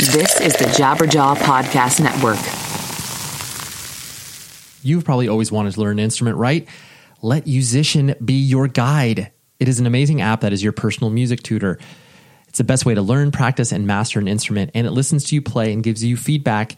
This 0.00 0.40
is 0.40 0.54
the 0.54 0.64
Jabberjaw 0.64 1.36
Podcast 1.36 2.00
Network. 2.00 2.38
You've 4.82 5.04
probably 5.04 5.28
always 5.28 5.52
wanted 5.52 5.74
to 5.74 5.80
learn 5.82 5.98
an 5.98 6.04
instrument, 6.04 6.38
right? 6.38 6.66
Let 7.20 7.44
Yousician 7.44 8.16
be 8.24 8.32
your 8.32 8.66
guide. 8.66 9.30
It 9.58 9.68
is 9.68 9.78
an 9.78 9.84
amazing 9.84 10.22
app 10.22 10.40
that 10.40 10.54
is 10.54 10.62
your 10.62 10.72
personal 10.72 11.10
music 11.10 11.42
tutor. 11.42 11.78
It's 12.48 12.56
the 12.56 12.64
best 12.64 12.86
way 12.86 12.94
to 12.94 13.02
learn, 13.02 13.30
practice, 13.30 13.72
and 13.72 13.86
master 13.86 14.18
an 14.18 14.26
instrument, 14.26 14.70
and 14.74 14.86
it 14.86 14.92
listens 14.92 15.24
to 15.24 15.34
you 15.34 15.42
play 15.42 15.70
and 15.70 15.82
gives 15.82 16.02
you 16.02 16.16
feedback 16.16 16.76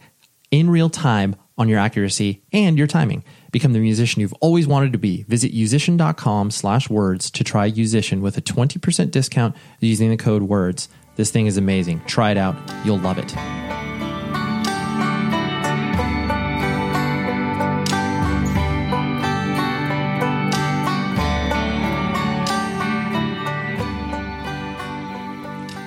in 0.51 0.69
real 0.69 0.89
time 0.89 1.37
on 1.57 1.69
your 1.69 1.79
accuracy 1.79 2.43
and 2.51 2.77
your 2.77 2.87
timing. 2.87 3.23
Become 3.53 3.71
the 3.71 3.79
musician 3.79 4.19
you've 4.19 4.33
always 4.41 4.67
wanted 4.67 4.91
to 4.91 4.99
be. 4.99 5.23
Visit 5.29 5.53
yousician.com 5.53 6.51
slash 6.51 6.89
words 6.89 7.31
to 7.31 7.45
try 7.45 7.71
Yousician 7.71 8.19
with 8.19 8.37
a 8.37 8.41
20% 8.41 9.11
discount 9.11 9.55
using 9.79 10.09
the 10.09 10.17
code 10.17 10.41
WORDS. 10.41 10.89
This 11.15 11.29
thing 11.29 11.45
is 11.45 11.57
amazing. 11.57 12.01
Try 12.05 12.31
it 12.31 12.37
out. 12.37 12.55
You'll 12.83 12.97
love 12.97 13.19
it. 13.19 13.31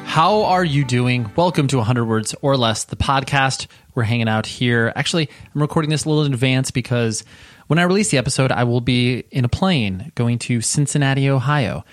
How 0.04 0.44
are 0.44 0.64
you 0.64 0.84
doing? 0.84 1.30
Welcome 1.36 1.66
to 1.66 1.76
100 1.76 2.04
Words 2.04 2.34
or 2.40 2.56
Less, 2.56 2.84
the 2.84 2.96
podcast. 2.96 3.66
We're 3.94 4.04
hanging 4.04 4.28
out 4.28 4.46
here. 4.46 4.92
Actually, 4.94 5.28
I'm 5.54 5.60
recording 5.60 5.90
this 5.90 6.04
a 6.04 6.08
little 6.08 6.24
in 6.24 6.32
advance 6.32 6.70
because 6.70 7.24
when 7.66 7.78
I 7.80 7.82
release 7.82 8.10
the 8.10 8.18
episode, 8.18 8.52
I 8.52 8.62
will 8.64 8.80
be 8.80 9.24
in 9.32 9.44
a 9.44 9.48
plane 9.48 10.12
going 10.14 10.38
to 10.38 10.60
Cincinnati, 10.60 11.28
Ohio 11.28 11.84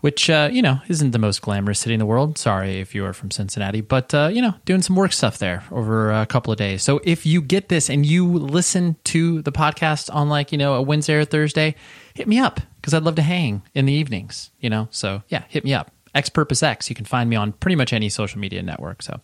which 0.00 0.30
uh, 0.30 0.48
you 0.52 0.62
know 0.62 0.80
isn't 0.88 1.10
the 1.10 1.18
most 1.18 1.42
glamorous 1.42 1.80
city 1.80 1.94
in 1.94 1.98
the 1.98 2.06
world. 2.06 2.38
Sorry 2.38 2.80
if 2.80 2.94
you 2.94 3.04
are 3.04 3.12
from 3.12 3.30
Cincinnati, 3.30 3.80
but 3.80 4.14
uh, 4.14 4.30
you 4.32 4.42
know 4.42 4.54
doing 4.64 4.82
some 4.82 4.96
work 4.96 5.12
stuff 5.12 5.38
there 5.38 5.64
over 5.70 6.12
a 6.12 6.26
couple 6.26 6.52
of 6.52 6.58
days. 6.58 6.82
So 6.82 7.00
if 7.04 7.26
you 7.26 7.42
get 7.42 7.68
this 7.68 7.90
and 7.90 8.06
you 8.06 8.26
listen 8.26 8.96
to 9.04 9.42
the 9.42 9.52
podcast 9.52 10.14
on 10.14 10.28
like 10.28 10.52
you 10.52 10.58
know 10.58 10.74
a 10.74 10.82
Wednesday 10.82 11.14
or 11.14 11.24
Thursday, 11.24 11.74
hit 12.14 12.28
me 12.28 12.38
up 12.38 12.60
because 12.76 12.94
I'd 12.94 13.02
love 13.02 13.16
to 13.16 13.22
hang 13.22 13.62
in 13.74 13.86
the 13.86 13.92
evenings. 13.92 14.50
You 14.60 14.70
know, 14.70 14.88
so 14.90 15.22
yeah, 15.28 15.44
hit 15.48 15.64
me 15.64 15.74
up. 15.74 15.90
X 16.14 16.28
Purpose 16.28 16.62
X. 16.62 16.88
You 16.88 16.96
can 16.96 17.04
find 17.04 17.28
me 17.28 17.36
on 17.36 17.52
pretty 17.52 17.76
much 17.76 17.92
any 17.92 18.08
social 18.08 18.40
media 18.40 18.62
network. 18.62 19.02
So, 19.02 19.20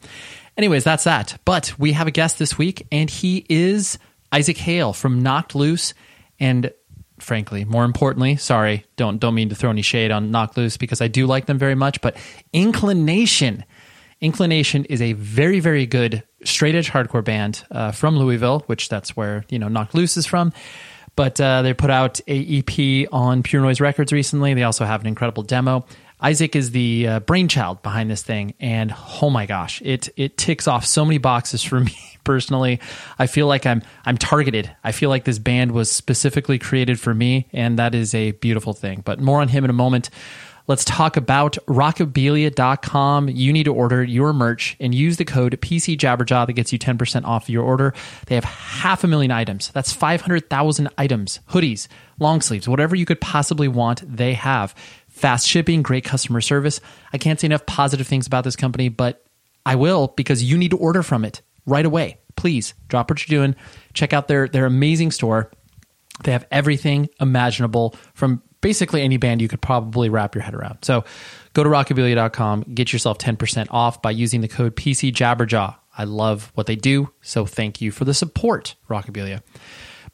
anyways, 0.56 0.84
that's 0.84 1.04
that. 1.04 1.38
But 1.44 1.72
we 1.78 1.92
have 1.92 2.06
a 2.06 2.10
guest 2.10 2.38
this 2.38 2.58
week, 2.58 2.86
and 2.92 3.08
he 3.08 3.44
is 3.48 3.98
Isaac 4.32 4.58
Hale 4.58 4.92
from 4.92 5.22
Knocked 5.22 5.54
Loose. 5.54 5.94
And 6.40 6.72
frankly. 7.18 7.64
More 7.64 7.84
importantly, 7.84 8.36
sorry, 8.36 8.84
don't 8.96 9.18
don't 9.18 9.34
mean 9.34 9.48
to 9.48 9.54
throw 9.54 9.70
any 9.70 9.82
shade 9.82 10.10
on 10.10 10.30
Knock 10.30 10.56
Loose 10.56 10.76
because 10.76 11.00
I 11.00 11.08
do 11.08 11.26
like 11.26 11.46
them 11.46 11.58
very 11.58 11.74
much, 11.74 12.00
but 12.00 12.16
Inclination. 12.52 13.64
Inclination 14.20 14.84
is 14.86 15.02
a 15.02 15.12
very 15.14 15.60
very 15.60 15.86
good 15.86 16.22
straight 16.44 16.74
edge 16.74 16.90
hardcore 16.90 17.24
band 17.24 17.64
uh, 17.70 17.92
from 17.92 18.16
Louisville, 18.16 18.60
which 18.66 18.88
that's 18.88 19.16
where 19.16 19.44
you 19.48 19.58
know 19.58 19.68
Knock 19.68 19.94
Loose 19.94 20.16
is 20.16 20.26
from. 20.26 20.52
But 21.16 21.40
uh, 21.40 21.62
they 21.62 21.74
put 21.74 21.90
out 21.90 22.20
a 22.26 22.58
EP 22.58 23.08
on 23.12 23.42
Pure 23.44 23.62
Noise 23.62 23.80
Records 23.80 24.12
recently. 24.12 24.54
They 24.54 24.64
also 24.64 24.84
have 24.84 25.00
an 25.00 25.06
incredible 25.06 25.44
demo. 25.44 25.86
Isaac 26.20 26.56
is 26.56 26.70
the 26.70 27.06
uh, 27.06 27.20
brainchild 27.20 27.82
behind 27.82 28.10
this 28.10 28.22
thing, 28.22 28.54
and 28.58 28.94
oh 29.20 29.30
my 29.30 29.46
gosh, 29.46 29.82
it 29.84 30.08
it 30.16 30.36
ticks 30.36 30.66
off 30.66 30.86
so 30.86 31.04
many 31.04 31.18
boxes 31.18 31.62
for 31.62 31.80
me 31.80 31.96
personally. 32.24 32.80
I 33.18 33.26
feel 33.26 33.46
like 33.46 33.66
I'm 33.66 33.82
I'm 34.04 34.18
targeted. 34.18 34.74
I 34.82 34.92
feel 34.92 35.10
like 35.10 35.24
this 35.24 35.38
band 35.38 35.72
was 35.72 35.90
specifically 35.90 36.58
created 36.58 36.98
for 36.98 37.14
me, 37.14 37.48
and 37.52 37.78
that 37.78 37.94
is 37.94 38.14
a 38.14 38.32
beautiful 38.32 38.72
thing. 38.72 39.02
But 39.04 39.20
more 39.20 39.40
on 39.40 39.48
him 39.48 39.64
in 39.64 39.70
a 39.70 39.74
moment. 39.74 40.10
Let's 40.66 40.84
talk 40.84 41.18
about 41.18 41.58
rockabilia.com. 41.66 43.28
You 43.28 43.52
need 43.52 43.64
to 43.64 43.74
order 43.74 44.02
your 44.02 44.32
merch 44.32 44.78
and 44.80 44.94
use 44.94 45.18
the 45.18 45.26
code 45.26 45.60
PCJabberjaw 45.60 46.46
that 46.46 46.54
gets 46.54 46.72
you 46.72 46.78
10% 46.78 47.24
off 47.26 47.50
your 47.50 47.62
order. 47.62 47.92
They 48.26 48.34
have 48.34 48.44
half 48.44 49.04
a 49.04 49.06
million 49.06 49.30
items. 49.30 49.70
That's 49.72 49.92
500,000 49.92 50.88
items, 50.96 51.40
hoodies, 51.50 51.86
long 52.18 52.40
sleeves, 52.40 52.66
whatever 52.66 52.96
you 52.96 53.04
could 53.04 53.20
possibly 53.20 53.68
want, 53.68 54.02
they 54.06 54.32
have. 54.32 54.74
Fast 55.08 55.46
shipping, 55.46 55.82
great 55.82 56.04
customer 56.04 56.40
service. 56.40 56.80
I 57.12 57.18
can't 57.18 57.38
say 57.38 57.46
enough 57.46 57.66
positive 57.66 58.06
things 58.06 58.26
about 58.26 58.44
this 58.44 58.56
company, 58.56 58.88
but 58.88 59.22
I 59.66 59.74
will 59.74 60.14
because 60.16 60.42
you 60.42 60.56
need 60.56 60.70
to 60.70 60.78
order 60.78 61.02
from 61.02 61.26
it 61.26 61.42
right 61.66 61.84
away. 61.84 62.18
Please 62.36 62.74
drop 62.88 63.10
what 63.10 63.26
you're 63.26 63.38
doing. 63.38 63.54
Check 63.92 64.12
out 64.12 64.28
their 64.28 64.48
their 64.48 64.66
amazing 64.66 65.10
store. 65.10 65.50
They 66.22 66.32
have 66.32 66.46
everything 66.50 67.08
imaginable 67.20 67.96
from 68.14 68.42
basically 68.60 69.02
any 69.02 69.18
band 69.18 69.42
you 69.42 69.48
could 69.48 69.60
probably 69.60 70.08
wrap 70.08 70.34
your 70.34 70.42
head 70.42 70.54
around. 70.54 70.78
So 70.82 71.04
go 71.52 71.62
to 71.62 71.68
rockabilia.com, 71.68 72.62
get 72.74 72.94
yourself 72.94 73.18
10% 73.18 73.66
off 73.70 74.00
by 74.00 74.10
using 74.10 74.40
the 74.40 74.48
code 74.48 74.74
PCJabberjaw. 74.74 75.76
I 75.98 76.04
love 76.04 76.50
what 76.54 76.66
they 76.66 76.74
do, 76.74 77.10
so 77.20 77.44
thank 77.46 77.80
you 77.80 77.90
for 77.90 78.04
the 78.04 78.14
support, 78.14 78.74
Rockabilia. 78.88 79.42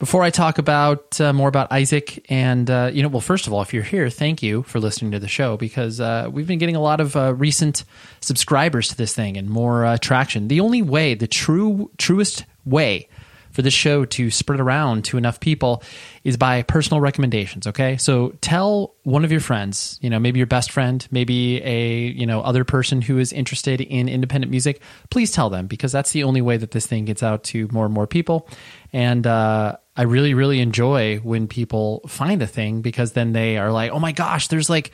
Before 0.01 0.23
I 0.23 0.31
talk 0.31 0.57
about 0.57 1.21
uh, 1.21 1.35
more 1.35 1.51
about 1.51 1.71
Isaac, 1.71 2.25
and 2.31 2.71
uh, 2.71 2.91
you 2.91 3.03
know, 3.03 3.09
well, 3.09 3.21
first 3.21 3.47
of 3.47 3.53
all, 3.53 3.61
if 3.61 3.75
you're 3.75 3.83
here, 3.83 4.09
thank 4.09 4.43
you 4.43 4.63
for 4.63 4.81
listening 4.81 5.11
to 5.11 5.19
the 5.19 5.29
show 5.29 5.59
because 5.59 6.01
uh, 6.01 6.31
we've 6.33 6.47
been 6.47 6.59
getting 6.59 6.75
a 6.75 6.81
lot 6.81 7.03
of 7.03 7.17
uh, 7.17 7.35
recent 7.35 7.85
subscribers 8.23 8.89
to 8.89 8.97
this 8.97 9.15
thing 9.15 9.37
and 9.37 9.51
more 9.51 9.85
uh, 9.85 9.99
traction. 9.99 10.49
The 10.49 10.61
only 10.61 10.81
way, 10.81 11.13
the 11.13 11.27
true, 11.27 11.91
truest 11.99 12.47
way 12.65 13.09
for 13.51 13.63
this 13.63 13.75
show 13.75 14.05
to 14.05 14.31
spread 14.31 14.61
around 14.61 15.05
to 15.05 15.19
enough 15.19 15.41
people 15.41 15.83
is 16.25 16.37
by 16.37 16.63
personal 16.63 17.01
recommendations 17.01 17.67
okay? 17.67 17.97
So 17.97 18.31
tell 18.41 18.95
one 19.03 19.25
of 19.25 19.33
your 19.33 19.41
friends 19.41 19.99
you 20.01 20.09
know 20.09 20.19
maybe 20.19 20.39
your 20.39 20.47
best 20.47 20.71
friend 20.71 21.07
maybe 21.11 21.63
a 21.65 22.07
you 22.07 22.27
know 22.27 22.43
other 22.43 22.65
person 22.65 23.03
who 23.03 23.19
is 23.19 23.33
interested 23.33 23.81
in 23.81 24.09
independent 24.09 24.51
music. 24.51 24.81
Please 25.11 25.33
tell 25.33 25.51
them 25.51 25.67
because 25.67 25.93
that's 25.93 26.13
the 26.13 26.23
only 26.23 26.41
way 26.41 26.57
that 26.57 26.71
this 26.71 26.87
thing 26.87 27.05
gets 27.05 27.23
out 27.23 27.45
to 27.45 27.69
more 27.73 27.85
and 27.85 27.95
more 27.95 28.07
people. 28.07 28.49
And 28.93 29.27
uh, 29.27 29.77
i 30.01 30.03
really 30.03 30.35
really 30.35 30.61
enjoy 30.61 31.19
when 31.19 31.47
people 31.47 32.01
find 32.09 32.43
a 32.43 32.47
thing 32.47 32.81
because 32.81 33.13
then 33.13 33.33
they 33.33 33.59
are 33.59 33.71
like 33.71 33.91
oh 33.91 33.99
my 33.99 34.13
gosh 34.13 34.49
there's 34.49 34.71
like 34.71 34.91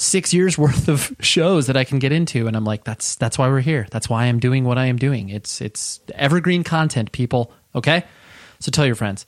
six 0.00 0.32
years 0.32 0.56
worth 0.64 0.88
of 0.88 1.14
shows 1.20 1.66
that 1.66 1.76
I 1.76 1.84
can 1.84 1.98
get 1.98 2.12
into, 2.12 2.46
and 2.46 2.56
I'm 2.56 2.64
like, 2.64 2.84
that's 2.84 3.16
that's 3.16 3.38
why 3.38 3.48
we're 3.48 3.60
here. 3.60 3.86
That's 3.90 4.08
why 4.08 4.24
I'm 4.24 4.40
doing 4.40 4.64
what 4.64 4.78
I 4.78 4.86
am 4.86 4.96
doing. 4.96 5.28
It's 5.28 5.60
it's 5.60 6.00
evergreen 6.14 6.64
content, 6.64 7.12
people. 7.12 7.52
Okay, 7.74 8.04
so 8.58 8.70
tell 8.70 8.86
your 8.86 8.94
friends. 8.94 9.26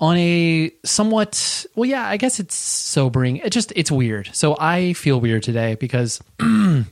On 0.00 0.16
a 0.16 0.72
somewhat 0.84 1.66
well, 1.74 1.88
yeah, 1.88 2.08
I 2.08 2.16
guess 2.16 2.40
it's 2.40 2.54
sobering. 2.54 3.36
It 3.36 3.50
just 3.50 3.72
it's 3.76 3.90
weird. 3.90 4.30
So 4.32 4.56
I 4.58 4.94
feel 4.94 5.20
weird 5.20 5.42
today 5.42 5.74
because 5.74 6.20
I 6.40 6.86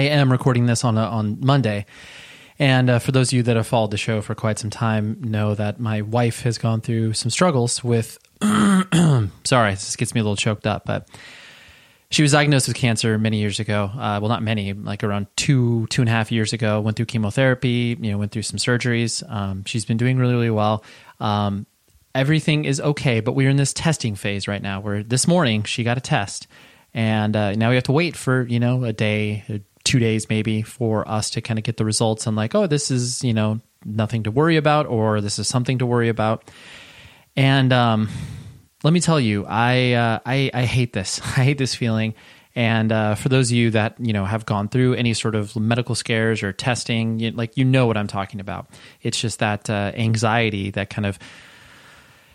am 0.00 0.32
recording 0.32 0.66
this 0.66 0.84
on 0.84 0.98
a, 0.98 1.02
on 1.02 1.38
Monday. 1.40 1.86
And 2.60 2.90
uh, 2.90 2.98
for 2.98 3.10
those 3.10 3.30
of 3.30 3.32
you 3.32 3.42
that 3.44 3.56
have 3.56 3.66
followed 3.66 3.90
the 3.90 3.96
show 3.96 4.20
for 4.20 4.34
quite 4.34 4.58
some 4.58 4.68
time, 4.68 5.16
know 5.22 5.54
that 5.54 5.80
my 5.80 6.02
wife 6.02 6.42
has 6.42 6.58
gone 6.58 6.82
through 6.82 7.14
some 7.14 7.30
struggles 7.30 7.82
with. 7.82 8.18
sorry, 8.42 9.72
this 9.72 9.96
gets 9.96 10.14
me 10.14 10.20
a 10.20 10.22
little 10.22 10.36
choked 10.36 10.66
up, 10.66 10.84
but 10.84 11.08
she 12.10 12.20
was 12.20 12.32
diagnosed 12.32 12.68
with 12.68 12.76
cancer 12.76 13.18
many 13.18 13.38
years 13.38 13.60
ago. 13.60 13.84
Uh, 13.84 14.18
well, 14.20 14.28
not 14.28 14.42
many, 14.42 14.74
like 14.74 15.02
around 15.02 15.28
two, 15.36 15.86
two 15.86 16.02
and 16.02 16.08
a 16.10 16.12
half 16.12 16.30
years 16.30 16.52
ago. 16.52 16.82
Went 16.82 16.98
through 16.98 17.06
chemotherapy, 17.06 17.96
you 17.98 18.10
know, 18.10 18.18
went 18.18 18.30
through 18.30 18.42
some 18.42 18.58
surgeries. 18.58 19.28
Um, 19.30 19.64
she's 19.64 19.86
been 19.86 19.96
doing 19.96 20.18
really, 20.18 20.34
really 20.34 20.50
well. 20.50 20.84
Um, 21.18 21.66
everything 22.14 22.66
is 22.66 22.78
okay, 22.78 23.20
but 23.20 23.32
we're 23.32 23.48
in 23.48 23.56
this 23.56 23.72
testing 23.72 24.16
phase 24.16 24.46
right 24.46 24.60
now. 24.60 24.80
Where 24.80 25.02
this 25.02 25.26
morning 25.26 25.62
she 25.62 25.82
got 25.82 25.96
a 25.96 26.02
test, 26.02 26.46
and 26.92 27.34
uh, 27.34 27.52
now 27.52 27.70
we 27.70 27.76
have 27.76 27.84
to 27.84 27.92
wait 27.92 28.16
for 28.16 28.42
you 28.42 28.60
know 28.60 28.84
a 28.84 28.92
day, 28.92 29.62
two 29.84 29.98
days 29.98 30.28
maybe, 30.28 30.62
for 30.62 31.08
us 31.08 31.30
to 31.30 31.40
kind 31.40 31.58
of 31.58 31.64
get 31.64 31.76
the 31.76 31.84
results 31.84 32.26
and 32.26 32.36
like, 32.36 32.54
oh, 32.54 32.66
this 32.66 32.90
is 32.90 33.22
you 33.24 33.34
know 33.34 33.60
nothing 33.84 34.24
to 34.24 34.30
worry 34.30 34.56
about, 34.56 34.86
or 34.86 35.20
this 35.20 35.38
is 35.38 35.48
something 35.48 35.78
to 35.78 35.86
worry 35.86 36.08
about, 36.08 36.50
and 37.36 37.72
um, 37.72 38.08
let 38.82 38.92
me 38.92 39.00
tell 39.00 39.20
you, 39.20 39.46
I, 39.46 39.92
uh, 39.92 40.18
I 40.24 40.50
I 40.52 40.64
hate 40.64 40.92
this. 40.92 41.20
I 41.36 41.44
hate 41.44 41.58
this 41.58 41.74
feeling, 41.74 42.14
And 42.54 42.90
uh, 42.92 43.14
for 43.14 43.28
those 43.28 43.50
of 43.50 43.56
you 43.56 43.70
that 43.70 43.96
you 43.98 44.12
know 44.12 44.24
have 44.24 44.46
gone 44.46 44.68
through 44.68 44.94
any 44.94 45.14
sort 45.14 45.34
of 45.34 45.56
medical 45.56 45.94
scares 45.94 46.42
or 46.42 46.52
testing, 46.52 47.18
you, 47.18 47.30
like 47.30 47.56
you 47.56 47.64
know 47.64 47.86
what 47.86 47.96
I'm 47.96 48.08
talking 48.08 48.40
about. 48.40 48.68
It's 49.02 49.20
just 49.20 49.38
that 49.40 49.68
uh, 49.70 49.92
anxiety 49.94 50.70
that 50.72 50.90
kind 50.90 51.06
of 51.06 51.18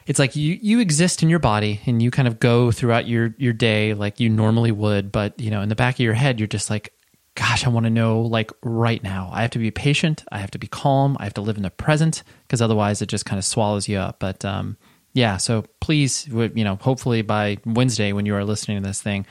it's 0.06 0.19
like 0.19 0.36
you 0.36 0.57
you 0.62 0.80
exist 0.80 1.24
in 1.24 1.30
your 1.30 1.39
body 1.39 1.81
and 1.86 2.01
you 2.01 2.12
kind 2.12 2.27
of 2.27 2.39
go 2.39 2.71
throughout 2.71 3.07
your 3.07 3.33
your 3.38 3.53
day 3.53 3.94
like 3.94 4.19
you 4.19 4.30
normally 4.30 4.71
would 4.71 5.12
but 5.12 5.39
you 5.39 5.50
know 5.50 5.62
in 5.62 5.69
the 5.69 5.75
back 5.75 5.95
of 5.95 6.00
your 6.00 6.13
head 6.13 6.39
you're 6.39 6.47
just 6.47 6.69
like 6.69 6.94
gosh 7.36 7.66
i 7.66 7.70
want 7.70 7.86
to 7.86 7.90
know 7.90 8.22
like 8.22 8.52
right 8.64 9.04
now 9.04 9.30
i 9.32 9.42
have 9.42 9.52
to 9.52 9.60
be 9.60 9.72
patient 9.72 10.24
i 10.32 10.40
have 10.40 10.52
to 10.52 10.58
be 10.58 10.68
calm 10.68 11.16
i 11.20 11.24
have 11.24 11.34
to 11.34 11.42
live 11.42 11.58
in 11.58 11.64
the 11.64 11.70
present 11.70 12.24
because 12.44 12.62
otherwise 12.62 13.02
it 13.02 13.08
just 13.08 13.26
kind 13.26 13.38
of 13.38 13.46
swallows 13.46 13.88
you 13.88 13.98
up 13.98 14.20
but 14.20 14.44
um 14.46 14.78
yeah 15.14 15.38
so 15.38 15.64
please 15.80 16.28
you 16.28 16.64
know 16.64 16.76
hopefully 16.82 17.22
by 17.22 17.58
wednesday 17.66 18.12
when 18.14 18.26
you 18.26 18.36
are 18.36 18.44
listening 18.44 18.82
to 18.82 18.88
this 18.88 19.02
thing 19.02 19.26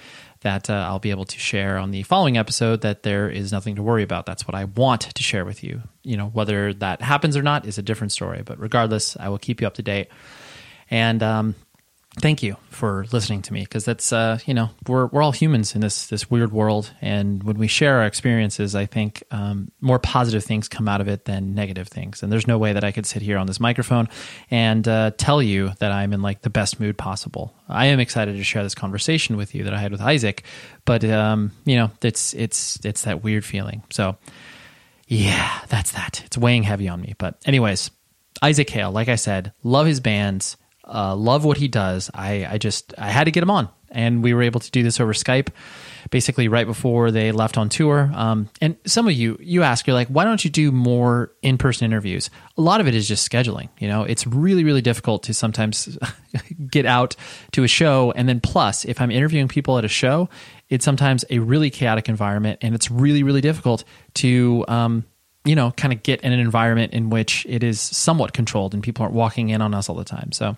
that 0.44 0.68
uh, 0.68 0.74
I'll 0.74 0.98
be 0.98 1.10
able 1.10 1.24
to 1.24 1.38
share 1.38 1.78
on 1.78 1.90
the 1.90 2.02
following 2.02 2.36
episode 2.36 2.82
that 2.82 3.02
there 3.02 3.30
is 3.30 3.50
nothing 3.50 3.76
to 3.76 3.82
worry 3.82 4.02
about. 4.02 4.26
That's 4.26 4.46
what 4.46 4.54
I 4.54 4.64
want 4.64 5.00
to 5.00 5.22
share 5.22 5.44
with 5.44 5.64
you. 5.64 5.80
You 6.02 6.18
know, 6.18 6.26
whether 6.26 6.74
that 6.74 7.00
happens 7.00 7.34
or 7.34 7.42
not 7.42 7.64
is 7.66 7.78
a 7.78 7.82
different 7.82 8.12
story, 8.12 8.42
but 8.44 8.60
regardless, 8.60 9.16
I 9.16 9.30
will 9.30 9.38
keep 9.38 9.62
you 9.62 9.66
up 9.66 9.74
to 9.74 9.82
date. 9.82 10.08
And 10.90 11.22
um, 11.22 11.54
thank 12.20 12.42
you 12.42 12.56
for 12.70 13.06
listening 13.12 13.42
to 13.42 13.52
me 13.52 13.60
because 13.60 13.84
that's 13.84 14.12
uh, 14.12 14.38
you 14.46 14.54
know 14.54 14.70
we're 14.86 15.06
we're 15.06 15.22
all 15.22 15.32
humans 15.32 15.74
in 15.74 15.80
this 15.80 16.06
this 16.06 16.30
weird 16.30 16.52
world, 16.52 16.90
and 17.00 17.42
when 17.42 17.58
we 17.58 17.66
share 17.66 17.98
our 17.98 18.06
experiences, 18.06 18.74
I 18.74 18.86
think 18.86 19.22
um, 19.30 19.70
more 19.80 19.98
positive 19.98 20.44
things 20.44 20.68
come 20.68 20.88
out 20.88 21.00
of 21.00 21.08
it 21.08 21.24
than 21.24 21.54
negative 21.54 21.88
things. 21.88 22.22
And 22.22 22.32
there's 22.32 22.46
no 22.46 22.58
way 22.58 22.72
that 22.72 22.84
I 22.84 22.92
could 22.92 23.06
sit 23.06 23.22
here 23.22 23.38
on 23.38 23.46
this 23.46 23.60
microphone 23.60 24.08
and 24.50 24.86
uh, 24.86 25.12
tell 25.16 25.42
you 25.42 25.72
that 25.78 25.92
I'm 25.92 26.12
in 26.12 26.22
like 26.22 26.42
the 26.42 26.50
best 26.50 26.80
mood 26.80 26.96
possible. 26.96 27.54
I 27.68 27.86
am 27.86 28.00
excited 28.00 28.36
to 28.36 28.44
share 28.44 28.62
this 28.62 28.74
conversation 28.74 29.36
with 29.36 29.54
you 29.54 29.64
that 29.64 29.74
I 29.74 29.78
had 29.78 29.92
with 29.92 30.00
Isaac, 30.00 30.44
but 30.84 31.04
um, 31.04 31.52
you 31.64 31.76
know 31.76 31.90
it's 32.02 32.34
it's 32.34 32.78
it's 32.84 33.02
that 33.02 33.22
weird 33.22 33.44
feeling. 33.44 33.82
So 33.90 34.16
yeah, 35.06 35.60
that's 35.68 35.92
that. 35.92 36.22
It's 36.24 36.38
weighing 36.38 36.62
heavy 36.62 36.88
on 36.88 37.00
me. 37.00 37.14
But 37.18 37.36
anyways, 37.44 37.90
Isaac 38.42 38.68
Hale, 38.70 38.90
like 38.90 39.08
I 39.08 39.16
said, 39.16 39.52
love 39.62 39.86
his 39.86 40.00
bands 40.00 40.56
uh, 40.86 41.14
love 41.14 41.44
what 41.44 41.56
he 41.56 41.68
does. 41.68 42.10
I, 42.14 42.46
I 42.50 42.58
just 42.58 42.94
I 42.98 43.10
had 43.10 43.24
to 43.24 43.30
get 43.30 43.42
him 43.42 43.50
on, 43.50 43.68
and 43.90 44.22
we 44.22 44.34
were 44.34 44.42
able 44.42 44.60
to 44.60 44.70
do 44.70 44.82
this 44.82 45.00
over 45.00 45.12
Skype, 45.12 45.48
basically 46.10 46.48
right 46.48 46.66
before 46.66 47.10
they 47.10 47.32
left 47.32 47.56
on 47.56 47.68
tour. 47.68 48.10
Um, 48.14 48.48
and 48.60 48.76
some 48.86 49.06
of 49.06 49.14
you 49.14 49.38
you 49.40 49.62
ask, 49.62 49.86
you're 49.86 49.94
like, 49.94 50.08
why 50.08 50.24
don't 50.24 50.44
you 50.44 50.50
do 50.50 50.72
more 50.72 51.32
in 51.42 51.58
person 51.58 51.84
interviews? 51.84 52.30
A 52.56 52.60
lot 52.60 52.80
of 52.80 52.88
it 52.88 52.94
is 52.94 53.08
just 53.08 53.28
scheduling. 53.28 53.68
You 53.78 53.88
know, 53.88 54.02
it's 54.04 54.26
really 54.26 54.64
really 54.64 54.82
difficult 54.82 55.22
to 55.24 55.34
sometimes 55.34 55.98
get 56.70 56.86
out 56.86 57.16
to 57.52 57.64
a 57.64 57.68
show, 57.68 58.12
and 58.16 58.28
then 58.28 58.40
plus, 58.40 58.84
if 58.84 59.00
I'm 59.00 59.10
interviewing 59.10 59.48
people 59.48 59.78
at 59.78 59.84
a 59.84 59.88
show, 59.88 60.28
it's 60.68 60.84
sometimes 60.84 61.24
a 61.30 61.38
really 61.38 61.70
chaotic 61.70 62.08
environment, 62.08 62.58
and 62.62 62.74
it's 62.74 62.90
really 62.90 63.22
really 63.22 63.40
difficult 63.40 63.84
to 64.14 64.64
um, 64.68 65.04
you 65.44 65.54
know, 65.54 65.72
kind 65.72 65.92
of 65.92 66.02
get 66.02 66.22
in 66.22 66.32
an 66.32 66.40
environment 66.40 66.94
in 66.94 67.10
which 67.10 67.44
it 67.48 67.62
is 67.62 67.80
somewhat 67.80 68.32
controlled 68.32 68.72
and 68.72 68.82
people 68.82 69.02
aren't 69.02 69.14
walking 69.14 69.50
in 69.50 69.60
on 69.60 69.74
us 69.74 69.90
all 69.90 69.94
the 69.94 70.04
time. 70.04 70.32
So, 70.32 70.56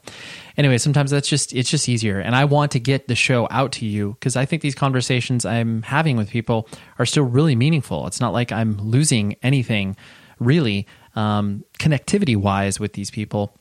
anyway, 0.56 0.78
sometimes 0.78 1.10
that's 1.10 1.28
just 1.28 1.52
it's 1.52 1.68
just 1.68 1.88
easier. 1.88 2.20
And 2.20 2.36
I 2.36 2.44
want 2.44 2.72
to 2.72 2.80
get 2.80 3.08
the 3.08 3.16
show 3.16 3.48
out 3.50 3.72
to 3.72 3.86
you 3.86 4.12
because 4.12 4.36
I 4.36 4.44
think 4.44 4.62
these 4.62 4.76
conversations 4.76 5.44
I'm 5.44 5.82
having 5.82 6.16
with 6.16 6.30
people 6.30 6.68
are 6.98 7.06
still 7.06 7.24
really 7.24 7.56
meaningful. 7.56 8.06
It's 8.06 8.20
not 8.20 8.32
like 8.32 8.52
I'm 8.52 8.78
losing 8.78 9.34
anything 9.42 9.96
really 10.38 10.86
um, 11.16 11.64
connectivity 11.78 12.36
wise 12.36 12.78
with 12.78 12.92
these 12.92 13.10
people 13.10 13.58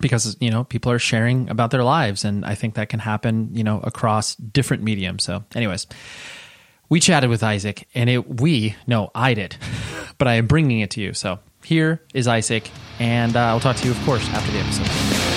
because 0.00 0.36
you 0.40 0.50
know 0.50 0.64
people 0.64 0.90
are 0.90 0.98
sharing 0.98 1.48
about 1.50 1.70
their 1.70 1.84
lives 1.84 2.24
and 2.24 2.44
i 2.44 2.54
think 2.54 2.74
that 2.74 2.88
can 2.88 2.98
happen 2.98 3.50
you 3.52 3.62
know 3.62 3.78
across 3.80 4.34
different 4.34 4.82
mediums 4.82 5.22
so 5.22 5.44
anyways 5.54 5.86
we 6.88 7.00
chatted 7.00 7.30
with 7.30 7.42
Isaac, 7.42 7.88
and 7.94 8.08
it 8.10 8.40
we 8.40 8.76
no, 8.86 9.10
I 9.14 9.34
did, 9.34 9.56
but 10.18 10.28
I 10.28 10.34
am 10.34 10.46
bringing 10.46 10.80
it 10.80 10.90
to 10.92 11.00
you. 11.00 11.12
So 11.14 11.38
here 11.64 12.02
is 12.12 12.28
Isaac, 12.28 12.70
and 12.98 13.36
uh, 13.36 13.40
I'll 13.40 13.60
talk 13.60 13.76
to 13.76 13.84
you, 13.86 13.92
of 13.92 14.04
course, 14.04 14.28
after 14.30 14.52
the 14.52 14.58
episode. 14.58 15.33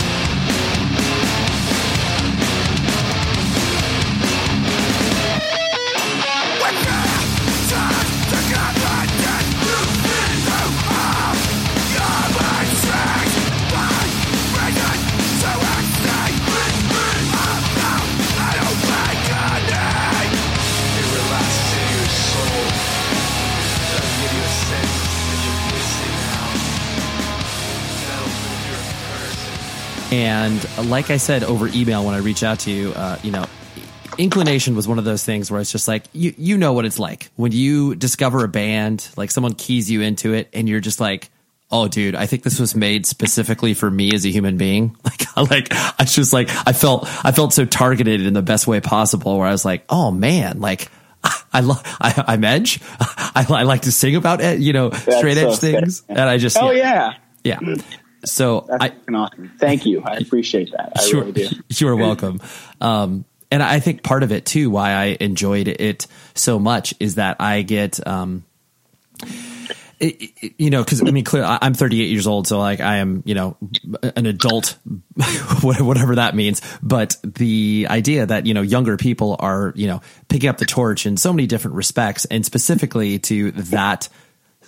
And 30.12 30.66
like 30.90 31.10
I 31.10 31.18
said 31.18 31.44
over 31.44 31.68
email 31.68 32.06
when 32.06 32.16
I 32.16 32.20
reach 32.20 32.44
out 32.44 32.60
to 32.62 32.72
you, 32.72 32.94
uh, 32.94 33.20
you 33.24 33.32
know, 33.32 33.46
inclination 34.18 34.76
was 34.76 34.88
one 34.88 35.00
of 35.00 35.06
those 35.06 35.24
things 35.24 35.52
where 35.52 35.60
it's 35.60 35.72
just 35.72 35.88
like 35.88 36.04
you 36.14 36.34
you 36.38 36.58
know 36.58 36.74
what 36.74 36.86
it's 36.86 36.98
like 36.98 37.30
when 37.36 37.52
you 37.52 37.94
discover 37.96 38.44
a 38.44 38.48
band, 38.48 39.10
like 39.18 39.32
someone 39.32 39.54
keys 39.54 39.92
you 39.92 40.02
into 40.02 40.34
it, 40.34 40.50
and 40.54 40.70
you're 40.70 40.80
just 40.80 41.02
like, 41.02 41.30
oh, 41.72 41.90
dude, 41.90 42.16
I 42.16 42.26
think 42.26 42.44
this 42.44 42.60
was 42.60 42.74
made 42.74 43.06
specifically 43.06 43.74
for 43.74 43.92
me 43.92 44.14
as 44.14 44.26
a 44.26 44.30
human 44.30 44.58
being. 44.58 44.96
Like, 45.38 45.50
like 45.52 45.68
I 45.72 46.04
just 46.06 46.34
like 46.34 46.50
I 46.68 46.74
felt 46.74 47.04
I 47.24 47.32
felt 47.32 47.54
so 47.54 47.64
targeted 47.64 48.26
in 48.26 48.34
the 48.34 48.42
best 48.42 48.66
way 48.66 48.80
possible. 48.80 49.38
Where 49.38 49.48
I 49.48 49.52
was 49.52 49.66
like, 49.66 49.86
oh 49.90 50.12
man, 50.12 50.60
like. 50.60 50.90
I 51.52 51.62
love 51.62 51.82
I, 52.00 52.24
I'm 52.28 52.44
Edge. 52.44 52.80
I, 53.00 53.46
I 53.50 53.64
like 53.64 53.82
to 53.82 53.92
sing 53.92 54.16
about 54.16 54.40
it, 54.40 54.60
you 54.60 54.72
know, 54.72 54.90
That's 54.90 55.18
straight 55.18 55.38
edge 55.38 55.56
so 55.56 55.58
things, 55.58 56.04
and 56.08 56.20
I 56.20 56.38
just 56.38 56.58
oh 56.58 56.72
yeah, 56.72 57.16
yeah. 57.44 57.60
yeah. 57.62 57.76
So 58.26 58.66
That's 58.68 58.84
I, 58.84 59.14
awesome. 59.14 59.52
Thank 59.60 59.86
you. 59.86 60.02
I 60.04 60.16
appreciate 60.16 60.72
that. 60.72 60.94
I 60.96 61.02
sure, 61.04 61.22
really 61.22 61.32
do. 61.32 61.50
You're 61.70 61.96
welcome. 61.96 62.42
Um, 62.82 63.26
and 63.50 63.64
I 63.64 63.80
think 63.80 64.04
part 64.04 64.24
of 64.24 64.32
it 64.32 64.46
too, 64.46 64.70
why 64.70 64.92
I 64.92 65.18
enjoyed 65.20 65.68
it 65.68 66.08
so 66.36 66.60
much, 66.60 66.94
is 67.00 67.16
that 67.16 67.38
I 67.40 67.62
get, 67.62 68.06
um, 68.06 68.44
it, 70.00 70.32
it, 70.42 70.54
you 70.58 70.70
know, 70.70 70.84
because 70.84 71.02
I 71.02 71.12
mean, 71.12 71.24
clearly, 71.24 71.58
I'm 71.60 71.74
38 71.74 72.06
years 72.06 72.28
old, 72.28 72.48
so 72.48 72.60
like 72.60 72.82
I 72.82 72.98
am, 72.98 73.24
you 73.26 73.34
know, 73.34 73.58
an 74.04 74.26
adult, 74.28 74.78
whatever 75.62 76.16
that 76.16 76.36
means. 76.36 76.62
But 76.84 77.18
the 77.24 77.88
idea 77.90 78.26
that 78.28 78.46
you 78.46 78.54
know 78.54 78.62
younger 78.62 78.98
people 78.98 79.38
are, 79.40 79.74
you 79.76 79.88
know, 79.88 80.02
picking 80.28 80.50
up 80.50 80.60
the 80.60 80.66
torch 80.66 81.08
in 81.08 81.18
so 81.18 81.34
many 81.34 81.48
different 81.48 81.78
respects, 81.78 82.26
and 82.26 82.46
specifically 82.46 83.18
to 83.20 83.52
that 83.52 84.08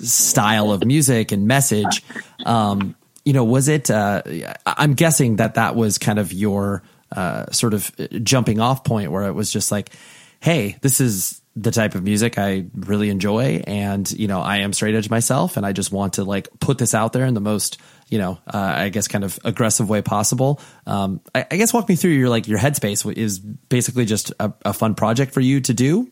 style 0.01 0.71
of 0.71 0.83
music 0.83 1.31
and 1.31 1.47
message, 1.47 2.03
um, 2.45 2.95
you 3.29 3.33
know, 3.33 3.43
was 3.43 3.67
it? 3.67 3.91
Uh, 3.91 4.23
I'm 4.65 4.95
guessing 4.95 5.35
that 5.35 5.53
that 5.53 5.75
was 5.75 5.99
kind 5.99 6.17
of 6.17 6.33
your 6.33 6.81
uh, 7.11 7.45
sort 7.51 7.75
of 7.75 7.91
jumping 8.23 8.59
off 8.59 8.83
point 8.83 9.11
where 9.11 9.27
it 9.27 9.33
was 9.33 9.53
just 9.53 9.71
like, 9.71 9.91
hey, 10.39 10.79
this 10.81 10.99
is 10.99 11.39
the 11.55 11.69
type 11.69 11.93
of 11.93 12.01
music 12.01 12.39
I 12.39 12.65
really 12.73 13.11
enjoy, 13.11 13.61
and 13.67 14.11
you 14.11 14.27
know, 14.27 14.41
I 14.41 14.61
am 14.61 14.73
straight 14.73 14.95
edge 14.95 15.11
myself, 15.11 15.57
and 15.57 15.63
I 15.63 15.73
just 15.73 15.91
want 15.91 16.13
to 16.13 16.23
like 16.23 16.47
put 16.59 16.79
this 16.79 16.95
out 16.95 17.13
there 17.13 17.23
in 17.23 17.35
the 17.35 17.39
most, 17.39 17.77
you 18.07 18.17
know, 18.17 18.39
uh, 18.51 18.73
I 18.77 18.89
guess 18.89 19.07
kind 19.07 19.23
of 19.23 19.37
aggressive 19.45 19.87
way 19.87 20.01
possible. 20.01 20.59
Um, 20.87 21.21
I, 21.35 21.45
I, 21.51 21.57
guess 21.57 21.71
walk 21.71 21.87
me 21.87 21.97
through 21.97 22.13
your 22.13 22.29
like 22.29 22.47
your 22.47 22.57
headspace 22.57 23.15
is 23.15 23.37
basically 23.37 24.05
just 24.05 24.33
a, 24.39 24.51
a 24.65 24.73
fun 24.73 24.95
project 24.95 25.35
for 25.35 25.41
you 25.41 25.61
to 25.61 25.73
do. 25.75 26.09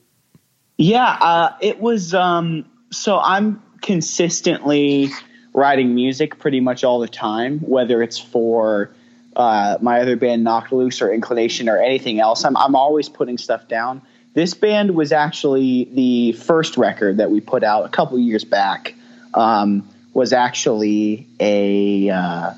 Yeah, 0.78 1.18
uh, 1.20 1.56
it 1.62 1.80
was. 1.80 2.14
Um, 2.14 2.70
so 2.92 3.18
I'm 3.18 3.64
consistently 3.82 5.10
writing 5.58 5.96
music 5.96 6.38
pretty 6.38 6.60
much 6.60 6.84
all 6.84 7.00
the 7.00 7.08
time, 7.08 7.58
whether 7.62 8.04
it's 8.04 8.20
for 8.20 8.92
uh, 9.36 9.76
my 9.82 10.00
other 10.02 10.16
band 10.16 10.44
Knocked 10.44 10.72
Loose 10.72 11.02
or 11.02 11.12
Inclination 11.12 11.68
or 11.68 11.78
anything 11.82 12.20
else. 12.20 12.46
I'm, 12.46 12.56
I'm 12.56 12.76
always 12.76 13.10
putting 13.10 13.40
stuff 13.40 13.68
down. 13.68 14.04
This 14.36 14.54
band 14.54 14.94
was 14.94 15.12
actually 15.12 15.86
the 15.86 16.34
first 16.34 16.78
record 16.78 17.18
that 17.18 17.32
we 17.32 17.42
put 17.42 17.64
out 17.64 17.86
a 17.86 17.90
couple 17.90 18.20
years 18.20 18.44
back. 18.44 18.94
Um, 19.34 19.90
was 20.14 20.32
actually 20.32 21.28
a 21.40 22.10
uh, 22.10 22.54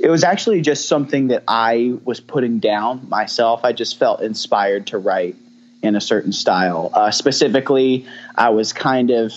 it 0.00 0.08
was 0.08 0.24
actually 0.24 0.62
just 0.62 0.88
something 0.88 1.28
that 1.28 1.44
I 1.46 1.98
was 2.04 2.20
putting 2.20 2.60
down 2.60 3.08
myself. 3.10 3.60
I 3.62 3.72
just 3.72 3.98
felt 3.98 4.22
inspired 4.22 4.86
to 4.88 4.98
write 4.98 5.36
in 5.82 5.96
a 5.96 6.00
certain 6.00 6.32
style. 6.32 6.90
Uh, 6.94 7.10
specifically, 7.10 8.06
I 8.34 8.50
was 8.50 8.72
kind 8.72 9.10
of 9.10 9.32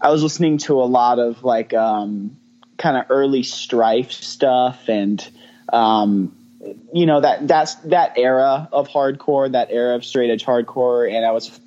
I 0.00 0.10
was 0.10 0.22
listening 0.22 0.58
to 0.58 0.80
a 0.80 0.84
lot 0.84 1.18
of 1.18 1.42
like 1.44 1.74
um, 1.74 2.36
kind 2.76 2.96
of 2.96 3.06
early 3.10 3.42
strife 3.42 4.12
stuff 4.12 4.88
and 4.88 5.28
um, 5.72 6.34
you 6.92 7.06
know 7.06 7.20
that 7.20 7.46
that's 7.46 7.74
that 7.76 8.18
era 8.18 8.68
of 8.72 8.88
hardcore, 8.88 9.52
that 9.52 9.70
era 9.70 9.94
of 9.94 10.04
straight 10.04 10.30
edge 10.30 10.44
hardcore, 10.44 11.12
and 11.12 11.24
I 11.24 11.32
was 11.32 11.58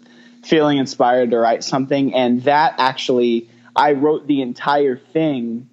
feeling 0.44 0.78
inspired 0.78 1.32
to 1.32 1.38
write 1.38 1.64
something, 1.64 2.14
and 2.14 2.44
that 2.44 2.76
actually 2.78 3.50
I 3.76 3.94
wrote 3.94 4.28
the 4.28 4.42
entire 4.42 4.98
thing, 4.98 5.70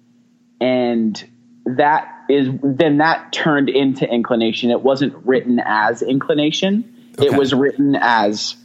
and 0.61 1.29
that 1.65 2.07
is 2.29 2.49
then 2.63 2.97
that 2.97 3.33
turned 3.33 3.69
into 3.69 4.09
inclination. 4.09 4.69
It 4.71 4.81
wasn't 4.81 5.15
written 5.25 5.59
as 5.63 6.01
inclination; 6.01 7.11
okay. 7.17 7.27
it 7.27 7.33
was 7.33 7.53
written 7.53 7.97
as 7.99 8.55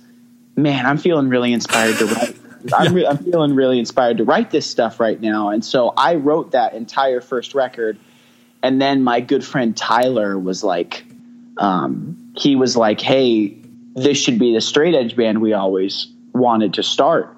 man, 0.56 0.86
I'm 0.86 0.98
feeling 0.98 1.28
really 1.28 1.52
inspired 1.52 1.98
to 1.98 2.06
write. 2.06 2.36
I'm, 2.72 2.94
re- 2.94 3.06
I'm 3.06 3.18
feeling 3.18 3.54
really 3.54 3.78
inspired 3.78 4.18
to 4.18 4.24
write 4.24 4.50
this 4.50 4.68
stuff 4.68 5.00
right 5.00 5.20
now. 5.20 5.50
And 5.50 5.64
so 5.64 5.92
I 5.96 6.14
wrote 6.14 6.52
that 6.52 6.74
entire 6.74 7.20
first 7.20 7.54
record. 7.54 7.98
And 8.62 8.80
then 8.80 9.02
my 9.02 9.20
good 9.20 9.44
friend 9.44 9.76
Tyler 9.76 10.38
was 10.38 10.64
like, 10.64 11.04
um, 11.58 12.32
he 12.36 12.56
was 12.56 12.76
like, 12.76 13.00
hey, 13.00 13.56
this 13.94 14.18
should 14.18 14.38
be 14.38 14.54
the 14.54 14.60
straight 14.60 14.94
edge 14.94 15.14
band 15.16 15.40
we 15.40 15.52
always 15.52 16.08
wanted 16.32 16.74
to 16.74 16.82
start. 16.82 17.33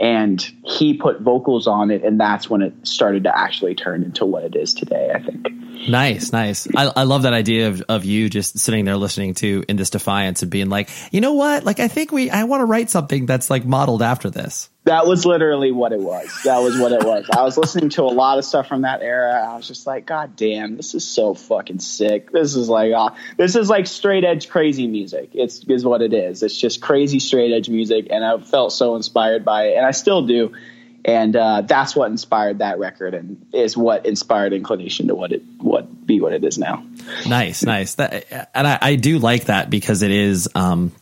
And 0.00 0.40
he 0.64 0.94
put 0.94 1.20
vocals 1.20 1.66
on 1.66 1.90
it, 1.90 2.02
and 2.02 2.18
that's 2.18 2.48
when 2.48 2.62
it 2.62 2.72
started 2.84 3.24
to 3.24 3.38
actually 3.38 3.74
turn 3.74 4.02
into 4.02 4.24
what 4.24 4.44
it 4.44 4.56
is 4.56 4.72
today, 4.72 5.12
I 5.14 5.20
think. 5.20 5.46
Nice, 5.90 6.32
nice. 6.32 6.66
I, 6.74 6.90
I 6.96 7.02
love 7.02 7.22
that 7.22 7.34
idea 7.34 7.68
of, 7.68 7.82
of 7.86 8.06
you 8.06 8.30
just 8.30 8.58
sitting 8.58 8.86
there 8.86 8.96
listening 8.96 9.34
to 9.34 9.62
In 9.68 9.76
This 9.76 9.90
Defiance 9.90 10.40
and 10.40 10.50
being 10.50 10.70
like, 10.70 10.88
you 11.10 11.20
know 11.20 11.34
what? 11.34 11.64
Like, 11.64 11.80
I 11.80 11.88
think 11.88 12.12
we, 12.12 12.30
I 12.30 12.44
want 12.44 12.62
to 12.62 12.64
write 12.64 12.88
something 12.88 13.26
that's 13.26 13.50
like 13.50 13.66
modeled 13.66 14.00
after 14.00 14.30
this. 14.30 14.69
That 14.84 15.06
was 15.06 15.26
literally 15.26 15.72
what 15.72 15.92
it 15.92 16.00
was. 16.00 16.34
That 16.44 16.58
was 16.58 16.78
what 16.78 16.92
it 16.92 17.04
was. 17.04 17.28
I 17.30 17.42
was 17.42 17.58
listening 17.58 17.90
to 17.90 18.02
a 18.02 18.04
lot 18.04 18.38
of 18.38 18.46
stuff 18.46 18.66
from 18.66 18.82
that 18.82 19.02
era. 19.02 19.46
I 19.46 19.54
was 19.54 19.68
just 19.68 19.86
like, 19.86 20.06
God 20.06 20.36
damn, 20.36 20.76
this 20.76 20.94
is 20.94 21.06
so 21.06 21.34
fucking 21.34 21.80
sick. 21.80 22.32
This 22.32 22.56
is 22.56 22.68
like, 22.70 22.92
uh, 22.94 23.10
this 23.36 23.56
is 23.56 23.68
like 23.68 23.86
straight 23.86 24.24
edge 24.24 24.48
crazy 24.48 24.86
music. 24.86 25.30
It's 25.34 25.62
is 25.68 25.84
what 25.84 26.00
it 26.00 26.14
is. 26.14 26.42
It's 26.42 26.58
just 26.58 26.80
crazy 26.80 27.20
straight 27.20 27.52
edge 27.52 27.68
music, 27.68 28.06
and 28.10 28.24
I 28.24 28.38
felt 28.38 28.72
so 28.72 28.96
inspired 28.96 29.44
by 29.44 29.64
it, 29.68 29.76
and 29.76 29.84
I 29.84 29.90
still 29.90 30.26
do. 30.26 30.54
And 31.04 31.34
uh, 31.34 31.62
that's 31.62 31.94
what 31.94 32.10
inspired 32.10 32.58
that 32.58 32.78
record, 32.78 33.14
and 33.14 33.46
is 33.52 33.76
what 33.76 34.06
inspired 34.06 34.52
Inclination 34.54 35.08
to 35.08 35.14
what 35.14 35.32
it 35.32 35.42
what 35.58 36.06
be 36.06 36.20
what 36.20 36.32
it 36.32 36.42
is 36.42 36.58
now. 36.58 36.84
Nice, 37.26 37.62
nice. 37.62 37.94
That, 37.96 38.50
and 38.54 38.66
I, 38.66 38.78
I 38.80 38.94
do 38.96 39.18
like 39.18 39.44
that 39.44 39.68
because 39.68 40.02
it 40.02 40.10
is. 40.10 40.48
Um, 40.54 40.92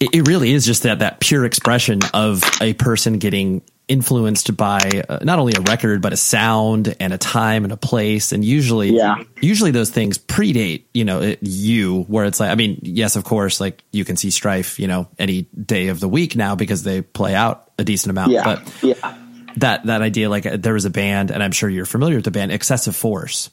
it, 0.00 0.14
it 0.14 0.28
really 0.28 0.52
is 0.52 0.64
just 0.66 0.82
that 0.84 0.98
that 1.00 1.20
pure 1.20 1.44
expression 1.44 2.00
of 2.14 2.42
a 2.60 2.72
person 2.74 3.18
getting 3.18 3.62
influenced 3.88 4.56
by 4.56 4.78
uh, 5.08 5.18
not 5.22 5.40
only 5.40 5.52
a 5.56 5.60
record 5.62 6.00
but 6.00 6.12
a 6.12 6.16
sound 6.16 6.94
and 7.00 7.12
a 7.12 7.18
time 7.18 7.64
and 7.64 7.72
a 7.72 7.76
place 7.76 8.30
and 8.30 8.44
usually 8.44 8.90
Yeah. 8.94 9.16
usually 9.40 9.72
those 9.72 9.90
things 9.90 10.16
predate 10.16 10.84
you 10.94 11.04
know 11.04 11.20
it, 11.22 11.40
you 11.42 12.02
where 12.04 12.24
it's 12.24 12.38
like 12.38 12.50
i 12.50 12.54
mean 12.54 12.78
yes 12.84 13.16
of 13.16 13.24
course 13.24 13.60
like 13.60 13.82
you 13.90 14.04
can 14.04 14.16
see 14.16 14.30
strife 14.30 14.78
you 14.78 14.86
know 14.86 15.08
any 15.18 15.42
day 15.42 15.88
of 15.88 15.98
the 15.98 16.08
week 16.08 16.36
now 16.36 16.54
because 16.54 16.84
they 16.84 17.02
play 17.02 17.34
out 17.34 17.68
a 17.80 17.84
decent 17.84 18.10
amount 18.10 18.30
Yeah, 18.30 18.44
but 18.44 18.72
yeah. 18.84 19.16
that 19.56 19.86
that 19.86 20.02
idea 20.02 20.30
like 20.30 20.46
uh, 20.46 20.56
there 20.56 20.74
was 20.74 20.84
a 20.84 20.90
band 20.90 21.32
and 21.32 21.42
i'm 21.42 21.50
sure 21.52 21.68
you're 21.68 21.84
familiar 21.84 22.14
with 22.14 22.24
the 22.26 22.30
band 22.30 22.52
excessive 22.52 22.94
force 22.94 23.50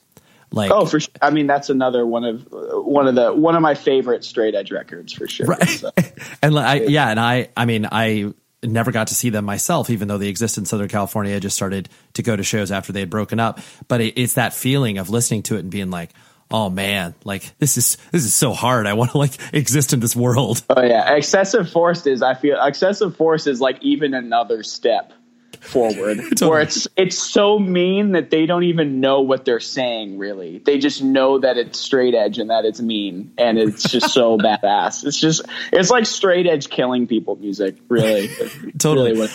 like 0.52 0.72
Oh, 0.72 0.86
for 0.86 1.00
sure. 1.00 1.14
I 1.22 1.30
mean, 1.30 1.48
that's 1.48 1.70
another 1.70 2.06
one 2.06 2.24
of 2.24 2.48
one 2.52 3.08
of 3.08 3.16
the 3.16 3.34
one 3.34 3.56
of 3.56 3.62
my 3.62 3.76
favorite 3.76 4.24
straight 4.24 4.56
edge 4.56 4.72
records 4.72 5.14
for 5.14 5.28
sure. 5.28 5.48
Right. 5.48 5.68
So, 5.68 5.92
and 6.42 6.54
like, 6.54 6.66
I, 6.66 6.86
yeah, 6.86 7.10
and 7.10 7.20
I, 7.20 7.50
I 7.56 7.66
mean, 7.66 7.88
I 7.92 8.34
never 8.64 8.92
got 8.92 9.08
to 9.08 9.16
see 9.16 9.30
them 9.30 9.46
myself, 9.46 9.90
even 9.90 10.08
though 10.08 10.18
they 10.18 10.30
exist 10.30 10.58
in 10.58 10.66
Southern 10.66 10.88
California. 10.88 11.36
I 11.36 11.40
just 11.40 11.56
started 11.56 11.90
to 12.14 12.24
go 12.24 12.36
to 12.36 12.44
shows 12.44 12.72
after 12.72 12.94
they 12.94 13.02
had 13.02 13.10
broken 13.10 13.40
up. 13.40 13.60
But 13.88 14.02
it, 14.02 14.20
it's 14.20 14.34
that 14.34 14.54
feeling 14.54 14.98
of 14.98 15.10
listening 15.10 15.44
to 15.44 15.56
it 15.56 15.60
and 15.60 15.72
being 15.72 15.90
like, 15.90 16.12
oh 16.50 16.70
man, 16.70 17.14
like 17.24 17.58
this 17.60 17.78
is 17.78 17.98
this 18.12 18.24
is 18.24 18.34
so 18.34 18.54
hard. 18.54 18.88
I 18.88 18.94
want 18.94 19.12
to 19.12 19.18
like 19.18 19.38
exist 19.54 19.94
in 19.94 20.00
this 20.00 20.16
world. 20.16 20.64
oh 20.70 20.82
yeah, 20.82 21.14
excessive 21.14 21.70
force 21.70 22.06
is. 22.06 22.22
I 22.22 22.36
feel 22.36 22.58
excessive 22.64 23.16
force 23.16 23.48
is 23.48 23.62
like 23.62 23.82
even 23.82 24.14
another 24.14 24.64
step 24.64 25.14
forward, 25.60 26.20
where 26.42 26.62
it's 26.62 26.88
it's 26.96 27.18
so 27.18 27.60
mean 27.60 28.12
that 28.14 28.30
they 28.30 28.46
don't 28.46 28.64
even 28.64 29.00
know 29.00 29.22
what 29.22 29.46
they're 29.46 29.60
saying. 29.60 30.18
Really, 30.18 30.60
they 30.60 30.78
just 30.78 31.04
know 31.04 31.40
that 31.40 31.58
it's 31.58 31.80
straight 31.80 32.14
edge 32.14 32.40
and 32.40 32.50
that 32.50 32.66
it's 32.66 32.82
mean, 32.82 33.34
and 33.38 33.58
it's 33.58 33.84
just 33.84 34.14
so 34.14 34.38
badass. 34.38 35.06
It's 35.06 35.20
just 35.20 35.42
it's 35.72 35.90
like 35.90 36.06
straight 36.06 36.48
edge 36.48 36.70
killing 36.70 37.08
people 37.08 37.36
music. 37.36 37.76
Really, 37.90 38.28
Totally. 38.78 39.14
Really 39.14 39.30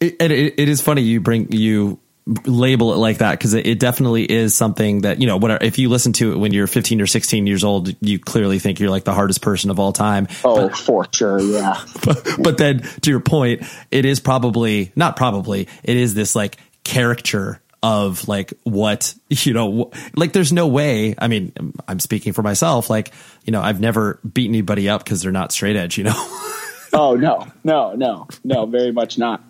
It, 0.00 0.16
and 0.20 0.32
it, 0.32 0.54
it 0.58 0.68
is 0.68 0.80
funny 0.80 1.02
you 1.02 1.20
bring 1.20 1.52
you 1.52 1.98
label 2.44 2.92
it 2.92 2.96
like 2.96 3.18
that 3.18 3.32
because 3.32 3.54
it, 3.54 3.66
it 3.66 3.78
definitely 3.78 4.24
is 4.24 4.54
something 4.54 5.02
that 5.02 5.20
you 5.20 5.28
know 5.28 5.36
whatever 5.36 5.62
if 5.62 5.78
you 5.78 5.88
listen 5.88 6.12
to 6.12 6.32
it 6.32 6.36
when 6.36 6.52
you're 6.52 6.66
15 6.66 7.00
or 7.00 7.06
16 7.06 7.46
years 7.46 7.62
old 7.62 7.94
you 8.04 8.18
clearly 8.18 8.58
think 8.58 8.80
you're 8.80 8.90
like 8.90 9.04
the 9.04 9.14
hardest 9.14 9.42
person 9.42 9.70
of 9.70 9.78
all 9.78 9.92
time 9.92 10.26
oh, 10.44 10.68
for 10.70 11.06
sure. 11.12 11.40
Yeah. 11.40 11.80
but, 12.04 12.28
but 12.38 12.58
then 12.58 12.80
to 13.02 13.10
your 13.10 13.20
point, 13.20 13.62
it 13.92 14.04
is 14.04 14.18
probably 14.18 14.92
not 14.96 15.16
probably 15.16 15.68
it 15.84 15.96
is 15.96 16.14
this 16.14 16.34
like 16.34 16.58
caricature 16.82 17.60
of 17.82 18.26
like 18.26 18.52
what 18.64 19.14
you 19.28 19.52
know 19.52 19.90
like 20.16 20.32
there's 20.32 20.52
no 20.52 20.66
way 20.66 21.14
i 21.18 21.28
mean 21.28 21.52
i'm 21.86 22.00
speaking 22.00 22.32
for 22.32 22.42
myself 22.42 22.88
like 22.88 23.12
you 23.44 23.52
know 23.52 23.60
i've 23.60 23.80
never 23.80 24.18
beat 24.32 24.48
anybody 24.48 24.88
up 24.88 25.04
because 25.04 25.20
they're 25.20 25.30
not 25.30 25.52
straight 25.52 25.76
edge 25.76 25.98
you 25.98 26.04
know 26.04 26.14
Oh 26.92 27.14
no, 27.14 27.46
no, 27.62 27.92
no, 27.92 28.26
no. 28.42 28.64
Very 28.64 28.90
much 28.90 29.18
not. 29.18 29.44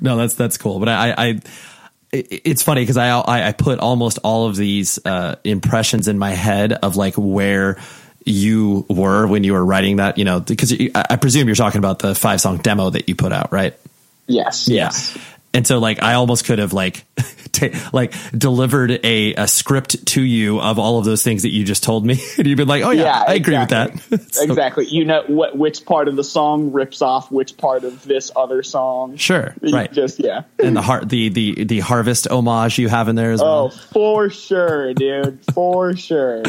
No 0.00 0.16
that's 0.16 0.34
that's 0.34 0.56
cool 0.58 0.78
but 0.78 0.88
i 0.88 1.10
i 1.16 1.26
it- 2.12 2.42
it's 2.44 2.62
funny 2.62 2.82
because 2.82 2.96
I, 2.96 3.48
I 3.48 3.52
put 3.52 3.80
almost 3.80 4.18
all 4.22 4.46
of 4.46 4.54
these 4.54 5.04
uh, 5.04 5.34
impressions 5.42 6.06
in 6.06 6.16
my 6.16 6.30
head 6.30 6.72
of 6.72 6.94
like 6.96 7.14
where 7.16 7.76
you 8.24 8.86
were 8.88 9.26
when 9.26 9.42
you 9.42 9.52
were 9.52 9.64
writing 9.64 9.96
that 9.96 10.16
you 10.16 10.24
know 10.24 10.38
because 10.40 10.72
I 10.72 10.90
I 10.94 11.16
presume 11.16 11.46
you're 11.48 11.56
talking 11.56 11.78
about 11.80 11.98
the 11.98 12.14
five 12.14 12.40
song 12.40 12.58
demo 12.58 12.90
that 12.90 13.08
you 13.08 13.14
put 13.16 13.32
out 13.32 13.52
right 13.52 13.76
Yes. 14.26 14.68
Yeah. 14.68 14.84
Yes. 14.84 15.18
And 15.54 15.66
so 15.66 15.78
like 15.78 16.02
I 16.02 16.14
almost 16.14 16.44
could 16.44 16.58
have 16.58 16.72
like 16.72 17.04
ta- 17.52 17.90
like 17.92 18.12
delivered 18.36 18.90
a, 19.04 19.34
a 19.34 19.46
script 19.48 20.04
to 20.08 20.20
you 20.22 20.60
of 20.60 20.78
all 20.80 20.98
of 20.98 21.04
those 21.04 21.22
things 21.22 21.42
that 21.42 21.50
you 21.52 21.64
just 21.64 21.82
told 21.84 22.04
me 22.04 22.20
and 22.38 22.46
you've 22.46 22.56
been 22.56 22.68
like, 22.68 22.82
"Oh 22.82 22.90
yeah, 22.90 23.24
I 23.26 23.34
agree 23.34 23.56
exactly. 23.56 23.92
with 24.10 24.10
that." 24.28 24.34
So- 24.34 24.42
exactly. 24.42 24.86
You 24.86 25.04
know 25.04 25.22
what? 25.28 25.56
Which 25.56 25.86
part 25.86 26.08
of 26.08 26.16
the 26.16 26.24
song 26.24 26.72
rips 26.72 27.00
off 27.02 27.30
which 27.30 27.56
part 27.56 27.84
of 27.84 28.02
this 28.04 28.30
other 28.34 28.62
song? 28.64 29.16
Sure, 29.16 29.54
You 29.62 29.72
right. 29.74 29.92
Just 29.92 30.18
yeah. 30.18 30.42
and 30.62 30.76
the 30.76 30.82
heart 30.82 31.08
the 31.08 31.28
the 31.28 31.64
the 31.64 31.80
harvest 31.80 32.26
homage 32.28 32.78
you 32.78 32.88
have 32.88 33.08
in 33.08 33.14
there 33.14 33.30
as 33.32 33.40
Oh, 33.40 33.44
well. 33.44 33.70
for 33.70 34.30
sure, 34.30 34.92
dude. 34.92 35.38
For 35.54 35.96
sure. 35.96 36.42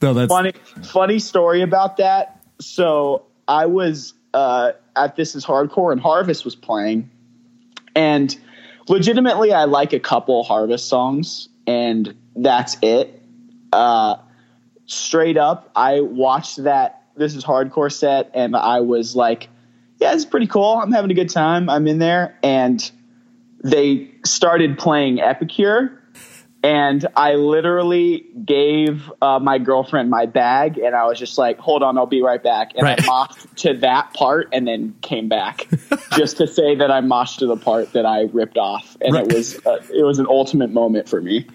No, 0.00 0.14
that's 0.14 0.28
Funny, 0.30 0.52
funny 0.84 1.18
story 1.18 1.60
about 1.62 1.98
that. 1.98 2.40
So 2.60 3.24
I 3.46 3.66
was 3.66 4.14
uh, 4.32 4.72
at 4.96 5.16
This 5.16 5.34
Is 5.34 5.44
Hardcore, 5.44 5.92
and 5.92 6.00
Harvest 6.00 6.44
was 6.44 6.54
playing, 6.56 7.10
and 7.94 8.36
legitimately, 8.88 9.52
I 9.52 9.64
like 9.64 9.92
a 9.92 10.00
couple 10.00 10.42
Harvest 10.44 10.88
songs, 10.88 11.48
and 11.66 12.14
that's 12.36 12.76
it. 12.82 13.22
Uh, 13.72 14.16
straight 14.86 15.36
up, 15.36 15.70
I 15.76 16.00
watched 16.00 16.62
that 16.64 17.02
This 17.16 17.34
Is 17.34 17.44
Hardcore 17.44 17.92
set, 17.92 18.30
and 18.34 18.56
I 18.56 18.80
was 18.80 19.14
like, 19.14 19.48
"Yeah, 19.98 20.14
it's 20.14 20.24
pretty 20.24 20.46
cool. 20.46 20.80
I'm 20.82 20.92
having 20.92 21.10
a 21.10 21.14
good 21.14 21.30
time. 21.30 21.68
I'm 21.68 21.86
in 21.86 21.98
there." 21.98 22.36
And 22.42 22.90
they 23.62 24.10
started 24.24 24.78
playing 24.78 25.20
Epicure, 25.20 26.02
and 26.62 27.06
I 27.16 27.34
literally 27.34 28.26
gave 28.44 29.10
uh, 29.22 29.38
my 29.38 29.58
girlfriend 29.58 30.10
my 30.10 30.26
bag, 30.26 30.78
and 30.78 30.94
I 30.94 31.06
was 31.06 31.18
just 31.18 31.38
like, 31.38 31.58
"Hold 31.58 31.82
on, 31.82 31.96
I'll 31.96 32.06
be 32.06 32.22
right 32.22 32.42
back." 32.42 32.72
And 32.74 32.82
Right. 32.82 33.00
I 33.00 33.06
moshed 33.06 33.54
to 33.62 33.74
that 33.78 34.12
part, 34.14 34.48
and 34.52 34.66
then 34.66 34.94
came 35.00 35.28
back 35.28 35.68
just 36.16 36.38
to 36.38 36.46
say 36.46 36.74
that 36.74 36.90
I 36.90 37.00
moshed 37.00 37.38
to 37.38 37.46
the 37.46 37.56
part 37.56 37.92
that 37.92 38.06
I 38.06 38.22
ripped 38.32 38.58
off, 38.58 38.96
and 39.00 39.14
Right. 39.14 39.26
it 39.26 39.32
was 39.32 39.54
uh, 39.64 39.78
it 39.94 40.02
was 40.04 40.18
an 40.18 40.26
ultimate 40.28 40.70
moment 40.70 41.08
for 41.08 41.20
me. 41.20 41.46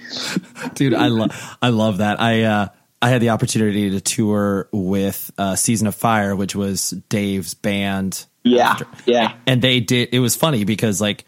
dude 0.76 0.94
i 0.94 1.08
love 1.08 1.58
i 1.62 1.70
love 1.70 1.98
that 1.98 2.22
i 2.22 2.44
uh 2.44 2.68
i 3.02 3.10
had 3.10 3.22
the 3.22 3.30
opportunity 3.30 3.90
to 3.92 4.00
tour 4.00 4.70
with 4.72 5.30
uh 5.38 5.56
season 5.56 5.88
of 5.88 5.96
fire 5.96 6.36
which 6.36 6.56
was 6.56 6.92
dave's 7.10 7.54
band 7.54 8.26
Yeah, 8.44 8.78
yeah, 9.06 9.34
and 9.46 9.62
they 9.62 9.80
did 9.82 10.10
it 10.14 10.20
was 10.20 10.36
funny 10.36 10.64
because 10.64 11.02
like 11.02 11.26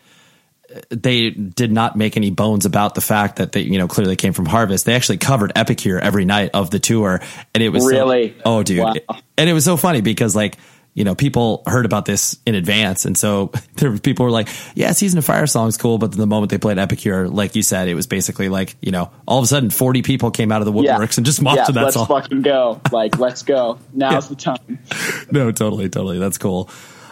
they 0.90 1.30
did 1.30 1.72
not 1.72 1.96
make 1.96 2.18
any 2.18 2.32
bones 2.32 2.66
about 2.66 2.96
the 2.96 3.02
fact 3.02 3.38
that 3.38 3.52
they 3.52 3.62
you 3.62 3.78
know 3.78 3.88
clearly 3.88 4.16
came 4.16 4.34
from 4.34 4.46
harvest 4.46 4.86
they 4.86 4.94
actually 4.96 5.18
covered 5.18 5.52
epicure 5.56 6.00
every 6.00 6.26
night 6.26 6.52
of 6.54 6.70
the 6.72 6.80
tour 6.80 7.22
and 7.54 7.64
it 7.64 7.70
was 7.70 7.84
so- 7.84 7.90
Really? 7.90 8.36
oh 8.46 8.64
dude 8.64 8.80
Wow. 8.80 8.94
and 9.38 9.50
it 9.50 9.54
was 9.54 9.64
so 9.66 9.78
funny 9.78 10.02
because 10.02 10.36
like 10.36 10.58
you 10.94 11.04
know 11.04 11.14
people 11.14 11.62
heard 11.68 11.86
about 11.86 12.06
this 12.06 12.38
in 12.46 12.56
advance 12.56 13.06
and 13.06 13.18
so 13.18 13.52
there 13.76 13.92
were 13.92 13.98
people 13.98 14.26
were 14.26 14.32
like 14.32 14.48
yeah 14.76 14.92
season 14.94 15.18
of 15.18 15.26
fire 15.26 15.46
song's 15.46 15.78
cool 15.78 15.98
but 15.98 16.12
the 16.14 16.26
moment 16.26 16.50
they 16.50 16.58
played 16.58 16.78
epicure 16.78 17.28
like 17.28 17.56
you 17.56 17.62
said 17.62 17.88
it 17.88 17.96
was 17.96 18.08
basically 18.08 18.48
like 18.50 18.76
you 18.82 18.92
know 18.92 19.12
all 19.28 19.38
of 19.38 19.44
a 19.44 19.48
sudden 19.48 19.70
40 19.70 20.02
people 20.02 20.32
came 20.32 20.52
out 20.52 20.62
of 20.62 20.74
the 20.74 20.82
yeah. 20.82 20.98
woodworks 20.98 21.18
and 21.18 21.26
just 21.26 21.42
mopped 21.42 21.58
yeah, 21.58 21.64
to 21.66 21.72
that 21.74 21.84
let's 21.84 21.94
song 21.96 22.08
fucking 22.08 22.42
go! 22.42 22.80
Like, 22.92 23.20
let's 23.20 23.44
go. 23.44 23.78
Now's 23.94 24.30
the 24.30 24.36
time. 24.36 24.80
no, 25.32 25.52
totally, 25.52 25.90
totally. 25.90 26.18
That's 26.18 26.38
cool. 26.38 26.70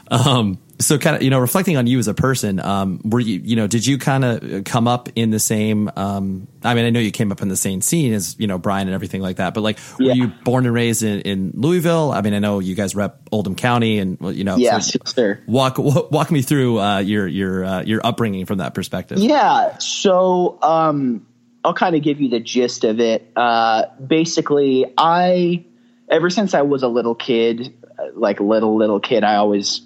Um, 0.09 0.57
so 0.79 0.97
kind 0.97 1.15
of, 1.15 1.21
you 1.21 1.29
know, 1.29 1.39
reflecting 1.39 1.77
on 1.77 1.87
you 1.87 1.99
as 1.99 2.07
a 2.07 2.13
person, 2.13 2.59
um, 2.59 2.99
were 3.03 3.19
you, 3.19 3.39
you 3.43 3.55
know, 3.55 3.67
did 3.67 3.85
you 3.85 3.97
kind 3.97 4.25
of 4.25 4.63
come 4.65 4.87
up 4.87 5.07
in 5.15 5.29
the 5.29 5.39
same, 5.39 5.89
um, 5.95 6.47
I 6.63 6.73
mean, 6.73 6.85
I 6.85 6.89
know 6.89 6.99
you 6.99 7.11
came 7.11 7.31
up 7.31 7.41
in 7.41 7.47
the 7.47 7.55
same 7.55 7.81
scene 7.81 8.11
as, 8.13 8.35
you 8.39 8.47
know, 8.47 8.57
Bryan 8.57 8.87
and 8.87 8.95
everything 8.95 9.21
like 9.21 9.37
that, 9.37 9.53
but 9.53 9.61
like, 9.61 9.77
were 9.99 10.05
Yeah. 10.05 10.13
you 10.13 10.27
born 10.43 10.65
and 10.65 10.73
raised 10.73 11.03
in, 11.03 11.21
in 11.21 11.51
Louisville? 11.55 12.11
I 12.11 12.21
mean, 12.21 12.33
I 12.33 12.39
know 12.39 12.59
you 12.59 12.75
guys 12.75 12.95
rep 12.95 13.21
Oldham 13.31 13.55
County 13.55 13.99
and, 13.99 14.17
you 14.35 14.43
know, 14.43 14.57
Yes, 14.57 14.91
so 14.93 14.99
sir. 15.05 15.41
walk, 15.47 15.77
walk 15.77 16.31
me 16.31 16.41
through, 16.41 16.79
uh, 16.79 16.99
your, 16.99 17.27
your, 17.27 17.63
uh, 17.65 17.81
your 17.83 18.01
upbringing 18.05 18.45
from 18.45 18.57
that 18.57 18.73
perspective. 18.73 19.19
Yeah. 19.19 19.77
So 19.77 20.57
um, 20.61 21.25
I'll 21.63 21.73
kind 21.75 21.95
of 21.95 22.01
give 22.01 22.19
you 22.19 22.29
the 22.29 22.39
gist 22.39 22.83
of 22.83 22.99
it. 22.99 23.31
Uh, 23.35 23.83
basically, 24.05 24.85
I, 24.97 25.65
ever 26.09 26.29
since 26.29 26.53
I 26.53 26.63
was 26.63 26.83
a 26.83 26.87
little 26.87 27.15
kid, 27.15 27.73
like 28.15 28.39
little 28.39 28.75
little 28.75 28.99
kid, 28.99 29.23
I 29.23 29.35
always 29.35 29.81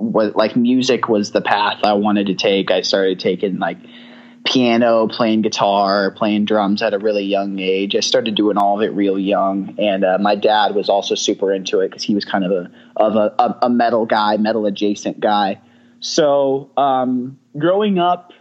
was 0.00 0.34
like 0.34 0.56
music 0.56 1.08
was 1.08 1.32
the 1.32 1.40
path 1.40 1.80
I 1.84 1.92
wanted 1.92 2.26
to 2.26 2.34
take. 2.34 2.70
I 2.70 2.80
started 2.80 3.20
taking 3.20 3.58
like 3.58 3.78
piano, 4.44 5.06
playing 5.06 5.42
guitar, 5.42 6.10
playing 6.10 6.46
drums 6.46 6.82
at 6.82 6.94
a 6.94 6.98
really 6.98 7.24
young 7.24 7.58
age. 7.58 7.94
I 7.94 8.00
started 8.00 8.34
doing 8.34 8.56
all 8.56 8.76
of 8.76 8.82
it 8.82 8.94
real 8.94 9.18
young, 9.18 9.76
and 9.78 10.04
uh, 10.04 10.18
my 10.18 10.34
dad 10.34 10.74
was 10.74 10.88
also 10.88 11.14
super 11.14 11.52
into 11.52 11.80
it 11.80 11.88
because 11.88 12.02
he 12.02 12.14
was 12.14 12.24
kind 12.24 12.44
of 12.44 12.50
a 12.50 12.70
of 12.96 13.16
a, 13.16 13.58
a, 13.62 13.70
metal 13.70 14.06
guy, 14.06 14.36
metal 14.38 14.66
adjacent 14.66 15.20
guy. 15.20 15.60
So 16.00 16.70
um, 16.76 17.38
growing 17.58 17.98
up, 17.98 18.32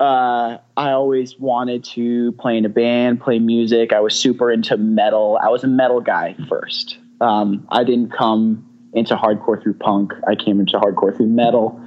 uh, 0.00 0.58
I 0.76 0.90
always 0.90 1.38
wanted 1.38 1.84
to 1.84 2.32
play 2.32 2.56
in 2.58 2.64
a 2.64 2.68
band, 2.68 3.20
play 3.20 3.38
music. 3.38 3.92
I 3.92 4.00
was 4.00 4.14
super 4.14 4.50
into 4.50 4.76
metal. 4.76 5.38
I 5.40 5.48
was 5.48 5.62
a 5.62 5.68
metal 5.68 6.00
guy 6.00 6.34
first. 6.48 6.98
Um, 7.20 7.68
I 7.70 7.84
didn't 7.84 8.10
come 8.12 8.71
into 8.92 9.16
hardcore 9.16 9.62
through 9.62 9.74
punk. 9.74 10.12
I 10.26 10.34
came 10.34 10.60
into 10.60 10.78
hardcore 10.78 11.16
through 11.16 11.28
metal, 11.28 11.80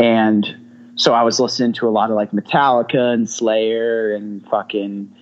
and 0.00 0.46
so 0.96 1.14
I 1.14 1.22
was 1.22 1.38
listening 1.38 1.72
to 1.74 1.88
a 1.88 1.90
lot 1.90 2.10
of 2.10 2.16
like 2.16 2.32
Metallica 2.32 3.12
and 3.14 3.28
Slayer 3.28 4.12
and 4.12 4.46
fucking, 4.48 5.14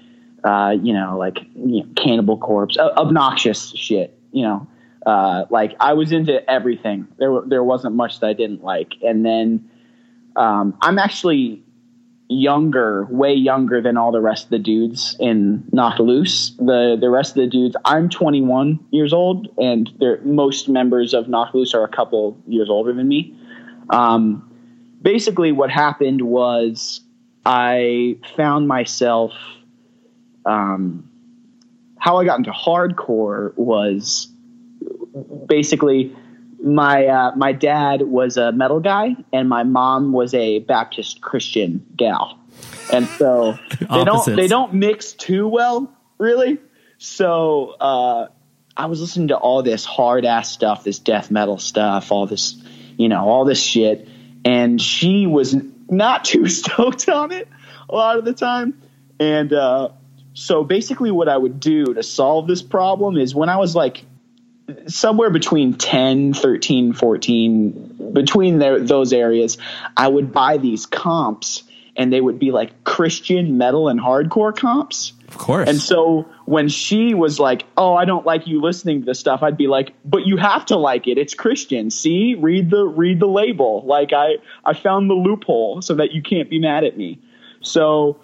uh, 0.45 0.75
you 0.83 0.93
know, 0.93 1.17
like 1.19 1.39
you 1.55 1.83
know, 1.83 1.89
Cannibal 1.97 2.39
Corpse, 2.39 2.79
uh, 2.79 2.93
obnoxious 2.97 3.71
shit. 3.73 4.19
You 4.33 4.43
know, 4.43 4.67
uh, 5.07 5.45
like 5.51 5.77
I 5.79 5.93
was 5.93 6.13
into 6.13 6.49
everything. 6.51 7.07
There, 7.19 7.41
there 7.47 7.63
wasn't 7.63 7.95
much 7.95 8.21
that 8.21 8.27
I 8.27 8.33
didn't 8.33 8.65
like. 8.65 8.95
And 9.03 9.25
then 9.25 9.71
um, 10.35 10.77
I'm 10.81 10.99
actually 10.99 11.63
younger, 12.29 13.07
way 13.11 13.33
younger 13.33 13.81
than 13.81 13.97
all 13.97 14.13
the 14.13 14.21
rest 14.21 14.45
of 14.45 14.51
the 14.51 14.59
dudes 14.59 15.17
in 15.21 15.65
Knocked 15.73 16.01
Loose. 16.01 16.51
The 16.59 16.97
the 17.01 17.11
rest 17.11 17.37
of 17.37 17.43
the 17.43 17.47
dudes, 17.47 17.77
I'm 17.85 18.09
21 18.09 18.81
years 18.91 19.13
old, 19.13 19.49
and 19.59 19.91
most 20.25 20.69
members 20.69 21.15
of 21.15 21.29
Knocked 21.29 21.55
Loose 21.55 21.75
are 21.75 21.85
a 21.85 21.89
couple 21.89 22.37
years 22.47 22.69
older 22.69 22.93
than 22.93 23.09
me. 23.09 23.35
Um, 23.91 24.51
basically 25.03 25.53
what 25.53 25.71
happened 25.71 26.23
was 26.23 27.01
I 27.45 28.19
found 28.37 28.67
myself 28.67 29.33
um, 30.45 31.09
how 31.99 32.19
I 32.19 32.25
got 32.25 32.39
into 32.39 32.51
hardcore 32.51 33.57
was 33.57 34.29
basically 35.47 36.15
my 36.67 37.07
uh, 37.07 37.37
my 37.37 37.53
dad 37.53 38.03
was 38.03 38.37
a 38.37 38.53
metal 38.53 38.81
guy 38.81 39.17
and 39.33 39.49
my 39.49 39.63
mom 39.63 40.13
was 40.13 40.35
a 40.35 40.59
Baptist 40.59 41.21
Christian 41.21 41.87
gal, 41.97 42.39
and 42.93 43.07
so 43.07 43.59
they 43.81 44.05
don't 44.05 44.37
they 44.37 44.49
don't 44.49 44.75
mix 44.75 45.13
too 45.13 45.47
well 45.49 45.93
really. 46.19 46.59
So 46.99 47.77
uh, 47.81 48.29
I 48.77 48.87
was 48.87 49.01
listening 49.01 49.29
to 49.29 49.37
all 49.37 49.63
this 49.63 49.85
hard 49.85 50.25
ass 50.25 50.51
stuff, 50.51 50.85
this 50.85 50.99
death 50.99 51.31
metal 51.31 51.59
stuff, 51.59 52.11
all 52.11 52.27
this 52.27 52.61
you 52.97 53.09
know 53.09 53.29
all 53.29 53.45
this 53.45 53.63
shit, 53.63 54.09
and 54.45 54.81
she 54.81 55.27
was 55.27 55.57
not 55.89 56.25
too 56.25 56.49
stoked 56.49 57.09
on 57.09 57.33
it 57.33 57.49
a 57.89 57.95
lot 57.95 58.19
of 58.19 58.25
the 58.25 58.33
time. 58.33 58.83
And 59.21 59.53
uh, 59.53 59.91
so 60.35 60.65
basically, 60.65 61.11
what 61.11 61.29
I 61.29 61.37
would 61.37 61.61
do 61.61 61.95
to 61.95 62.03
solve 62.03 62.47
this 62.47 62.63
problem 62.63 63.17
is 63.17 63.35
when 63.35 63.49
I 63.49 63.57
was 63.57 63.75
like 63.75 64.05
somewhere 64.87 65.31
between 65.31 65.75
10, 65.75 66.35
13, 66.35 66.93
14, 66.93 68.13
between 68.13 68.59
there, 68.59 68.81
those 68.81 69.13
areas, 69.13 69.59
I 69.97 70.09
would 70.09 70.33
buy 70.33 70.59
these 70.59 70.87
comps 70.87 71.63
and 71.97 72.13
they 72.13 72.21
would 72.21 72.39
be 72.39 72.51
like 72.51 72.85
Christian 72.85 73.57
metal 73.59 73.89
and 73.89 73.99
hardcore 73.99 74.57
comps. 74.57 75.13
Of 75.29 75.39
course. 75.39 75.69
And 75.69 75.81
so 75.81 76.27
when 76.45 76.69
she 76.69 77.15
was 77.15 77.41
like, 77.41 77.65
"Oh, 77.77 77.95
I 77.95 78.05
don't 78.05 78.25
like 78.25 78.47
you 78.47 78.61
listening 78.61 79.01
to 79.01 79.07
this 79.07 79.19
stuff," 79.19 79.43
I'd 79.43 79.57
be 79.57 79.67
like, 79.67 79.93
"But 80.05 80.27
you 80.27 80.37
have 80.37 80.67
to 80.67 80.77
like 80.77 81.09
it. 81.09 81.19
It's 81.19 81.35
Christian. 81.35 81.91
See, 81.91 82.35
read 82.35 82.71
the 82.71 82.85
read 82.85 83.19
the 83.19 83.27
label. 83.27 83.83
Like 83.85 84.13
I 84.13 84.37
I 84.65 84.75
found 84.75 85.11
the 85.11 85.15
loophole 85.15 85.83
so 85.83 85.95
that 85.95 86.13
you 86.13 86.23
can't 86.23 86.49
be 86.49 86.61
mad 86.61 86.85
at 86.85 86.97
me." 86.97 87.19
So 87.61 88.19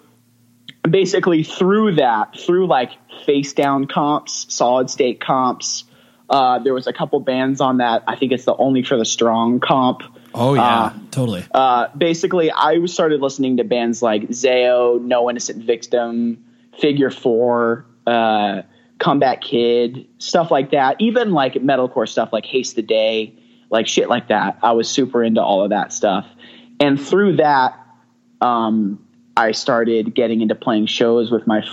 basically 0.89 1.43
through 1.43 1.95
that, 1.95 2.37
through 2.37 2.67
like 2.67 2.91
face 3.25 3.53
down 3.53 3.85
comps, 3.85 4.45
solid 4.49 4.89
state 4.89 5.19
comps, 5.19 5.83
uh, 6.29 6.59
there 6.59 6.73
was 6.73 6.87
a 6.87 6.93
couple 6.93 7.19
bands 7.19 7.61
on 7.61 7.77
that. 7.77 8.03
I 8.07 8.15
think 8.15 8.31
it's 8.31 8.45
the 8.45 8.55
Only 8.55 8.83
for 8.83 8.97
the 8.97 9.05
Strong 9.05 9.59
comp. 9.59 10.01
Oh 10.33 10.55
yeah, 10.55 10.61
uh, 10.63 10.93
totally. 11.11 11.45
Uh, 11.53 11.87
basically, 11.95 12.51
I 12.51 12.83
started 12.85 13.21
listening 13.21 13.57
to 13.57 13.63
bands 13.63 14.01
like 14.01 14.29
Zao, 14.29 15.01
No 15.01 15.29
Innocent 15.29 15.63
Victim, 15.63 16.43
Figure 16.79 17.11
Four, 17.11 17.85
uh, 18.07 18.63
Comeback 18.99 19.41
Kid, 19.41 20.07
stuff 20.17 20.49
like 20.49 20.71
that. 20.71 20.95
Even 20.99 21.33
like 21.33 21.53
metalcore 21.55 22.07
stuff 22.07 22.33
like 22.33 22.45
Haste 22.45 22.75
the 22.75 22.81
Day, 22.81 23.37
like 23.69 23.87
shit 23.87 24.09
like 24.09 24.29
that. 24.29 24.57
I 24.63 24.71
was 24.71 24.89
super 24.89 25.23
into 25.23 25.41
all 25.41 25.63
of 25.63 25.69
that 25.69 25.93
stuff, 25.93 26.25
and 26.79 26.99
through 26.99 27.37
that, 27.37 27.77
um, 28.41 29.05
I 29.37 29.51
started 29.51 30.15
getting 30.15 30.41
into 30.41 30.55
playing 30.55 30.87
shows 30.87 31.31
with 31.31 31.45
my 31.45 31.63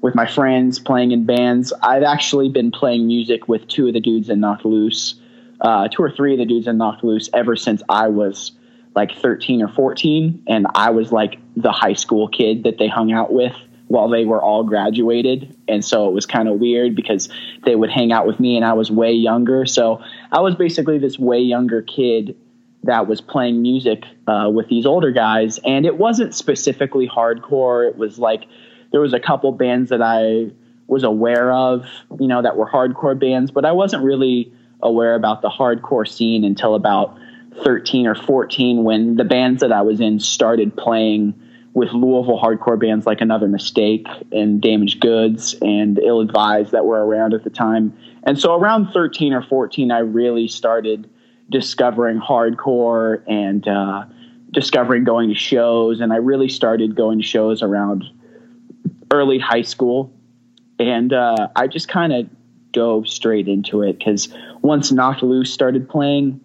with 0.00 0.14
my 0.14 0.26
friends, 0.26 0.78
playing 0.78 1.10
in 1.10 1.24
bands. 1.26 1.72
I've 1.82 2.02
actually 2.02 2.48
been 2.48 2.70
playing 2.70 3.06
music 3.06 3.48
with 3.48 3.66
two 3.68 3.88
of 3.88 3.94
the 3.94 4.00
dudes 4.00 4.28
in 4.28 4.40
Knocked 4.40 4.64
Loose, 4.64 5.14
uh, 5.60 5.88
two 5.88 6.02
or 6.02 6.10
three 6.10 6.34
of 6.34 6.38
the 6.38 6.46
dudes 6.46 6.66
in 6.66 6.78
Knocked 6.78 7.02
Loose 7.02 7.28
ever 7.34 7.56
since 7.56 7.82
I 7.88 8.08
was 8.08 8.52
like 8.94 9.12
13 9.16 9.62
or 9.62 9.68
14, 9.68 10.44
and 10.46 10.66
I 10.74 10.90
was 10.90 11.12
like 11.12 11.38
the 11.56 11.72
high 11.72 11.92
school 11.92 12.28
kid 12.28 12.64
that 12.64 12.78
they 12.78 12.88
hung 12.88 13.12
out 13.12 13.32
with 13.32 13.54
while 13.88 14.08
they 14.08 14.24
were 14.24 14.42
all 14.42 14.62
graduated. 14.64 15.56
And 15.66 15.84
so 15.84 16.08
it 16.08 16.12
was 16.12 16.26
kind 16.26 16.48
of 16.48 16.60
weird 16.60 16.94
because 16.94 17.28
they 17.64 17.74
would 17.74 17.90
hang 17.90 18.12
out 18.12 18.26
with 18.26 18.38
me 18.38 18.56
and 18.56 18.64
I 18.64 18.74
was 18.74 18.90
way 18.90 19.12
younger. 19.12 19.66
So 19.66 20.02
I 20.30 20.40
was 20.40 20.54
basically 20.54 20.98
this 20.98 21.18
way 21.18 21.40
younger 21.40 21.82
kid 21.82 22.36
that 22.84 23.06
was 23.06 23.20
playing 23.20 23.60
music 23.60 24.04
uh, 24.26 24.50
with 24.52 24.68
these 24.68 24.86
older 24.86 25.10
guys. 25.10 25.58
And 25.64 25.86
it 25.86 25.96
wasn't 25.96 26.34
specifically 26.34 27.08
hardcore. 27.08 27.88
It 27.88 27.96
was 27.96 28.18
like 28.18 28.44
there 28.90 29.00
was 29.00 29.12
a 29.12 29.20
couple 29.20 29.52
bands 29.52 29.90
that 29.90 30.02
I 30.02 30.52
was 30.86 31.04
aware 31.04 31.52
of, 31.52 31.84
you 32.18 32.26
know, 32.26 32.42
that 32.42 32.56
were 32.56 32.68
hardcore 32.68 33.18
bands, 33.18 33.50
but 33.50 33.64
I 33.64 33.72
wasn't 33.72 34.02
really 34.02 34.52
aware 34.82 35.14
about 35.14 35.42
the 35.42 35.50
hardcore 35.50 36.08
scene 36.08 36.44
until 36.44 36.74
about 36.74 37.18
13 37.62 38.06
or 38.06 38.14
14 38.14 38.84
when 38.84 39.16
the 39.16 39.24
bands 39.24 39.60
that 39.60 39.72
I 39.72 39.82
was 39.82 40.00
in 40.00 40.20
started 40.20 40.76
playing 40.76 41.34
with 41.74 41.92
Louisville 41.92 42.40
hardcore 42.40 42.78
bands 42.78 43.06
like 43.06 43.20
Another 43.20 43.48
Mistake 43.48 44.06
and 44.32 44.60
Damaged 44.60 45.00
Goods 45.00 45.54
and 45.60 45.98
Ill 45.98 46.20
Advised 46.20 46.72
that 46.72 46.84
were 46.84 47.04
around 47.04 47.34
at 47.34 47.44
the 47.44 47.50
time. 47.50 47.96
And 48.24 48.38
so 48.38 48.54
around 48.54 48.92
13 48.92 49.32
or 49.32 49.42
14, 49.42 49.92
I 49.92 49.98
really 49.98 50.48
started 50.48 51.08
discovering 51.50 52.20
hardcore 52.20 53.22
and 53.28 53.66
uh, 53.68 54.04
discovering 54.50 55.04
going 55.04 55.28
to 55.28 55.34
shows. 55.34 56.00
And 56.00 56.12
I 56.12 56.16
really 56.16 56.48
started 56.48 56.96
going 56.96 57.18
to 57.18 57.24
shows 57.24 57.62
around 57.62 58.04
early 59.10 59.38
high 59.38 59.62
school. 59.62 60.12
And 60.78 61.12
uh, 61.12 61.48
I 61.56 61.66
just 61.66 61.88
kind 61.88 62.12
of 62.12 62.28
dove 62.72 63.08
straight 63.08 63.48
into 63.48 63.82
it 63.82 63.98
because 63.98 64.28
once 64.62 64.92
Knocked 64.92 65.22
Loose 65.22 65.52
started 65.52 65.88
playing 65.88 66.40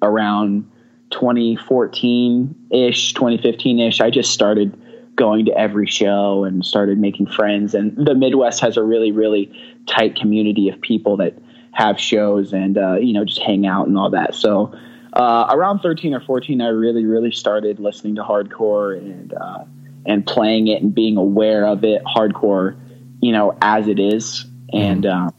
around 0.00 0.70
2014 1.10 2.68
ish, 2.70 3.12
2015 3.12 3.80
ish, 3.80 4.00
I 4.00 4.10
just 4.10 4.32
started 4.32 4.78
going 5.16 5.44
to 5.44 5.56
every 5.58 5.86
show 5.86 6.44
and 6.44 6.64
started 6.64 6.98
making 6.98 7.26
friends. 7.26 7.74
And 7.74 7.94
the 7.96 8.14
Midwest 8.14 8.60
has 8.60 8.76
a 8.76 8.82
really, 8.82 9.12
really 9.12 9.52
tight 9.86 10.16
community 10.16 10.68
of 10.68 10.80
people 10.80 11.18
that 11.18 11.34
have 11.72 11.98
shows 12.00 12.52
and, 12.52 12.78
uh, 12.78 12.94
you 12.94 13.12
know, 13.12 13.24
just 13.24 13.40
hang 13.40 13.66
out 13.66 13.86
and 13.86 13.98
all 13.98 14.10
that. 14.10 14.34
So 14.34 14.72
uh, 15.12 15.46
around 15.50 15.80
13 15.80 16.14
or 16.14 16.20
14, 16.20 16.60
I 16.60 16.68
really, 16.68 17.04
really 17.04 17.30
started 17.30 17.78
listening 17.78 18.14
to 18.16 18.22
hardcore 18.22 18.96
and, 18.96 19.34
uh, 19.34 19.64
and 20.06 20.26
playing 20.26 20.68
it 20.68 20.82
and 20.82 20.94
being 20.94 21.16
aware 21.16 21.66
of 21.66 21.84
it 21.84 22.02
hardcore, 22.04 22.78
you 23.20 23.32
know, 23.32 23.56
as 23.60 23.88
it 23.88 23.98
is. 23.98 24.44
And, 24.72 25.04
mm-hmm. 25.04 25.26
um, 25.26 25.34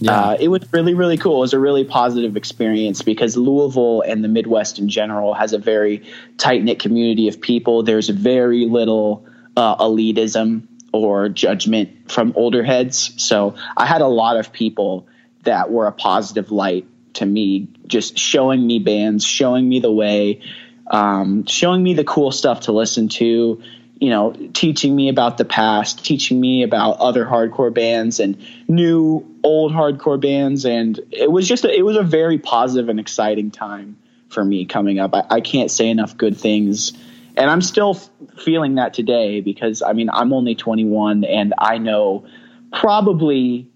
yeah. 0.00 0.20
Uh, 0.20 0.36
it 0.40 0.48
was 0.48 0.70
really, 0.72 0.94
really 0.94 1.16
cool. 1.16 1.36
It 1.38 1.40
was 1.40 1.52
a 1.54 1.58
really 1.60 1.84
positive 1.84 2.36
experience 2.36 3.02
because 3.02 3.36
Louisville 3.36 4.02
and 4.02 4.24
the 4.24 4.28
Midwest 4.28 4.80
in 4.80 4.88
general 4.88 5.34
has 5.34 5.52
a 5.52 5.58
very 5.58 6.02
tight 6.36 6.64
knit 6.64 6.80
community 6.80 7.28
of 7.28 7.40
people. 7.40 7.84
There's 7.84 8.08
very 8.08 8.66
little 8.66 9.24
uh, 9.56 9.76
elitism 9.76 10.66
or 10.92 11.28
judgment 11.28 12.10
from 12.10 12.32
older 12.36 12.64
heads. 12.64 13.14
So 13.22 13.54
I 13.76 13.86
had 13.86 14.00
a 14.00 14.06
lot 14.06 14.36
of 14.36 14.52
people 14.52 15.06
that 15.44 15.70
were 15.70 15.86
a 15.86 15.92
positive 15.92 16.50
light 16.50 16.86
to 17.14 17.26
me, 17.26 17.68
just 17.86 18.18
showing 18.18 18.66
me 18.66 18.80
bands, 18.80 19.24
showing 19.24 19.68
me 19.68 19.80
the 19.80 19.92
way, 19.92 20.40
um, 20.86 21.46
showing 21.46 21.82
me 21.82 21.94
the 21.94 22.04
cool 22.04 22.30
stuff 22.30 22.60
to 22.60 22.72
listen 22.72 23.08
to, 23.08 23.62
you 24.00 24.10
know, 24.10 24.34
teaching 24.52 24.94
me 24.94 25.08
about 25.08 25.38
the 25.38 25.44
past, 25.44 26.04
teaching 26.04 26.40
me 26.40 26.62
about 26.62 26.98
other 26.98 27.24
hardcore 27.24 27.72
bands 27.72 28.20
and 28.20 28.44
new 28.68 29.24
old 29.42 29.72
hardcore 29.72 30.20
bands. 30.20 30.64
And 30.64 31.00
it 31.10 31.30
was 31.30 31.48
just, 31.48 31.64
a, 31.64 31.74
it 31.74 31.84
was 31.84 31.96
a 31.96 32.02
very 32.02 32.38
positive 32.38 32.88
and 32.88 33.00
exciting 33.00 33.50
time 33.50 33.96
for 34.28 34.44
me 34.44 34.66
coming 34.66 34.98
up. 34.98 35.14
I, 35.14 35.24
I 35.30 35.40
can't 35.40 35.70
say 35.70 35.88
enough 35.88 36.16
good 36.16 36.36
things. 36.36 36.92
And 37.36 37.50
I'm 37.50 37.62
still 37.62 37.96
f- 37.96 38.10
feeling 38.38 38.74
that 38.76 38.94
today 38.94 39.40
because 39.40 39.82
I 39.82 39.92
mean, 39.92 40.10
I'm 40.10 40.32
only 40.32 40.54
21 40.54 41.24
and 41.24 41.54
I 41.58 41.78
know 41.78 42.26
probably 42.72 43.70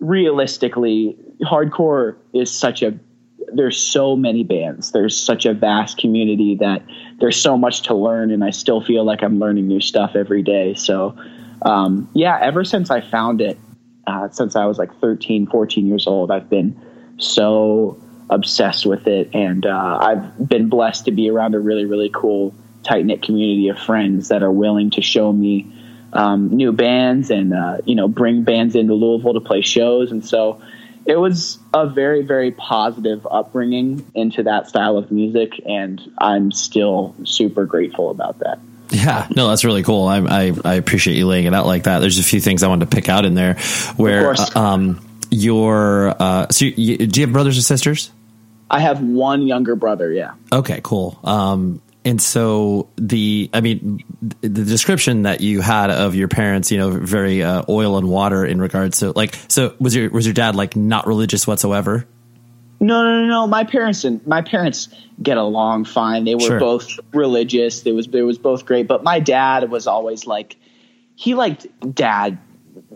realistically 0.00 1.16
hardcore 1.42 2.16
is 2.32 2.50
such 2.50 2.82
a 2.82 2.98
there's 3.52 3.76
so 3.76 4.16
many 4.16 4.44
bands. 4.44 4.92
There's 4.92 5.16
such 5.16 5.46
a 5.46 5.54
vast 5.54 5.98
community 5.98 6.56
that 6.56 6.82
there's 7.20 7.40
so 7.40 7.56
much 7.56 7.82
to 7.82 7.94
learn, 7.94 8.30
and 8.30 8.44
I 8.44 8.50
still 8.50 8.80
feel 8.80 9.04
like 9.04 9.22
I'm 9.22 9.38
learning 9.38 9.66
new 9.66 9.80
stuff 9.80 10.12
every 10.14 10.42
day. 10.42 10.74
So, 10.74 11.16
um, 11.62 12.08
yeah, 12.14 12.38
ever 12.40 12.64
since 12.64 12.90
I 12.90 13.00
found 13.00 13.40
it, 13.40 13.58
uh, 14.06 14.28
since 14.30 14.56
I 14.56 14.66
was 14.66 14.78
like 14.78 14.94
13, 15.00 15.46
14 15.46 15.86
years 15.86 16.06
old, 16.06 16.30
I've 16.30 16.48
been 16.48 16.80
so 17.18 18.00
obsessed 18.30 18.86
with 18.86 19.06
it, 19.06 19.30
and 19.34 19.66
uh, 19.66 19.98
I've 20.00 20.48
been 20.48 20.68
blessed 20.68 21.04
to 21.06 21.12
be 21.12 21.30
around 21.30 21.54
a 21.54 21.60
really, 21.60 21.84
really 21.84 22.10
cool, 22.12 22.54
tight 22.82 23.04
knit 23.04 23.22
community 23.22 23.68
of 23.68 23.78
friends 23.78 24.28
that 24.28 24.42
are 24.42 24.52
willing 24.52 24.90
to 24.90 25.02
show 25.02 25.32
me 25.32 25.72
um, 26.12 26.48
new 26.48 26.72
bands 26.72 27.30
and 27.30 27.52
uh, 27.52 27.78
you 27.84 27.94
know 27.94 28.08
bring 28.08 28.42
bands 28.42 28.74
into 28.74 28.94
Louisville 28.94 29.34
to 29.34 29.40
play 29.40 29.60
shows, 29.60 30.10
and 30.10 30.24
so 30.24 30.60
it 31.06 31.16
was 31.16 31.58
a 31.72 31.86
very 31.88 32.22
very 32.22 32.50
positive 32.50 33.26
upbringing 33.30 34.04
into 34.14 34.42
that 34.42 34.68
style 34.68 34.96
of 34.96 35.10
music 35.10 35.60
and 35.66 36.00
i'm 36.18 36.52
still 36.52 37.14
super 37.24 37.64
grateful 37.64 38.10
about 38.10 38.38
that 38.40 38.58
yeah, 38.90 39.26
no, 39.34 39.48
that's 39.48 39.64
really 39.64 39.82
cool. 39.82 40.06
I, 40.06 40.18
I, 40.18 40.52
I 40.64 40.74
appreciate 40.74 41.16
you 41.16 41.26
laying 41.26 41.46
it 41.46 41.54
out 41.54 41.66
like 41.66 41.84
that. 41.84 41.98
There's 41.98 42.18
a 42.18 42.22
few 42.22 42.40
things 42.40 42.62
I 42.62 42.68
wanted 42.68 42.88
to 42.88 42.94
pick 42.94 43.08
out 43.08 43.24
in 43.24 43.34
there 43.34 43.54
where, 43.96 44.34
um, 44.54 45.00
your, 45.30 46.14
uh, 46.22 46.46
so 46.50 46.66
you, 46.66 46.98
do 46.98 47.20
you 47.20 47.26
have 47.26 47.32
brothers 47.32 47.58
or 47.58 47.62
sisters? 47.62 48.10
I 48.70 48.80
have 48.80 49.00
one 49.00 49.46
younger 49.46 49.76
brother. 49.76 50.12
Yeah. 50.12 50.34
Okay, 50.52 50.80
cool. 50.82 51.18
Um, 51.24 51.80
and 52.06 52.22
so 52.22 52.88
the 52.96 53.50
i 53.52 53.60
mean 53.60 54.02
the 54.40 54.64
description 54.64 55.22
that 55.22 55.42
you 55.42 55.60
had 55.60 55.90
of 55.90 56.14
your 56.14 56.28
parents 56.28 56.70
you 56.70 56.78
know 56.78 56.90
very 56.90 57.42
uh, 57.42 57.62
oil 57.68 57.98
and 57.98 58.08
water 58.08 58.46
in 58.46 58.60
regards 58.60 59.00
to 59.00 59.10
like 59.10 59.36
so 59.48 59.74
was 59.78 59.94
your 59.94 60.08
was 60.10 60.24
your 60.24 60.32
dad 60.32 60.54
like 60.54 60.76
not 60.76 61.06
religious 61.06 61.46
whatsoever? 61.46 62.06
No 62.78 63.02
no 63.02 63.22
no 63.22 63.26
no. 63.26 63.46
My 63.46 63.64
parents 63.64 64.04
and 64.04 64.24
my 64.26 64.42
parents 64.42 64.88
get 65.20 65.36
along 65.38 65.86
fine. 65.86 66.24
They 66.24 66.34
were 66.34 66.40
sure. 66.40 66.60
both 66.60 66.88
religious. 67.12 67.82
It 67.82 67.92
was 67.92 68.06
it 68.06 68.22
was 68.22 68.38
both 68.38 68.66
great. 68.66 68.86
But 68.86 69.02
my 69.02 69.18
dad 69.18 69.70
was 69.70 69.86
always 69.86 70.26
like 70.26 70.56
he 71.14 71.34
liked 71.34 71.66
dad 71.94 72.38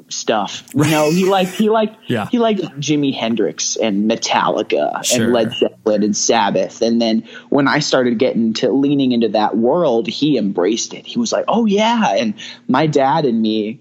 stuff. 0.08 0.68
You 0.74 0.90
know, 0.90 1.10
he 1.10 1.24
liked 1.24 1.52
he 1.52 1.70
liked 1.70 1.96
yeah. 2.06 2.26
he 2.30 2.38
liked 2.38 2.60
Jimi 2.60 3.14
Hendrix 3.14 3.76
and 3.76 4.10
Metallica 4.10 5.04
sure. 5.04 5.24
and 5.24 5.32
Led 5.32 5.52
Zeppelin 5.54 6.02
and 6.02 6.16
Sabbath. 6.16 6.82
And 6.82 7.00
then 7.00 7.28
when 7.48 7.68
I 7.68 7.78
started 7.78 8.18
getting 8.18 8.54
to 8.54 8.70
leaning 8.70 9.12
into 9.12 9.28
that 9.30 9.56
world, 9.56 10.06
he 10.06 10.36
embraced 10.36 10.94
it. 10.94 11.06
He 11.06 11.18
was 11.18 11.32
like, 11.32 11.44
"Oh 11.48 11.66
yeah!" 11.66 12.14
And 12.16 12.34
my 12.68 12.86
dad 12.86 13.24
and 13.24 13.40
me, 13.40 13.80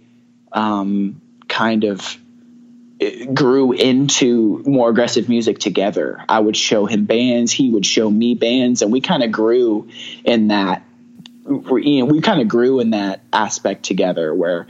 um, 0.52 1.22
kind 1.48 1.84
of 1.84 2.18
eh, 3.02 3.26
grew 3.26 3.72
into 3.74 4.64
more 4.66 4.90
aggressive 4.90 5.30
music 5.30 5.60
together. 5.60 6.24
I 6.30 6.40
would 6.40 6.58
show 6.58 6.86
him 6.86 7.06
bands, 7.06 7.52
he 7.52 7.70
would 7.70 7.86
show 7.86 8.10
me 8.10 8.36
bands, 8.36 8.82
and 8.82 8.92
we 8.92 9.02
kind 9.02 9.24
of 9.24 9.32
grew 9.32 9.90
in 10.24 10.50
that. 10.50 10.84
You 11.48 12.00
know, 12.00 12.06
we 12.06 12.22
kind 12.22 12.42
of 12.42 12.48
grew 12.48 12.80
in 12.80 12.92
that 12.92 13.22
aspect 13.34 13.82
together 13.82 14.36
where 14.36 14.68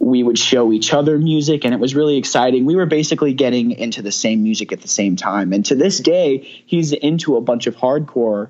we 0.00 0.22
would 0.22 0.38
show 0.38 0.72
each 0.72 0.94
other 0.94 1.18
music 1.18 1.64
and 1.64 1.74
it 1.74 1.78
was 1.78 1.94
really 1.94 2.16
exciting. 2.16 2.64
We 2.64 2.74
were 2.74 2.86
basically 2.86 3.34
getting 3.34 3.72
into 3.72 4.00
the 4.00 4.10
same 4.10 4.42
music 4.42 4.72
at 4.72 4.80
the 4.80 4.88
same 4.88 5.14
time. 5.14 5.52
And 5.52 5.64
to 5.66 5.74
this 5.74 5.98
day, 5.98 6.38
he's 6.38 6.92
into 6.92 7.36
a 7.36 7.42
bunch 7.42 7.66
of 7.66 7.76
hardcore 7.76 8.48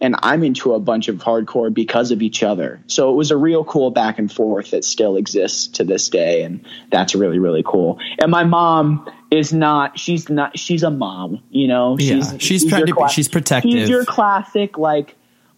and 0.00 0.14
I'm 0.22 0.44
into 0.44 0.72
a 0.72 0.78
bunch 0.78 1.08
of 1.08 1.16
hardcore 1.16 1.74
because 1.74 2.12
of 2.12 2.22
each 2.22 2.44
other. 2.44 2.80
So 2.86 3.10
it 3.10 3.16
was 3.16 3.32
a 3.32 3.36
real 3.36 3.64
cool 3.64 3.90
back 3.90 4.20
and 4.20 4.30
forth 4.30 4.70
that 4.70 4.84
still 4.84 5.16
exists 5.16 5.66
to 5.78 5.84
this 5.84 6.08
day 6.10 6.44
and 6.44 6.64
that's 6.92 7.16
really 7.16 7.40
really 7.40 7.64
cool. 7.66 7.98
And 8.20 8.30
my 8.30 8.44
mom 8.44 9.10
is 9.32 9.52
not 9.52 9.98
she's 9.98 10.30
not 10.30 10.56
she's 10.56 10.84
a 10.84 10.90
mom, 10.90 11.42
you 11.50 11.66
know. 11.66 11.98
Yeah, 11.98 12.20
she's 12.20 12.34
she's 12.38 12.66
trying 12.66 12.86
to 12.86 12.94
be, 12.94 13.08
she's 13.08 13.28
protective. 13.28 13.72
She's 13.72 13.88
your 13.88 14.04
classic 14.04 14.78
like 14.78 15.16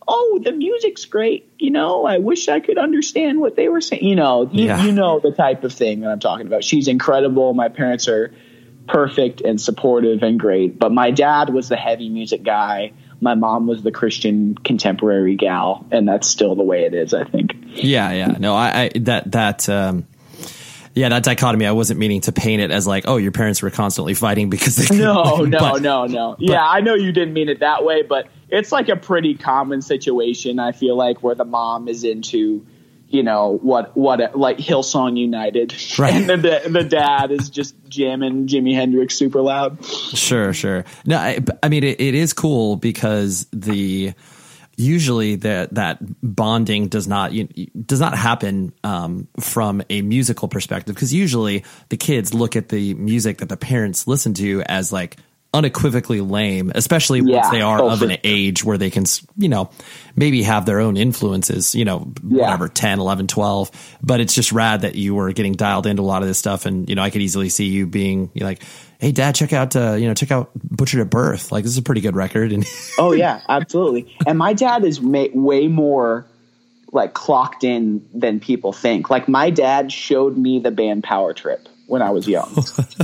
oh, 0.09 0.40
the 0.42 0.53
music's 0.53 1.05
great. 1.05 1.51
You 1.59 1.71
know, 1.71 2.05
I 2.05 2.19
wish 2.19 2.49
I 2.49 2.61
could 2.61 2.79
understand 2.79 3.40
what 3.40 3.57
they 3.57 3.69
were 3.69 3.81
saying. 3.81 4.05
You 4.05 4.16
know, 4.16 4.49
you, 4.51 4.66
yeah. 4.66 4.85
you 4.85 4.92
know 4.92 5.21
the 5.21 5.33
type 5.33 5.64
of 5.64 5.73
thing 5.73 6.01
that 6.01 6.11
I'm 6.11 6.21
talking 6.21 6.47
about. 6.47 6.64
She's 6.64 6.88
incredible. 6.88 7.55
My 7.55 7.69
parents 7.69 8.09
are 8.09 8.33
perfect 8.88 9.40
and 9.40 9.61
supportive 9.61 10.23
and 10.23 10.38
great. 10.38 10.79
But 10.79 10.92
my 10.92 11.11
dad 11.11 11.51
was 11.53 11.69
the 11.69 11.77
heavy 11.77 12.09
music 12.09 12.42
guy. 12.42 12.92
My 13.21 13.35
mom 13.35 13.66
was 13.66 13.83
the 13.83 13.90
Christian 13.90 14.55
contemporary 14.55 15.37
gal, 15.37 15.87
and 15.90 16.07
that's 16.07 16.29
still 16.29 16.55
the 16.55 16.62
way 16.62 16.85
it 16.85 16.95
is. 16.95 17.14
I 17.14 17.25
think. 17.25 17.55
Yeah, 17.64 18.12
yeah. 18.12 18.37
No, 18.38 18.55
I, 18.55 18.83
I 18.83 18.99
that 19.01 19.33
that. 19.33 19.69
um 19.69 20.07
yeah, 20.95 21.11
that 21.11 21.25
dichotomy. 21.25 21.66
I 21.66 21.73
wasn't 21.73 22.01
meaning 22.01 22.23
to 22.23 22.33
paint 22.33 22.62
it 22.62 22.71
as 22.71 22.87
like, 22.87 23.05
oh, 23.07 23.19
your 23.19 23.31
parents 23.31 23.61
were 23.61 23.71
constantly 23.71 24.14
fighting 24.14 24.49
because 24.49 24.77
they. 24.77 24.97
No, 24.99 25.45
no, 25.45 25.59
but, 25.59 25.83
no, 25.83 26.07
no. 26.07 26.37
Yeah, 26.38 26.66
I 26.66 26.81
know 26.81 26.95
you 26.95 27.12
didn't 27.12 27.35
mean 27.35 27.51
it 27.51 27.61
that 27.61 27.85
way, 27.85 28.01
but 28.01 28.29
it's 28.49 28.73
like 28.73 28.89
a 28.89 28.97
pretty 28.97 29.35
common 29.35 29.83
situation. 29.83 30.59
I 30.59 30.73
feel 30.73 30.97
like 30.97 31.23
where 31.23 31.35
the 31.35 31.45
mom 31.45 31.89
is 31.89 32.05
into, 32.05 32.67
you 33.09 33.23
know, 33.23 33.59
what 33.63 33.97
what 33.97 34.37
like 34.37 34.59
Hillsong 34.59 35.19
United, 35.19 35.75
right. 35.99 36.15
and 36.15 36.29
the, 36.29 36.37
the, 36.37 36.71
the 36.71 36.85
dad 36.85 37.31
is 37.31 37.51
just 37.51 37.75
jamming 37.89 38.47
Jimi 38.47 38.75
Hendrix 38.75 39.17
super 39.17 39.41
loud. 39.41 39.85
Sure, 39.85 40.53
sure. 40.53 40.85
No, 41.05 41.19
I, 41.19 41.41
I 41.63 41.69
mean 41.69 41.85
it, 41.85 42.01
it 42.01 42.15
is 42.15 42.33
cool 42.33 42.77
because 42.77 43.47
the 43.53 44.15
usually 44.77 45.37
that 45.37 45.75
that 45.75 45.99
bonding 46.23 46.89
does 46.89 47.09
not 47.09 47.33
you, 47.33 47.47
does 47.85 48.01
not 48.01 48.17
happen 48.17 48.73
um, 48.85 49.27
from 49.41 49.83
a 49.89 50.03
musical 50.03 50.49
perspective 50.49 50.95
because 50.95 51.13
usually 51.13 51.65
the 51.89 51.97
kids 51.97 52.35
look 52.35 52.57
at 52.57 52.69
the 52.69 52.95
music 52.95 53.39
that 53.39 53.49
the 53.49 53.57
parents 53.57 54.07
listen 54.07 54.35
to 54.35 54.63
as 54.63 54.93
like 54.93 55.17
unequivocally 55.57 56.21
lame, 56.21 56.71
especially 56.75 57.21
yeah, 57.21 57.37
once 57.37 57.51
they 57.51 57.62
are 57.62 57.83
of 57.83 58.03
an 58.03 58.19
age 58.23 58.62
where 58.62 58.77
they 58.77 58.90
can, 58.90 59.05
you 59.38 59.49
know, 59.49 59.71
maybe 60.14 60.42
have 60.42 60.66
their 60.66 60.81
own 60.81 60.99
influences, 60.99 61.75
you 61.75 61.85
know, 61.85 62.12
yeah. 62.23 62.42
whatever, 62.42 62.69
10, 62.69 63.01
11, 63.01 63.27
12. 63.27 63.99
But 64.03 64.21
it's 64.21 64.35
just 64.35 64.53
rad 64.53 64.83
that 64.83 64.95
you 64.95 65.14
were 65.14 65.33
getting 65.33 65.55
dialed 65.55 65.87
into 65.87 66.03
a 66.03 66.05
lot 66.05 66.21
of 66.21 66.29
this 66.29 66.38
stuff. 66.38 66.66
And, 66.66 66.88
you 66.88 66.95
know, 66.95 67.03
I 67.03 67.09
could 67.09 67.23
easily 67.23 67.49
see 67.49 67.66
you 67.66 67.87
being 67.87 68.31
like, 68.37 68.62
hey, 68.99 69.12
dad, 69.12 69.35
check 69.35 69.55
out, 69.55 69.75
uh, 69.75 69.95
you 69.95 70.07
know, 70.07 70.14
check 70.14 70.31
out 70.31 70.51
Butchered 70.55 71.01
at 71.01 71.11
Birth. 71.11 71.51
Like, 71.51 71.64
this 71.64 71.73
is 71.73 71.79
a 71.79 71.83
pretty 71.83 72.03
good 72.03 72.16
record. 72.16 72.53
And 72.53 72.66
oh, 72.99 73.12
yeah, 73.12 73.40
absolutely. 73.49 74.14
And 74.27 74.38
my 74.38 74.53
dad 74.53 74.85
is 74.85 75.01
ma- 75.01 75.27
way 75.33 75.69
more 75.69 76.27
like 76.92 77.14
clocked 77.14 77.64
in 77.64 78.07
than 78.14 78.40
people 78.40 78.73
think. 78.73 79.09
Like, 79.09 79.27
my 79.27 79.49
dad 79.49 79.90
showed 79.90 80.37
me 80.37 80.59
the 80.59 80.71
band 80.71 81.03
Power 81.03 81.33
Trip 81.33 81.66
when 81.87 82.03
I 82.03 82.11
was 82.11 82.27
young. 82.29 82.55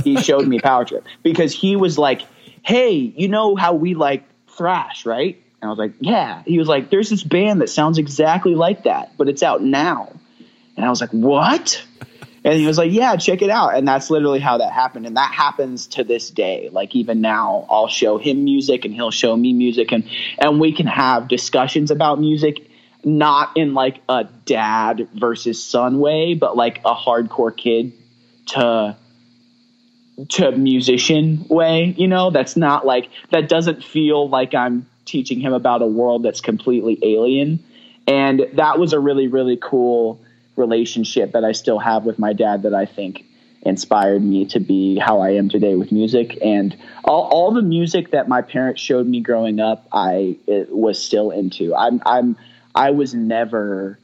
he 0.03 0.21
showed 0.21 0.47
me 0.47 0.59
Power 0.59 0.85
Trip 0.85 1.05
because 1.23 1.53
he 1.53 1.75
was 1.75 1.97
like, 1.97 2.21
hey, 2.63 2.93
you 2.93 3.27
know 3.27 3.55
how 3.55 3.73
we 3.73 3.93
like 3.93 4.23
thrash, 4.47 5.05
right? 5.05 5.41
And 5.61 5.67
I 5.67 5.69
was 5.69 5.77
like, 5.77 5.93
yeah. 5.99 6.43
He 6.45 6.57
was 6.57 6.67
like, 6.67 6.89
there's 6.89 7.09
this 7.09 7.23
band 7.23 7.61
that 7.61 7.69
sounds 7.69 7.97
exactly 7.97 8.55
like 8.55 8.83
that, 8.83 9.15
but 9.17 9.29
it's 9.29 9.43
out 9.43 9.61
now. 9.61 10.11
And 10.75 10.85
I 10.85 10.89
was 10.89 11.01
like, 11.01 11.11
what? 11.11 11.83
And 12.45 12.59
he 12.59 12.67
was 12.67 12.77
like, 12.77 12.91
yeah, 12.91 13.15
check 13.15 13.41
it 13.41 13.49
out. 13.49 13.73
And 13.73 13.87
that's 13.87 14.09
literally 14.09 14.41
how 14.41 14.57
that 14.57 14.73
happened. 14.73 15.05
And 15.05 15.15
that 15.15 15.33
happens 15.33 15.87
to 15.87 16.03
this 16.03 16.29
day. 16.29 16.67
Like 16.69 16.93
even 16.93 17.21
now, 17.21 17.65
I'll 17.69 17.87
show 17.87 18.17
him 18.17 18.43
music 18.43 18.83
and 18.83 18.93
he'll 18.93 19.11
show 19.11 19.33
me 19.33 19.53
music 19.53 19.93
and, 19.93 20.03
and 20.37 20.59
we 20.59 20.73
can 20.73 20.87
have 20.87 21.29
discussions 21.29 21.89
about 21.89 22.19
music, 22.19 22.69
not 23.01 23.55
in 23.55 23.73
like 23.73 24.01
a 24.09 24.25
dad 24.45 25.07
versus 25.13 25.63
son 25.63 25.99
way, 25.99 26.33
but 26.33 26.57
like 26.57 26.79
a 26.83 26.93
hardcore 26.93 27.55
kid 27.55 27.93
to 28.47 28.97
to 30.29 30.51
musician 30.51 31.45
way, 31.49 31.95
you 31.97 32.07
know, 32.07 32.29
that's 32.29 32.55
not 32.55 32.85
like 32.85 33.09
that 33.31 33.49
doesn't 33.49 33.83
feel 33.83 34.29
like 34.29 34.53
I'm 34.53 34.85
teaching 35.05 35.39
him 35.39 35.53
about 35.53 35.81
a 35.81 35.87
world 35.87 36.23
that's 36.23 36.41
completely 36.41 36.99
alien. 37.01 37.63
And 38.07 38.47
that 38.53 38.79
was 38.79 38.93
a 38.93 38.99
really, 38.99 39.27
really 39.27 39.57
cool 39.61 40.21
relationship 40.55 41.31
that 41.31 41.43
I 41.43 41.51
still 41.51 41.79
have 41.79 42.03
with 42.03 42.19
my 42.19 42.33
dad 42.33 42.63
that 42.63 42.73
I 42.73 42.85
think 42.85 43.25
inspired 43.63 44.21
me 44.21 44.45
to 44.45 44.59
be 44.59 44.97
how 44.97 45.21
I 45.21 45.31
am 45.31 45.49
today 45.49 45.75
with 45.75 45.91
music. 45.91 46.37
And 46.41 46.77
all, 47.05 47.23
all 47.29 47.51
the 47.51 47.61
music 47.61 48.11
that 48.11 48.27
my 48.27 48.41
parents 48.41 48.81
showed 48.81 49.07
me 49.07 49.21
growing 49.21 49.59
up, 49.59 49.87
I 49.91 50.37
was 50.47 51.03
still 51.03 51.31
into. 51.31 51.73
I'm, 51.73 52.01
I'm, 52.05 52.37
I 52.75 52.91
was 52.91 53.13
never 53.13 53.97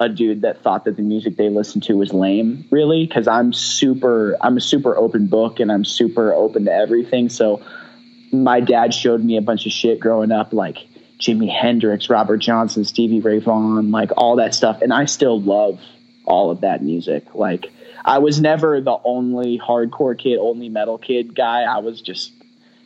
a 0.00 0.08
dude 0.08 0.42
that 0.42 0.62
thought 0.62 0.84
that 0.84 0.96
the 0.96 1.02
music 1.02 1.36
they 1.36 1.48
listened 1.48 1.84
to 1.84 1.94
was 1.96 2.12
lame, 2.12 2.66
really, 2.70 3.06
because 3.06 3.28
I'm 3.28 3.52
super, 3.52 4.36
I'm 4.40 4.56
a 4.56 4.60
super 4.60 4.96
open 4.96 5.26
book 5.26 5.60
and 5.60 5.70
I'm 5.70 5.84
super 5.84 6.32
open 6.32 6.64
to 6.64 6.72
everything. 6.72 7.28
So 7.28 7.62
my 8.32 8.60
dad 8.60 8.94
showed 8.94 9.22
me 9.22 9.36
a 9.36 9.42
bunch 9.42 9.66
of 9.66 9.72
shit 9.72 10.00
growing 10.00 10.32
up, 10.32 10.52
like 10.52 10.78
Jimi 11.18 11.48
Hendrix, 11.48 12.10
Robert 12.10 12.38
Johnson, 12.38 12.84
Stevie 12.84 13.20
Ray 13.20 13.38
Vaughan, 13.38 13.90
like 13.90 14.10
all 14.16 14.36
that 14.36 14.54
stuff, 14.54 14.82
and 14.82 14.92
I 14.92 15.04
still 15.04 15.40
love 15.40 15.80
all 16.24 16.50
of 16.50 16.62
that 16.62 16.82
music. 16.82 17.34
Like 17.34 17.70
I 18.04 18.18
was 18.18 18.40
never 18.40 18.80
the 18.80 18.96
only 19.04 19.58
hardcore 19.58 20.18
kid, 20.18 20.38
only 20.38 20.68
metal 20.68 20.98
kid 20.98 21.34
guy. 21.34 21.62
I 21.62 21.78
was 21.78 22.00
just 22.00 22.32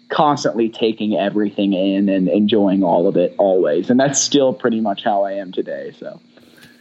constantly 0.09 0.69
taking 0.69 1.17
everything 1.17 1.73
in 1.73 2.09
and 2.09 2.29
enjoying 2.29 2.85
all 2.85 3.09
of 3.09 3.17
it 3.17 3.35
always, 3.39 3.89
and 3.89 3.99
that's 3.99 4.21
still 4.21 4.53
pretty 4.53 4.81
much 4.81 5.03
how 5.03 5.23
I 5.23 5.33
am 5.35 5.53
today. 5.53 5.95
So. 5.99 6.21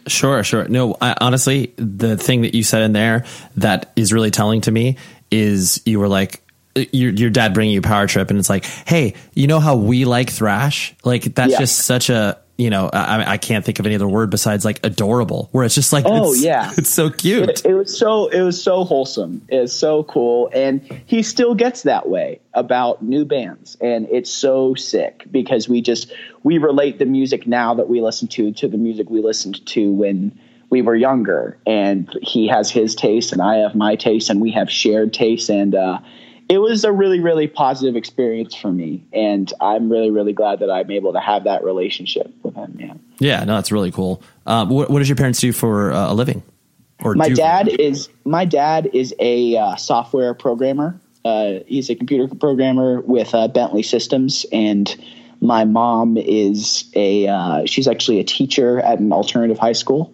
Sure, 0.07 0.43
sure. 0.43 0.67
No, 0.67 0.95
I, 1.01 1.15
honestly, 1.19 1.73
the 1.77 2.17
thing 2.17 2.41
that 2.43 2.53
you 2.55 2.63
said 2.63 2.83
in 2.83 2.93
there 2.93 3.25
that 3.57 3.91
is 3.95 4.13
really 4.13 4.31
telling 4.31 4.61
to 4.61 4.71
me 4.71 4.97
is 5.31 5.81
you 5.85 5.99
were 5.99 6.07
like, 6.07 6.41
your 6.91 7.11
your 7.11 7.29
dad 7.29 7.53
bringing 7.53 7.73
you 7.73 7.81
Power 7.81 8.05
Trip, 8.05 8.29
and 8.29 8.37
it's 8.37 8.49
like, 8.49 8.65
hey, 8.65 9.13
you 9.33 9.47
know 9.47 9.59
how 9.61 9.77
we 9.77 10.03
like 10.05 10.29
thrash? 10.29 10.93
Like 11.05 11.23
that's 11.23 11.53
Yeah. 11.53 11.59
just 11.59 11.77
such 11.79 12.09
a 12.09 12.37
you 12.57 12.69
know 12.69 12.89
I, 12.93 13.33
I 13.33 13.37
can't 13.37 13.65
think 13.65 13.79
of 13.79 13.85
any 13.85 13.95
other 13.95 14.07
word 14.07 14.29
besides 14.29 14.63
like 14.63 14.79
adorable. 14.83 15.49
Where 15.51 15.65
it's 15.65 15.75
just 15.75 15.91
like, 15.91 16.05
Oh, 16.07 16.31
it's, 16.31 16.43
yeah. 16.43 16.71
it's 16.77 16.89
so 16.89 17.09
cute. 17.09 17.49
it, 17.49 17.65
it 17.65 17.73
was 17.73 17.97
so 17.97 18.27
it 18.27 18.41
was 18.41 18.61
so 18.61 18.83
wholesome 18.83 19.45
it's 19.49 19.73
so 19.73 20.03
cool 20.05 20.49
and 20.53 20.81
he 21.05 21.21
still 21.23 21.53
gets 21.55 21.83
that 21.83 22.07
way 22.07 22.39
about 22.53 23.01
new 23.03 23.25
bands 23.25 23.75
and 23.81 24.07
it's 24.09 24.29
so 24.29 24.73
sick 24.75 25.25
because 25.31 25.67
we 25.67 25.81
just 25.81 26.13
we 26.43 26.57
relate 26.57 26.99
the 26.99 27.05
music 27.05 27.45
now 27.45 27.73
that 27.73 27.89
we 27.89 28.01
listen 28.01 28.27
to 28.29 28.51
to 28.53 28.67
the 28.67 28.77
music 28.77 29.09
we 29.09 29.21
listened 29.21 29.65
to 29.65 29.91
when 29.91 30.37
we 30.69 30.81
were 30.81 30.95
younger 30.95 31.57
and 31.67 32.09
he 32.21 32.47
has 32.47 32.71
his 32.71 32.95
taste 32.95 33.31
and 33.33 33.41
i 33.41 33.55
have 33.57 33.75
my 33.75 33.95
taste 33.95 34.29
and 34.29 34.39
we 34.41 34.51
have 34.51 34.69
shared 34.71 35.13
tastes 35.13 35.49
and 35.49 35.75
uh 35.75 35.99
it 36.47 36.59
was 36.59 36.83
a 36.83 36.91
really 36.91 37.19
really 37.19 37.47
positive 37.47 37.95
experience 37.95 38.53
for 38.55 38.71
me 38.71 39.03
and 39.13 39.51
i'm 39.61 39.91
really 39.91 40.11
really 40.11 40.33
glad 40.33 40.59
that 40.59 40.69
i'm 40.69 40.91
able 40.91 41.13
to 41.13 41.19
have 41.19 41.43
that 41.45 41.63
relationship 41.63 42.31
with 42.43 42.55
him 42.55 42.75
man 42.77 42.99
yeah, 43.19 43.43
no, 43.43 43.55
that's 43.55 43.71
really 43.71 43.91
cool. 43.91 44.21
Um, 44.45 44.69
what, 44.69 44.89
what 44.89 44.99
does 44.99 45.09
your 45.09 45.15
parents 45.15 45.39
do 45.39 45.51
for 45.51 45.91
uh, 45.91 46.11
a 46.11 46.13
living? 46.13 46.43
Or 47.03 47.15
my 47.15 47.29
for- 47.29 47.35
dad 47.35 47.67
is 47.67 48.09
my 48.23 48.45
dad 48.45 48.89
is 48.93 49.13
a 49.19 49.57
uh, 49.57 49.75
software 49.75 50.33
programmer. 50.33 50.99
Uh, 51.23 51.59
he's 51.67 51.89
a 51.89 51.95
computer 51.95 52.33
programmer 52.33 53.01
with 53.01 53.33
uh, 53.33 53.47
Bentley 53.47 53.83
Systems, 53.83 54.45
and 54.51 54.95
my 55.41 55.65
mom 55.65 56.17
is 56.17 56.89
a 56.93 57.27
uh, 57.27 57.65
she's 57.65 57.87
actually 57.87 58.19
a 58.19 58.23
teacher 58.23 58.79
at 58.79 58.99
an 58.99 59.11
alternative 59.11 59.57
high 59.57 59.73
school. 59.73 60.13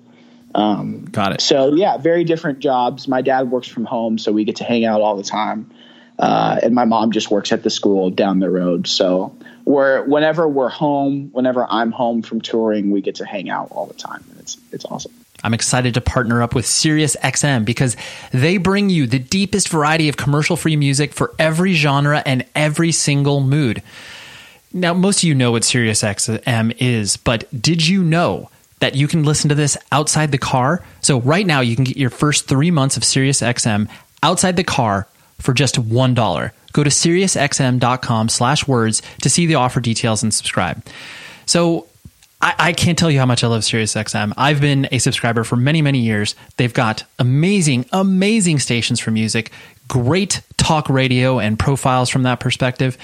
got 0.54 1.34
it. 1.34 1.42
So 1.42 1.76
yeah, 1.76 1.98
very 1.98 2.24
different 2.24 2.60
jobs. 2.60 3.08
My 3.08 3.22
dad 3.22 3.52
works 3.52 3.68
from 3.68 3.86
home, 3.86 4.18
so 4.18 4.32
we 4.32 4.44
get 4.44 4.56
to 4.58 4.64
hang 4.64 4.86
out 4.86 5.02
all 5.02 5.16
the 5.16 5.24
time. 5.24 5.70
Uh, 6.20 6.60
and 6.62 6.76
my 6.76 6.86
mom 6.86 7.12
just 7.12 7.32
works 7.32 7.52
at 7.52 7.64
the 7.64 7.70
school 7.70 8.10
down 8.10 8.40
the 8.40 8.50
road. 8.50 8.88
So 8.88 9.36
we're 9.66 10.04
whenever 10.06 10.48
we're 10.48 10.70
home, 10.70 11.30
whenever 11.32 11.66
I'm 11.68 11.92
home 11.92 12.22
from 12.22 12.42
touring, 12.42 12.92
we 12.92 13.02
get 13.02 13.16
to 13.16 13.26
hang 13.26 13.50
out 13.50 13.70
all 13.72 13.86
the 13.86 13.94
time. 13.94 14.24
And 14.30 14.40
it's 14.40 14.58
it's 14.72 14.86
awesome. 14.86 15.14
I'm 15.44 15.54
excited 15.54 15.96
to 15.96 16.02
partner 16.02 16.44
up 16.44 16.54
with 16.54 16.66
SiriusXM 16.66 17.66
because 17.66 17.98
they 18.32 18.58
bring 18.58 18.90
you 18.90 19.08
the 19.08 19.20
deepest 19.20 19.70
variety 19.70 20.08
of 20.08 20.18
commercial 20.18 20.56
free 20.56 20.76
music 20.76 21.14
for 21.14 21.34
every 21.40 21.74
genre 21.74 22.22
and 22.26 22.46
every 22.56 22.92
single 22.92 23.42
mood. 23.42 23.82
Now, 24.74 24.94
most 24.94 25.20
of 25.20 25.24
you 25.24 25.36
know 25.36 25.52
what 25.52 25.64
SiriusXM 25.64 26.76
is, 26.80 27.18
but 27.18 27.46
did 27.60 27.86
you 27.86 28.04
know 28.04 28.50
that 28.80 28.96
you 28.96 29.08
can 29.08 29.24
listen 29.24 29.50
to 29.50 29.56
this 29.56 29.78
outside 29.92 30.32
the 30.32 30.38
car? 30.38 30.84
So 31.02 31.20
right 31.20 31.46
now 31.46 31.62
you 31.62 31.76
can 31.76 31.86
get 31.86 31.98
your 31.98 32.10
first 32.10 32.48
three 32.48 32.72
months 32.72 32.96
of 32.96 33.04
SiriusXM 33.04 33.90
outside 34.24 34.56
the 34.56 34.64
car 34.64 35.08
for 35.42 35.54
just 35.54 35.76
$1. 35.76 36.52
Go 36.74 36.84
to 36.84 36.90
SiriusXM.com 36.90 38.30
slash 38.30 38.68
words 38.68 39.02
to 39.22 39.30
see 39.30 39.46
the 39.46 39.56
offer 39.56 39.80
details 39.82 40.24
and 40.24 40.34
subscribe. 40.34 40.84
So 41.46 41.88
I, 42.42 42.56
I 42.58 42.74
can't 42.74 42.98
tell 42.98 43.12
you 43.12 43.20
how 43.20 43.26
much 43.26 43.44
I 43.44 43.48
love 43.48 43.62
SiriusXM. 43.62 44.34
I've 44.38 44.62
been 44.62 44.88
a 44.92 45.00
subscriber 45.00 45.44
for 45.44 45.56
many, 45.56 45.82
many 45.82 46.00
years. 46.00 46.36
They've 46.58 46.74
got 46.74 47.04
amazing, 47.20 47.86
amazing 47.92 48.60
stations 48.60 49.00
for 49.00 49.12
music, 49.12 49.52
great 49.88 50.42
talk 50.58 50.90
radio 50.90 51.40
and 51.40 51.60
profiles 51.60 52.10
from 52.10 52.24
that 52.24 52.40
perspective. 52.40 52.98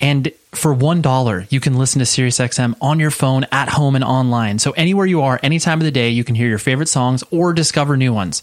And 0.00 0.32
for 0.52 0.74
$1, 0.74 1.52
you 1.52 1.60
can 1.60 1.76
listen 1.76 1.98
to 1.98 2.04
SiriusXM 2.04 2.76
on 2.80 3.00
your 3.00 3.10
phone, 3.10 3.44
at 3.50 3.68
home, 3.68 3.96
and 3.96 4.04
online. 4.04 4.58
So 4.60 4.70
anywhere 4.72 5.06
you 5.06 5.22
are, 5.22 5.40
any 5.42 5.58
time 5.58 5.80
of 5.80 5.84
the 5.84 5.90
day, 5.90 6.10
you 6.10 6.22
can 6.22 6.36
hear 6.36 6.48
your 6.48 6.58
favorite 6.58 6.88
songs 6.88 7.24
or 7.30 7.52
discover 7.52 7.96
new 7.96 8.12
ones. 8.12 8.42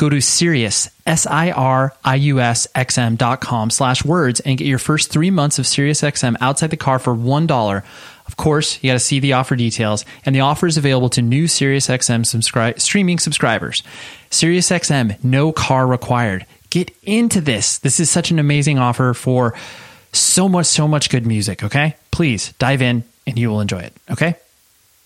Go 0.00 0.08
to 0.08 0.22
Sirius, 0.22 0.88
S-I-R-I-U-S 1.06 2.66
XM 2.74 3.18
dot 3.18 3.42
com 3.42 3.68
slash 3.68 4.02
words 4.02 4.40
and 4.40 4.56
get 4.56 4.66
your 4.66 4.78
first 4.78 5.10
three 5.10 5.30
months 5.30 5.58
of 5.58 5.66
SiriusXM 5.66 6.36
outside 6.40 6.70
the 6.70 6.78
car 6.78 6.98
for 6.98 7.14
$1. 7.14 7.82
Of 8.26 8.36
course, 8.38 8.82
you 8.82 8.88
got 8.88 8.94
to 8.94 8.98
see 8.98 9.20
the 9.20 9.34
offer 9.34 9.56
details, 9.56 10.06
and 10.24 10.34
the 10.34 10.40
offer 10.40 10.66
is 10.66 10.78
available 10.78 11.10
to 11.10 11.20
new 11.20 11.44
SiriusXM 11.44 12.22
subscri- 12.22 12.80
streaming 12.80 13.18
subscribers. 13.18 13.82
SiriusXM, 14.30 15.22
no 15.22 15.52
car 15.52 15.86
required. 15.86 16.46
Get 16.70 16.96
into 17.02 17.42
this. 17.42 17.76
This 17.76 18.00
is 18.00 18.10
such 18.10 18.30
an 18.30 18.38
amazing 18.38 18.78
offer 18.78 19.12
for 19.12 19.52
so 20.14 20.48
much, 20.48 20.64
so 20.64 20.88
much 20.88 21.10
good 21.10 21.26
music. 21.26 21.62
Okay, 21.62 21.94
please 22.10 22.54
dive 22.54 22.80
in, 22.80 23.04
and 23.26 23.38
you 23.38 23.50
will 23.50 23.60
enjoy 23.60 23.80
it. 23.80 23.92
Okay, 24.10 24.36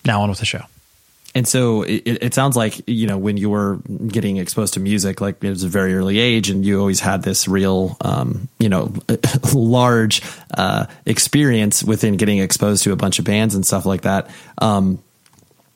now 0.04 0.22
on 0.22 0.28
with 0.28 0.38
the 0.38 0.46
show. 0.46 0.62
And 1.34 1.48
so 1.48 1.82
it, 1.82 2.02
it 2.06 2.34
sounds 2.34 2.56
like 2.56 2.80
you 2.86 3.08
know 3.08 3.18
when 3.18 3.36
you 3.36 3.50
were 3.50 3.80
getting 4.06 4.36
exposed 4.36 4.74
to 4.74 4.80
music, 4.80 5.20
like 5.20 5.42
it 5.42 5.50
was 5.50 5.64
a 5.64 5.68
very 5.68 5.94
early 5.96 6.20
age, 6.20 6.48
and 6.48 6.64
you 6.64 6.78
always 6.78 7.00
had 7.00 7.22
this 7.22 7.48
real, 7.48 7.96
um, 8.02 8.48
you 8.60 8.68
know, 8.68 8.92
large 9.52 10.22
uh, 10.56 10.86
experience 11.06 11.82
within 11.82 12.16
getting 12.16 12.38
exposed 12.38 12.84
to 12.84 12.92
a 12.92 12.96
bunch 12.96 13.18
of 13.18 13.24
bands 13.24 13.56
and 13.56 13.66
stuff 13.66 13.84
like 13.84 14.02
that. 14.02 14.30
Um, 14.58 15.02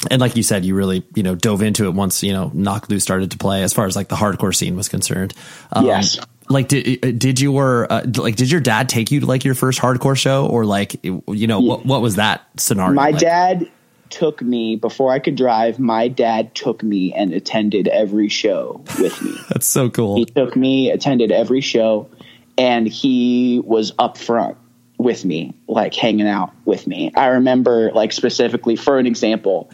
and 0.08 0.20
like 0.20 0.36
you 0.36 0.44
said, 0.44 0.64
you 0.64 0.76
really 0.76 1.02
you 1.16 1.24
know 1.24 1.34
dove 1.34 1.60
into 1.60 1.86
it 1.86 1.90
once 1.90 2.22
you 2.22 2.32
know 2.32 2.52
Knock 2.54 2.88
Loose 2.88 3.02
started 3.02 3.32
to 3.32 3.38
play, 3.38 3.64
as 3.64 3.72
far 3.72 3.86
as 3.86 3.96
like 3.96 4.06
the 4.06 4.16
hardcore 4.16 4.54
scene 4.54 4.76
was 4.76 4.88
concerned. 4.88 5.34
Um, 5.72 5.86
Yes. 5.86 6.20
Like 6.50 6.68
did 6.68 7.18
did 7.18 7.40
your 7.40 7.92
uh, 7.92 8.06
like 8.16 8.36
did 8.36 8.50
your 8.50 8.60
dad 8.60 8.88
take 8.88 9.10
you 9.10 9.20
to 9.20 9.26
like 9.26 9.44
your 9.44 9.54
first 9.54 9.80
hardcore 9.80 10.16
show 10.16 10.46
or 10.46 10.64
like 10.64 11.04
you 11.04 11.46
know 11.46 11.60
what 11.60 11.84
what 11.84 12.00
was 12.00 12.16
that 12.16 12.46
scenario? 12.56 12.94
My 12.94 13.10
like? 13.10 13.18
dad 13.18 13.68
took 14.10 14.42
me 14.42 14.76
before 14.76 15.12
I 15.12 15.18
could 15.18 15.36
drive. 15.36 15.78
My 15.78 16.08
dad 16.08 16.54
took 16.54 16.82
me 16.82 17.12
and 17.12 17.32
attended 17.32 17.88
every 17.88 18.28
show 18.28 18.82
with 18.98 19.20
me. 19.22 19.36
That's 19.48 19.66
so 19.66 19.90
cool. 19.90 20.16
he 20.16 20.24
took 20.24 20.56
me, 20.56 20.90
attended 20.90 21.32
every 21.32 21.60
show, 21.60 22.08
and 22.56 22.86
he 22.86 23.60
was 23.64 23.92
up 23.98 24.18
front 24.18 24.56
with 24.98 25.24
me, 25.24 25.54
like 25.68 25.94
hanging 25.94 26.26
out 26.26 26.52
with 26.64 26.86
me. 26.86 27.12
I 27.14 27.28
remember, 27.28 27.92
like 27.92 28.12
specifically 28.12 28.76
for 28.76 28.98
an 28.98 29.06
example, 29.06 29.70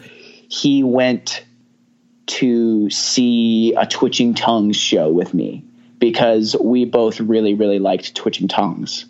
he 0.47 0.83
went 0.83 1.43
to 2.27 2.89
see 2.89 3.73
a 3.75 3.85
Twitching 3.85 4.33
Tongues 4.33 4.77
show 4.77 5.11
with 5.11 5.33
me 5.33 5.63
because 5.99 6.55
we 6.59 6.85
both 6.85 7.19
really, 7.19 7.53
really 7.53 7.79
liked 7.79 8.15
Twitching 8.15 8.47
Tongues. 8.47 9.05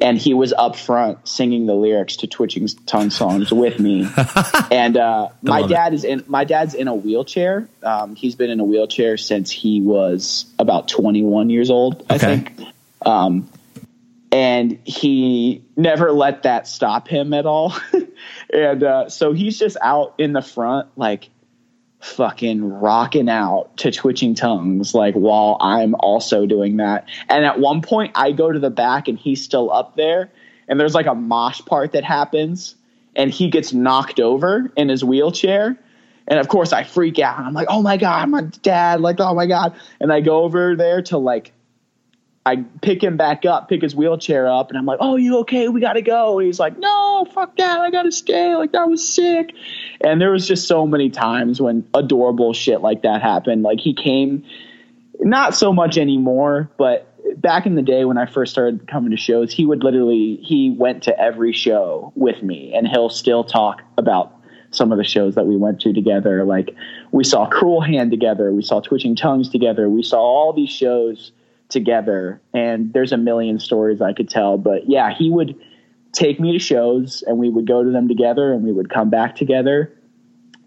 And 0.00 0.16
he 0.16 0.32
was 0.32 0.52
up 0.54 0.76
front 0.76 1.28
singing 1.28 1.66
the 1.66 1.74
lyrics 1.74 2.16
to 2.16 2.26
Twitching 2.26 2.66
Tongue 2.86 3.10
songs 3.10 3.52
with 3.52 3.78
me. 3.78 4.08
and 4.70 4.96
uh, 4.96 5.28
my 5.42 5.66
dad 5.66 5.92
is 5.92 6.04
in 6.04 6.24
my 6.26 6.44
dad's 6.44 6.74
in 6.74 6.88
a 6.88 6.94
wheelchair. 6.94 7.68
Um, 7.82 8.14
he's 8.16 8.34
been 8.34 8.48
in 8.48 8.60
a 8.60 8.64
wheelchair 8.64 9.18
since 9.18 9.50
he 9.50 9.80
was 9.82 10.46
about 10.58 10.88
21 10.88 11.50
years 11.50 11.70
old, 11.70 12.06
I 12.08 12.16
think. 12.16 12.52
Um, 13.04 13.50
and 14.32 14.78
he 14.84 15.64
never 15.76 16.12
let 16.12 16.44
that 16.44 16.66
stop 16.68 17.08
him 17.08 17.34
at 17.34 17.46
all. 17.46 17.74
and 18.52 18.82
uh, 18.82 19.08
so 19.08 19.32
he's 19.32 19.58
just 19.58 19.76
out 19.82 20.14
in 20.18 20.32
the 20.32 20.42
front, 20.42 20.88
like 20.96 21.28
fucking 22.00 22.64
rocking 22.64 23.28
out 23.28 23.76
to 23.76 23.90
twitching 23.90 24.34
tongues, 24.34 24.94
like 24.94 25.14
while 25.14 25.56
I'm 25.60 25.94
also 26.00 26.46
doing 26.46 26.78
that. 26.78 27.08
And 27.28 27.44
at 27.44 27.60
one 27.60 27.82
point, 27.82 28.12
I 28.14 28.32
go 28.32 28.50
to 28.50 28.58
the 28.58 28.70
back 28.70 29.06
and 29.06 29.18
he's 29.18 29.42
still 29.44 29.70
up 29.70 29.96
there, 29.96 30.30
and 30.68 30.80
there's 30.80 30.94
like 30.94 31.06
a 31.06 31.14
mosh 31.14 31.60
part 31.62 31.92
that 31.92 32.04
happens, 32.04 32.74
and 33.14 33.30
he 33.30 33.50
gets 33.50 33.72
knocked 33.72 34.18
over 34.18 34.72
in 34.76 34.88
his 34.88 35.04
wheelchair. 35.04 35.78
And 36.26 36.38
of 36.38 36.48
course, 36.48 36.72
I 36.72 36.84
freak 36.84 37.18
out. 37.18 37.40
I'm 37.40 37.54
like, 37.54 37.68
"Oh 37.70 37.82
my 37.82 37.96
god, 37.96 38.28
my 38.28 38.42
dad!" 38.62 39.00
Like, 39.00 39.20
"Oh 39.20 39.34
my 39.34 39.46
god!" 39.46 39.74
And 40.00 40.12
I 40.12 40.20
go 40.20 40.42
over 40.42 40.76
there 40.76 41.02
to 41.02 41.18
like 41.18 41.52
I 42.46 42.64
pick 42.80 43.04
him 43.04 43.18
back 43.18 43.44
up, 43.44 43.68
pick 43.68 43.82
his 43.82 43.94
wheelchair 43.94 44.48
up, 44.48 44.70
and 44.70 44.78
I'm 44.78 44.86
like, 44.86 44.98
"Oh, 45.00 45.16
you 45.16 45.38
okay? 45.40 45.68
We 45.68 45.80
gotta 45.80 46.00
go." 46.00 46.38
And 46.38 46.46
he's 46.46 46.58
like, 46.58 46.78
"No, 46.78 47.26
fuck 47.32 47.56
that! 47.56 47.80
I 47.80 47.90
gotta 47.90 48.10
stay. 48.10 48.54
Like 48.56 48.72
that 48.72 48.88
was 48.88 49.06
sick." 49.06 49.52
And 50.02 50.20
there 50.20 50.30
was 50.32 50.48
just 50.48 50.66
so 50.66 50.86
many 50.86 51.10
times 51.10 51.60
when 51.60 51.86
adorable 51.92 52.54
shit 52.54 52.80
like 52.80 53.02
that 53.02 53.20
happened. 53.20 53.62
Like 53.62 53.80
he 53.80 53.92
came, 53.92 54.44
not 55.20 55.54
so 55.54 55.70
much 55.72 55.98
anymore, 55.98 56.70
but 56.78 57.06
back 57.40 57.66
in 57.66 57.74
the 57.74 57.82
day 57.82 58.06
when 58.06 58.16
I 58.16 58.24
first 58.24 58.52
started 58.52 58.88
coming 58.88 59.10
to 59.10 59.18
shows, 59.18 59.52
he 59.52 59.66
would 59.66 59.84
literally 59.84 60.36
he 60.42 60.70
went 60.70 61.02
to 61.04 61.20
every 61.20 61.52
show 61.52 62.10
with 62.16 62.42
me, 62.42 62.72
and 62.74 62.88
he'll 62.88 63.10
still 63.10 63.44
talk 63.44 63.82
about 63.98 64.34
some 64.70 64.92
of 64.92 64.98
the 64.98 65.04
shows 65.04 65.34
that 65.34 65.46
we 65.46 65.56
went 65.56 65.80
to 65.82 65.92
together. 65.92 66.44
Like 66.44 66.74
we 67.12 67.22
saw 67.22 67.46
Cruel 67.46 67.82
Hand 67.82 68.10
together, 68.10 68.50
we 68.50 68.62
saw 68.62 68.80
Twitching 68.80 69.14
Tongues 69.14 69.50
together, 69.50 69.90
we 69.90 70.02
saw 70.02 70.20
all 70.20 70.54
these 70.54 70.70
shows 70.70 71.32
together 71.70 72.40
and 72.52 72.92
there's 72.92 73.12
a 73.12 73.16
million 73.16 73.58
stories 73.58 74.00
I 74.00 74.12
could 74.12 74.28
tell 74.28 74.58
but 74.58 74.88
yeah 74.88 75.14
he 75.14 75.30
would 75.30 75.58
take 76.12 76.40
me 76.40 76.52
to 76.52 76.58
shows 76.58 77.22
and 77.26 77.38
we 77.38 77.48
would 77.48 77.66
go 77.66 77.84
to 77.84 77.90
them 77.90 78.08
together 78.08 78.52
and 78.52 78.64
we 78.64 78.72
would 78.72 78.90
come 78.90 79.10
back 79.10 79.36
together. 79.36 79.92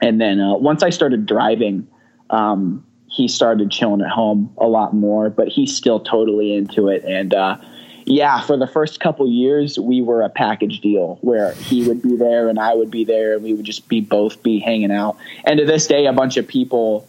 And 0.02 0.20
then 0.20 0.39
uh, 0.39 0.56
once 0.56 0.84
I 0.84 0.89
started 0.89 1.26
driving 1.26 1.88
um, 2.30 2.86
he 3.08 3.28
started 3.28 3.70
chilling 3.70 4.02
at 4.02 4.10
home 4.10 4.54
a 4.58 4.68
lot 4.68 4.94
more 4.94 5.30
but 5.30 5.48
he's 5.48 5.76
still 5.76 6.00
totally 6.00 6.56
into 6.56 6.88
it. 6.88 7.04
And 7.04 7.34
uh, 7.34 7.58
yeah 8.06 8.42
for 8.42 8.58
the 8.58 8.68
first 8.68 9.00
couple 9.00 9.28
years 9.30 9.78
we 9.78 10.02
were 10.02 10.22
a 10.22 10.30
package 10.30 10.80
deal 10.80 11.18
where 11.22 11.54
he 11.54 11.88
would 11.88 12.02
be 12.02 12.16
there 12.16 12.50
and 12.50 12.60
I 12.60 12.74
would 12.74 12.92
be 12.92 13.04
there 13.04 13.34
and 13.34 13.44
we 13.44 13.54
would 13.54 13.66
just 13.66 13.88
be 13.88 14.02
both 14.02 14.42
be 14.44 14.60
hanging 14.60 14.92
out. 14.92 15.18
And 15.44 15.60
to 15.60 15.66
this 15.66 15.88
day 15.88 16.06
a 16.06 16.13
bunch 16.13 16.38
of 16.38 16.48
people 16.48 17.08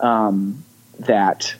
um, 0.00 0.64
that 1.00 1.54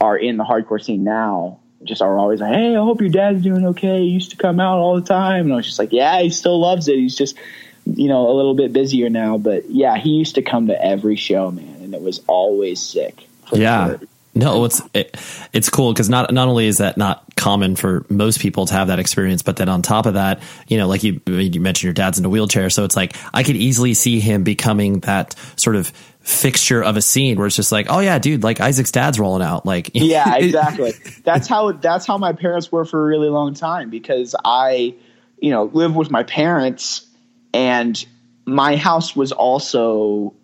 are 0.00 0.16
in 0.16 0.36
the 0.36 0.44
hardcore 0.44 0.82
scene 0.82 1.04
now 1.04 1.60
just 1.84 2.02
are 2.02 2.18
always 2.18 2.40
like, 2.40 2.54
"Hey, 2.54 2.74
I 2.74 2.80
hope 2.80 3.00
your 3.00 3.10
dad's 3.10 3.42
doing 3.42 3.66
okay." 3.66 4.00
He 4.00 4.08
used 4.08 4.30
to 4.30 4.36
come 4.36 4.58
out 4.58 4.78
all 4.78 4.94
the 5.00 5.06
time, 5.06 5.44
and 5.44 5.52
I 5.52 5.56
was 5.56 5.66
just 5.66 5.78
like, 5.78 5.92
"Yeah, 5.92 6.20
he 6.20 6.30
still 6.30 6.58
loves 6.58 6.88
it. 6.88 6.96
He's 6.96 7.14
just, 7.14 7.36
you 7.84 8.08
know, 8.08 8.28
a 8.30 8.34
little 8.34 8.54
bit 8.54 8.72
busier 8.72 9.10
now." 9.10 9.38
But 9.38 9.70
yeah, 9.70 9.96
he 9.96 10.10
used 10.10 10.36
to 10.36 10.42
come 10.42 10.68
to 10.68 10.84
every 10.84 11.16
show, 11.16 11.50
man, 11.50 11.76
and 11.82 11.94
it 11.94 12.02
was 12.02 12.22
always 12.26 12.80
sick. 12.80 13.26
Yeah. 13.52 13.88
sure. 13.88 14.00
No, 14.36 14.64
it's 14.64 14.82
it, 14.94 15.16
it's 15.52 15.70
cool 15.70 15.92
because 15.92 16.08
not 16.08 16.32
not 16.32 16.48
only 16.48 16.66
is 16.66 16.78
that 16.78 16.96
not 16.96 17.24
common 17.36 17.76
for 17.76 18.04
most 18.08 18.40
people 18.40 18.66
to 18.66 18.74
have 18.74 18.88
that 18.88 18.98
experience, 18.98 19.42
but 19.42 19.54
then 19.56 19.68
on 19.68 19.80
top 19.80 20.06
of 20.06 20.14
that, 20.14 20.42
you 20.66 20.76
know, 20.76 20.88
like 20.88 21.04
you 21.04 21.20
you 21.26 21.60
mentioned, 21.60 21.84
your 21.84 21.92
dad's 21.92 22.18
in 22.18 22.24
a 22.24 22.28
wheelchair, 22.28 22.68
so 22.68 22.84
it's 22.84 22.96
like 22.96 23.14
I 23.32 23.44
could 23.44 23.54
easily 23.54 23.94
see 23.94 24.18
him 24.18 24.42
becoming 24.42 25.00
that 25.00 25.36
sort 25.54 25.76
of 25.76 25.92
fixture 26.24 26.82
of 26.82 26.96
a 26.96 27.02
scene 27.02 27.36
where 27.36 27.46
it's 27.46 27.54
just 27.54 27.70
like, 27.70 27.86
oh 27.90 28.00
yeah, 28.00 28.18
dude, 28.18 28.42
like 28.42 28.58
Isaac's 28.58 28.90
dad's 28.90 29.20
rolling 29.20 29.42
out, 29.42 29.64
like 29.64 29.90
yeah 29.94 30.36
exactly. 30.38 30.92
That's 31.22 31.46
how 31.46 31.72
that's 31.72 32.06
how 32.06 32.18
my 32.18 32.32
parents 32.32 32.72
were 32.72 32.84
for 32.84 33.00
a 33.00 33.06
really 33.06 33.28
long 33.28 33.54
time 33.54 33.90
because 33.90 34.34
i 34.44 34.94
you 35.38 35.50
know 35.50 35.64
lived 35.64 35.94
with 35.94 36.10
my 36.10 36.22
parents 36.22 37.06
and 37.52 38.04
my 38.46 38.76
house 38.76 39.14
was 39.14 39.32
also 39.32 40.34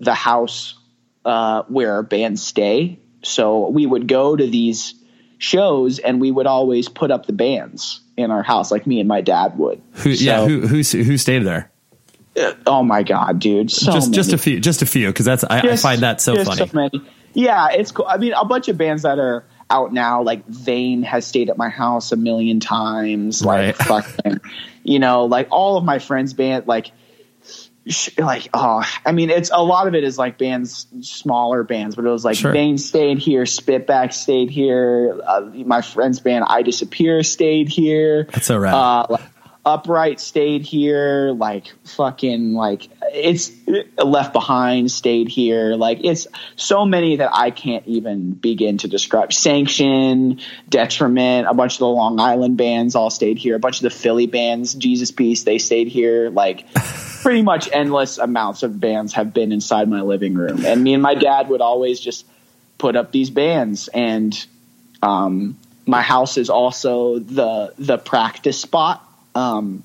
the 0.00 0.14
house 0.14 0.74
uh, 1.24 1.62
where 1.68 2.02
bands 2.02 2.42
stay. 2.42 2.98
So 3.22 3.68
we 3.68 3.86
would 3.86 4.08
go 4.08 4.36
to 4.36 4.46
these 4.46 4.94
shows 5.38 5.98
and 5.98 6.20
we 6.20 6.30
would 6.30 6.46
always 6.46 6.88
put 6.88 7.10
up 7.10 7.26
the 7.26 7.32
bands 7.32 8.00
in 8.16 8.30
our 8.30 8.42
house 8.42 8.70
like 8.70 8.86
me 8.86 9.00
and 9.00 9.08
my 9.08 9.20
dad 9.20 9.58
would. 9.58 9.82
Who, 9.92 10.10
yeah, 10.10 10.46
who 10.46 10.66
who 10.66 10.76
who 10.76 11.18
stayed 11.18 11.40
there? 11.40 11.70
Oh 12.66 12.82
my 12.82 13.02
god 13.02 13.38
dude 13.38 13.70
so 13.70 13.92
just 13.92 14.12
just 14.12 14.32
a 14.32 14.38
few, 14.38 14.60
just 14.60 14.82
a 14.82 14.86
few, 14.86 15.08
because 15.08 15.24
that's 15.24 15.44
I, 15.44 15.60
I 15.60 15.76
find 15.76 16.02
that 16.02 16.20
so 16.20 16.34
just 16.36 16.58
funny. 16.58 16.70
many. 16.92 17.10
Yeah, 17.32 17.68
it's 17.70 17.92
cool. 17.92 18.06
I 18.08 18.16
mean, 18.16 18.32
a 18.32 18.44
bunch 18.44 18.68
of 18.68 18.78
bands 18.78 19.02
that 19.02 19.18
are 19.18 19.44
out 19.68 19.92
now, 19.92 20.22
like 20.22 20.46
Vein 20.46 21.02
has 21.02 21.26
stayed 21.26 21.50
at 21.50 21.58
my 21.58 21.68
house 21.68 22.12
a 22.12 22.16
million 22.16 22.60
times. 22.60 23.44
Like 23.44 23.78
Right. 23.78 24.04
fucking, 24.04 24.40
you 24.84 24.98
know, 24.98 25.26
like 25.26 25.48
all 25.50 25.76
of 25.76 25.84
my 25.84 25.98
friends' 25.98 26.32
band, 26.34 26.66
like. 26.66 26.92
Like 28.18 28.48
oh, 28.52 28.82
I 29.04 29.12
mean, 29.12 29.30
it's 29.30 29.52
a 29.54 29.62
lot 29.62 29.86
of 29.86 29.94
it 29.94 30.02
is 30.02 30.18
like 30.18 30.38
bands, 30.38 30.88
smaller 31.02 31.62
bands, 31.62 31.94
but 31.94 32.04
it 32.04 32.08
was 32.08 32.24
like 32.24 32.36
Sure. 32.36 32.50
Vein 32.50 32.78
stayed 32.78 33.18
here, 33.18 33.44
Spitback 33.44 34.12
stayed 34.12 34.50
here, 34.50 35.20
uh, 35.24 35.42
my 35.42 35.82
friend's 35.82 36.18
band 36.18 36.46
I 36.48 36.62
Disappear 36.62 37.22
stayed 37.22 37.68
here. 37.68 38.24
That's 38.32 38.46
so 38.46 38.58
rad. 38.58 38.74
Uh, 38.74 39.06
like, 39.10 39.20
Upright 39.66 40.20
stayed 40.20 40.62
here, 40.62 41.32
like 41.32 41.74
fucking 41.82 42.54
like 42.54 42.88
it's 43.12 43.50
Left 43.98 44.32
Behind 44.32 44.88
stayed 44.88 45.26
here. 45.26 45.74
Like 45.74 46.04
it's 46.04 46.28
so 46.54 46.86
many 46.86 47.16
that 47.16 47.30
I 47.34 47.50
can't 47.50 47.84
even 47.88 48.30
begin 48.30 48.78
to 48.78 48.88
describe. 48.88 49.32
Sanction, 49.32 50.38
Detriment, 50.68 51.48
a 51.48 51.54
bunch 51.54 51.74
of 51.74 51.78
the 51.80 51.88
Long 51.88 52.20
Island 52.20 52.56
bands 52.56 52.94
all 52.94 53.10
stayed 53.10 53.38
here. 53.38 53.56
A 53.56 53.58
bunch 53.58 53.78
of 53.78 53.82
the 53.82 53.90
Philly 53.90 54.28
bands, 54.28 54.72
Jesus 54.72 55.10
Piece, 55.10 55.42
they 55.42 55.58
stayed 55.58 55.88
here. 55.88 56.30
Like 56.30 56.72
pretty 57.22 57.42
much 57.42 57.68
endless 57.72 58.18
amounts 58.18 58.62
of 58.62 58.78
bands 58.78 59.14
have 59.14 59.34
been 59.34 59.50
inside 59.50 59.88
my 59.88 60.02
living 60.02 60.34
room, 60.34 60.64
and 60.64 60.84
me 60.84 60.94
and 60.94 61.02
my 61.02 61.16
dad 61.16 61.48
would 61.48 61.60
always 61.60 61.98
just 61.98 62.24
put 62.78 62.94
up 62.94 63.10
these 63.10 63.30
bands 63.30 63.88
and 63.88 64.46
um, 65.02 65.56
my 65.86 66.02
house 66.02 66.36
is 66.36 66.50
also 66.50 67.18
the 67.18 67.72
the 67.78 67.98
practice 67.98 68.60
spot. 68.60 69.02
Um, 69.36 69.84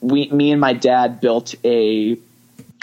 we, 0.00 0.28
me 0.30 0.52
and 0.52 0.60
my 0.60 0.72
dad 0.72 1.20
built 1.20 1.54
a. 1.64 2.18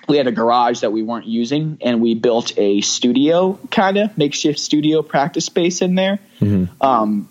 We 0.08 0.16
had 0.16 0.28
a 0.28 0.32
garage 0.32 0.82
that 0.82 0.94
we 0.94 1.04
weren't 1.04 1.26
using, 1.26 1.80
and 1.82 2.02
we 2.02 2.16
built 2.16 2.58
a 2.58 2.80
studio, 2.80 3.60
kind 3.70 3.98
of 3.98 4.18
makeshift 4.18 4.58
studio 4.58 5.02
practice 5.02 5.44
space 5.44 5.82
in 5.82 5.96
there. 5.96 6.20
Um, 6.80 7.28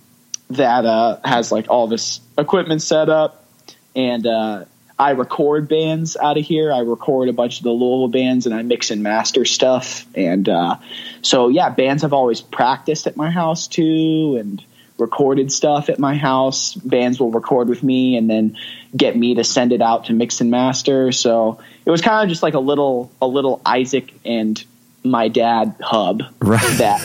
that 0.51 0.85
uh, 0.85 1.19
has 1.25 1.51
like 1.51 1.71
all 1.71 1.87
this 1.87 2.21
equipment 2.37 2.83
set 2.83 3.09
up, 3.09 3.47
and 3.95 4.27
uh, 4.27 4.65
I 4.99 5.11
record 5.11 5.69
bands 5.69 6.17
out 6.17 6.39
of 6.39 6.45
here. 6.45 6.73
I 6.73 6.81
record 6.81 7.29
a 7.29 7.33
bunch 7.33 7.59
of 7.59 7.65
the 7.65 7.71
Louisville 7.71 8.09
bands, 8.09 8.47
and 8.47 8.55
I 8.55 8.63
mix 8.63 8.91
and 8.91 9.03
master 9.03 9.45
stuff. 9.45 10.07
And 10.15 10.49
uh, 10.49 10.77
so, 11.23 11.49
yeah, 11.49 11.69
bands 11.71 12.03
have 12.03 12.13
always 12.13 12.41
practiced 12.41 13.07
at 13.07 13.17
my 13.17 13.31
house 13.31 13.69
too, 13.69 14.37
and 14.39 14.63
recorded 14.99 15.53
stuff 15.53 15.89
at 15.89 15.99
my 15.99 16.15
house. 16.15 16.75
Bands 16.75 17.21
will 17.21 17.31
record 17.31 17.69
with 17.69 17.83
me, 17.83 18.17
and 18.17 18.29
then 18.31 18.57
get 18.97 19.17
me 19.17 19.35
to 19.37 19.45
send 19.45 19.73
it 19.73 19.83
out 19.83 20.07
to 20.07 20.13
mix 20.13 20.41
and 20.41 20.51
master. 20.51 21.13
So 21.13 21.59
it 21.85 21.91
was 21.91 22.01
kind 22.01 22.23
of 22.25 22.29
just 22.29 22.43
like 22.43 22.55
a 22.55 22.61
little, 22.61 23.11
a 23.21 23.27
little 23.27 23.61
Isaac 23.67 24.13
and 24.25 24.63
my 25.05 25.29
dad 25.29 25.75
hub 25.81 26.23
Right. 26.41 26.79
that 26.79 27.01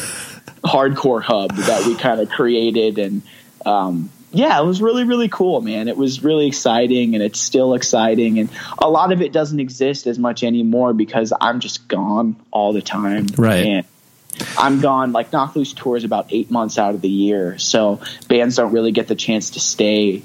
hardcore 0.64 1.22
hub 1.22 1.52
that 1.56 1.86
we 1.86 1.96
kind 1.96 2.20
of 2.20 2.30
created 2.30 2.98
and 3.00 3.22
um, 3.66 4.10
yeah 4.32 4.60
it 4.62 4.66
was 4.66 4.82
really 4.82 5.04
really 5.04 5.28
cool 5.28 5.60
man 5.62 5.88
it 5.88 5.98
was 5.98 6.24
really 6.24 6.48
exciting 6.48 7.16
and 7.16 7.24
it's 7.24 7.40
still 7.40 7.74
exciting 7.74 8.40
and 8.40 8.50
a 8.80 8.90
lot 8.90 9.12
of 9.12 9.22
it 9.22 9.32
doesn't 9.34 9.60
exist 9.60 10.08
as 10.08 10.18
much 10.18 10.44
anymore 10.44 10.94
because 10.94 11.34
i'm 11.42 11.60
just 11.60 11.88
gone 11.88 12.36
all 12.52 12.74
the 12.74 12.82
time 12.82 13.28
Right. 13.38 13.66
and 13.66 13.86
i'm 14.58 14.82
gone. 14.82 15.12
Like 15.12 15.32
Knocked 15.32 15.56
Loose 15.56 15.74
tours 15.74 16.04
about 16.04 16.28
eight 16.30 16.52
months 16.52 16.78
out 16.78 16.96
of 16.96 17.02
the 17.02 17.10
year 17.10 17.58
so 17.58 18.02
bands 18.28 18.56
don't 18.56 18.72
really 18.72 18.92
get 18.92 19.08
the 19.08 19.16
chance 19.16 19.52
to 19.52 19.60
stay 19.60 20.24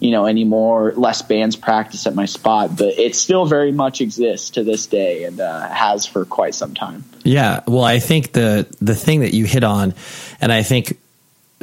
you 0.00 0.10
know 0.10 0.26
anymore. 0.26 0.92
Less 0.96 1.22
bands 1.22 1.56
practice 1.56 2.06
at 2.06 2.14
my 2.14 2.26
spot 2.26 2.76
but 2.76 2.98
it 2.98 3.16
still 3.16 3.46
very 3.46 3.72
much 3.72 4.00
exists 4.00 4.50
to 4.50 4.64
this 4.64 4.86
day 4.86 5.24
and 5.24 5.40
uh, 5.40 5.68
has 5.68 6.06
for 6.06 6.24
quite 6.24 6.54
some 6.54 6.74
time. 6.74 7.04
Yeah, 7.22 7.60
well, 7.66 7.84
I 7.84 7.98
think 7.98 8.32
the 8.32 8.66
the 8.80 8.94
thing 8.94 9.20
that 9.20 9.34
you 9.34 9.46
hit 9.46 9.64
on, 9.64 9.94
and 10.40 10.52
I 10.52 10.62
think 10.62 10.98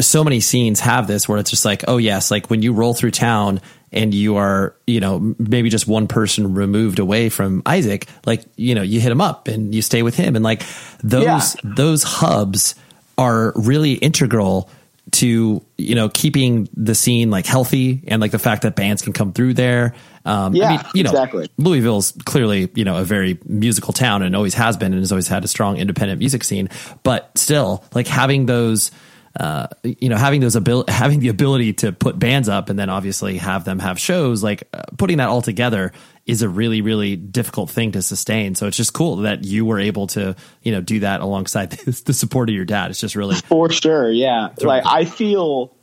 so 0.02 0.24
many 0.24 0.40
scenes 0.40 0.80
have 0.82 1.08
this 1.08 1.28
where 1.30 1.38
it's 1.38 1.50
just 1.50 1.66
like, 1.66 1.84
oh 1.88 1.98
yes, 1.98 2.32
like 2.32 2.50
when 2.50 2.62
you 2.62 2.74
roll 2.74 2.94
through 2.94 3.12
town 3.12 3.62
and 3.92 4.14
you 4.14 4.38
are, 4.38 4.76
you 4.88 5.00
know, 5.00 5.36
maybe 5.38 5.70
just 5.70 5.88
one 5.88 6.08
person 6.08 6.54
removed 6.54 7.00
away 7.00 7.30
from 7.30 7.62
Isaac, 7.66 8.08
like 8.26 8.44
you 8.56 8.76
know, 8.76 8.82
you 8.82 9.00
hit 9.00 9.12
him 9.12 9.22
up 9.22 9.48
and 9.48 9.74
you 9.76 9.82
stay 9.82 10.02
with 10.04 10.16
him, 10.16 10.36
and 10.36 10.44
like 10.44 10.64
those 11.04 11.24
Yeah. 11.24 11.42
those 11.64 12.04
hubs 12.04 12.76
are 13.18 13.54
really 13.56 13.94
integral 13.94 14.70
to 15.12 15.62
you 15.78 15.96
know 15.96 16.08
keeping 16.10 16.70
the 16.76 16.96
scene 16.96 17.30
like 17.32 17.46
healthy 17.46 18.02
and 18.08 18.22
like 18.22 18.32
the 18.32 18.40
fact 18.40 18.62
that 18.62 18.76
bands 18.76 19.02
can 19.02 19.12
come 19.14 19.34
through 19.34 19.54
there. 19.56 19.94
Um, 20.24 20.54
I 20.54 20.58
Yeah, 20.58 20.70
mean, 20.70 20.80
you 20.94 21.04
know, 21.04 21.10
exactly. 21.10 21.50
Louisville's 21.58 22.14
clearly, 22.26 22.70
you 22.76 22.86
know, 22.86 22.98
a 22.98 23.04
very 23.04 23.40
musical 23.46 23.92
town 23.92 24.22
and 24.22 24.36
always 24.36 24.54
has 24.54 24.78
been 24.78 24.94
and 24.94 25.02
has 25.02 25.12
always 25.12 25.28
had 25.28 25.44
a 25.44 25.48
strong 25.48 25.78
independent 25.78 26.20
music 26.20 26.44
scene. 26.44 26.70
But 27.04 27.32
still, 27.36 27.84
like 27.96 28.08
having 28.08 28.46
those, 28.46 28.92
uh, 29.40 29.68
you 29.84 30.10
know, 30.10 30.18
having 30.18 30.42
those 30.42 30.56
abil- 30.56 30.86
having 30.88 31.20
the 31.20 31.30
ability 31.30 31.74
to 31.74 31.92
put 31.92 32.20
bands 32.20 32.50
up 32.50 32.70
and 32.70 32.78
then 32.78 32.90
obviously 32.90 33.38
have 33.38 33.64
them 33.64 33.80
have 33.80 34.00
shows, 34.00 34.44
like 34.44 34.68
uh, 34.74 34.84
putting 34.98 35.18
that 35.18 35.30
all 35.30 35.42
together 35.42 35.94
is 36.26 36.42
a 36.42 36.50
really, 36.50 36.82
really 36.82 37.16
difficult 37.16 37.70
thing 37.70 37.94
to 37.94 38.02
sustain. 38.02 38.56
So 38.56 38.68
it's 38.68 38.78
just 38.78 38.94
cool 38.94 39.18
that 39.18 39.44
you 39.44 39.66
were 39.66 39.80
able 39.80 40.08
to, 40.08 40.36
you 40.64 40.72
know, 40.72 40.82
do 40.82 41.00
that 41.00 41.22
alongside 41.22 41.72
the 42.06 42.14
support 42.14 42.50
of 42.50 42.56
your 42.56 42.66
dad. 42.66 42.92
It's 42.92 43.00
just 43.00 43.16
really, 43.16 43.36
For 43.36 43.70
sure, 43.72 44.12
yeah. 44.12 44.50
Like 44.60 44.84
I 44.86 45.06
feel 45.06 45.76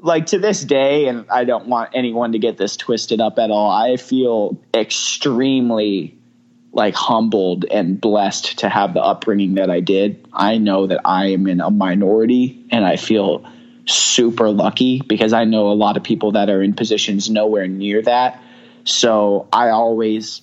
like 0.00 0.26
to 0.26 0.38
this 0.38 0.62
day, 0.62 1.08
and 1.08 1.26
I 1.30 1.44
don't 1.44 1.68
want 1.68 1.90
anyone 1.94 2.32
to 2.32 2.38
get 2.38 2.58
this 2.58 2.76
twisted 2.76 3.20
up 3.20 3.38
at 3.38 3.50
all. 3.50 3.70
I 3.70 3.96
feel 3.96 4.60
extremely 4.74 6.17
like 6.72 6.94
humbled 6.94 7.64
and 7.64 8.00
blessed 8.00 8.58
to 8.60 8.68
have 8.68 8.94
the 8.94 9.02
upbringing 9.02 9.54
that 9.54 9.70
I 9.70 9.80
did. 9.80 10.26
I 10.32 10.58
know 10.58 10.86
that 10.86 11.00
I 11.04 11.28
am 11.28 11.46
in 11.46 11.60
a 11.60 11.70
minority, 11.70 12.64
and 12.70 12.84
I 12.84 12.96
feel 12.96 13.44
super 13.86 14.50
lucky 14.50 15.00
because 15.06 15.32
I 15.32 15.44
know 15.44 15.70
a 15.70 15.74
lot 15.74 15.96
of 15.96 16.02
people 16.02 16.32
that 16.32 16.50
are 16.50 16.62
in 16.62 16.74
positions 16.74 17.30
nowhere 17.30 17.66
near 17.66 18.02
that. 18.02 18.42
So 18.84 19.48
I 19.52 19.70
always 19.70 20.42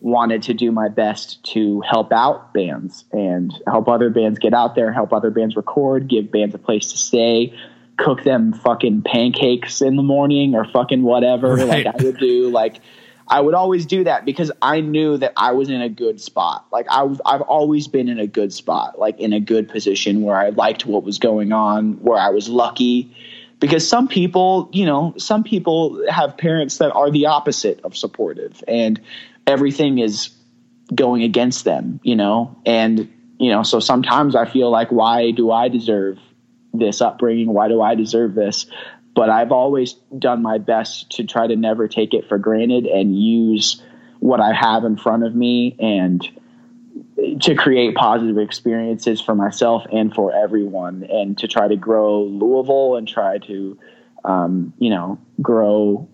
wanted 0.00 0.42
to 0.44 0.54
do 0.54 0.70
my 0.70 0.88
best 0.88 1.42
to 1.52 1.80
help 1.80 2.12
out 2.12 2.52
bands 2.52 3.04
and 3.12 3.52
help 3.66 3.88
other 3.88 4.10
bands 4.10 4.38
get 4.38 4.54
out 4.54 4.74
there, 4.74 4.92
help 4.92 5.12
other 5.12 5.30
bands 5.30 5.56
record, 5.56 6.06
give 6.06 6.30
bands 6.30 6.54
a 6.54 6.58
place 6.58 6.92
to 6.92 6.98
stay, 6.98 7.58
cook 7.96 8.22
them 8.22 8.52
fucking 8.52 9.02
pancakes 9.02 9.80
in 9.80 9.96
the 9.96 10.02
morning 10.02 10.54
or 10.54 10.64
fucking 10.64 11.02
whatever 11.02 11.56
Right. 11.56 11.84
like 11.84 11.86
I 11.86 12.04
would 12.04 12.18
do. 12.18 12.50
Like 12.50 12.80
I 13.28 13.40
would 13.40 13.54
always 13.54 13.86
do 13.86 14.04
that 14.04 14.24
because 14.24 14.52
I 14.62 14.80
knew 14.80 15.16
that 15.18 15.32
I 15.36 15.52
was 15.52 15.68
in 15.68 15.80
a 15.80 15.88
good 15.88 16.20
spot. 16.20 16.66
Like 16.70 16.86
I 16.88 17.02
was, 17.02 17.20
I've 17.26 17.40
always 17.42 17.88
been 17.88 18.08
in 18.08 18.20
a 18.20 18.26
good 18.26 18.52
spot, 18.52 18.98
like 18.98 19.18
in 19.18 19.32
a 19.32 19.40
good 19.40 19.68
position 19.68 20.22
where 20.22 20.36
I 20.36 20.50
liked 20.50 20.86
what 20.86 21.02
was 21.02 21.18
going 21.18 21.52
on, 21.52 21.94
where 21.94 22.18
I 22.18 22.30
was 22.30 22.48
lucky. 22.48 23.14
Because 23.58 23.88
some 23.88 24.06
people, 24.06 24.68
you 24.72 24.86
know, 24.86 25.14
some 25.16 25.42
people 25.42 26.04
have 26.10 26.36
parents 26.36 26.78
that 26.78 26.92
are 26.92 27.10
the 27.10 27.26
opposite 27.26 27.80
of 27.84 27.96
supportive 27.96 28.62
and 28.68 29.00
everything 29.46 29.98
is 29.98 30.30
going 30.94 31.22
against 31.22 31.64
them, 31.64 31.98
you 32.04 32.14
know? 32.14 32.54
And, 32.64 33.12
you 33.38 33.50
know, 33.50 33.62
so 33.62 33.80
sometimes 33.80 34.36
I 34.36 34.44
feel 34.44 34.70
like, 34.70 34.92
why 34.92 35.30
do 35.30 35.50
I 35.50 35.68
deserve 35.68 36.18
this 36.74 37.00
upbringing? 37.00 37.52
Why 37.52 37.68
do 37.68 37.80
I 37.80 37.94
deserve 37.94 38.34
this? 38.34 38.66
But 39.16 39.30
I've 39.30 39.50
always 39.50 39.94
done 40.16 40.42
my 40.42 40.58
best 40.58 41.10
to 41.12 41.24
try 41.24 41.46
to 41.46 41.56
never 41.56 41.88
take 41.88 42.12
it 42.14 42.28
for 42.28 42.38
granted 42.38 42.84
and 42.86 43.18
use 43.18 43.82
what 44.20 44.40
I 44.40 44.52
have 44.52 44.84
in 44.84 44.98
front 44.98 45.24
of 45.24 45.34
me 45.34 45.74
and 45.80 46.22
to 47.40 47.54
create 47.54 47.94
positive 47.94 48.36
experiences 48.36 49.22
for 49.22 49.34
myself 49.34 49.84
and 49.90 50.12
for 50.14 50.34
everyone, 50.34 51.04
and 51.04 51.36
to 51.38 51.48
try 51.48 51.66
to 51.66 51.76
grow 51.76 52.24
Louisville 52.24 52.96
and 52.96 53.08
try 53.08 53.38
to, 53.38 53.78
um, 54.24 54.74
you 54.78 54.90
know, 54.90 55.18
grow, 55.40 56.06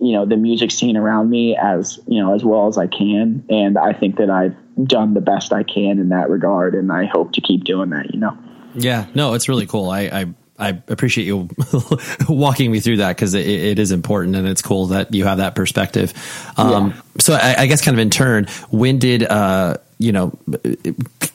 you 0.00 0.12
know, 0.12 0.26
the 0.26 0.36
music 0.36 0.70
scene 0.70 0.96
around 0.96 1.30
me 1.30 1.56
as 1.56 2.00
you 2.06 2.22
know 2.22 2.34
as 2.34 2.44
well 2.44 2.68
as 2.68 2.76
I 2.76 2.86
can. 2.86 3.44
And 3.48 3.78
I 3.78 3.94
think 3.94 4.16
that 4.16 4.28
I've 4.28 4.56
done 4.86 5.14
the 5.14 5.20
best 5.22 5.54
I 5.54 5.62
can 5.62 5.98
in 5.98 6.10
that 6.10 6.28
regard, 6.28 6.74
and 6.74 6.92
I 6.92 7.06
hope 7.06 7.32
to 7.32 7.40
keep 7.40 7.64
doing 7.64 7.90
that. 7.90 8.12
You 8.12 8.20
know. 8.20 8.36
Yeah, 8.74 9.06
no, 9.14 9.34
it's 9.34 9.48
really 9.48 9.66
cool. 9.66 9.90
I, 9.90 10.00
I 10.00 10.34
I 10.58 10.80
appreciate 10.88 11.24
you 11.24 11.48
walking 12.28 12.70
me 12.70 12.80
through 12.80 12.98
that 12.98 13.16
because 13.16 13.34
it, 13.34 13.46
it 13.46 13.78
is 13.78 13.90
important 13.90 14.36
and 14.36 14.46
it's 14.46 14.62
cool 14.62 14.88
that 14.88 15.12
you 15.12 15.24
have 15.24 15.38
that 15.38 15.54
perspective. 15.54 16.12
Um, 16.56 16.90
yeah. 16.90 17.00
So 17.18 17.34
I, 17.34 17.62
I, 17.62 17.66
guess 17.66 17.82
kind 17.82 17.96
of 17.96 18.00
in 18.00 18.10
turn, 18.10 18.46
when 18.70 18.98
did, 18.98 19.22
uh, 19.22 19.78
you 19.98 20.12
know, 20.12 20.38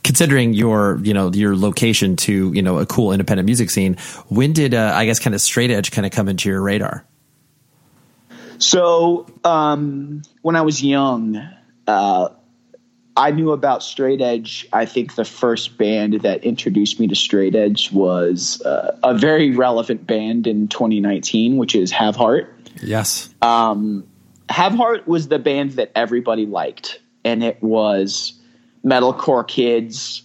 considering 0.03 0.53
your, 0.53 0.99
you 1.03 1.13
know, 1.13 1.31
your 1.31 1.55
location 1.55 2.15
to, 2.17 2.53
you 2.53 2.61
know, 2.61 2.77
a 2.77 2.85
cool 2.85 3.11
independent 3.11 3.47
music 3.47 3.69
scene, 3.69 3.97
when 4.27 4.53
did, 4.53 4.73
uh, 4.73 4.93
I 4.95 5.05
guess 5.05 5.19
kind 5.19 5.33
of 5.33 5.41
straight 5.41 5.71
edge 5.71 5.91
kind 5.91 6.05
of 6.05 6.11
come 6.11 6.29
into 6.29 6.47
your 6.49 6.61
radar? 6.61 7.03
So, 8.59 9.27
um, 9.43 10.21
when 10.41 10.55
I 10.55 10.61
was 10.61 10.81
young, 10.81 11.37
uh, 11.85 12.29
I 13.17 13.31
knew 13.31 13.51
about 13.51 13.81
straight 13.81 14.21
edge. 14.21 14.67
I 14.71 14.85
think 14.85 15.15
the 15.15 15.25
first 15.25 15.75
band 15.79 16.21
that 16.21 16.43
introduced 16.43 16.99
me 16.99 17.07
to 17.07 17.15
straight 17.15 17.55
edge 17.55 17.91
was 17.91 18.61
uh, 18.61 18.95
a 19.03 19.17
very 19.17 19.55
relevant 19.55 20.05
band 20.05 20.45
in 20.45 20.67
2019, 20.67 21.57
which 21.57 21.73
is 21.73 21.91
Have 21.91 22.15
Heart. 22.15 22.53
Yes. 22.83 23.33
Um, 23.41 24.07
Have 24.49 24.73
Heart 24.73 25.07
was 25.07 25.29
the 25.29 25.39
band 25.39 25.71
that 25.71 25.91
everybody 25.95 26.45
liked, 26.45 27.01
and 27.25 27.43
it 27.43 27.61
was 27.63 28.39
metalcore 28.85 29.47
kids, 29.47 30.21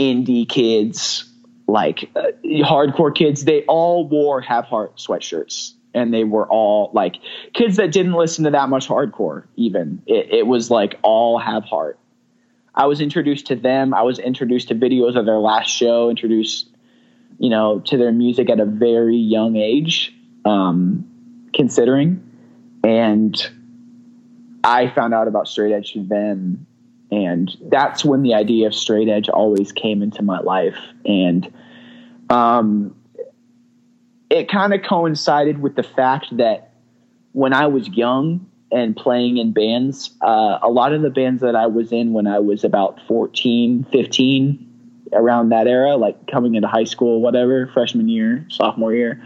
indie 0.00 0.48
kids, 0.48 1.24
like 1.68 2.10
uh, 2.16 2.32
hardcore 2.44 3.14
kids. 3.14 3.44
They 3.44 3.62
all 3.66 4.08
wore 4.08 4.40
Have 4.40 4.64
Heart 4.64 4.96
sweatshirts 4.96 5.74
and 5.94 6.12
they 6.12 6.24
were 6.24 6.46
all 6.48 6.90
like 6.92 7.16
kids 7.54 7.76
that 7.76 7.92
didn't 7.92 8.12
listen 8.12 8.44
to 8.44 8.50
that 8.50 8.68
much 8.68 8.86
hardcore 8.86 9.44
even 9.56 10.02
it, 10.06 10.28
it, 10.30 10.46
was 10.46 10.70
like 10.70 10.98
all 11.02 11.38
have 11.38 11.64
heart 11.64 11.98
I 12.78 12.86
was 12.86 13.00
introduced 13.00 13.46
to 13.46 13.56
them. 13.56 13.92
I 13.92 14.02
was 14.02 14.20
introduced 14.20 14.68
to 14.68 14.74
videos 14.76 15.16
of 15.16 15.26
their 15.26 15.38
last 15.38 15.68
show, 15.68 16.08
introduced, 16.10 16.70
you 17.38 17.50
know, 17.50 17.80
to 17.80 17.96
their 17.96 18.12
music 18.12 18.48
at 18.48 18.60
a 18.60 18.64
very 18.64 19.16
young 19.16 19.56
age, 19.56 20.14
um, 20.44 21.04
considering. 21.52 22.22
And 22.84 23.36
I 24.62 24.88
found 24.90 25.12
out 25.12 25.26
about 25.26 25.48
straight 25.48 25.72
edge 25.72 25.94
then. 25.96 26.66
And 27.10 27.50
that's 27.68 28.04
when 28.04 28.22
the 28.22 28.34
idea 28.34 28.68
of 28.68 28.74
straight 28.74 29.08
edge 29.08 29.28
always 29.28 29.72
came 29.72 30.00
into 30.00 30.22
my 30.22 30.38
life. 30.38 30.78
And 31.04 31.52
um, 32.30 32.94
it 34.30 34.48
kind 34.48 34.72
of 34.72 34.82
coincided 34.82 35.60
with 35.60 35.74
the 35.74 35.82
fact 35.82 36.36
that 36.36 36.74
when 37.32 37.52
I 37.52 37.66
was 37.66 37.88
young, 37.88 38.48
and 38.70 38.96
playing 38.96 39.38
in 39.38 39.52
bands. 39.52 40.10
Uh, 40.20 40.58
a 40.62 40.68
lot 40.68 40.92
of 40.92 41.02
the 41.02 41.10
bands 41.10 41.40
that 41.42 41.56
I 41.56 41.66
was 41.66 41.92
in 41.92 42.12
when 42.12 42.26
I 42.26 42.38
was 42.38 42.64
about 42.64 43.00
14, 43.06 43.86
15, 43.90 44.68
around 45.12 45.50
that 45.50 45.66
era, 45.66 45.96
like 45.96 46.26
coming 46.30 46.54
into 46.54 46.68
high 46.68 46.84
school, 46.84 47.20
whatever, 47.20 47.66
freshman 47.68 48.08
year, 48.08 48.46
sophomore 48.50 48.94
year, 48.94 49.22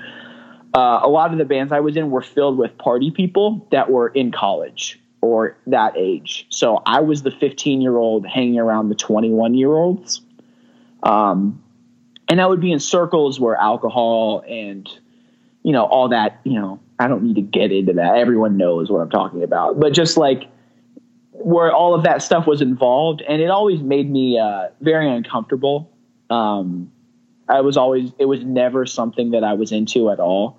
uh, 0.74 1.00
a 1.02 1.08
lot 1.08 1.32
of 1.32 1.38
the 1.38 1.44
bands 1.44 1.72
I 1.72 1.80
was 1.80 1.96
in 1.96 2.10
were 2.10 2.22
filled 2.22 2.56
with 2.56 2.76
party 2.78 3.10
people 3.10 3.66
that 3.72 3.90
were 3.90 4.08
in 4.08 4.32
college 4.32 4.98
or 5.20 5.56
that 5.66 5.94
age. 5.96 6.46
So 6.50 6.82
I 6.86 7.00
was 7.00 7.22
the 7.22 7.30
15 7.30 7.80
year 7.80 7.96
old 7.96 8.26
hanging 8.26 8.58
around 8.58 8.88
the 8.88 8.94
21 8.94 9.54
year 9.54 9.72
olds. 9.72 10.22
Um, 11.02 11.62
and 12.28 12.40
I 12.40 12.46
would 12.46 12.60
be 12.60 12.72
in 12.72 12.80
circles 12.80 13.38
where 13.38 13.56
alcohol 13.56 14.42
and, 14.48 14.88
you 15.62 15.72
know, 15.72 15.84
all 15.84 16.08
that, 16.08 16.40
you 16.44 16.54
know, 16.54 16.80
I 17.02 17.08
don't 17.08 17.22
need 17.24 17.34
to 17.36 17.42
get 17.42 17.72
into 17.72 17.92
that. 17.94 18.16
Everyone 18.16 18.56
knows 18.56 18.90
what 18.90 19.00
I'm 19.00 19.10
talking 19.10 19.42
about. 19.42 19.80
But 19.80 19.92
just 19.92 20.16
like 20.16 20.48
where 21.32 21.72
all 21.72 21.94
of 21.94 22.04
that 22.04 22.22
stuff 22.22 22.46
was 22.46 22.62
involved, 22.62 23.22
and 23.28 23.42
it 23.42 23.50
always 23.50 23.80
made 23.80 24.08
me 24.08 24.38
uh, 24.38 24.68
very 24.80 25.10
uncomfortable. 25.10 25.90
Um, 26.30 26.92
I 27.48 27.60
was 27.60 27.76
always, 27.76 28.12
it 28.18 28.26
was 28.26 28.44
never 28.44 28.86
something 28.86 29.32
that 29.32 29.42
I 29.42 29.54
was 29.54 29.72
into 29.72 30.10
at 30.10 30.20
all. 30.20 30.58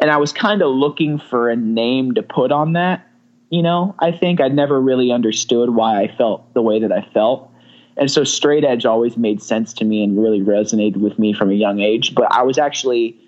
And 0.00 0.10
I 0.10 0.16
was 0.18 0.32
kind 0.32 0.60
of 0.60 0.74
looking 0.74 1.18
for 1.18 1.48
a 1.48 1.56
name 1.56 2.14
to 2.14 2.22
put 2.22 2.52
on 2.52 2.74
that. 2.74 3.06
You 3.48 3.62
know, 3.62 3.94
I 4.00 4.10
think 4.10 4.40
I'd 4.40 4.54
never 4.54 4.80
really 4.80 5.12
understood 5.12 5.70
why 5.70 6.02
I 6.02 6.14
felt 6.16 6.52
the 6.52 6.62
way 6.62 6.80
that 6.80 6.92
I 6.92 7.08
felt. 7.14 7.50
And 7.96 8.10
so 8.10 8.24
straight 8.24 8.64
edge 8.64 8.84
always 8.84 9.16
made 9.16 9.40
sense 9.40 9.72
to 9.74 9.84
me 9.84 10.02
and 10.02 10.20
really 10.20 10.40
resonated 10.40 10.98
with 10.98 11.18
me 11.18 11.32
from 11.32 11.50
a 11.50 11.54
young 11.54 11.80
age. 11.80 12.14
But 12.14 12.30
I 12.30 12.42
was 12.42 12.58
actually 12.58 13.18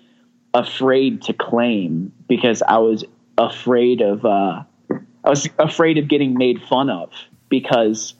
afraid 0.53 1.21
to 1.23 1.33
claim 1.33 2.11
because 2.29 2.61
I 2.61 2.77
was 2.77 3.03
afraid 3.37 3.99
of 3.99 4.23
uh, 4.23 4.63
I 4.89 5.29
was 5.29 5.49
afraid 5.59 5.97
of 5.97 6.07
getting 6.07 6.37
made 6.37 6.61
fun 6.61 6.89
of 6.89 7.11
because 7.49 8.13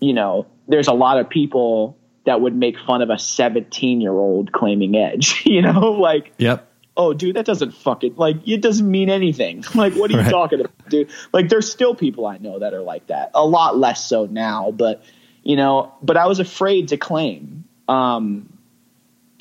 you 0.00 0.12
know 0.12 0.46
there's 0.68 0.88
a 0.88 0.92
lot 0.92 1.18
of 1.18 1.30
people 1.30 1.96
that 2.26 2.42
would 2.42 2.54
make 2.54 2.78
fun 2.78 3.00
of 3.00 3.08
a 3.08 3.18
17 3.18 4.02
year 4.02 4.12
old 4.12 4.52
claiming 4.52 4.94
edge 4.96 5.42
you 5.46 5.62
know 5.62 5.92
like 5.92 6.32
yep. 6.36 6.70
oh 6.96 7.14
dude 7.14 7.36
that 7.36 7.46
doesn't 7.46 7.72
fucking 7.72 8.16
like 8.16 8.36
it 8.46 8.60
doesn't 8.60 8.90
mean 8.90 9.08
anything. 9.08 9.64
Like 9.74 9.94
what 9.94 10.10
are 10.10 10.14
you 10.14 10.20
right. 10.20 10.30
talking 10.30 10.60
about 10.60 10.88
dude? 10.90 11.08
Like 11.32 11.48
there's 11.48 11.70
still 11.70 11.94
people 11.94 12.26
i 12.26 12.36
know 12.36 12.58
that 12.58 12.74
are 12.74 12.82
like 12.82 13.06
that 13.06 13.30
a 13.34 13.46
lot 13.46 13.78
less 13.78 14.04
so 14.04 14.26
now 14.26 14.70
but 14.70 15.02
you 15.42 15.56
know 15.56 15.94
but 16.02 16.16
i 16.16 16.26
was 16.26 16.40
afraid 16.40 16.88
to 16.88 16.96
claim 16.96 17.64
um 17.88 18.52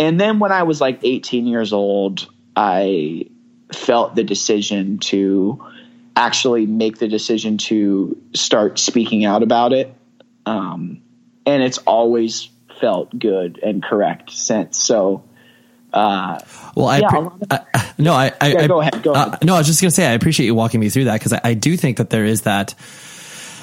and 0.02 0.20
then 0.20 0.40
when 0.40 0.52
I 0.52 0.64
was 0.64 0.82
like 0.82 1.02
18 1.04 1.46
years 1.46 1.74
old, 1.74 2.28
I 2.56 3.28
felt 3.76 4.16
the 4.16 4.24
decision 4.24 5.00
to 5.00 5.64
actually 6.16 6.66
make 6.66 6.98
the 6.98 7.08
decision 7.08 7.58
to 7.58 8.22
start 8.34 8.80
speaking 8.80 9.26
out 9.26 9.44
about 9.44 9.74
it. 9.74 9.94
Um, 10.46 11.02
and 11.46 11.64
it's 11.64 11.78
always 11.80 12.50
felt 12.80 13.18
good 13.18 13.60
and 13.64 13.84
correct 13.84 14.32
since. 14.32 14.78
So, 14.78 15.24
uh, 15.94 16.40
well, 16.76 16.88
I, 16.88 16.98
yeah, 17.00 17.30
I, 17.50 17.94
no, 17.98 18.14
I, 18.14 18.32
I, 18.40 18.48
yeah, 18.54 18.68
go 18.68 18.82
ahead. 18.82 19.04
Go 19.04 19.14
uh, 19.14 19.28
ahead. 19.28 19.46
no, 19.46 19.56
I 19.56 19.58
was 19.58 19.68
just 19.68 19.82
gonna 19.82 19.92
say 19.92 20.08
I 20.08 20.12
appreciate 20.12 20.46
you 20.46 20.56
walking 20.56 20.80
me 20.80 20.90
through 20.90 21.06
that 21.06 21.20
because 21.20 21.34
I, 21.34 21.42
I, 21.44 21.54
do 21.54 21.76
think 21.76 21.98
that 21.98 22.10
there 22.10 22.24
is 22.24 22.44
that, 22.44 22.76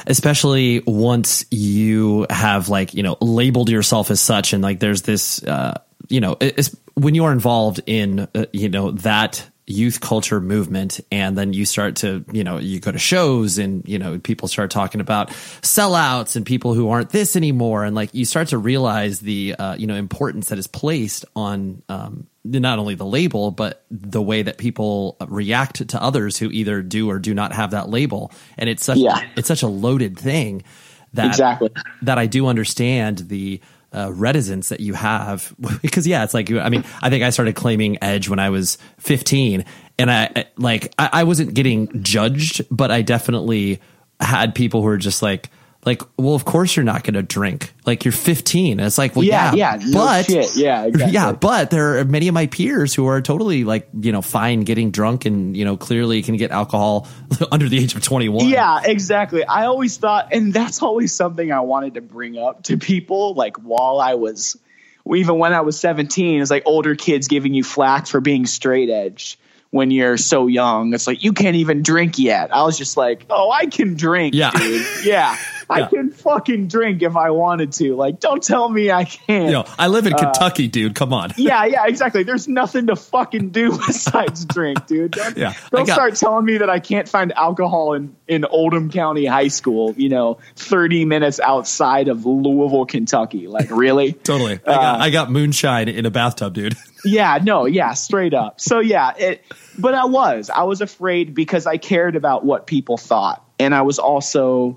especially 0.07 0.83
once 0.87 1.47
you 1.51 2.27
have 2.29 2.69
like 2.69 2.93
you 2.93 3.03
know 3.03 3.17
labeled 3.21 3.71
yourself 3.71 4.11
as 4.11 4.21
such, 4.21 4.53
and 4.53 4.63
like 4.63 4.79
there's 4.79 5.03
this 5.03 5.43
uh, 5.43 5.81
you 6.09 6.21
know, 6.21 6.37
it's, 6.41 6.75
when 6.95 7.15
you 7.15 7.25
are 7.25 7.33
involved 7.33 7.81
in, 7.87 8.21
uh, 8.35 8.47
you 8.53 8.69
know, 8.69 8.93
that 8.93 9.49
youth 9.69 10.01
culture 10.01 10.41
movement 10.41 10.99
and 11.13 11.37
then 11.37 11.53
you 11.53 11.67
start 11.67 11.97
to 11.97 12.25
you 12.33 12.43
know 12.43 12.57
you 12.57 12.81
go 12.81 12.91
to 12.91 12.99
shows 12.99 13.59
and 13.59 13.87
you 13.87 13.99
know 13.99 14.19
people 14.19 14.49
start 14.49 14.71
talking 14.71 15.01
about 15.01 15.29
sellouts 15.61 16.37
and 16.37 16.47
people 16.47 16.73
who 16.73 16.89
aren't 16.89 17.11
this 17.11 17.37
anymore. 17.37 17.85
And 17.85 17.95
like 17.95 18.15
you 18.15 18.25
start 18.25 18.49
to 18.49 18.59
realize 18.59 19.21
the 19.21 19.55
uh, 19.59 19.77
you 19.77 19.87
know 19.87 19.95
importance 19.95 20.49
that 20.49 20.59
is 20.59 20.67
placed 20.67 21.27
on 21.37 21.83
um, 21.89 22.27
not 22.45 22.79
only 22.79 22.95
the 22.95 23.05
label 23.05 23.51
but 23.51 23.85
the 23.91 24.23
way 24.23 24.43
that 24.43 24.57
people 24.57 25.17
react 25.29 25.87
to 25.87 26.03
others 26.03 26.39
who 26.39 26.51
either 26.51 26.81
do 26.81 27.11
or 27.11 27.19
do 27.19 27.35
not 27.35 27.53
have 27.53 27.73
that 27.73 27.91
label. 27.91 28.33
And 28.57 28.71
it's 28.71 28.85
such 28.85 28.99
yeah. 28.99 29.29
it's 29.37 29.49
such 29.49 29.63
a 29.63 29.69
loaded 29.69 30.19
thing 30.19 30.65
that 31.13 31.27
exactly. 31.27 31.71
that 32.03 32.19
I 32.19 32.27
do 32.27 32.47
understand 32.47 33.19
the 33.19 33.61
uh, 33.93 34.13
reticence 34.13 34.69
that 34.69 34.81
you 34.81 34.95
have 34.95 35.55
because 35.83 36.07
yeah 36.07 36.25
it's 36.25 36.35
like 36.35 36.51
i 36.51 36.69
mean 36.69 36.85
i 37.01 37.09
think 37.09 37.25
i 37.25 37.31
started 37.31 37.55
claiming 37.55 37.97
edge 38.03 38.29
when 38.29 38.39
i 38.39 38.51
was 38.51 38.77
15 38.99 39.65
and 39.99 40.11
i 40.11 40.45
like 40.57 40.93
I, 40.99 41.11
I 41.13 41.25
wasn't 41.25 41.55
getting 41.55 42.03
judged 42.03 42.67
but 42.71 42.91
i 42.91 43.03
definitely 43.03 43.81
had 44.21 44.55
people 44.55 44.83
who 44.83 44.87
were 44.87 44.99
just 44.99 45.23
like 45.23 45.49
like, 45.85 46.03
well, 46.17 46.35
of 46.35 46.45
course 46.45 46.75
you're 46.77 46.85
not 46.85 47.05
going 47.05 47.15
to 47.15 47.23
drink. 47.23 47.73
Like 47.87 48.05
you're 48.05 48.13
15. 48.13 48.81
It's 48.81 48.99
like, 48.99 49.15
well, 49.15 49.25
yeah, 49.25 49.55
yeah, 49.55 49.79
yeah 49.81 49.93
but 49.93 50.29
no 50.29 50.35
yeah, 50.55 50.85
exactly. 50.85 51.13
yeah, 51.13 51.33
but 51.33 51.71
there 51.71 51.99
are 51.99 52.05
many 52.05 52.29
of 52.29 52.35
my 52.35 52.47
peers 52.47 52.95
who 52.95 53.07
are 53.07 53.23
totally 53.23 53.65
like, 53.65 53.89
you 53.99 54.11
know, 54.11 54.21
fine 54.21 54.63
getting 54.63 54.91
drunk 54.91 55.25
and, 55.25 55.57
you 55.57 55.65
know, 55.65 55.77
clearly 55.77 56.23
can 56.23 56.37
get 56.37 56.51
alcohol 56.51 57.07
under 57.53 57.69
the 57.69 57.79
age 57.79 57.95
of 57.95 58.03
21. 58.03 58.49
Yeah, 58.49 58.83
exactly. 58.85 59.45
I 59.45 59.67
always 59.67 59.97
thought, 59.97 60.29
and 60.33 60.53
that's 60.53 60.83
always 60.83 61.15
something 61.15 61.53
I 61.53 61.61
wanted 61.61 61.95
to 61.95 62.01
bring 62.01 62.37
up 62.37 62.65
to 62.65 62.77
people, 62.77 63.35
like 63.35 63.57
while 63.57 64.01
I 64.01 64.15
was, 64.15 64.59
even 65.07 65.39
when 65.39 65.53
I 65.53 65.61
was 65.61 65.79
17, 65.79 66.43
it's 66.43 66.51
like 66.51 66.65
older 66.67 66.97
kids 66.97 67.29
giving 67.29 67.55
you 67.55 67.63
flack 67.63 68.09
for 68.09 68.21
being 68.21 68.47
straight 68.47 68.91
edge 68.91 69.39
when 69.71 69.91
you're 69.91 70.17
so 70.17 70.47
young. 70.49 70.93
It's 70.93 71.07
like 71.07 71.23
you 71.23 71.33
can't 71.33 71.57
even 71.57 71.83
drink 71.83 72.19
yet. 72.19 72.53
I 72.53 72.65
was 72.65 72.77
just 72.77 72.97
like, 72.97 73.27
oh, 73.31 73.51
I 73.51 73.67
can 73.67 73.95
drink, 73.95 74.35
yeah. 74.35 74.51
dude. 74.51 74.87
Yeah. 75.05 75.37
I 75.71 75.81
Yeah. 75.81 75.89
can 75.89 76.11
fucking 76.11 76.69
drink 76.69 77.03
if 77.03 77.17
I 77.17 77.31
wanted 77.31 77.73
to. 77.75 77.95
Like, 77.95 78.21
don't 78.21 78.43
tell 78.43 78.69
me 78.69 78.91
I 78.91 79.05
can't. 79.05 79.51
Know, 79.53 79.65
I 79.79 79.89
live 79.89 80.07
in 80.07 80.15
uh, 80.15 80.19
Kentucky, 80.19 80.69
dude. 80.69 80.95
Come 80.95 81.13
on. 81.13 81.33
yeah, 81.37 81.65
yeah, 81.67 81.87
exactly. 81.87 82.23
There's 82.23 82.49
nothing 82.49 82.87
to 82.87 82.97
fucking 82.97 83.51
do 83.51 83.77
besides 83.87 84.45
drink, 84.45 84.87
dude. 84.87 85.13
Don't, 85.13 85.37
Yeah, 85.37 85.53
don't 85.71 85.87
got- 85.87 85.95
start 85.95 86.17
telling 86.17 86.45
me 86.45 86.59
that 86.59 86.71
I 86.71 86.79
can't 86.81 87.09
find 87.09 87.33
alcohol 87.33 87.93
in, 87.95 88.17
in 88.27 88.45
Oldham 88.45 88.91
County 88.91 89.27
High 89.27 89.49
School, 89.49 89.95
you 89.97 90.09
know, 90.09 90.39
30 90.57 91.05
minutes 91.05 91.41
outside 91.41 92.09
of 92.09 92.25
Louisville, 92.25 92.87
Kentucky. 92.87 93.47
Like, 93.47 93.71
really? 93.71 94.13
Totally. 94.25 94.55
I 94.55 94.57
got, 94.57 95.01
uh, 95.01 95.03
I 95.05 95.11
got 95.11 95.31
moonshine 95.31 95.89
in 95.89 96.07
a 96.07 96.11
bathtub, 96.11 96.55
dude. 96.55 96.77
yeah, 97.05 97.39
no, 97.43 97.67
yeah, 97.67 97.93
straight 97.95 98.35
up. 98.35 98.61
So 98.61 98.81
yeah, 98.81 99.13
it 99.17 99.45
but 99.79 99.95
I 99.95 100.07
was. 100.07 100.51
I 100.51 100.63
was 100.65 100.81
afraid 100.81 101.35
because 101.35 101.67
I 101.67 101.77
cared 101.77 102.17
about 102.17 102.45
what 102.45 102.67
people 102.67 102.97
thought. 102.97 103.45
And 103.61 103.75
I 103.75 103.83
was 103.83 103.99
also 103.99 104.77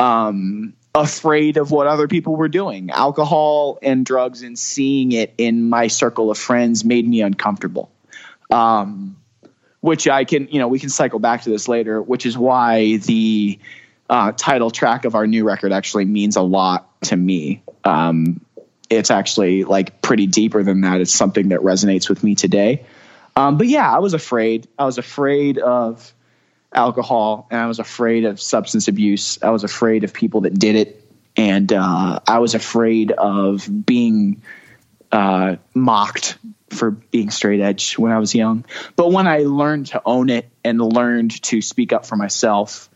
um 0.00 0.74
afraid 0.94 1.58
of 1.58 1.70
what 1.70 1.86
other 1.86 2.08
people 2.08 2.36
were 2.36 2.48
doing. 2.48 2.90
Alcohol 2.90 3.78
and 3.82 4.04
drugs 4.04 4.42
and 4.42 4.58
seeing 4.58 5.12
it 5.12 5.34
in 5.36 5.68
my 5.68 5.88
circle 5.88 6.30
of 6.30 6.38
friends 6.38 6.84
made 6.84 7.06
me 7.06 7.20
uncomfortable. 7.22 7.90
Um 8.50 9.16
which 9.86 10.08
I 10.08 10.24
can, 10.24 10.48
you 10.48 10.58
know, 10.58 10.66
we 10.66 10.80
can 10.80 10.88
cycle 10.88 11.20
back 11.20 11.42
to 11.42 11.50
this 11.50 11.68
later, 11.68 12.02
which 12.02 12.26
is 12.26 12.36
why 12.36 12.96
the 12.96 13.56
uh, 14.10 14.32
title 14.32 14.70
track 14.70 15.04
of 15.04 15.14
our 15.14 15.28
new 15.28 15.44
record 15.44 15.72
actually 15.72 16.04
means 16.06 16.34
a 16.34 16.42
lot 16.42 17.00
to 17.02 17.16
me. 17.16 17.62
Um, 17.84 18.40
it's 18.90 19.12
actually 19.12 19.62
like 19.62 20.02
pretty 20.02 20.26
deeper 20.26 20.64
than 20.64 20.80
that. 20.80 21.00
It's 21.00 21.14
something 21.14 21.50
that 21.50 21.60
resonates 21.60 22.08
with 22.08 22.24
me 22.24 22.34
today. 22.34 22.84
Um, 23.36 23.58
but 23.58 23.68
yeah, 23.68 23.88
I 23.88 24.00
was 24.00 24.12
afraid. 24.12 24.66
I 24.76 24.86
was 24.86 24.98
afraid 24.98 25.58
of 25.58 26.12
alcohol 26.72 27.46
and 27.50 27.60
I 27.60 27.66
was 27.66 27.78
afraid 27.78 28.24
of 28.24 28.40
substance 28.40 28.88
abuse. 28.88 29.42
I 29.42 29.50
was 29.50 29.64
afraid 29.64 30.04
of 30.04 30.12
people 30.12 30.42
that 30.42 30.58
did 30.58 30.76
it. 30.76 31.02
And 31.36 31.70
uh, 31.72 32.20
I 32.26 32.38
was 32.38 32.54
afraid 32.54 33.12
of 33.12 33.68
being 33.84 34.42
uh, 35.12 35.56
mocked 35.74 36.38
for 36.70 36.90
being 36.90 37.30
straight 37.30 37.60
edge 37.60 37.98
when 37.98 38.12
I 38.12 38.18
was 38.18 38.34
young. 38.34 38.64
But 38.96 39.12
when 39.12 39.26
I 39.26 39.40
learned 39.40 39.88
to 39.88 40.02
own 40.04 40.30
it 40.30 40.48
and 40.64 40.80
learned 40.80 41.42
to 41.44 41.62
speak 41.62 41.92
up 41.92 42.06
for 42.06 42.16
myself, 42.16 42.88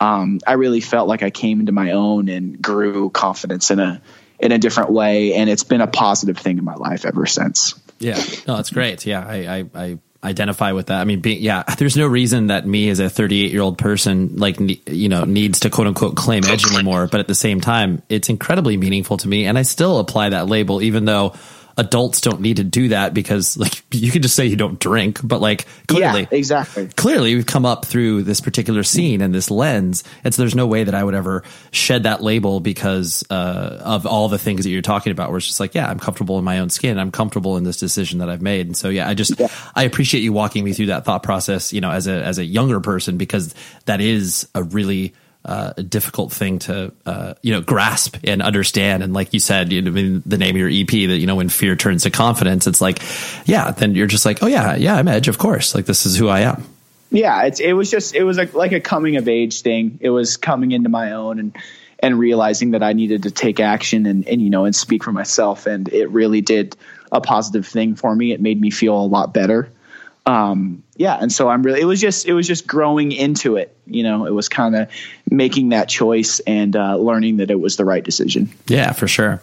um, 0.00 0.40
I 0.46 0.54
really 0.54 0.80
felt 0.80 1.06
like 1.06 1.22
I 1.22 1.30
came 1.30 1.60
into 1.60 1.72
my 1.72 1.92
own 1.92 2.28
and 2.28 2.60
grew 2.60 3.10
confidence 3.10 3.70
in 3.70 3.78
a 3.78 4.02
in 4.38 4.50
a 4.50 4.58
different 4.58 4.90
way. 4.90 5.34
And 5.34 5.48
it's 5.48 5.62
been 5.62 5.80
a 5.80 5.86
positive 5.86 6.36
thing 6.36 6.58
in 6.58 6.64
my 6.64 6.74
life 6.74 7.04
ever 7.04 7.26
since. 7.26 7.74
Yeah, 8.00 8.16
no, 8.48 8.56
that's 8.56 8.70
great. 8.70 9.06
Yeah, 9.06 9.24
I, 9.24 9.36
I, 9.36 9.64
I 9.74 9.98
identify 10.24 10.72
with 10.72 10.86
that. 10.86 11.00
I 11.00 11.04
mean, 11.04 11.20
being, 11.20 11.42
yeah, 11.42 11.62
there's 11.78 11.96
no 11.96 12.06
reason 12.06 12.48
that 12.48 12.66
me 12.66 12.88
as 12.90 13.00
a 13.00 13.10
38 13.10 13.52
year 13.52 13.62
old 13.62 13.78
person, 13.78 14.36
like, 14.36 14.58
you 14.88 15.08
know, 15.08 15.24
needs 15.24 15.60
to 15.60 15.70
quote 15.70 15.86
unquote 15.86 16.16
claim 16.16 16.44
edge 16.44 16.64
anymore. 16.72 17.08
But 17.08 17.20
at 17.20 17.28
the 17.28 17.34
same 17.34 17.60
time, 17.60 18.02
it's 18.08 18.28
incredibly 18.28 18.76
meaningful 18.76 19.16
to 19.18 19.28
me. 19.28 19.46
And 19.46 19.58
I 19.58 19.62
still 19.62 19.98
apply 19.98 20.30
that 20.30 20.46
label, 20.46 20.82
even 20.82 21.04
though 21.04 21.34
adults 21.76 22.20
don't 22.20 22.40
need 22.40 22.56
to 22.56 22.64
do 22.64 22.88
that 22.88 23.14
because, 23.14 23.56
like, 23.56 23.82
you 23.92 24.10
can 24.10 24.22
just 24.22 24.34
say 24.34 24.46
you 24.46 24.56
don't 24.56 24.78
drink, 24.78 25.20
but 25.22 25.40
like, 25.40 25.66
clearly, 25.88 26.22
Yeah, 26.22 26.26
exactly. 26.30 26.88
clearly 26.96 27.34
we've 27.34 27.46
come 27.46 27.64
up 27.66 27.84
through 27.84 28.22
this 28.22 28.40
particular 28.40 28.82
scene 28.82 29.20
and 29.20 29.34
this 29.34 29.50
lens 29.50 30.04
and 30.24 30.34
so 30.34 30.42
there's 30.42 30.54
no 30.54 30.66
way 30.66 30.84
that 30.84 30.94
i 30.94 31.02
would 31.02 31.14
ever 31.14 31.42
shed 31.70 32.04
that 32.04 32.22
label 32.22 32.60
because 32.60 33.24
uh, 33.30 33.80
of 33.84 34.06
all 34.06 34.28
the 34.28 34.38
things 34.38 34.64
that 34.64 34.70
you're 34.70 34.82
talking 34.82 35.12
about 35.12 35.28
where 35.30 35.38
it's 35.38 35.46
just 35.46 35.60
like 35.60 35.74
yeah 35.74 35.88
i'm 35.88 35.98
comfortable 35.98 36.38
in 36.38 36.44
my 36.44 36.58
own 36.58 36.70
skin. 36.70 36.98
I'm 36.98 37.10
comfortable 37.10 37.56
in 37.56 37.64
this 37.64 37.76
decision 37.78 38.18
that 38.20 38.28
i've 38.28 38.42
made. 38.42 38.66
And 38.66 38.76
so 38.76 38.88
yeah 38.88 39.08
i 39.08 39.14
just 39.14 39.40
i 39.74 39.84
appreciate 39.84 40.20
you 40.22 40.32
walking 40.32 40.64
me 40.64 40.72
through 40.72 40.86
that 40.86 41.04
thought 41.04 41.22
process 41.22 41.72
you 41.72 41.80
know 41.80 41.90
as 41.90 42.06
a 42.06 42.12
as 42.22 42.38
a 42.38 42.44
younger 42.44 42.80
person 42.80 43.16
because 43.16 43.54
that 43.86 44.00
is 44.00 44.48
a 44.54 44.62
really 44.62 45.14
uh, 45.44 45.72
a 45.76 45.82
difficult 45.82 46.32
thing 46.32 46.58
to 46.60 46.92
uh, 47.04 47.34
you 47.42 47.52
know 47.52 47.60
grasp 47.60 48.16
and 48.24 48.42
understand. 48.42 49.02
And 49.02 49.12
like 49.12 49.34
you 49.34 49.40
said 49.40 49.72
you 49.72 49.82
know, 49.82 49.94
in 49.96 50.22
the 50.24 50.38
name 50.38 50.54
of 50.54 50.60
your 50.60 50.68
EP 50.68 50.88
that 50.88 51.18
you 51.18 51.26
know 51.26 51.36
when 51.36 51.48
fear 51.48 51.76
turns 51.76 52.04
to 52.04 52.10
confidence 52.10 52.66
it's 52.66 52.80
like 52.80 53.00
yeah 53.46 53.70
then 53.72 53.94
you're 53.94 54.06
just 54.06 54.24
like 54.24 54.42
oh 54.42 54.46
yeah 54.46 54.76
yeah 54.76 54.96
I'm 54.96 55.08
Edge 55.08 55.28
of 55.28 55.38
course. 55.38 55.74
Like 55.74 55.86
this 55.86 56.06
is 56.06 56.16
who 56.16 56.28
I 56.28 56.40
am. 56.40 56.64
Yeah 57.10 57.44
it's 57.44 57.60
it 57.60 57.72
was 57.72 57.90
just 57.90 58.14
it 58.14 58.24
was 58.24 58.36
like 58.54 58.72
a 58.72 58.80
coming 58.80 59.16
of 59.16 59.28
age 59.28 59.62
thing. 59.62 59.98
It 60.00 60.10
was 60.10 60.36
coming 60.36 60.70
into 60.70 60.88
my 60.88 61.12
own 61.12 61.38
and 61.38 61.56
and 62.04 62.18
realizing 62.18 62.72
that 62.72 62.82
i 62.82 62.92
needed 62.92 63.22
to 63.22 63.30
take 63.30 63.60
action 63.60 64.06
and 64.06 64.26
and 64.26 64.42
you 64.42 64.50
know 64.50 64.64
and 64.64 64.74
speak 64.74 65.02
for 65.02 65.12
myself. 65.12 65.66
And 65.66 65.88
it 65.88 66.06
really 66.10 66.40
did 66.40 66.76
a 67.10 67.20
positive 67.20 67.66
thing 67.66 67.96
for 67.96 68.14
me. 68.14 68.32
It 68.32 68.40
made 68.40 68.60
me 68.60 68.70
feel 68.70 68.96
a 68.96 69.06
lot 69.06 69.34
better 69.34 69.68
um 70.24 70.82
yeah 70.96 71.18
and 71.20 71.32
so 71.32 71.48
i'm 71.48 71.62
really 71.62 71.80
it 71.80 71.84
was 71.84 72.00
just 72.00 72.26
it 72.26 72.32
was 72.32 72.46
just 72.46 72.66
growing 72.66 73.10
into 73.10 73.56
it 73.56 73.76
you 73.86 74.04
know 74.04 74.24
it 74.24 74.30
was 74.32 74.48
kind 74.48 74.76
of 74.76 74.88
making 75.30 75.70
that 75.70 75.88
choice 75.88 76.40
and 76.46 76.76
uh 76.76 76.96
learning 76.96 77.38
that 77.38 77.50
it 77.50 77.60
was 77.60 77.76
the 77.76 77.84
right 77.84 78.04
decision 78.04 78.48
Yeah, 78.68 78.92
for 78.92 79.08
sure. 79.08 79.40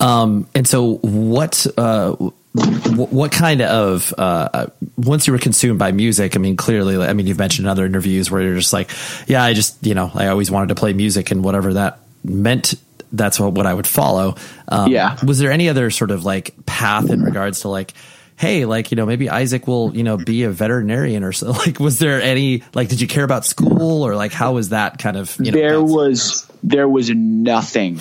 Um, 0.00 0.48
and 0.54 0.66
so, 0.66 0.96
what 0.96 1.64
uh, 1.78 2.12
what 2.12 3.30
kind 3.30 3.62
of 3.62 4.12
uh, 4.18 4.66
once 4.96 5.26
you 5.26 5.32
were 5.32 5.38
consumed 5.38 5.78
by 5.78 5.92
music? 5.92 6.34
I 6.34 6.38
mean, 6.40 6.56
clearly, 6.56 6.96
I 6.96 7.12
mean, 7.12 7.26
you've 7.26 7.38
mentioned 7.38 7.66
in 7.66 7.70
other 7.70 7.86
interviews 7.86 8.30
where 8.30 8.42
you're 8.42 8.56
just 8.56 8.72
like, 8.72 8.90
yeah, 9.28 9.44
I 9.44 9.54
just 9.54 9.86
you 9.86 9.94
know, 9.94 10.10
I 10.12 10.26
always 10.26 10.50
wanted 10.50 10.70
to 10.70 10.74
play 10.74 10.92
music, 10.92 11.30
and 11.30 11.44
whatever 11.44 11.74
that 11.74 12.00
meant. 12.24 12.74
That's 13.12 13.38
what, 13.38 13.52
what 13.52 13.66
I 13.66 13.74
would 13.74 13.86
follow. 13.86 14.36
Um, 14.68 14.90
Yeah. 14.90 15.18
Was 15.22 15.38
there 15.38 15.52
any 15.52 15.68
other 15.68 15.90
sort 15.90 16.10
of 16.10 16.24
like 16.24 16.54
path 16.64 17.10
in 17.10 17.22
regards 17.22 17.60
to 17.60 17.68
like, 17.68 17.92
hey, 18.36 18.64
like 18.64 18.90
you 18.90 18.96
know, 18.96 19.06
maybe 19.06 19.30
Isaac 19.30 19.66
will 19.66 19.94
you 19.94 20.02
know 20.02 20.16
be 20.16 20.44
a 20.44 20.50
veterinarian 20.50 21.24
or 21.24 21.32
so? 21.32 21.52
Like, 21.62 21.78
was 21.78 21.98
there 22.00 22.20
any 22.20 22.64
like, 22.74 22.88
did 22.88 23.00
you 23.00 23.06
care 23.06 23.22
about 23.24 23.44
school 23.44 24.04
or 24.04 24.16
like 24.16 24.32
how 24.32 24.54
was 24.54 24.70
that 24.70 24.98
kind 24.98 25.16
of? 25.16 25.36
You 25.38 25.52
know, 25.52 25.58
there 25.58 25.82
was 25.82 26.50
there 26.62 26.88
was 26.88 27.10
nothing 27.10 27.94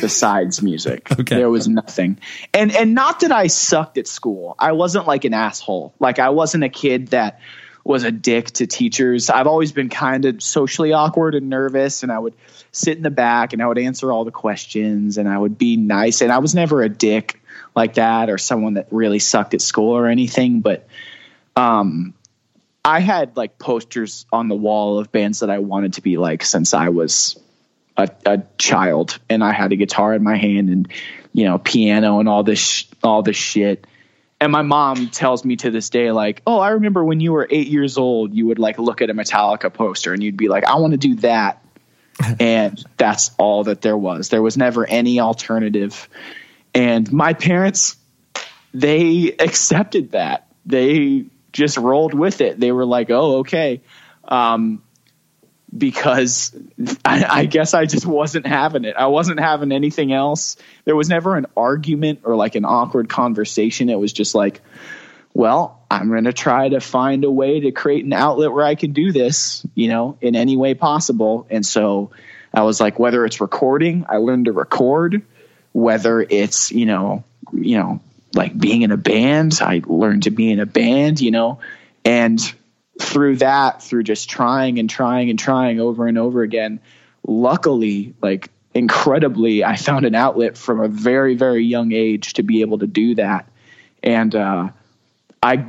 besides 0.00 0.62
music. 0.62 1.08
Okay. 1.18 1.36
There 1.36 1.50
was 1.50 1.66
nothing. 1.66 2.18
And 2.54 2.70
and 2.70 2.94
not 2.94 3.20
that 3.20 3.32
I 3.32 3.48
sucked 3.48 3.98
at 3.98 4.06
school. 4.06 4.54
I 4.58 4.72
wasn't 4.72 5.06
like 5.06 5.24
an 5.24 5.34
asshole. 5.34 5.92
Like 5.98 6.20
I 6.20 6.30
wasn't 6.30 6.62
a 6.62 6.68
kid 6.68 7.08
that 7.08 7.40
was 7.82 8.04
a 8.04 8.12
dick 8.12 8.46
to 8.52 8.66
teachers. 8.66 9.30
I've 9.30 9.48
always 9.48 9.72
been 9.72 9.88
kind 9.88 10.26
of 10.26 10.42
socially 10.42 10.92
awkward 10.92 11.34
and 11.34 11.48
nervous 11.48 12.02
and 12.04 12.12
I 12.12 12.18
would 12.18 12.34
sit 12.70 12.96
in 12.98 13.02
the 13.02 13.10
back 13.10 13.52
and 13.52 13.62
I 13.62 13.66
would 13.66 13.78
answer 13.78 14.12
all 14.12 14.24
the 14.24 14.30
questions 14.30 15.18
and 15.18 15.28
I 15.28 15.36
would 15.36 15.58
be 15.58 15.76
nice 15.76 16.20
and 16.20 16.30
I 16.30 16.38
was 16.38 16.54
never 16.54 16.82
a 16.82 16.88
dick 16.88 17.40
like 17.78 17.94
that 17.94 18.28
or 18.28 18.36
someone 18.38 18.74
that 18.74 18.88
really 18.90 19.20
sucked 19.20 19.54
at 19.54 19.62
school 19.62 19.92
or 19.96 20.08
anything, 20.08 20.60
but 20.60 20.86
um 21.56 22.12
I 22.84 23.00
had 23.00 23.36
like 23.36 23.58
posters 23.58 24.26
on 24.32 24.48
the 24.48 24.54
wall 24.54 24.98
of 24.98 25.12
bands 25.12 25.40
that 25.40 25.50
I 25.50 25.58
wanted 25.58 25.94
to 25.94 26.02
be 26.02 26.16
like 26.16 26.44
since 26.44 26.74
I 26.74 26.88
was 26.88 27.38
a, 27.96 28.08
a 28.26 28.42
child 28.58 29.18
and 29.28 29.44
I 29.44 29.52
had 29.52 29.72
a 29.72 29.76
guitar 29.76 30.14
in 30.14 30.22
my 30.22 30.36
hand 30.36 30.68
and 30.70 30.88
you 31.32 31.44
know 31.44 31.58
piano 31.58 32.18
and 32.18 32.28
all 32.28 32.42
this 32.42 32.58
sh- 32.58 32.86
all 33.02 33.22
this 33.22 33.36
shit. 33.36 33.86
And 34.40 34.52
my 34.52 34.62
mom 34.62 35.08
tells 35.08 35.44
me 35.44 35.56
to 35.56 35.70
this 35.70 35.90
day 35.90 36.10
like, 36.10 36.42
"Oh, 36.46 36.58
I 36.58 36.70
remember 36.70 37.04
when 37.04 37.20
you 37.20 37.32
were 37.32 37.46
8 37.48 37.66
years 37.68 37.98
old, 37.98 38.34
you 38.34 38.46
would 38.48 38.58
like 38.58 38.78
look 38.78 39.02
at 39.02 39.10
a 39.10 39.14
Metallica 39.14 39.72
poster 39.72 40.12
and 40.12 40.22
you'd 40.22 40.36
be 40.36 40.48
like, 40.48 40.64
I 40.64 40.76
want 40.76 40.92
to 40.92 40.98
do 40.98 41.14
that." 41.16 41.64
and 42.40 42.82
that's 42.96 43.30
all 43.38 43.64
that 43.64 43.80
there 43.80 43.96
was. 43.96 44.28
There 44.28 44.42
was 44.42 44.56
never 44.56 44.84
any 44.86 45.20
alternative. 45.20 46.08
And 46.74 47.10
my 47.12 47.32
parents 47.32 47.96
they 48.74 49.34
accepted 49.38 50.12
that. 50.12 50.48
They 50.66 51.26
just 51.52 51.78
rolled 51.78 52.14
with 52.14 52.40
it. 52.40 52.60
They 52.60 52.72
were 52.72 52.84
like, 52.84 53.10
"Oh, 53.10 53.38
okay." 53.38 53.82
Um, 54.24 54.82
because 55.76 56.56
I, 57.04 57.24
I 57.28 57.44
guess 57.46 57.74
I 57.74 57.86
just 57.86 58.06
wasn't 58.06 58.46
having 58.46 58.84
it. 58.84 58.96
I 58.96 59.06
wasn't 59.06 59.40
having 59.40 59.72
anything 59.72 60.12
else. 60.12 60.56
There 60.84 60.96
was 60.96 61.08
never 61.08 61.36
an 61.36 61.46
argument 61.56 62.20
or 62.24 62.36
like 62.36 62.54
an 62.54 62.64
awkward 62.64 63.08
conversation. 63.08 63.90
It 63.90 63.98
was 63.98 64.12
just 64.12 64.34
like, 64.34 64.62
well, 65.34 65.82
I'm 65.90 66.08
going 66.08 66.24
to 66.24 66.32
try 66.32 66.70
to 66.70 66.80
find 66.80 67.24
a 67.24 67.30
way 67.30 67.60
to 67.60 67.72
create 67.72 68.04
an 68.04 68.14
outlet 68.14 68.50
where 68.50 68.64
I 68.64 68.76
can 68.76 68.92
do 68.92 69.12
this, 69.12 69.66
you 69.74 69.88
know, 69.88 70.16
in 70.22 70.36
any 70.36 70.56
way 70.56 70.72
possible. 70.72 71.46
And 71.50 71.64
so 71.64 72.12
I 72.52 72.62
was 72.62 72.80
like, 72.80 72.98
whether 72.98 73.26
it's 73.26 73.40
recording, 73.40 74.06
I 74.08 74.16
learned 74.16 74.46
to 74.46 74.52
record, 74.52 75.22
whether 75.72 76.20
it's, 76.20 76.72
you 76.72 76.86
know, 76.86 77.24
you 77.52 77.78
know, 77.78 78.00
like 78.34 78.58
being 78.58 78.82
in 78.82 78.92
a 78.92 78.96
band, 78.96 79.58
I 79.62 79.82
learned 79.86 80.24
to 80.24 80.30
be 80.30 80.50
in 80.50 80.60
a 80.60 80.66
band, 80.66 81.20
you 81.20 81.30
know, 81.30 81.60
and 82.04 82.40
through 83.00 83.36
that, 83.36 83.82
through 83.82 84.02
just 84.02 84.28
trying 84.28 84.78
and 84.78 84.90
trying 84.90 85.30
and 85.30 85.38
trying 85.38 85.80
over 85.80 86.06
and 86.06 86.18
over 86.18 86.42
again, 86.42 86.80
luckily, 87.26 88.14
like 88.20 88.50
incredibly, 88.74 89.64
I 89.64 89.76
found 89.76 90.04
an 90.04 90.14
outlet 90.14 90.56
from 90.56 90.80
a 90.80 90.88
very, 90.88 91.36
very 91.36 91.64
young 91.64 91.92
age 91.92 92.34
to 92.34 92.42
be 92.42 92.60
able 92.60 92.78
to 92.78 92.86
do 92.86 93.14
that. 93.14 93.48
And, 94.02 94.34
uh, 94.34 94.70
I, 95.42 95.66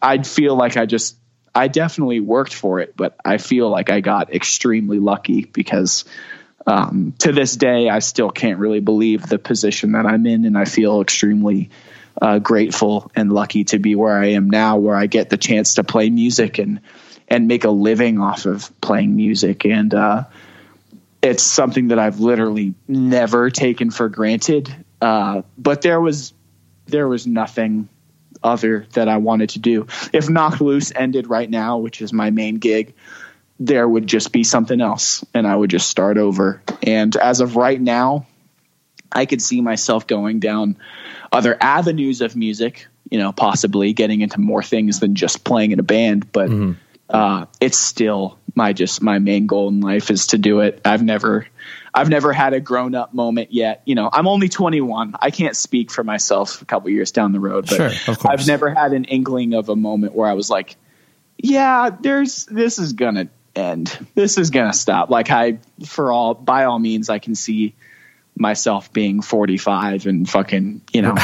I'd 0.00 0.26
feel 0.26 0.54
like 0.54 0.76
I 0.76 0.86
just, 0.86 1.16
I 1.54 1.68
definitely 1.68 2.20
worked 2.20 2.54
for 2.54 2.80
it, 2.80 2.96
but 2.96 3.16
I 3.24 3.38
feel 3.38 3.68
like 3.68 3.90
I 3.90 4.00
got 4.00 4.32
extremely 4.32 4.98
lucky 4.98 5.44
because, 5.44 6.04
um, 6.66 7.14
to 7.18 7.32
this 7.32 7.56
day, 7.56 7.88
I 7.88 7.98
still 7.98 8.30
can't 8.30 8.58
really 8.58 8.80
believe 8.80 9.26
the 9.26 9.38
position 9.38 9.92
that 9.92 10.06
I'm 10.06 10.26
in, 10.26 10.44
and 10.44 10.56
I 10.56 10.64
feel 10.64 11.00
extremely 11.00 11.70
uh, 12.20 12.38
grateful 12.38 13.10
and 13.14 13.32
lucky 13.32 13.64
to 13.64 13.78
be 13.78 13.94
where 13.94 14.16
I 14.16 14.32
am 14.32 14.50
now, 14.50 14.76
where 14.76 14.94
I 14.94 15.06
get 15.06 15.30
the 15.30 15.36
chance 15.36 15.74
to 15.74 15.84
play 15.84 16.10
music 16.10 16.58
and 16.58 16.80
and 17.28 17.48
make 17.48 17.64
a 17.64 17.70
living 17.70 18.20
off 18.20 18.44
of 18.44 18.70
playing 18.82 19.16
music. 19.16 19.64
And 19.64 19.94
uh, 19.94 20.24
it's 21.22 21.42
something 21.42 21.88
that 21.88 21.98
I've 21.98 22.20
literally 22.20 22.74
never 22.86 23.48
taken 23.48 23.90
for 23.90 24.08
granted. 24.08 24.74
Uh, 25.00 25.42
but 25.56 25.82
there 25.82 26.00
was 26.00 26.34
there 26.86 27.08
was 27.08 27.26
nothing 27.26 27.88
other 28.42 28.86
that 28.92 29.08
I 29.08 29.16
wanted 29.18 29.50
to 29.50 29.58
do. 29.60 29.86
If 30.12 30.28
Knocked 30.28 30.60
Loose 30.60 30.92
ended 30.94 31.28
right 31.28 31.48
now, 31.48 31.78
which 31.78 32.02
is 32.02 32.12
my 32.12 32.30
main 32.30 32.56
gig, 32.56 32.94
there 33.66 33.88
would 33.88 34.06
just 34.06 34.32
be 34.32 34.42
something 34.42 34.80
else 34.80 35.24
and 35.34 35.46
I 35.46 35.54
would 35.54 35.70
just 35.70 35.88
start 35.88 36.18
over. 36.18 36.60
And 36.82 37.14
as 37.16 37.40
of 37.40 37.54
right 37.56 37.80
now, 37.80 38.26
I 39.12 39.26
could 39.26 39.40
see 39.40 39.60
myself 39.60 40.06
going 40.06 40.40
down 40.40 40.76
other 41.30 41.56
avenues 41.60 42.22
of 42.22 42.34
music, 42.34 42.88
you 43.10 43.18
know, 43.18 43.30
possibly 43.30 43.92
getting 43.92 44.20
into 44.20 44.40
more 44.40 44.62
things 44.62 44.98
than 45.00 45.14
just 45.14 45.44
playing 45.44 45.70
in 45.70 45.78
a 45.78 45.84
band, 45.84 46.32
but 46.32 46.50
mm-hmm. 46.50 46.72
uh, 47.08 47.46
it's 47.60 47.78
still 47.78 48.38
my 48.54 48.72
just 48.72 49.00
my 49.00 49.18
main 49.18 49.46
goal 49.46 49.68
in 49.68 49.80
life 49.80 50.10
is 50.10 50.28
to 50.28 50.38
do 50.38 50.60
it. 50.60 50.80
I've 50.84 51.02
never 51.02 51.46
I've 51.94 52.08
never 52.08 52.32
had 52.32 52.54
a 52.54 52.60
grown 52.60 52.94
up 52.94 53.14
moment 53.14 53.52
yet. 53.52 53.82
You 53.84 53.94
know, 53.94 54.10
I'm 54.12 54.26
only 54.26 54.48
21. 54.48 55.14
I 55.20 55.30
can't 55.30 55.56
speak 55.56 55.90
for 55.90 56.02
myself 56.02 56.62
a 56.62 56.64
couple 56.64 56.90
years 56.90 57.12
down 57.12 57.32
the 57.32 57.40
road, 57.40 57.66
but 57.68 57.92
sure, 57.92 58.16
I've 58.24 58.46
never 58.46 58.74
had 58.74 58.92
an 58.92 59.04
inkling 59.04 59.54
of 59.54 59.68
a 59.68 59.76
moment 59.76 60.14
where 60.14 60.28
I 60.28 60.32
was 60.32 60.50
like, 60.50 60.76
yeah, 61.38 61.90
there's 62.00 62.46
this 62.46 62.78
is 62.78 62.94
gonna 62.94 63.28
end. 63.54 64.06
This 64.14 64.38
is 64.38 64.50
gonna 64.50 64.72
stop. 64.72 65.10
Like 65.10 65.30
I, 65.30 65.58
for 65.86 66.12
all 66.12 66.34
by 66.34 66.64
all 66.64 66.78
means, 66.78 67.08
I 67.10 67.18
can 67.18 67.34
see 67.34 67.74
myself 68.34 68.92
being 68.92 69.20
45 69.20 70.06
and 70.06 70.28
fucking, 70.28 70.80
you 70.92 71.02
know, 71.02 71.14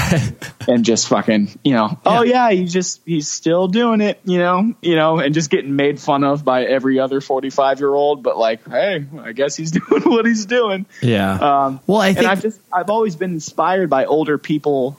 and 0.68 0.84
just 0.84 1.08
fucking, 1.08 1.58
you 1.64 1.72
know, 1.72 1.98
oh 2.04 2.22
yeah, 2.22 2.50
he's 2.50 2.72
just 2.72 3.00
he's 3.06 3.28
still 3.28 3.68
doing 3.68 4.00
it, 4.00 4.20
you 4.24 4.38
know, 4.38 4.74
you 4.82 4.94
know, 4.94 5.18
and 5.18 5.32
just 5.34 5.50
getting 5.50 5.74
made 5.74 5.98
fun 6.00 6.22
of 6.24 6.44
by 6.44 6.64
every 6.64 6.98
other 6.98 7.20
45 7.20 7.80
year 7.80 7.92
old, 7.92 8.22
but 8.22 8.36
like, 8.36 8.68
hey, 8.68 9.06
I 9.20 9.32
guess 9.32 9.56
he's 9.56 9.70
doing 9.88 10.02
what 10.02 10.26
he's 10.26 10.46
doing. 10.46 10.86
Yeah. 11.00 11.32
Um, 11.32 11.80
well, 11.86 12.00
I 12.00 12.08
think 12.12 12.18
and 12.18 12.26
I've 12.28 12.42
just 12.42 12.60
I've 12.72 12.90
always 12.90 13.16
been 13.16 13.32
inspired 13.32 13.88
by 13.88 14.04
older 14.04 14.38
people 14.38 14.98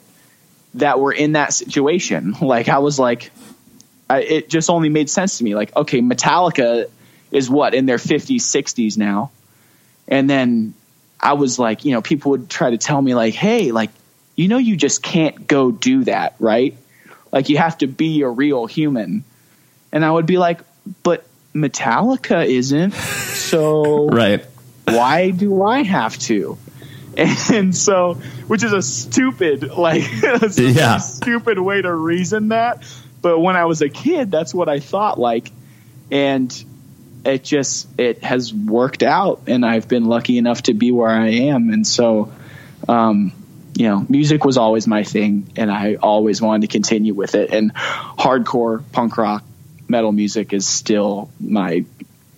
that 0.76 1.00
were 1.00 1.14
in 1.14 1.34
that 1.34 1.54
situation. 1.54 2.36
Like 2.42 2.70
I 2.70 2.80
was 2.80 2.98
like, 2.98 3.32
I, 4.10 4.22
it 4.22 4.50
just 4.50 4.70
only 4.70 4.90
made 4.90 5.10
sense 5.10 5.38
to 5.38 5.44
me. 5.44 5.54
Like, 5.54 5.76
okay, 5.76 6.02
Metallica 6.02 6.90
is 7.32 7.50
what 7.50 7.74
in 7.74 7.86
their 7.86 7.98
50s, 7.98 8.42
60s 8.42 8.98
now. 8.98 9.32
And 10.08 10.30
then 10.30 10.74
I 11.20 11.34
was 11.34 11.60
like, 11.60 11.86
you 11.86 11.92
know, 11.92 12.02
people 12.02 12.32
would 12.32 12.50
try 12.50 12.72
to 12.72 12.78
tell 12.78 13.02
me, 13.02 13.14
like, 13.14 13.34
hey, 13.34 13.72
like, 13.72 13.92
you 14.36 14.48
know, 14.48 14.58
you 14.58 14.78
just 14.78 15.04
can't 15.04 15.48
go 15.48 15.72
do 15.72 16.06
that, 16.06 16.36
right? 16.40 16.76
Like, 17.32 17.50
you 17.50 17.58
have 17.58 17.78
to 17.80 17.88
be 17.88 18.22
a 18.22 18.30
real 18.30 18.66
human. 18.66 19.24
And 19.92 20.04
I 20.04 20.10
would 20.10 20.26
be 20.26 20.38
like, 20.38 20.62
but 21.04 21.26
Metallica 21.54 22.46
isn't. 22.46 22.94
So, 22.94 24.08
right. 24.10 24.46
Why 24.86 25.30
do 25.32 25.64
I 25.64 25.84
have 25.84 26.18
to? 26.20 26.58
And 27.18 27.76
so, 27.76 28.14
which 28.48 28.64
is 28.64 28.72
a 28.72 28.82
stupid, 28.82 29.70
like, 29.72 30.04
a 30.24 30.50
yeah. 30.58 30.98
stupid 30.98 31.60
way 31.60 31.82
to 31.82 31.94
reason 31.94 32.50
that. 32.50 32.84
But 33.22 33.40
when 33.40 33.56
I 33.56 33.66
was 33.66 33.82
a 33.82 33.90
kid, 33.90 34.32
that's 34.32 34.54
what 34.54 34.70
I 34.70 34.80
thought 34.80 35.20
like. 35.20 35.52
And 36.12 36.52
it 37.26 37.44
just 37.44 37.88
it 38.00 38.24
has 38.24 38.54
worked 38.54 39.04
out 39.04 39.44
and 39.48 39.66
I've 39.66 39.88
been 39.88 40.06
lucky 40.06 40.38
enough 40.38 40.64
to 40.64 40.74
be 40.74 40.92
where 40.92 41.10
I 41.10 41.30
am 41.30 41.70
and 41.70 41.86
so 41.86 42.32
um, 42.88 43.32
you 43.76 43.88
know 43.88 44.06
music 44.08 44.46
was 44.46 44.58
always 44.58 44.88
my 44.88 45.04
thing 45.04 45.52
and 45.56 45.72
I 45.72 45.96
always 45.96 46.42
wanted 46.42 46.62
to 46.62 46.72
continue 46.72 47.14
with 47.14 47.36
it 47.36 47.52
and 47.52 47.74
hardcore 47.74 48.84
punk 48.92 49.18
rock 49.18 49.44
metal 49.88 50.12
music 50.12 50.54
is 50.54 50.68
still 50.68 51.30
my 51.40 51.86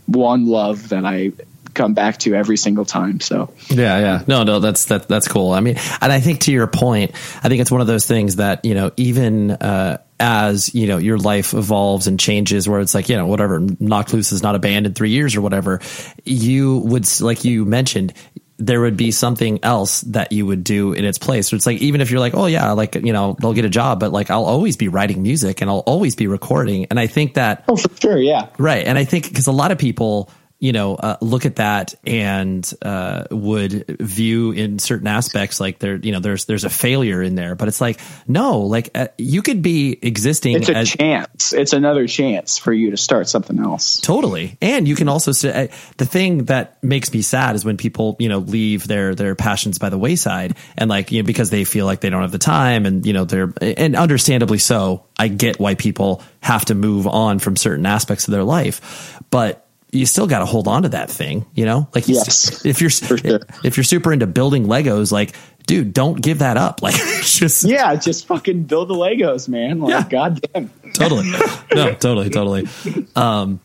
one 0.08 0.48
love 0.48 0.90
that 0.90 1.06
I 1.06 1.32
come 1.74 1.94
back 1.94 2.18
to 2.20 2.36
every 2.36 2.58
single 2.58 2.86
time. 2.86 3.20
So 3.20 3.54
yeah, 3.70 4.00
yeah, 4.00 4.24
no, 4.28 4.44
no, 4.44 4.60
that's 4.60 4.86
that 4.86 5.08
that's 5.08 5.28
cool. 5.28 5.52
I 5.52 5.60
mean, 5.60 5.78
and 6.02 6.12
I 6.12 6.20
think 6.20 6.42
to 6.42 6.52
your 6.52 6.68
point, 6.68 7.12
I 7.44 7.50
think 7.50 7.62
it's 7.62 7.72
one 7.72 7.82
of 7.82 7.88
those 7.88 8.06
things 8.06 8.38
that 8.38 8.66
you 8.66 8.74
know 8.74 8.92
even. 8.98 9.52
Uh, 9.52 9.98
as 10.22 10.74
you 10.74 10.88
know 10.88 10.98
your 10.98 11.18
life 11.18 11.54
evolves 11.54 12.08
and 12.08 12.20
changes 12.20 12.70
where 12.70 12.80
it's 12.80 12.94
like 12.94 13.10
you 13.10 13.18
know 13.18 13.26
whatever 13.26 13.60
knocked 13.80 14.14
loose 14.14 14.32
is 14.32 14.44
not 14.44 14.56
a 14.56 14.60
band 14.60 14.86
in 14.86 14.94
three 14.94 15.10
years 15.10 15.36
or 15.36 15.42
whatever 15.42 15.82
you 16.24 16.78
would 16.86 17.06
like 17.22 17.44
you 17.44 17.66
mentioned 17.66 18.14
there 18.62 18.80
would 18.80 18.96
be 18.96 19.10
something 19.10 19.60
else 19.64 20.02
that 20.02 20.32
you 20.32 20.46
would 20.46 20.64
do 20.64 20.94
in 20.94 21.04
its 21.04 21.18
place. 21.18 21.50
So 21.50 21.56
it's 21.56 21.66
like 21.66 21.82
even 21.82 22.00
if 22.00 22.12
you're 22.12 22.20
like, 22.20 22.36
oh 22.36 22.46
yeah, 22.46 22.72
like 22.74 22.94
you 22.94 23.12
know, 23.12 23.36
they'll 23.42 23.54
get 23.54 23.66
a 23.66 23.70
job, 23.70 24.00
but 24.00 24.12
like 24.12 24.30
I'll 24.30 24.46
always 24.46 24.78
be 24.78 24.88
writing 24.88 25.24
music 25.24 25.62
and 25.62 25.70
I'll 25.70 25.80
always 25.80 26.16
be 26.16 26.28
recording. 26.28 26.86
And 26.92 27.00
I 27.00 27.08
think 27.08 27.34
that 27.34 27.66
oh 27.68 27.76
for 27.76 27.90
sure, 28.00 28.18
yeah, 28.20 28.50
right. 28.60 28.86
And 28.86 29.00
I 29.00 29.04
think 29.04 29.28
because 29.28 29.48
a 29.48 29.52
lot 29.52 29.72
of 29.72 29.80
people 29.80 30.30
you 30.62 30.72
know, 30.74 30.94
uh, 30.94 31.18
look 31.22 31.48
at 31.48 31.56
that 31.56 31.96
and 32.06 32.72
uh, 32.84 33.26
would 33.32 33.84
view 34.00 34.52
in 34.52 34.78
certain 34.78 35.08
aspects 35.08 35.60
like 35.60 35.80
there, 35.80 35.96
you 35.96 36.12
know, 36.12 36.20
there's 36.20 36.46
there's 36.46 36.66
a 36.66 36.70
failure 36.70 37.20
in 37.24 37.34
there, 37.34 37.56
but 37.56 37.68
it's 37.68 37.82
like 37.82 38.00
no, 38.28 38.60
like 38.60 38.92
uh, 38.94 39.08
you 39.18 39.42
could 39.42 39.64
be 39.64 39.98
existing. 40.00 40.56
It's 40.56 40.70
a 40.70 40.76
as, 40.78 40.92
chance. 40.92 41.52
It's 41.52 41.74
another 41.74 42.06
chance 42.06 42.60
for 42.60 42.72
you 42.72 42.92
to 42.92 42.98
start 42.98 43.28
something 43.28 43.58
else. 43.58 44.00
Totally, 44.02 44.60
and 44.62 44.88
you 44.88 44.96
can 44.96 45.10
also 45.10 45.32
uh, 45.50 45.68
the 45.98 46.06
thing 46.06 46.46
that 46.46 46.82
makes 46.84 47.12
me 47.12 47.24
sad 47.24 47.56
is 47.56 47.66
when 47.66 47.78
people 47.78 48.16
you 48.20 48.30
know 48.30 48.38
leave 48.38 48.88
their 48.88 49.16
their 49.16 49.34
passions 49.34 49.80
by 49.80 49.90
the 49.90 49.98
wayside 49.98 50.56
and 50.78 50.92
like 50.92 51.12
you 51.12 51.24
know 51.24 51.26
because 51.26 51.50
they 51.50 51.64
feel 51.64 51.88
like 51.88 52.02
they 52.02 52.12
don't 52.12 52.22
have 52.22 52.32
the 52.32 52.38
time 52.38 52.86
and 52.86 53.04
you 53.04 53.14
know 53.14 53.26
they're 53.26 53.52
and 53.62 53.96
understandably 53.96 54.60
so. 54.60 55.08
I 55.18 55.28
get 55.28 55.60
why 55.60 55.74
people 55.74 56.22
have 56.42 56.66
to 56.66 56.76
move 56.76 57.08
on 57.08 57.40
from 57.40 57.56
certain 57.56 57.88
aspects 57.88 58.28
of 58.28 58.32
their 58.32 58.44
life, 58.44 59.20
but 59.32 59.61
you 59.92 60.06
still 60.06 60.28
got 60.28 60.40
to 60.40 60.46
hold 60.46 60.68
on 60.68 60.84
to 60.84 60.90
that 60.90 61.10
thing, 61.10 61.46
you 61.54 61.66
know? 61.66 61.88
Like 61.94 62.08
yes, 62.08 62.66
if 62.66 62.82
you're 62.82 62.90
sure. 62.90 63.18
if 63.64 63.78
you're 63.78 63.84
super 63.84 64.14
into 64.14 64.28
building 64.28 64.66
Legos, 64.66 65.12
like 65.12 65.36
dude, 65.68 65.94
don't 65.94 66.22
give 66.22 66.40
that 66.40 66.58
up. 66.58 66.82
Like 66.92 66.96
just 66.96 67.64
yeah, 67.64 67.96
just 67.96 68.26
fucking 68.28 68.64
build 68.64 68.88
the 68.90 68.96
Legos, 68.96 69.48
man. 69.48 69.80
Like 69.80 69.92
yeah. 69.92 70.10
goddamn, 70.10 70.72
totally, 70.94 71.30
no, 71.74 71.94
totally, 71.94 72.30
totally. 72.30 72.68
Um, 73.16 73.60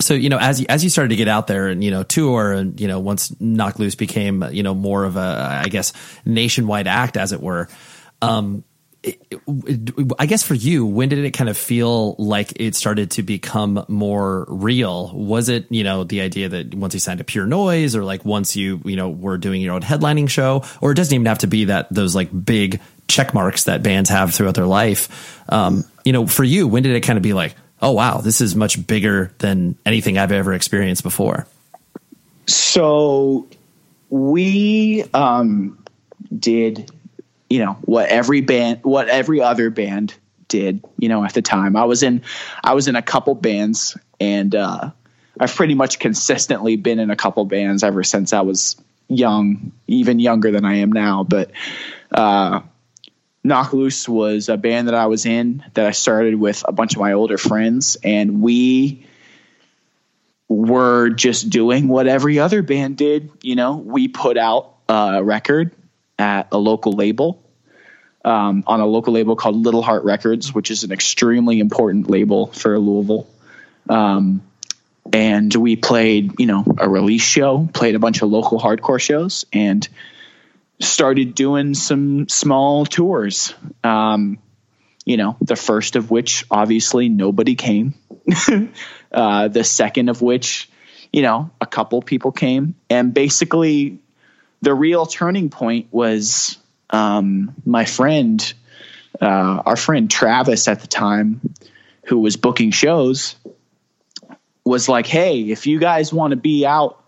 so 0.00 0.14
you 0.14 0.28
know, 0.28 0.38
as 0.38 0.60
you, 0.60 0.66
as 0.68 0.84
you 0.84 0.90
started 0.90 1.10
to 1.10 1.16
get 1.16 1.28
out 1.28 1.46
there 1.46 1.68
and 1.68 1.82
you 1.82 1.90
know 1.90 2.02
tour, 2.02 2.52
and 2.52 2.78
you 2.80 2.88
know 2.88 3.00
once 3.00 3.34
Knocked 3.40 3.78
Loose 3.78 3.94
became 3.94 4.44
you 4.52 4.62
know 4.62 4.74
more 4.74 5.04
of 5.04 5.16
a 5.16 5.60
I 5.64 5.68
guess 5.68 5.92
nationwide 6.24 6.86
act, 6.86 7.16
as 7.16 7.32
it 7.32 7.40
were. 7.40 7.68
Um, 8.20 8.64
I 10.18 10.26
guess 10.26 10.44
for 10.44 10.54
you, 10.54 10.86
when 10.86 11.08
did 11.08 11.18
it 11.24 11.32
kind 11.32 11.50
of 11.50 11.56
feel 11.56 12.14
like 12.18 12.52
it 12.60 12.76
started 12.76 13.10
to 13.12 13.22
become 13.22 13.84
more 13.88 14.46
real? 14.48 15.12
Was 15.12 15.48
it, 15.48 15.66
you 15.70 15.82
know, 15.82 16.04
the 16.04 16.20
idea 16.20 16.48
that 16.50 16.72
once 16.72 16.94
you 16.94 17.00
signed 17.00 17.18
to 17.18 17.24
Pure 17.24 17.46
Noise 17.46 17.96
or 17.96 18.04
like 18.04 18.24
once 18.24 18.54
you, 18.54 18.80
you 18.84 18.94
know, 18.94 19.10
were 19.10 19.38
doing 19.38 19.60
your 19.60 19.74
own 19.74 19.82
headlining 19.82 20.30
show, 20.30 20.64
or 20.80 20.92
it 20.92 20.94
doesn't 20.94 21.12
even 21.12 21.26
have 21.26 21.38
to 21.38 21.48
be 21.48 21.64
that 21.64 21.88
those 21.90 22.14
like 22.14 22.28
big 22.44 22.80
check 23.08 23.34
marks 23.34 23.64
that 23.64 23.82
bands 23.82 24.08
have 24.08 24.32
throughout 24.34 24.54
their 24.54 24.66
life. 24.66 25.42
Um, 25.48 25.84
you 26.04 26.12
know, 26.12 26.28
for 26.28 26.44
you, 26.44 26.68
when 26.68 26.84
did 26.84 26.94
it 26.94 27.00
kind 27.00 27.16
of 27.16 27.22
be 27.22 27.32
like, 27.32 27.56
oh, 27.80 27.90
wow, 27.92 28.18
this 28.18 28.40
is 28.40 28.54
much 28.54 28.86
bigger 28.86 29.32
than 29.38 29.76
anything 29.84 30.16
I've 30.16 30.32
ever 30.32 30.52
experienced 30.52 31.02
before? 31.02 31.46
So 32.46 33.48
we 34.10 35.04
um, 35.12 35.82
did 36.38 36.90
you 37.52 37.58
know 37.58 37.74
what 37.82 38.08
every 38.08 38.40
band 38.40 38.80
what 38.82 39.08
every 39.08 39.42
other 39.42 39.68
band 39.68 40.14
did 40.48 40.82
you 40.96 41.10
know 41.10 41.22
at 41.22 41.34
the 41.34 41.42
time. 41.42 41.76
I 41.76 41.84
was 41.84 42.02
in 42.02 42.22
i 42.64 42.72
was 42.72 42.88
in 42.88 42.96
a 42.96 43.02
couple 43.02 43.34
bands 43.34 43.96
and 44.18 44.54
uh, 44.54 44.90
i've 45.38 45.54
pretty 45.54 45.74
much 45.74 45.98
consistently 45.98 46.76
been 46.76 46.98
in 46.98 47.10
a 47.10 47.16
couple 47.16 47.44
bands 47.44 47.82
ever 47.82 48.02
since 48.04 48.32
i 48.32 48.40
was 48.40 48.80
young 49.08 49.72
even 49.86 50.18
younger 50.18 50.50
than 50.50 50.64
i 50.64 50.76
am 50.76 50.92
now. 50.92 51.24
But 51.24 51.50
uh, 52.10 52.60
knocked 53.44 53.74
loose 53.74 54.08
was 54.08 54.48
a 54.48 54.56
band 54.56 54.88
that 54.88 54.94
i 54.94 55.04
was 55.04 55.26
in 55.26 55.62
that 55.74 55.84
i 55.84 55.90
started 55.90 56.34
with 56.36 56.64
a 56.66 56.72
bunch 56.72 56.94
of 56.94 57.00
my 57.00 57.12
older 57.12 57.36
friends 57.36 57.98
and 58.02 58.40
we 58.40 59.06
were 60.48 61.10
just 61.10 61.50
doing 61.50 61.88
what 61.88 62.06
every 62.06 62.38
other 62.38 62.62
band 62.62 62.96
did 62.96 63.30
you 63.42 63.56
know? 63.56 63.76
We 63.76 64.08
put 64.08 64.38
out 64.38 64.74
a 64.88 65.22
record 65.22 65.72
at 66.18 66.48
a 66.52 66.58
local 66.58 66.92
label 66.92 67.42
um, 68.24 68.64
on 68.66 68.80
a 68.80 68.86
local 68.86 69.12
label 69.12 69.36
called 69.36 69.56
Little 69.56 69.82
Heart 69.82 70.04
Records, 70.04 70.54
which 70.54 70.70
is 70.70 70.84
an 70.84 70.92
extremely 70.92 71.60
important 71.60 72.08
label 72.08 72.46
for 72.46 72.78
Louisville. 72.78 73.26
Um, 73.88 74.42
and 75.12 75.52
we 75.54 75.76
played, 75.76 76.38
you 76.38 76.46
know, 76.46 76.64
a 76.78 76.88
release 76.88 77.22
show, 77.22 77.68
played 77.72 77.94
a 77.94 77.98
bunch 77.98 78.22
of 78.22 78.30
local 78.30 78.60
hardcore 78.60 79.00
shows, 79.00 79.44
and 79.52 79.86
started 80.80 81.34
doing 81.34 81.74
some 81.74 82.28
small 82.28 82.86
tours. 82.86 83.54
Um, 83.82 84.38
you 85.04 85.16
know, 85.16 85.36
the 85.40 85.56
first 85.56 85.96
of 85.96 86.10
which 86.10 86.44
obviously 86.50 87.08
nobody 87.08 87.56
came. 87.56 87.94
uh, 89.12 89.48
the 89.48 89.64
second 89.64 90.08
of 90.08 90.22
which, 90.22 90.70
you 91.12 91.22
know, 91.22 91.50
a 91.60 91.66
couple 91.66 92.00
people 92.02 92.30
came, 92.30 92.76
and 92.88 93.12
basically, 93.12 93.98
the 94.62 94.74
real 94.74 95.06
turning 95.06 95.50
point 95.50 95.88
was 95.90 96.56
um, 96.90 97.54
my 97.66 97.84
friend, 97.84 98.54
uh, 99.20 99.62
our 99.66 99.76
friend 99.76 100.10
Travis 100.10 100.68
at 100.68 100.80
the 100.80 100.86
time, 100.86 101.40
who 102.06 102.18
was 102.18 102.36
booking 102.36 102.70
shows, 102.70 103.36
was 104.64 104.88
like, 104.88 105.06
"Hey, 105.06 105.42
if 105.50 105.66
you 105.66 105.78
guys 105.78 106.12
want 106.12 106.30
to 106.30 106.36
be 106.36 106.64
out 106.64 107.02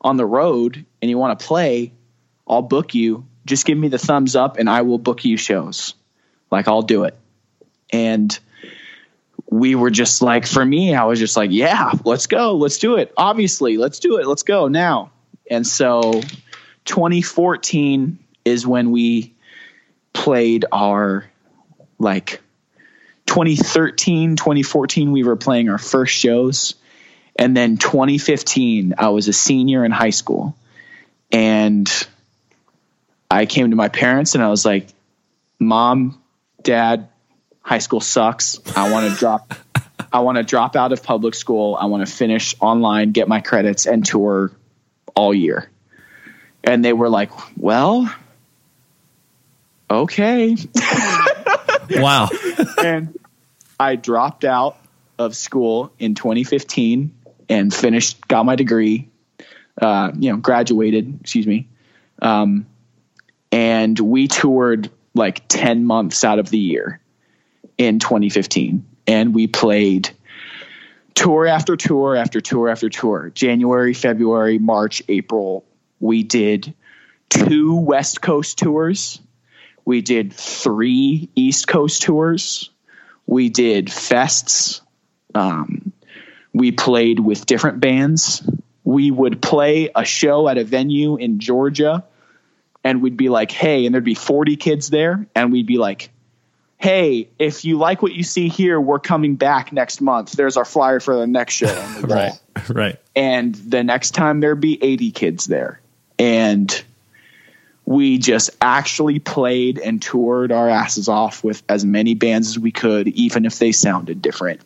on 0.00 0.16
the 0.16 0.26
road 0.26 0.84
and 1.00 1.10
you 1.10 1.18
want 1.18 1.38
to 1.38 1.46
play, 1.46 1.92
I'll 2.46 2.62
book 2.62 2.94
you. 2.94 3.26
Just 3.46 3.66
give 3.66 3.76
me 3.78 3.88
the 3.88 3.98
thumbs 3.98 4.36
up 4.36 4.58
and 4.58 4.68
I 4.68 4.82
will 4.82 4.98
book 4.98 5.24
you 5.24 5.36
shows. 5.36 5.94
Like 6.50 6.68
I'll 6.68 6.82
do 6.82 7.04
it. 7.04 7.16
And 7.92 8.38
we 9.50 9.74
were 9.74 9.90
just 9.90 10.22
like, 10.22 10.46
for 10.46 10.64
me, 10.64 10.94
I 10.94 11.04
was 11.04 11.18
just 11.18 11.36
like, 11.36 11.50
yeah, 11.50 11.92
let's 12.04 12.26
go. 12.26 12.56
Let's 12.56 12.78
do 12.78 12.96
it. 12.96 13.12
Obviously, 13.16 13.76
let's 13.76 13.98
do 13.98 14.18
it. 14.18 14.26
Let's 14.26 14.42
go 14.42 14.68
now. 14.68 15.10
And 15.50 15.66
so 15.66 16.22
2014 16.90 18.18
is 18.44 18.66
when 18.66 18.90
we 18.90 19.32
played 20.12 20.64
our 20.72 21.30
like 22.00 22.40
2013, 23.26 24.34
2014, 24.34 25.12
we 25.12 25.22
were 25.22 25.36
playing 25.36 25.70
our 25.70 25.78
first 25.78 26.12
shows. 26.12 26.74
And 27.36 27.56
then 27.56 27.76
2015, 27.76 28.94
I 28.98 29.10
was 29.10 29.28
a 29.28 29.32
senior 29.32 29.84
in 29.84 29.92
high 29.92 30.10
school. 30.10 30.56
And 31.30 31.88
I 33.30 33.46
came 33.46 33.70
to 33.70 33.76
my 33.76 33.88
parents 33.88 34.34
and 34.34 34.42
I 34.42 34.48
was 34.48 34.64
like, 34.64 34.88
Mom, 35.60 36.20
Dad, 36.60 37.08
high 37.62 37.78
school 37.78 38.00
sucks. 38.00 38.58
I 38.74 38.90
want 38.90 39.12
to 39.12 39.16
drop 39.20 39.54
I 40.12 40.20
want 40.20 40.38
to 40.38 40.42
drop 40.42 40.74
out 40.74 40.90
of 40.90 41.04
public 41.04 41.36
school. 41.36 41.76
I 41.80 41.84
want 41.84 42.04
to 42.04 42.12
finish 42.12 42.56
online, 42.58 43.12
get 43.12 43.28
my 43.28 43.40
credits 43.40 43.86
and 43.86 44.04
tour 44.04 44.50
all 45.14 45.32
year. 45.32 45.69
And 46.64 46.84
they 46.84 46.92
were 46.92 47.08
like, 47.08 47.30
"Well, 47.56 48.12
okay." 49.90 50.56
Wow. 51.92 52.28
and 52.82 53.18
I 53.78 53.96
dropped 53.96 54.44
out 54.44 54.76
of 55.18 55.34
school 55.36 55.92
in 55.98 56.14
2015 56.14 57.12
and 57.48 57.74
finished, 57.74 58.26
got 58.28 58.46
my 58.46 58.56
degree, 58.56 59.08
uh, 59.80 60.12
you 60.16 60.30
know, 60.30 60.36
graduated, 60.36 61.18
excuse 61.20 61.46
me. 61.46 61.68
Um, 62.22 62.66
and 63.50 63.98
we 63.98 64.28
toured 64.28 64.90
like 65.14 65.48
10 65.48 65.84
months 65.84 66.22
out 66.22 66.38
of 66.38 66.48
the 66.50 66.58
year 66.58 67.00
in 67.76 67.98
2015. 67.98 68.86
And 69.06 69.34
we 69.34 69.46
played 69.48 70.10
tour 71.14 71.46
after 71.46 71.76
tour 71.76 72.14
after 72.14 72.40
tour 72.40 72.68
after 72.68 72.88
tour. 72.88 73.32
January, 73.34 73.94
February, 73.94 74.58
March, 74.58 75.02
April. 75.08 75.64
We 76.00 76.22
did 76.22 76.74
two 77.28 77.76
West 77.76 78.20
Coast 78.20 78.58
tours. 78.58 79.20
We 79.84 80.02
did 80.02 80.32
three 80.32 81.28
East 81.34 81.68
Coast 81.68 82.02
tours. 82.02 82.70
We 83.26 83.48
did 83.48 83.86
fests. 83.86 84.80
Um, 85.34 85.92
we 86.52 86.72
played 86.72 87.20
with 87.20 87.46
different 87.46 87.80
bands. 87.80 88.42
We 88.84 89.10
would 89.10 89.40
play 89.40 89.90
a 89.94 90.04
show 90.04 90.48
at 90.48 90.58
a 90.58 90.64
venue 90.64 91.16
in 91.16 91.38
Georgia, 91.38 92.04
and 92.82 93.02
we'd 93.02 93.16
be 93.16 93.28
like, 93.28 93.52
hey, 93.52 93.86
and 93.86 93.94
there'd 93.94 94.04
be 94.04 94.14
40 94.14 94.56
kids 94.56 94.90
there, 94.90 95.26
and 95.34 95.52
we'd 95.52 95.66
be 95.66 95.78
like, 95.78 96.10
hey, 96.76 97.28
if 97.38 97.64
you 97.64 97.78
like 97.78 98.02
what 98.02 98.12
you 98.12 98.22
see 98.22 98.48
here, 98.48 98.80
we're 98.80 98.98
coming 98.98 99.36
back 99.36 99.72
next 99.72 100.00
month. 100.00 100.32
There's 100.32 100.56
our 100.56 100.64
flyer 100.64 100.98
for 100.98 101.14
the 101.14 101.26
next 101.26 101.54
show. 101.54 101.66
the 102.00 102.06
right. 102.08 102.32
Right. 102.68 102.98
and 103.16 103.54
the 103.54 103.82
next 103.82 104.10
time 104.10 104.40
there'd 104.40 104.60
be 104.60 104.82
80 104.82 105.12
kids 105.12 105.46
there 105.46 105.79
and 106.20 106.84
we 107.86 108.18
just 108.18 108.50
actually 108.60 109.18
played 109.18 109.78
and 109.78 110.02
toured 110.02 110.52
our 110.52 110.68
asses 110.68 111.08
off 111.08 111.42
with 111.42 111.62
as 111.66 111.82
many 111.84 112.14
bands 112.14 112.48
as 112.48 112.58
we 112.58 112.70
could 112.70 113.08
even 113.08 113.46
if 113.46 113.58
they 113.58 113.72
sounded 113.72 114.20
different. 114.20 114.60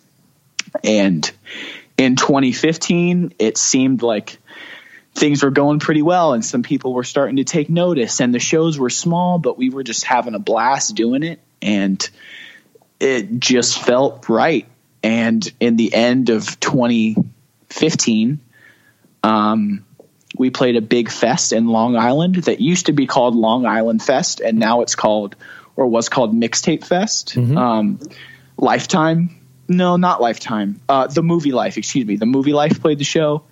And 0.83 1.31
in 1.97 2.17
2015 2.17 3.35
it 3.39 3.57
seemed 3.57 4.03
like 4.03 4.39
things 5.15 5.45
were 5.45 5.53
going 5.53 5.79
pretty 5.79 6.03
well 6.03 6.33
and 6.33 6.45
some 6.45 6.65
people 6.65 6.93
were 6.93 7.05
starting 7.05 7.37
to 7.37 7.45
take 7.45 7.71
notice 7.71 8.21
and 8.21 8.35
the 8.35 8.41
shows 8.41 8.77
were 8.77 8.91
small 8.91 9.39
but 9.39 9.57
we 9.57 9.71
were 9.71 9.85
just 9.85 10.03
having 10.05 10.35
a 10.35 10.41
blast 10.41 10.97
doing 10.97 11.23
it. 11.23 11.39
And 11.63 12.07
it 12.99 13.39
just 13.39 13.81
felt 13.81 14.29
right. 14.29 14.67
And 15.05 15.49
in 15.61 15.77
the 15.77 15.95
end 15.95 16.31
of 16.31 16.59
2015 16.59 18.41
um, 19.23 19.84
we 20.37 20.51
played 20.51 20.77
a 20.77 20.81
big 20.81 21.11
fest 21.11 21.53
in 21.53 21.69
Long 21.69 21.97
Island 21.97 22.37
that 22.45 22.61
used 22.61 22.87
to 22.87 22.93
be 22.93 23.07
called 23.07 23.35
Long 23.35 23.67
Island 23.67 24.03
Fest, 24.03 24.41
and 24.41 24.59
now 24.59 24.81
it's 24.81 24.95
called 24.95 25.37
or 25.77 25.87
was 25.87 26.09
called 26.09 26.35
Mixtape 26.35 26.85
Fest. 26.85 27.37
Um, 27.37 28.01
Lifetime, 28.57 29.41
no, 29.69 29.97
not 29.97 30.21
Lifetime. 30.21 30.81
Uh, 30.89 31.07
the 31.09 31.23
Movie 31.23 31.53
Life, 31.53 31.77
excuse 31.79 32.07
me. 32.07 32.17
The 32.17 32.27
Movie 32.27 32.53
Life 32.53 32.81
played 32.81 32.99
the 32.99 33.05
show. 33.05 33.43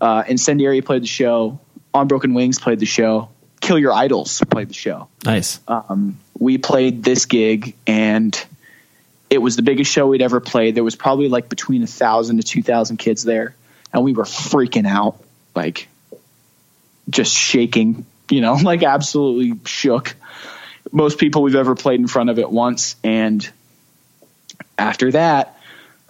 Uh, 0.00 0.22
Incendiary 0.26 0.80
played 0.82 1.02
the 1.02 1.06
show. 1.08 1.60
On 1.92 2.06
Broken 2.08 2.34
Wings 2.34 2.58
played 2.58 2.78
the 2.78 2.86
show. 2.86 3.30
Kill 3.60 3.78
Your 3.78 3.92
Idols 3.92 4.42
played 4.50 4.68
the 4.68 4.74
show 4.74 5.08
Nice. 5.24 5.60
um, 5.66 6.18
we 6.38 6.58
played 6.58 7.02
this 7.02 7.24
gig 7.24 7.74
and 7.86 8.46
it 9.30 9.38
was 9.38 9.56
the 9.56 9.62
biggest 9.62 9.90
show 9.90 10.06
we'd 10.06 10.22
ever 10.22 10.38
played. 10.40 10.74
There 10.74 10.84
was 10.84 10.94
probably 10.94 11.28
like 11.28 11.48
between 11.48 11.82
a 11.82 11.86
thousand 11.86 12.36
to 12.36 12.42
two 12.42 12.62
thousand 12.62 12.98
kids 12.98 13.24
there, 13.24 13.54
and 13.92 14.04
we 14.04 14.12
were 14.12 14.24
freaking 14.24 14.86
out, 14.86 15.18
like 15.54 15.88
just 17.08 17.34
shaking, 17.34 18.06
you 18.30 18.40
know, 18.40 18.54
like 18.62 18.82
absolutely 18.82 19.58
shook. 19.64 20.14
Most 20.92 21.18
people 21.18 21.42
we've 21.42 21.56
ever 21.56 21.74
played 21.74 22.00
in 22.00 22.06
front 22.06 22.30
of 22.30 22.38
it 22.38 22.50
once, 22.50 22.96
and 23.02 23.48
after 24.78 25.10
that, 25.12 25.58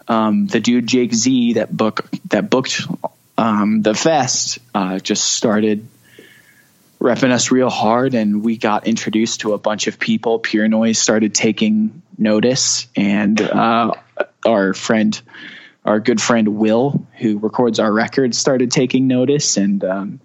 um, 0.09 0.47
the 0.47 0.61
dude 0.61 0.87
Jake 0.87 1.15
Z 1.15 1.55
that 1.55 1.75
book 1.75 2.09
that 2.29 2.51
booked 2.51 2.83
um, 3.39 3.83
the 3.83 3.95
fest 3.95 4.59
uh, 4.75 4.99
just 4.99 5.25
started 5.25 5.87
repping 7.01 7.31
us 7.31 7.51
real 7.51 7.71
hard. 7.71 8.15
And 8.15 8.43
we 8.43 8.57
got 8.57 8.87
introduced 8.87 9.41
to 9.41 9.53
a 9.53 9.59
bunch 9.59 9.87
of 9.87 9.99
people. 9.99 10.39
Pure 10.39 10.69
noise 10.69 10.99
started 10.99 11.35
taking 11.35 12.03
notice. 12.19 12.87
And 12.97 13.41
uh, 13.41 13.93
our 14.45 14.75
friend 14.75 15.21
our 15.85 16.01
good 16.01 16.21
friend 16.21 16.57
will 16.57 17.07
who 17.19 17.39
records 17.39 17.79
our 17.79 17.93
records 17.93 18.37
started 18.37 18.73
taking 18.73 19.07
notice. 19.07 19.57
And 19.57 19.85
um, 19.85 20.21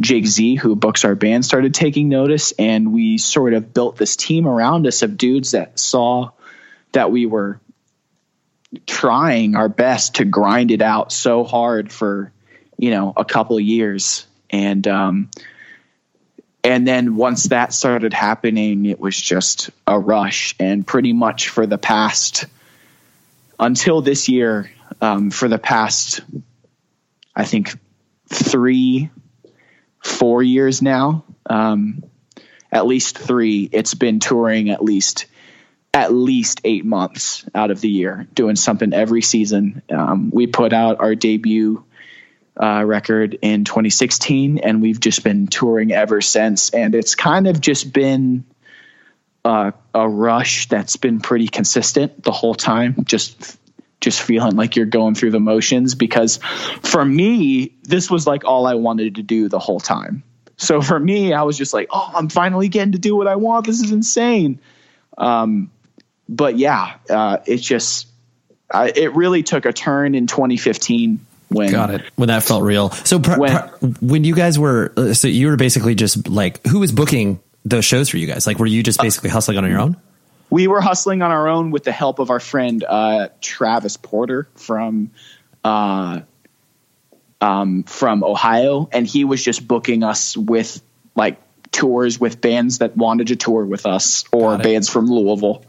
jake 0.00 0.26
z 0.26 0.56
who 0.56 0.74
books 0.74 1.04
our 1.04 1.14
band 1.14 1.44
started 1.44 1.74
taking 1.74 2.08
notice 2.08 2.52
and 2.58 2.92
we 2.92 3.18
sort 3.18 3.52
of 3.54 3.72
built 3.74 3.96
this 3.96 4.16
team 4.16 4.46
around 4.46 4.86
us 4.86 5.02
of 5.02 5.16
dudes 5.16 5.52
that 5.52 5.78
saw 5.78 6.30
that 6.92 7.10
we 7.10 7.26
were 7.26 7.60
trying 8.86 9.56
our 9.56 9.68
best 9.68 10.16
to 10.16 10.24
grind 10.24 10.70
it 10.70 10.82
out 10.82 11.12
so 11.12 11.44
hard 11.44 11.92
for 11.92 12.32
you 12.78 12.90
know 12.90 13.12
a 13.16 13.24
couple 13.24 13.58
years. 13.58 14.26
And 14.48 14.86
um 14.86 15.30
and 16.62 16.86
then 16.86 17.16
once 17.16 17.44
that 17.44 17.72
started 17.72 18.12
happening 18.12 18.86
it 18.86 19.00
was 19.00 19.20
just 19.20 19.70
a 19.86 19.98
rush. 19.98 20.54
And 20.58 20.86
pretty 20.86 21.12
much 21.12 21.48
for 21.48 21.66
the 21.66 21.78
past 21.78 22.46
until 23.58 24.02
this 24.02 24.28
year 24.28 24.70
um, 25.02 25.30
for 25.30 25.48
the 25.48 25.58
past 25.58 26.22
i 27.36 27.44
think 27.44 27.78
three 28.26 29.10
four 30.00 30.42
years 30.42 30.82
now 30.82 31.24
um, 31.48 32.02
at 32.72 32.86
least 32.86 33.18
three 33.18 33.68
it's 33.72 33.94
been 33.94 34.20
touring 34.20 34.70
at 34.70 34.82
least 34.82 35.26
at 35.92 36.12
least 36.12 36.60
eight 36.64 36.84
months 36.84 37.44
out 37.54 37.70
of 37.70 37.80
the 37.80 37.88
year 37.88 38.26
doing 38.34 38.56
something 38.56 38.92
every 38.92 39.22
season 39.22 39.82
um, 39.90 40.30
we 40.30 40.46
put 40.46 40.72
out 40.72 41.00
our 41.00 41.14
debut 41.14 41.84
uh, 42.60 42.84
record 42.84 43.38
in 43.40 43.64
2016, 43.64 44.58
and 44.58 44.82
we've 44.82 45.00
just 45.00 45.24
been 45.24 45.46
touring 45.46 45.92
ever 45.92 46.20
since. 46.20 46.70
And 46.70 46.94
it's 46.94 47.14
kind 47.14 47.46
of 47.46 47.60
just 47.60 47.92
been 47.92 48.44
uh, 49.44 49.72
a 49.94 50.08
rush 50.08 50.68
that's 50.68 50.96
been 50.96 51.20
pretty 51.20 51.48
consistent 51.48 52.22
the 52.22 52.32
whole 52.32 52.54
time. 52.54 53.04
Just 53.04 53.58
just 54.00 54.22
feeling 54.22 54.56
like 54.56 54.76
you're 54.76 54.86
going 54.86 55.14
through 55.14 55.30
the 55.30 55.40
motions 55.40 55.94
because 55.94 56.38
for 56.82 57.04
me 57.04 57.74
this 57.82 58.10
was 58.10 58.26
like 58.26 58.44
all 58.44 58.66
I 58.66 58.74
wanted 58.74 59.16
to 59.16 59.22
do 59.22 59.48
the 59.48 59.58
whole 59.58 59.80
time. 59.80 60.22
So 60.56 60.80
for 60.80 60.98
me 60.98 61.32
I 61.32 61.42
was 61.42 61.56
just 61.56 61.72
like, 61.72 61.88
"Oh, 61.90 62.10
I'm 62.14 62.28
finally 62.28 62.68
getting 62.68 62.92
to 62.92 62.98
do 62.98 63.16
what 63.16 63.26
I 63.26 63.36
want. 63.36 63.66
This 63.66 63.80
is 63.80 63.92
insane." 63.92 64.60
Um 65.18 65.70
but 66.28 66.56
yeah, 66.56 66.94
uh, 67.10 67.38
it 67.44 67.58
just 67.58 68.06
uh, 68.70 68.88
it 68.94 69.14
really 69.14 69.42
took 69.42 69.64
a 69.64 69.72
turn 69.72 70.14
in 70.14 70.26
2015 70.28 71.26
when 71.48 71.70
Got 71.72 71.90
it. 71.90 72.02
When 72.14 72.28
that 72.28 72.44
felt 72.44 72.62
real. 72.62 72.90
So 72.90 73.18
pr- 73.18 73.38
When- 73.38 73.68
pr- 73.68 73.86
when 74.00 74.24
you 74.24 74.34
guys 74.34 74.58
were, 74.58 74.92
uh, 74.96 75.12
so 75.12 75.26
you 75.28 75.48
were 75.48 75.56
basically 75.56 75.96
just 75.96 76.28
like, 76.28 76.64
who 76.66 76.78
was 76.78 76.92
booking 76.92 77.40
those 77.64 77.84
shows 77.84 78.08
for 78.08 78.16
you 78.16 78.26
guys? 78.28 78.46
Like, 78.46 78.58
were 78.58 78.66
you 78.66 78.82
just 78.82 79.00
basically 79.00 79.30
hustling 79.30 79.58
on 79.58 79.68
your 79.68 79.80
own? 79.80 79.96
We 80.50 80.66
were 80.66 80.80
hustling 80.80 81.22
on 81.22 81.30
our 81.30 81.48
own 81.48 81.70
with 81.70 81.84
the 81.84 81.92
help 81.92 82.18
of 82.18 82.30
our 82.30 82.40
friend 82.40 82.84
uh, 82.86 83.28
Travis 83.40 83.96
Porter 83.96 84.48
from 84.56 85.12
uh, 85.64 86.20
um, 87.40 87.84
from 87.84 88.22
Ohio, 88.24 88.88
and 88.92 89.06
he 89.06 89.24
was 89.24 89.42
just 89.42 89.66
booking 89.66 90.02
us 90.02 90.36
with 90.36 90.82
like 91.14 91.40
tours 91.70 92.18
with 92.18 92.40
bands 92.40 92.78
that 92.78 92.96
wanted 92.96 93.28
to 93.28 93.36
tour 93.36 93.64
with 93.64 93.86
us 93.86 94.24
or 94.32 94.58
bands 94.58 94.88
from 94.88 95.06
Louisville. 95.06 95.64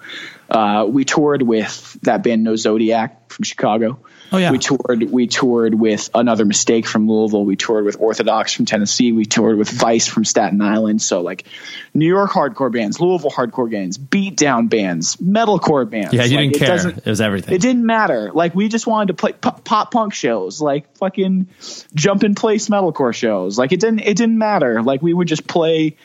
Uh, 0.50 0.86
we 0.90 1.06
toured 1.06 1.42
with 1.42 1.98
that 2.02 2.24
band 2.24 2.44
No 2.44 2.56
Zodiac 2.56 3.32
from 3.32 3.44
Chicago. 3.44 4.00
Oh, 4.34 4.38
yeah. 4.38 4.52
We 4.52 4.60
toured. 4.60 5.04
We 5.12 5.28
toured 5.28 5.74
with 5.74 6.10
another 6.14 6.46
mistake 6.46 6.88
from 6.88 7.10
Louisville. 7.10 7.44
We 7.44 7.58
toured 7.58 7.84
with 7.84 7.98
Orthodox 8.00 8.54
from 8.54 8.66
Tennessee. 8.66 9.12
We 9.12 9.26
toured 9.26 9.58
with 9.58 9.70
Vice 9.70 10.08
from 10.08 10.24
Staten 10.24 10.62
Island. 10.62 11.02
So 11.02 11.22
like 11.22 11.46
New 11.94 12.08
York 12.08 12.32
hardcore 12.32 12.72
bands, 12.72 13.02
Louisville 13.02 13.30
hardcore 13.30 13.70
bands, 13.70 13.98
beatdown 13.98 14.70
bands, 14.70 15.18
metalcore 15.18 15.90
bands. 15.90 16.14
Yeah, 16.14 16.24
you 16.24 16.38
Like, 16.38 16.52
didn't 16.54 16.64
it 16.64 16.66
care. 16.66 16.90
It 16.90 17.06
was 17.06 17.20
everything. 17.20 17.56
It 17.56 17.62
didn't 17.62 17.86
matter. 17.86 18.32
Like 18.32 18.56
we 18.56 18.70
just 18.70 18.88
wanted 18.88 19.08
to 19.08 19.14
play 19.16 19.34
pop, 19.34 19.66
pop 19.66 19.92
punk 19.92 20.14
shows, 20.14 20.62
like 20.62 20.96
fucking 20.96 21.50
jump 21.94 22.24
in 22.24 22.34
place 22.34 22.70
metalcore 22.70 23.14
shows. 23.14 23.58
Like 23.58 23.74
it 23.74 23.82
didn't. 23.82 24.00
It 24.00 24.16
didn't 24.16 24.38
matter. 24.38 24.82
Like 24.82 25.02
we 25.02 25.14
would 25.14 25.28
just 25.28 25.46
play 25.46 25.98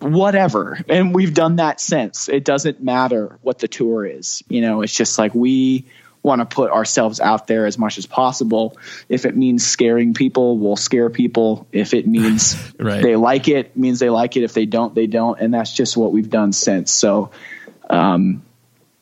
whatever 0.00 0.80
and 0.88 1.14
we've 1.14 1.32
done 1.32 1.56
that 1.56 1.80
since 1.80 2.28
it 2.28 2.44
doesn't 2.44 2.82
matter 2.82 3.38
what 3.42 3.60
the 3.60 3.68
tour 3.68 4.04
is 4.04 4.42
you 4.48 4.60
know 4.60 4.82
it's 4.82 4.92
just 4.92 5.16
like 5.16 5.32
we 5.32 5.86
want 6.22 6.40
to 6.40 6.44
put 6.46 6.70
ourselves 6.70 7.18
out 7.20 7.46
there 7.48 7.66
as 7.66 7.78
much 7.78 7.98
as 7.98 8.06
possible. 8.06 8.76
If 9.08 9.24
it 9.24 9.36
means 9.36 9.66
scaring 9.66 10.14
people 10.14 10.58
we'll 10.58 10.76
scare 10.76 11.10
people. 11.10 11.66
If 11.72 11.94
it 11.94 12.06
means 12.06 12.54
Right. 12.78 13.02
they 13.02 13.16
like 13.16 13.48
it 13.48 13.76
means 13.76 13.98
they 13.98 14.10
like 14.10 14.36
it. 14.36 14.42
If 14.44 14.52
they 14.54 14.66
don't 14.66 14.94
they 14.94 15.06
don't. 15.06 15.40
And 15.40 15.52
that's 15.52 15.72
just 15.74 15.96
what 15.96 16.12
we've 16.12 16.30
done 16.30 16.52
since. 16.52 16.90
So 16.92 17.30
um 17.90 18.42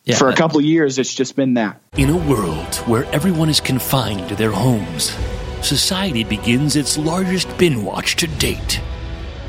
Yeah, 0.05 0.17
for 0.17 0.29
a 0.29 0.31
that- 0.31 0.39
couple 0.39 0.61
years 0.61 0.99
it's 0.99 1.13
just 1.15 1.37
been 1.37 1.55
that. 1.55 1.81
In 1.97 2.09
a 2.11 2.17
world 2.17 2.75
where 2.87 3.05
everyone 3.07 3.49
is 3.51 3.61
confined 3.61 4.29
to 4.31 4.35
their 4.37 4.53
homes, 4.53 5.13
society 5.61 6.25
begins 6.25 6.75
its 6.77 6.97
largest 6.97 7.49
bin 7.59 7.85
watch 7.85 8.17
to 8.17 8.27
date. 8.27 8.81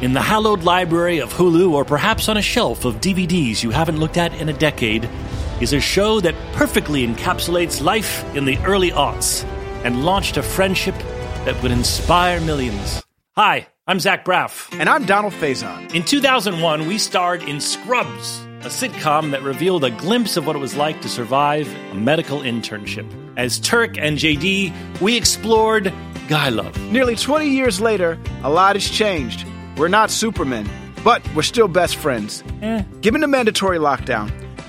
In 0.02 0.14
the 0.14 0.22
hallowed 0.22 0.64
library 0.64 1.20
of 1.20 1.32
Hulu, 1.32 1.72
or 1.74 1.86
perhaps 1.86 2.28
on 2.28 2.36
a 2.36 2.42
shelf 2.42 2.86
of 2.86 2.96
DVDs 3.00 3.64
you 3.64 3.70
haven't 3.70 4.00
looked 4.00 4.18
at 4.18 4.34
in 4.42 4.50
a 4.50 4.54
decade, 4.54 5.08
is 5.62 5.74
a 5.74 5.80
show 5.80 6.20
that 6.20 6.36
perfectly 6.53 7.07
encapsulates 7.07 7.84
life 7.84 8.24
in 8.36 8.45
the 8.45 8.57
early 8.66 8.89
aughts 8.89 9.45
and 9.86 10.03
launched 10.03 10.36
a 10.38 10.43
friendship 10.43 10.95
that 11.45 11.62
would 11.62 11.72
inspire 11.72 12.41
millions. 12.41 13.03
Hi, 13.36 13.68
I'm 13.86 13.99
Zach 13.99 14.26
Braff. 14.26 14.78
And 14.80 14.89
I'm 14.89 15.05
Donald 15.05 15.34
Faison. 15.34 15.93
In 15.93 16.03
2001, 16.03 16.88
we 16.88 16.97
starred 16.97 17.43
in 17.43 17.62
Scrubs, 17.62 18.41
a 18.62 18.70
sitcom 18.70 19.32
that 19.32 19.43
revealed 19.43 19.84
a 19.84 19.91
glimpse 19.91 20.36
of 20.36 20.47
what 20.47 20.55
it 20.55 20.59
was 20.59 20.76
like 20.76 20.99
to 21.01 21.09
survive 21.09 21.72
a 21.91 21.95
medical 21.95 22.39
internship. 22.39 23.07
As 23.38 23.59
Turk 23.59 23.97
and 23.99 24.18
JD, 24.18 24.99
we 24.99 25.16
explored 25.16 25.93
guy 26.28 26.49
love. 26.49 26.76
Nearly 26.91 27.16
20 27.16 27.47
years 27.47 27.80
later, 27.80 28.18
a 28.43 28.49
lot 28.49 28.76
has 28.76 28.89
changed. 28.89 29.45
We're 29.78 29.89
not 29.89 30.09
Supermen, 30.09 30.68
but 31.03 31.22
we're 31.36 31.43
still 31.43 31.68
best 31.68 31.97
friends. 31.97 32.43
Eh. 32.62 32.84
Given 33.01 33.22
the 33.22 33.28
mandatory 33.28 33.78
lockdown, 33.80 34.32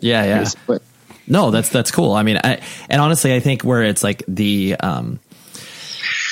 Yeah, 0.00 0.24
yeah. 0.24 0.78
No, 1.28 1.50
that's 1.50 1.68
that's 1.70 1.90
cool. 1.90 2.12
I 2.12 2.22
mean, 2.22 2.38
I, 2.42 2.60
and 2.88 3.00
honestly, 3.00 3.34
I 3.34 3.40
think 3.40 3.62
where 3.62 3.82
it's 3.82 4.04
like 4.04 4.22
the 4.28 4.76
um, 4.78 5.18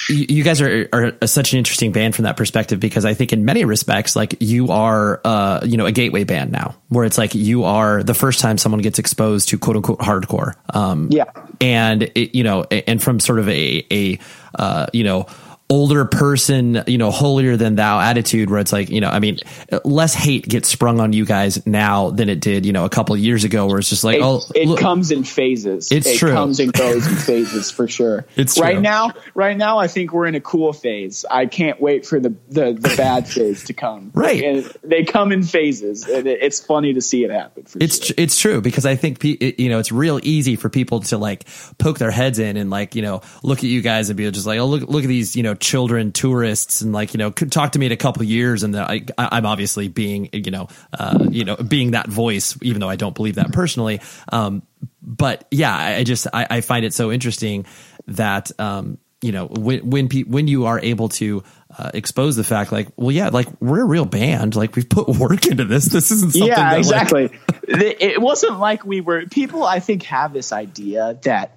you, 0.09 0.27
you 0.29 0.45
guys 0.45 0.61
are 0.61 0.89
are 0.93 1.27
such 1.27 1.53
an 1.53 1.59
interesting 1.59 1.91
band 1.93 2.15
from 2.15 2.25
that 2.25 2.37
perspective 2.37 2.79
because 2.79 3.05
I 3.05 3.15
think 3.15 3.33
in 3.33 3.45
many 3.45 3.65
respects, 3.65 4.15
like 4.15 4.37
you 4.41 4.69
are, 4.69 5.21
uh, 5.25 5.61
you 5.65 5.77
know, 5.77 5.87
a 5.87 5.93
gateway 5.93 6.25
band 6.25 6.53
now, 6.53 6.77
where 6.91 7.05
it's 7.05 7.19
like 7.19 7.35
you 7.35 7.65
are 7.65 8.03
the 8.03 8.15
first 8.15 8.41
time 8.41 8.57
someone 8.59 8.83
gets 8.83 8.99
exposed 9.01 9.49
to 9.49 9.59
quote 9.59 9.77
unquote 9.77 9.99
hardcore. 9.99 10.55
Um, 10.73 11.09
Yeah. 11.11 11.25
and 11.61 12.03
it, 12.03 12.37
you 12.37 12.45
know, 12.45 12.63
and 12.65 13.03
from 13.03 13.19
sort 13.19 13.39
of 13.41 13.49
a 13.49 13.87
a 13.91 14.19
uh, 14.57 14.87
you 14.93 15.03
know 15.05 15.27
older 15.71 16.05
person, 16.05 16.85
you 16.87 16.99
know, 16.99 17.11
holier 17.11 17.57
than 17.57 17.75
thou 17.75 17.99
attitude 17.99 18.51
where 18.51 18.61
it's 18.61 18.73
like, 18.73 18.91
you 18.91 19.01
know, 19.01 19.09
I 19.09 19.19
mean, 19.19 19.39
less 19.83 20.13
hate 20.15 20.47
gets 20.47 20.69
sprung 20.69 21.01
on 21.01 21.15
you 21.15 21.25
guys 21.25 21.67
now 21.67 22.11
than 22.11 22.29
it 22.29 22.41
did, 22.41 22.67
you 22.67 22.73
know, 22.73 22.85
a 22.85 22.91
couple 22.91 23.15
of 23.15 23.21
years 23.21 23.45
ago 23.45 23.67
where 23.67 23.79
it's 23.79 23.89
just 23.89 24.05
like, 24.05 24.17
it, 24.19 24.23
oh, 24.23 24.43
it 24.55 24.69
look- 24.69 24.79
comes 24.79 25.11
in 25.11 25.25
phases. 25.25 25.91
It's 25.91 26.07
it 26.07 26.19
true. 26.19 26.33
comes 26.33 26.61
and 26.61 26.71
goes 26.73 27.07
in 27.07 27.17
phases 27.17 27.71
for 27.71 27.89
sure. 27.89 28.27
It's 28.37 28.61
right 28.61 28.75
true. 28.75 28.83
now. 28.83 29.13
Right 29.35 29.57
now, 29.57 29.79
I 29.79 29.89
think 29.89 30.13
we're 30.13 30.27
in 30.27 30.35
a 30.35 30.41
cool 30.41 30.73
phase. 30.75 31.25
I 31.31 31.47
can't 31.47 31.81
wait 31.81 32.05
for 32.05 32.21
the 32.21 32.35
the, 32.51 32.73
the 32.75 32.95
bad 32.97 33.27
phase 33.27 33.65
to 33.65 33.73
come. 33.73 34.11
Right. 34.15 34.43
and 34.45 34.73
they 34.83 35.05
come 35.05 35.33
in 35.33 35.43
phases, 35.43 36.05
and 36.07 36.27
it, 36.27 36.43
it's 36.43 36.61
funny 36.65 36.93
to 36.95 37.01
see 37.01 37.25
it 37.25 37.31
happen. 37.31 37.65
For 37.65 37.79
It's 37.81 37.97
sure. 38.05 38.15
tr- 38.15 38.21
it's 38.21 38.39
true 38.39 38.61
because 38.61 38.85
I 38.87 38.97
think 38.97 39.25
you 39.25 39.69
know 39.71 39.79
it's 39.79 39.91
real 39.93 40.21
easy 40.23 40.57
for 40.57 40.69
people 40.69 41.01
to 41.01 41.17
like 41.19 41.47
poke 41.79 41.99
their 41.99 42.11
heads 42.11 42.39
in 42.39 42.57
and 42.59 42.69
like 42.71 42.95
you 42.95 43.03
know 43.03 43.23
look 43.43 43.59
at 43.59 43.65
you 43.65 43.81
guys 43.81 44.11
and 44.11 44.17
be 44.17 44.31
just 44.31 44.47
like 44.47 44.59
oh 44.59 44.67
look 44.67 44.83
look 44.89 45.05
at 45.05 45.09
these 45.09 45.35
you 45.37 45.43
know 45.43 45.54
children 45.55 46.13
tourists 46.13 46.81
and 46.81 46.93
like 46.93 47.15
you 47.15 47.19
know 47.19 47.31
could 47.31 47.51
talk 47.53 47.73
to 47.73 47.79
me 47.79 47.87
in 47.87 47.93
a 47.93 47.97
couple 47.97 48.23
years 48.25 48.63
and 48.63 48.77
I, 48.77 49.05
I- 49.19 49.29
I'm 49.33 49.47
obviously 49.47 49.89
being 49.89 50.29
you 50.33 50.51
know 50.51 50.69
uh, 50.99 51.27
you 51.31 51.45
know 51.45 51.57
being 51.57 51.93
that 51.93 52.09
voice 52.09 52.57
even 52.63 52.81
though 52.81 52.89
I 52.89 52.97
don't 52.97 53.15
believe 53.15 53.37
that 53.37 53.53
personally 53.53 54.01
um, 54.33 54.63
but 55.03 55.47
yeah 55.51 55.77
I, 55.77 56.05
just 56.05 56.27
I, 56.33 56.47
I 56.51 56.61
find 56.61 56.85
it 56.85 56.95
so 56.95 57.11
interesting 57.13 57.67
that 58.09 58.51
um, 58.61 58.99
you 59.23 59.33
know 59.33 59.47
when 59.47 59.89
when 59.91 60.09
pe- 60.09 60.25
when 60.25 60.49
you 60.49 60.67
are 60.67 60.79
able 60.81 61.09
to 61.11 61.43
uh, 61.79 61.91
expose 61.95 62.37
the 62.37 62.45
fact 62.45 62.71
like 62.71 62.89
well 62.97 63.11
yeah 63.11 63.29
like 63.31 63.49
we're 63.61 63.81
a 63.83 63.87
real 63.87 64.05
band 64.05 64.55
like 64.55 64.77
we've 64.77 64.89
put 64.89 65.09
work 65.19 65.47
into 65.47 65.65
this 65.65 65.87
this 65.87 66.11
isn't 66.11 66.33
something 66.33 66.49
yeah, 66.49 66.71
like- 66.71 66.79
exactly. 66.79 67.31
The- 67.67 68.05
it 68.05 68.21
wasn't 68.21 68.59
like 68.61 68.85
we 68.85 69.01
were. 69.01 69.25
People, 69.25 69.65
I 69.65 69.81
think, 69.81 70.03
have 70.03 70.35
this 70.35 70.53
idea 70.53 71.19
that 71.23 71.57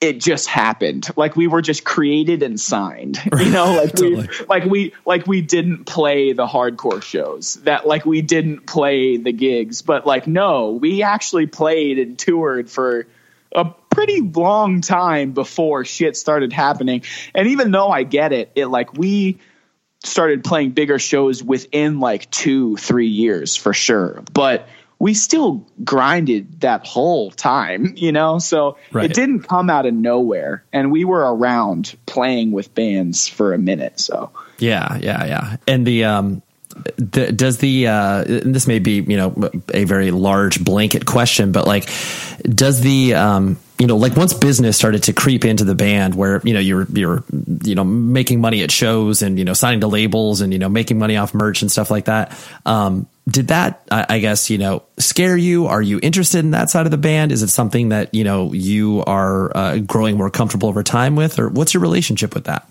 it 0.00 0.18
just 0.18 0.46
happened. 0.48 1.08
Like 1.16 1.36
we 1.36 1.46
were 1.46 1.60
just 1.60 1.84
created 1.84 2.42
and 2.42 2.58
signed. 2.58 3.20
You 3.38 3.50
know, 3.50 3.74
like 3.74 3.90
Totally. 3.90 4.28
we, 4.28 4.46
like 4.48 4.64
we, 4.64 4.94
like 5.04 5.26
we 5.26 5.42
didn't 5.42 5.84
play 5.84 6.32
the 6.32 6.46
hardcore 6.46 7.02
shows. 7.02 7.54
That 7.64 7.86
like 7.86 8.06
we 8.06 8.22
didn't 8.22 8.66
play 8.66 9.18
the 9.18 9.32
gigs. 9.32 9.82
But 9.82 10.06
like, 10.06 10.26
no, 10.26 10.70
we 10.70 11.02
actually 11.02 11.46
played 11.46 11.98
and 11.98 12.18
toured 12.18 12.70
for 12.70 13.06
a 13.52 13.66
pretty 13.90 14.20
long 14.20 14.80
time 14.80 15.32
before 15.32 15.84
shit 15.84 16.16
started 16.16 16.52
happening. 16.52 17.02
And 17.34 17.48
even 17.48 17.70
though 17.70 17.88
I 17.88 18.04
get 18.04 18.32
it, 18.32 18.52
it 18.54 18.66
like 18.66 18.94
we 18.94 19.38
started 20.02 20.44
playing 20.44 20.70
bigger 20.70 20.98
shows 20.98 21.42
within 21.42 22.00
like 22.00 22.30
two, 22.30 22.76
three 22.76 23.08
years 23.08 23.56
for 23.56 23.74
sure. 23.74 24.22
But 24.32 24.66
we 25.00 25.14
still 25.14 25.66
grinded 25.82 26.60
that 26.60 26.86
whole 26.86 27.30
time, 27.32 27.94
you 27.96 28.12
know? 28.12 28.38
So 28.38 28.76
Right. 28.92 29.06
it 29.10 29.14
didn't 29.14 29.40
come 29.40 29.68
out 29.68 29.86
of 29.86 29.94
nowhere. 29.94 30.62
And 30.72 30.92
we 30.92 31.04
were 31.04 31.34
around 31.34 31.96
playing 32.06 32.52
with 32.52 32.72
bands 32.74 33.26
for 33.26 33.52
a 33.54 33.58
minute. 33.58 33.98
So 33.98 34.30
Yeah, 34.58 34.96
yeah, 34.98 35.24
yeah. 35.24 35.56
And 35.66 35.84
the 35.86 36.04
um 36.04 36.42
the, 36.96 37.32
does 37.32 37.58
the 37.58 37.88
uh 37.88 38.24
this 38.26 38.66
may 38.68 38.78
be, 38.78 39.00
you 39.00 39.16
know, 39.16 39.50
a 39.74 39.84
very 39.84 40.12
large 40.12 40.62
blanket 40.62 41.06
question, 41.06 41.50
but 41.50 41.66
like 41.66 41.90
does 42.42 42.80
the 42.80 43.14
um 43.14 43.56
you 43.80 43.86
know, 43.86 43.96
like 43.96 44.16
once 44.16 44.34
business 44.34 44.76
started 44.76 45.04
to 45.04 45.12
creep 45.12 45.44
into 45.44 45.64
the 45.64 45.74
band 45.74 46.14
where, 46.14 46.40
you 46.44 46.54
know, 46.54 46.60
you're 46.60 46.86
you're 46.92 47.24
you 47.64 47.74
know, 47.74 47.82
making 47.82 48.40
money 48.40 48.62
at 48.62 48.70
shows 48.70 49.22
and, 49.22 49.38
you 49.38 49.44
know, 49.44 49.54
signing 49.54 49.80
to 49.80 49.88
labels 49.88 50.40
and, 50.40 50.52
you 50.52 50.58
know, 50.58 50.68
making 50.68 50.98
money 50.98 51.16
off 51.16 51.34
merch 51.34 51.62
and 51.62 51.72
stuff 51.72 51.90
like 51.90 52.04
that. 52.04 52.38
Um 52.66 53.08
did 53.28 53.48
that 53.48 53.82
I, 53.90 54.06
I 54.08 54.18
guess, 54.18 54.50
you 54.50 54.58
know, 54.58 54.82
scare 54.98 55.36
you? 55.36 55.66
Are 55.66 55.82
you 55.82 55.98
interested 56.02 56.40
in 56.40 56.52
that 56.52 56.70
side 56.70 56.86
of 56.86 56.90
the 56.90 56.98
band? 56.98 57.32
Is 57.32 57.42
it 57.42 57.48
something 57.48 57.88
that, 57.88 58.14
you 58.14 58.24
know, 58.24 58.52
you 58.52 59.02
are 59.06 59.56
uh, 59.56 59.78
growing 59.78 60.16
more 60.16 60.30
comfortable 60.30 60.68
over 60.68 60.82
time 60.82 61.16
with 61.16 61.38
or 61.38 61.48
what's 61.48 61.74
your 61.74 61.80
relationship 61.80 62.34
with 62.34 62.44
that? 62.44 62.68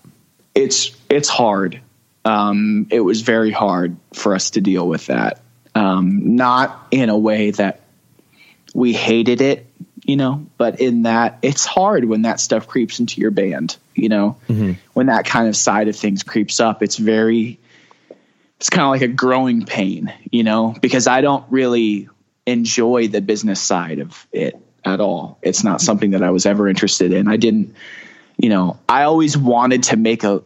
it's 0.56 0.92
it's 1.10 1.30
hard. 1.30 1.80
Um, 2.26 2.88
it 2.92 3.00
was 3.00 3.22
very 3.22 3.52
hard 3.52 3.98
for 4.14 4.36
us 4.36 4.52
to 4.52 4.62
deal 4.62 4.88
with 4.88 5.08
that. 5.08 5.42
Um, 5.74 6.36
not 6.36 6.88
in 6.92 7.10
a 7.10 7.18
way 7.18 7.52
that 7.52 7.82
we 8.74 8.94
hated 8.94 9.42
it, 9.42 9.66
you 10.10 10.16
know, 10.16 10.48
but 10.58 10.82
in 10.82 11.04
that 11.04 11.38
it's 11.44 11.66
hard 11.66 12.04
when 12.04 12.24
that 12.24 12.40
stuff 12.40 12.68
creeps 12.68 13.00
into 13.00 13.22
your 13.22 13.30
band, 13.30 13.78
you 13.94 14.10
know, 14.10 14.38
mm-hmm. 14.48 14.72
when 14.94 15.06
that 15.06 15.24
kind 15.24 15.48
of 15.48 15.56
side 15.56 15.88
of 15.88 15.96
things 15.96 16.24
creeps 16.24 16.60
up. 16.60 16.82
It's 16.82 16.98
very, 16.98 17.60
it's 18.58 18.72
kind 18.72 18.86
of 18.86 18.90
like 18.90 19.04
a 19.04 19.08
growing 19.08 19.68
pain, 19.68 20.12
you 20.32 20.42
know, 20.42 20.76
because 20.82 21.06
I 21.06 21.22
don't 21.22 21.46
really 21.52 22.10
enjoy 22.48 23.08
the 23.08 23.22
business 23.22 23.62
side 23.62 24.00
of 24.00 24.26
it 24.32 24.60
at 24.84 25.00
all. 25.00 25.38
It's 25.44 25.64
not 25.64 25.80
something 25.80 26.10
that 26.12 26.24
I 26.24 26.32
was 26.32 26.48
ever 26.48 26.68
interested 26.68 27.14
in. 27.14 27.28
I 27.28 27.38
didn't 27.38 27.76
you 28.36 28.50
know, 28.50 28.80
I 28.88 29.04
always 29.04 29.38
wanted 29.38 29.84
to 29.84 29.98
make 29.98 30.24
a, 30.24 30.42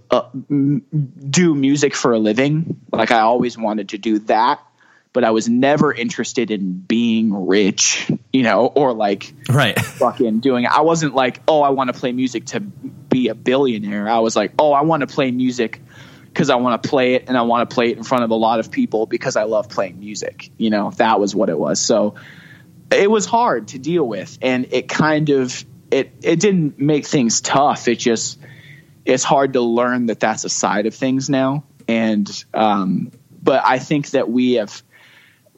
do 0.49 1.55
music 1.55 1.95
for 1.95 2.11
a 2.11 2.19
living. 2.19 2.81
Like 2.91 3.11
I 3.11 3.19
always 3.19 3.57
wanted 3.57 3.89
to 3.89 3.97
do 3.97 4.19
that, 4.19 4.59
but 5.13 5.23
I 5.23 5.29
was 5.29 5.47
never 5.47 5.93
interested 5.93 6.49
in 6.49 6.73
being 6.73 7.47
rich, 7.47 8.11
you 8.33 8.41
know, 8.41 8.65
or 8.65 8.93
like 8.93 9.33
Right. 9.47 9.79
fucking 9.79 10.39
doing 10.39 10.65
I 10.65 10.81
wasn't 10.81 11.13
like, 11.13 11.39
oh, 11.47 11.61
I 11.61 11.69
want 11.69 11.93
to 11.93 11.99
play 11.99 12.11
music 12.11 12.47
to 12.47 12.59
be 12.59 13.27
a 13.27 13.35
billionaire. 13.35 14.09
I 14.09 14.19
was 14.19 14.35
like, 14.35 14.53
oh, 14.57 14.73
I 14.73 14.81
want 14.81 15.01
to 15.01 15.07
play 15.07 15.29
music 15.31 15.79
because 16.25 16.49
I 16.49 16.55
want 16.55 16.81
to 16.81 16.89
play 16.89 17.13
it 17.13 17.25
and 17.27 17.37
I 17.37 17.43
want 17.43 17.69
to 17.69 17.73
play 17.73 17.91
it 17.91 17.97
in 17.97 18.03
front 18.03 18.23
of 18.23 18.31
a 18.31 18.35
lot 18.35 18.59
of 18.59 18.71
people 18.71 19.05
because 19.05 19.35
I 19.35 19.43
love 19.43 19.69
playing 19.69 19.99
music. 19.99 20.49
You 20.57 20.71
know, 20.71 20.89
that 20.97 21.19
was 21.19 21.35
what 21.35 21.49
it 21.49 21.57
was. 21.57 21.79
So 21.79 22.15
it 22.89 23.09
was 23.09 23.27
hard 23.27 23.69
to 23.69 23.79
deal 23.79 24.07
with 24.07 24.39
and 24.41 24.67
it 24.71 24.89
kind 24.89 25.29
of 25.29 25.63
it 25.91 26.11
it 26.23 26.39
didn't 26.39 26.79
make 26.79 27.05
things 27.05 27.39
tough. 27.39 27.87
It 27.87 27.99
just 27.99 28.39
it's 29.05 29.23
hard 29.23 29.53
to 29.53 29.61
learn 29.61 30.07
that 30.07 30.19
that's 30.19 30.43
a 30.43 30.49
side 30.49 30.87
of 30.87 30.95
things 30.95 31.29
now. 31.29 31.65
And 31.87 32.45
um 32.51 33.11
but 33.43 33.61
I 33.63 33.77
think 33.77 34.11
that 34.11 34.27
we 34.29 34.53
have 34.53 34.81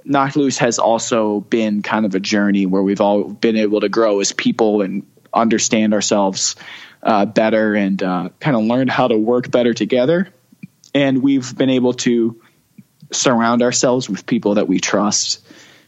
Knocked 0.05 0.35
Loose 0.35 0.59
has 0.59 0.79
also 0.79 1.39
been 1.41 1.81
kind 1.81 2.05
of 2.05 2.15
a 2.15 2.19
journey 2.19 2.65
where 2.65 2.81
we've 2.81 3.01
all 3.01 3.23
been 3.23 3.57
able 3.57 3.81
to 3.81 3.89
grow 3.89 4.19
as 4.19 4.31
people 4.31 4.81
and 4.81 5.05
understand 5.33 5.93
ourselves 5.93 6.55
uh, 7.03 7.25
better 7.25 7.75
and 7.75 8.01
uh, 8.01 8.29
kind 8.39 8.55
of 8.55 8.63
learn 8.63 8.87
how 8.87 9.07
to 9.07 9.17
work 9.17 9.51
better 9.51 9.73
together. 9.73 10.29
And 10.93 11.21
we've 11.21 11.55
been 11.57 11.71
able 11.71 11.93
to 11.93 12.41
surround 13.11 13.61
ourselves 13.61 14.09
with 14.09 14.25
people 14.25 14.55
that 14.55 14.67
we 14.67 14.79
trust 14.79 15.45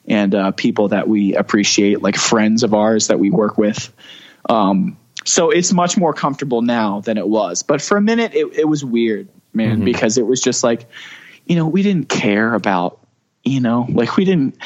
and 0.07 0.33
uh, 0.33 0.51
people 0.51 0.89
that 0.89 1.07
we 1.07 1.35
appreciate, 1.35 2.01
like 2.01 2.15
friends 2.15 2.63
of 2.63 2.73
ours 2.73 3.07
that 3.07 3.19
we 3.19 3.29
work 3.29 3.57
with. 3.57 3.93
Um, 4.49 4.97
so 5.25 5.49
it's 5.49 5.73
much 5.73 5.97
more 5.97 6.13
comfortable 6.13 6.61
now 6.61 7.01
than 7.01 7.17
it 7.17 7.27
was. 7.27 7.63
But 7.63 7.81
for 7.81 7.97
a 7.97 8.01
minute, 8.01 8.33
it, 8.33 8.53
it 8.53 8.65
was 8.67 8.83
weird, 8.83 9.27
man, 9.53 9.83
because 9.83 10.17
it 10.17 10.25
was 10.25 10.41
just 10.41 10.63
like, 10.63 10.87
you 11.45 11.55
know, 11.55 11.67
we 11.67 11.83
didn't 11.83 12.07
care 12.07 12.53
about, 12.53 12.99
you 13.47 13.61
know, 13.61 13.85
like 13.89 14.15
we 14.17 14.25
didn't, 14.25 14.57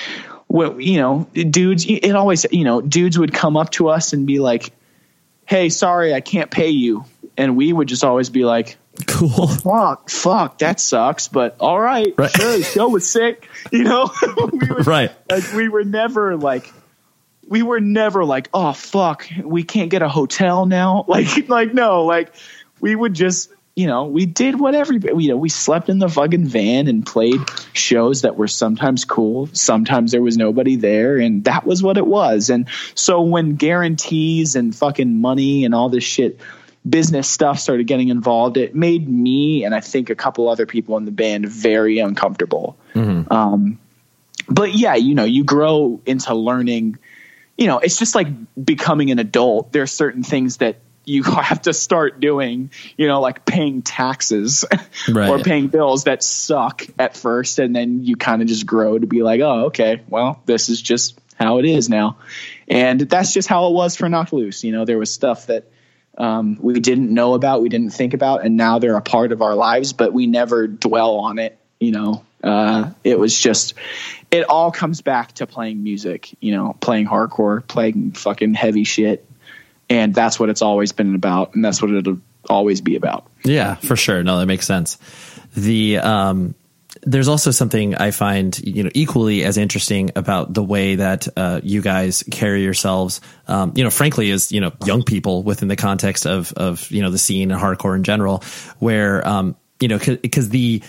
well, 0.48 0.80
you 0.82 1.00
know, 1.00 1.28
dudes, 1.34 1.86
it 1.88 2.12
always, 2.16 2.46
you 2.52 2.64
know, 2.64 2.82
dudes 2.82 3.18
would 3.18 3.34
come 3.34 3.56
up 3.58 3.70
to 3.72 3.90
us 3.90 4.14
and 4.14 4.26
be 4.28 4.40
like, 4.40 4.72
hey, 5.46 5.70
sorry, 5.70 6.14
I 6.14 6.22
can't 6.22 6.52
pay 6.52 6.70
you. 6.70 7.06
And 7.38 7.56
we 7.56 7.72
would 7.72 7.88
just 7.88 8.04
always 8.04 8.30
be 8.30 8.44
like, 8.46 8.78
Cool. 9.08 9.48
fuck, 9.48 10.10
fuck, 10.10 10.58
that 10.60 10.80
sucks, 10.80 11.30
but 11.30 11.56
all 11.62 11.80
right, 11.80 12.14
Right. 12.18 12.30
sure, 12.30 12.58
the 12.58 12.64
show 12.64 12.90
was 12.90 13.10
sick, 13.10 13.48
you 13.72 13.84
know. 13.86 14.12
we 14.52 14.68
would, 14.68 14.86
Right. 14.86 15.12
Like 15.30 15.54
we 15.54 15.70
were 15.70 15.86
never 15.86 16.36
like, 16.36 16.72
we 17.48 17.64
were 17.64 17.80
never 17.80 18.26
like, 18.26 18.50
oh 18.54 18.74
fuck, 18.74 19.28
we 19.44 19.64
can't 19.64 19.90
get 19.90 20.02
a 20.02 20.10
hotel 20.10 20.66
now. 20.66 21.06
Like, 21.08 21.48
like 21.50 21.74
no, 21.74 22.04
like 22.06 22.34
we 22.82 22.94
would 22.96 23.14
just, 23.14 23.50
you 23.76 23.88
know, 23.88 24.06
we 24.06 24.26
did 24.26 24.56
what 24.56 24.72
whatever. 24.72 24.94
You 24.94 25.30
know, 25.30 25.38
we 25.38 25.50
slept 25.50 25.90
in 25.90 26.00
the 26.00 26.10
fucking 26.10 26.46
van 26.46 26.88
and 26.88 27.06
played 27.06 27.40
shows 27.74 28.24
that 28.24 28.36
were 28.36 28.48
sometimes 28.48 29.06
cool, 29.06 29.48
sometimes 29.54 30.12
there 30.12 30.22
was 30.22 30.38
nobody 30.38 30.76
there, 30.76 31.18
and 31.18 31.44
that 31.46 31.66
was 31.66 31.82
what 31.82 31.98
it 31.98 32.06
was. 32.06 32.50
And 32.50 32.68
so 32.96 33.22
when 33.22 33.56
guarantees 33.56 34.56
and 34.56 34.76
fucking 34.76 35.22
money 35.22 35.66
and 35.66 35.74
all 35.74 35.90
this 35.90 36.04
shit 36.04 36.40
business 36.88 37.30
stuff 37.30 37.60
started 37.60 37.88
getting 37.88 38.10
involved, 38.10 38.58
it 38.58 38.76
made 38.76 39.08
me 39.08 39.64
and 39.64 39.74
I 39.74 39.80
think 39.80 40.10
a 40.10 40.16
couple 40.16 40.50
other 40.50 40.66
people 40.66 40.98
in 40.98 41.06
the 41.06 41.12
band 41.12 41.48
very 41.48 42.00
uncomfortable. 42.00 42.78
Um, 43.32 43.80
but 44.50 44.74
yeah, 44.74 44.96
you 44.96 45.16
know, 45.16 45.24
you 45.24 45.44
grow 45.44 46.02
into 46.06 46.34
learning. 46.34 46.98
You 47.58 47.68
know, 47.68 47.80
it's 47.80 47.98
just 47.98 48.16
like 48.16 48.28
becoming 48.62 49.12
an 49.12 49.20
adult. 49.20 49.72
There 49.72 49.84
are 49.84 49.88
certain 49.88 50.24
things 50.24 50.58
that 50.58 50.78
you 51.06 51.24
have 51.24 51.64
to 51.64 51.74
start 51.74 52.20
doing. 52.20 52.72
You 52.98 53.08
know, 53.08 53.22
like 53.22 53.46
paying 53.46 53.82
taxes 53.82 54.66
Right. 55.10 55.30
or 55.30 55.40
paying 55.40 55.68
bills 55.68 56.06
that 56.06 56.24
suck 56.24 56.86
at 57.00 57.16
first, 57.16 57.60
and 57.60 57.76
then 57.76 58.04
you 58.04 58.16
kind 58.16 58.42
of 58.42 58.48
just 58.48 58.66
grow 58.66 58.98
to 58.98 59.08
be 59.08 59.24
like, 59.24 59.42
oh, 59.42 59.66
okay, 59.66 60.02
well, 60.08 60.42
this 60.46 60.70
is 60.70 60.82
just 60.82 61.20
how 61.36 61.58
it 61.60 61.66
is 61.66 61.90
now, 61.90 62.18
and 62.68 63.02
that's 63.02 63.34
just 63.34 63.48
how 63.48 63.68
it 63.68 63.74
was 63.74 63.96
for 63.96 64.08
Knocked 64.10 64.34
Loose. 64.34 64.64
You 64.64 64.72
know, 64.72 64.86
there 64.86 64.98
was 65.00 65.12
stuff 65.12 65.48
that 65.48 65.66
um, 66.18 66.58
we 66.62 66.80
didn't 66.80 67.14
know 67.14 67.34
about, 67.34 67.62
we 67.62 67.70
didn't 67.70 67.92
think 67.92 68.14
about, 68.14 68.46
and 68.46 68.58
now 68.58 68.80
they're 68.80 68.98
a 68.98 69.02
part 69.02 69.32
of 69.32 69.42
our 69.42 69.56
lives, 69.56 69.94
but 69.94 70.14
we 70.14 70.28
never 70.28 70.68
dwell 70.68 71.16
on 71.16 71.40
it. 71.40 71.58
You 71.80 71.92
know, 71.92 72.26
uh, 72.44 72.92
it 73.04 73.18
was 73.18 73.38
just, 73.38 73.74
it 74.30 74.44
all 74.44 74.72
comes 74.72 75.02
back 75.02 75.34
to 75.34 75.48
playing 75.48 75.82
music, 75.82 76.36
you 76.40 76.56
know, 76.56 76.76
playing 76.80 77.08
hardcore, 77.08 77.66
playing 77.66 78.12
fucking 78.12 78.54
heavy 78.54 78.84
shit. 78.84 79.26
And 79.92 80.16
that's 80.16 80.40
what 80.40 80.50
it's 80.50 80.62
always 80.62 80.94
been 80.94 81.16
about. 81.16 81.54
And 81.54 81.66
that's 81.66 81.82
what 81.82 81.92
it'll 81.92 82.20
always 82.50 82.80
be 82.80 82.96
about. 82.96 83.28
Yeah, 83.44 83.76
for 83.76 83.98
sure. 83.98 84.24
No, 84.24 84.40
that 84.40 84.46
makes 84.46 84.66
sense. 84.66 84.98
The 85.54 85.98
um, 85.98 86.56
there's 87.04 87.28
also 87.28 87.52
something 87.52 87.96
I 87.96 88.12
find 88.12 88.58
you 88.60 88.84
know 88.84 88.90
equally 88.94 89.44
as 89.44 89.58
interesting 89.58 90.12
about 90.16 90.54
the 90.54 90.64
way 90.64 90.96
that 90.96 91.28
uh, 91.36 91.60
you 91.62 91.82
guys 91.82 92.24
carry 92.32 92.64
yourselves. 92.64 93.20
Um, 93.50 93.74
you 93.76 93.84
know, 93.84 93.90
frankly, 93.90 94.32
as 94.32 94.52
you 94.52 94.62
know, 94.62 94.72
young 94.86 95.04
people 95.04 95.44
within 95.44 95.68
the 95.68 95.76
context 95.76 96.26
of 96.26 96.54
of 96.54 96.90
you 96.90 97.02
know 97.02 97.12
the 97.12 97.18
scene 97.18 97.52
and 97.52 97.60
hardcore 97.60 97.96
in 97.96 98.04
general, 98.04 98.44
where 98.80 99.28
um, 99.28 99.58
you 99.82 99.90
know 99.90 100.00
because 100.00 100.48
the 100.50 100.84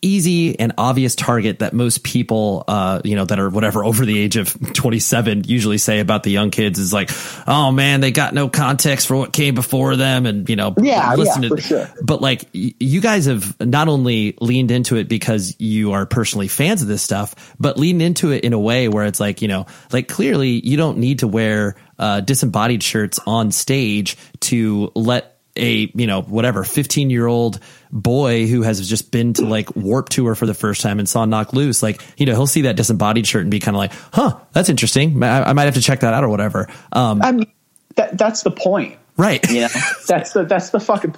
easy 0.00 0.58
and 0.60 0.72
obvious 0.78 1.14
target 1.16 1.58
that 1.58 1.72
most 1.72 2.02
people, 2.04 2.64
uh, 2.68 3.00
you 3.04 3.16
know, 3.16 3.24
that 3.24 3.38
are 3.38 3.50
whatever 3.50 3.84
over 3.84 4.06
the 4.06 4.18
age 4.18 4.36
of 4.36 4.54
27 4.74 5.44
usually 5.44 5.78
say 5.78 6.00
about 6.00 6.22
the 6.22 6.30
young 6.30 6.50
kids 6.50 6.78
is 6.78 6.92
like, 6.92 7.10
oh 7.46 7.72
man, 7.72 8.00
they 8.00 8.10
got 8.12 8.32
no 8.34 8.48
context 8.48 9.06
for 9.08 9.16
what 9.16 9.32
came 9.32 9.54
before 9.54 9.96
them. 9.96 10.24
And, 10.26 10.48
you 10.48 10.56
know, 10.56 10.74
Yeah, 10.80 11.14
listen 11.16 11.42
yeah, 11.42 11.48
to, 11.48 11.56
for 11.56 11.60
sure. 11.62 11.90
but 12.02 12.20
like 12.22 12.48
y- 12.54 12.74
you 12.78 13.00
guys 13.00 13.26
have 13.26 13.58
not 13.60 13.88
only 13.88 14.36
leaned 14.40 14.70
into 14.70 14.96
it 14.96 15.08
because 15.08 15.56
you 15.58 15.92
are 15.92 16.06
personally 16.06 16.48
fans 16.48 16.80
of 16.82 16.88
this 16.88 17.02
stuff, 17.02 17.54
but 17.58 17.76
leaned 17.76 18.02
into 18.02 18.30
it 18.32 18.44
in 18.44 18.52
a 18.52 18.58
way 18.58 18.88
where 18.88 19.04
it's 19.04 19.20
like, 19.20 19.42
you 19.42 19.48
know, 19.48 19.66
like 19.92 20.06
clearly 20.08 20.64
you 20.64 20.76
don't 20.76 20.98
need 20.98 21.20
to 21.20 21.28
wear, 21.28 21.74
uh, 21.98 22.20
disembodied 22.20 22.82
shirts 22.82 23.18
on 23.26 23.50
stage 23.50 24.16
to 24.40 24.92
let 24.94 25.37
a 25.58 25.90
you 25.94 26.06
know 26.06 26.22
whatever 26.22 26.64
15 26.64 27.10
year 27.10 27.26
old 27.26 27.60
boy 27.90 28.46
who 28.46 28.62
has 28.62 28.86
just 28.88 29.10
been 29.10 29.32
to 29.34 29.44
like 29.44 29.74
Warped 29.74 30.12
Tour 30.12 30.34
for 30.34 30.46
the 30.46 30.54
first 30.54 30.80
time 30.82 30.98
and 30.98 31.08
saw 31.08 31.24
Knocked 31.24 31.54
Loose 31.54 31.82
like 31.82 32.02
you 32.16 32.26
know 32.26 32.32
he'll 32.32 32.46
see 32.46 32.62
that 32.62 32.76
disembodied 32.76 33.26
shirt 33.26 33.42
and 33.42 33.50
be 33.50 33.60
kind 33.60 33.76
of 33.76 33.78
like 33.78 33.92
huh 34.12 34.38
that's 34.52 34.68
interesting 34.68 35.22
I, 35.22 35.50
I 35.50 35.52
might 35.52 35.64
have 35.64 35.74
to 35.74 35.82
check 35.82 36.00
that 36.00 36.14
out 36.14 36.24
or 36.24 36.28
whatever 36.28 36.68
um 36.92 37.22
I 37.22 37.32
mean, 37.32 37.52
that, 37.96 38.16
that's 38.16 38.42
the 38.42 38.50
point. 38.50 38.96
right 39.16 39.48
You 39.50 39.62
know, 39.62 39.68
that's 40.06 40.32
the, 40.32 40.44
that's 40.44 40.70
the 40.70 40.80
fucking. 40.80 41.14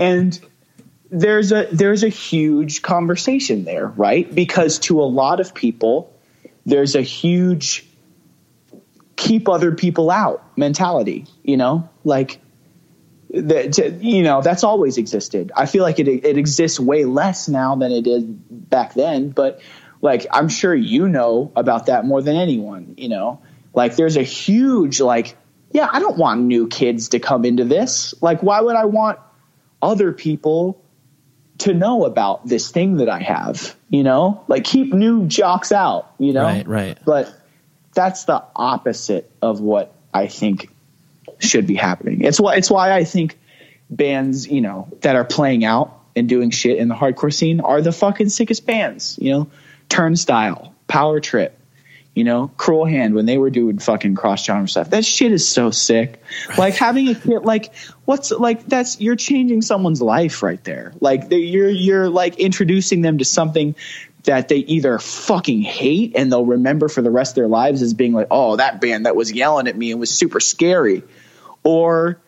And 0.00 0.38
there's 1.10 1.52
a, 1.52 1.68
there's 1.72 2.04
a 2.04 2.08
huge 2.08 2.82
conversation 2.82 3.64
there, 3.64 3.86
right? 3.86 4.32
Because 4.32 4.78
to 4.80 5.00
a 5.00 5.04
lot 5.04 5.40
of 5.40 5.54
people, 5.54 6.14
there's 6.66 6.94
a 6.94 7.02
huge 7.02 7.86
keep 9.16 9.48
other 9.48 9.72
people 9.72 10.10
out 10.10 10.44
mentality, 10.56 11.26
you 11.42 11.56
know, 11.56 11.88
like, 12.04 12.40
that 13.30 13.78
you 14.02 14.22
know 14.22 14.40
that's 14.40 14.64
always 14.64 14.98
existed. 14.98 15.52
I 15.54 15.66
feel 15.66 15.82
like 15.82 15.98
it 15.98 16.08
it 16.08 16.38
exists 16.38 16.80
way 16.80 17.04
less 17.04 17.48
now 17.48 17.76
than 17.76 17.92
it 17.92 18.02
did 18.02 18.70
back 18.70 18.94
then, 18.94 19.30
but 19.30 19.60
like 20.00 20.26
I'm 20.30 20.48
sure 20.48 20.74
you 20.74 21.08
know 21.08 21.52
about 21.56 21.86
that 21.86 22.04
more 22.04 22.22
than 22.22 22.36
anyone, 22.36 22.94
you 22.96 23.08
know. 23.08 23.42
Like 23.74 23.96
there's 23.96 24.16
a 24.16 24.22
huge 24.22 25.00
like 25.00 25.36
yeah, 25.70 25.88
I 25.90 26.00
don't 26.00 26.16
want 26.16 26.40
new 26.40 26.68
kids 26.68 27.10
to 27.10 27.18
come 27.18 27.44
into 27.44 27.64
this. 27.64 28.14
Like 28.22 28.42
why 28.42 28.60
would 28.60 28.76
I 28.76 28.86
want 28.86 29.18
other 29.82 30.12
people 30.12 30.82
to 31.58 31.74
know 31.74 32.04
about 32.04 32.46
this 32.46 32.70
thing 32.70 32.98
that 32.98 33.08
I 33.08 33.18
have, 33.18 33.76
you 33.90 34.02
know? 34.02 34.44
Like 34.48 34.64
keep 34.64 34.92
new 34.92 35.26
jocks 35.26 35.72
out, 35.72 36.12
you 36.18 36.32
know? 36.32 36.44
Right, 36.44 36.66
right. 36.66 36.98
But 37.04 37.32
that's 37.92 38.24
the 38.24 38.44
opposite 38.54 39.30
of 39.42 39.60
what 39.60 39.94
I 40.14 40.28
think 40.28 40.70
should 41.38 41.66
be 41.66 41.74
happening. 41.74 42.22
It's 42.22 42.40
why 42.40 42.56
it's 42.56 42.70
why 42.70 42.92
I 42.92 43.04
think 43.04 43.38
bands, 43.90 44.46
you 44.46 44.60
know, 44.60 44.88
that 45.00 45.16
are 45.16 45.24
playing 45.24 45.64
out 45.64 45.98
and 46.14 46.28
doing 46.28 46.50
shit 46.50 46.78
in 46.78 46.88
the 46.88 46.94
hardcore 46.94 47.32
scene 47.32 47.60
are 47.60 47.80
the 47.80 47.92
fucking 47.92 48.28
sickest 48.28 48.66
bands. 48.66 49.18
You 49.20 49.32
know, 49.32 49.50
Turnstile, 49.88 50.74
Power 50.86 51.20
Trip, 51.20 51.57
you 52.18 52.24
know, 52.24 52.50
Cruel 52.56 52.84
Hand 52.84 53.14
when 53.14 53.26
they 53.26 53.38
were 53.38 53.48
doing 53.48 53.78
fucking 53.78 54.16
cross 54.16 54.44
genre 54.44 54.68
stuff. 54.68 54.90
That 54.90 55.04
shit 55.04 55.30
is 55.30 55.48
so 55.48 55.70
sick. 55.70 56.20
Like 56.58 56.74
having 56.74 57.06
a 57.08 57.14
kid, 57.14 57.44
like 57.44 57.72
what's 58.06 58.32
like 58.32 58.66
that's 58.66 59.00
you're 59.00 59.14
changing 59.14 59.62
someone's 59.62 60.02
life 60.02 60.42
right 60.42 60.62
there. 60.64 60.92
Like 61.00 61.28
they, 61.28 61.36
you're 61.36 61.68
you're 61.68 62.08
like 62.08 62.40
introducing 62.40 63.02
them 63.02 63.18
to 63.18 63.24
something 63.24 63.76
that 64.24 64.48
they 64.48 64.56
either 64.56 64.98
fucking 64.98 65.62
hate 65.62 66.16
and 66.16 66.32
they'll 66.32 66.44
remember 66.44 66.88
for 66.88 67.02
the 67.02 67.10
rest 67.10 67.32
of 67.32 67.34
their 67.36 67.48
lives 67.48 67.82
as 67.82 67.94
being 67.94 68.14
like, 68.14 68.26
oh, 68.32 68.56
that 68.56 68.80
band 68.80 69.06
that 69.06 69.14
was 69.14 69.30
yelling 69.30 69.68
at 69.68 69.76
me 69.76 69.92
and 69.92 70.00
was 70.00 70.10
super 70.10 70.40
scary, 70.40 71.04
or 71.62 72.20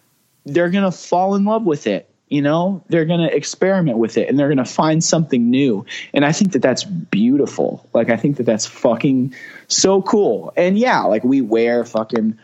they're 0.46 0.70
gonna 0.70 0.92
fall 0.92 1.34
in 1.34 1.44
love 1.44 1.64
with 1.64 1.88
it. 1.88 2.08
You 2.30 2.40
know, 2.40 2.82
they're 2.88 3.04
gonna 3.04 3.26
experiment 3.26 3.98
with 3.98 4.16
it 4.16 4.28
and 4.28 4.38
they're 4.38 4.48
gonna 4.48 4.64
find 4.64 5.04
something 5.04 5.50
new. 5.50 5.84
And 6.14 6.24
I 6.24 6.32
think 6.32 6.52
that 6.52 6.62
that's 6.62 6.84
beautiful. 6.84 7.86
Like 7.92 8.08
I 8.08 8.16
think 8.16 8.38
that 8.38 8.46
that's 8.46 8.66
fucking 8.66 9.34
so 9.68 10.00
cool. 10.00 10.52
And 10.56 10.78
yeah, 10.78 11.02
like 11.02 11.24
we 11.24 11.42
wear 11.42 11.84
fucking 11.84 12.38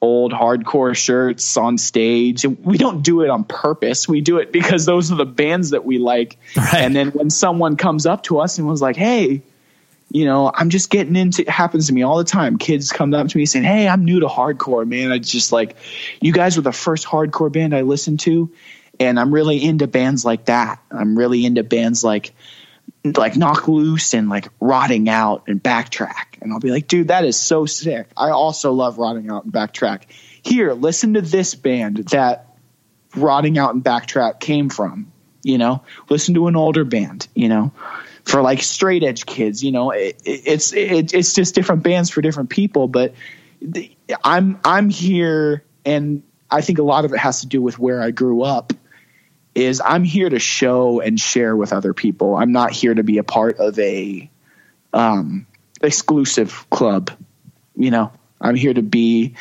old 0.00 0.32
hardcore 0.32 0.94
shirts 0.94 1.56
on 1.56 1.78
stage. 1.78 2.44
And 2.44 2.64
we 2.64 2.78
don't 2.78 3.02
do 3.02 3.22
it 3.22 3.30
on 3.30 3.44
purpose. 3.44 4.06
We 4.08 4.20
do 4.20 4.38
it 4.38 4.52
because 4.52 4.86
those 4.86 5.10
are 5.10 5.16
the 5.16 5.26
bands 5.26 5.70
that 5.70 5.84
we 5.84 5.98
like. 5.98 6.38
Right. 6.56 6.74
And 6.74 6.94
then 6.94 7.08
when 7.08 7.30
someone 7.30 7.76
comes 7.76 8.06
up 8.06 8.22
to 8.24 8.38
us 8.38 8.58
and 8.58 8.68
was 8.68 8.82
like, 8.82 8.96
"Hey, 8.96 9.42
you 10.14 10.24
know, 10.24 10.48
I'm 10.54 10.70
just 10.70 10.90
getting 10.90 11.16
into 11.16 11.42
it 11.42 11.48
happens 11.48 11.88
to 11.88 11.92
me 11.92 12.02
all 12.02 12.18
the 12.18 12.24
time. 12.24 12.56
Kids 12.58 12.92
come 12.92 13.12
up 13.14 13.26
to 13.26 13.36
me 13.36 13.46
saying, 13.46 13.64
Hey, 13.64 13.88
I'm 13.88 14.04
new 14.04 14.20
to 14.20 14.26
hardcore, 14.26 14.86
man. 14.86 15.10
I 15.10 15.18
just 15.18 15.50
like, 15.50 15.76
you 16.20 16.32
guys 16.32 16.56
were 16.56 16.62
the 16.62 16.70
first 16.70 17.04
hardcore 17.04 17.50
band 17.50 17.74
I 17.74 17.80
listened 17.80 18.20
to. 18.20 18.48
And 19.00 19.18
I'm 19.18 19.32
really 19.32 19.62
into 19.62 19.86
bands 19.86 20.24
like 20.24 20.46
that. 20.46 20.82
I'm 20.90 21.16
really 21.16 21.44
into 21.44 21.62
bands 21.62 22.04
like, 22.04 22.32
like 23.04 23.36
Knocked 23.36 23.68
Loose 23.68 24.14
and 24.14 24.28
like 24.28 24.48
Rotting 24.60 25.08
Out 25.08 25.44
and 25.46 25.62
Backtrack. 25.62 26.40
And 26.40 26.52
I'll 26.52 26.60
be 26.60 26.70
like, 26.70 26.86
dude, 26.86 27.08
that 27.08 27.24
is 27.24 27.38
so 27.38 27.66
sick. 27.66 28.08
I 28.16 28.30
also 28.30 28.72
love 28.72 28.98
Rotting 28.98 29.30
Out 29.30 29.44
and 29.44 29.52
Backtrack. 29.52 30.02
Here, 30.42 30.72
listen 30.72 31.14
to 31.14 31.20
this 31.20 31.54
band 31.54 31.96
that 32.08 32.56
Rotting 33.16 33.58
Out 33.58 33.74
and 33.74 33.84
Backtrack 33.84 34.40
came 34.40 34.68
from. 34.68 35.10
You 35.42 35.58
know, 35.58 35.82
listen 36.08 36.34
to 36.34 36.46
an 36.48 36.56
older 36.56 36.84
band. 36.84 37.28
You 37.34 37.48
know, 37.48 37.72
for 38.24 38.42
like 38.42 38.62
straight 38.62 39.02
edge 39.02 39.26
kids. 39.26 39.62
You 39.62 39.72
know, 39.72 39.90
it, 39.90 40.20
it's 40.24 40.72
it, 40.72 41.14
it's 41.14 41.34
just 41.34 41.54
different 41.54 41.82
bands 41.82 42.10
for 42.10 42.22
different 42.22 42.50
people. 42.50 42.88
But 42.88 43.14
I'm 44.22 44.58
I'm 44.64 44.88
here, 44.88 45.64
and 45.84 46.22
I 46.50 46.60
think 46.60 46.78
a 46.78 46.82
lot 46.82 47.04
of 47.04 47.12
it 47.12 47.18
has 47.18 47.40
to 47.42 47.46
do 47.46 47.62
with 47.62 47.78
where 47.78 48.02
I 48.02 48.10
grew 48.10 48.42
up. 48.42 48.72
Is 49.54 49.80
I'm 49.84 50.04
here 50.04 50.28
to 50.28 50.38
show 50.38 51.00
and 51.00 51.18
share 51.18 51.54
with 51.54 51.72
other 51.72 51.94
people. 51.94 52.36
I'm 52.36 52.52
not 52.52 52.72
here 52.72 52.94
to 52.94 53.04
be 53.04 53.18
a 53.18 53.24
part 53.24 53.58
of 53.58 53.78
a 53.78 54.28
um, 54.92 55.46
exclusive 55.80 56.68
club. 56.70 57.10
You 57.76 57.90
know, 57.90 58.12
I'm 58.40 58.56
here 58.56 58.74
to 58.74 58.82
be 58.82 59.34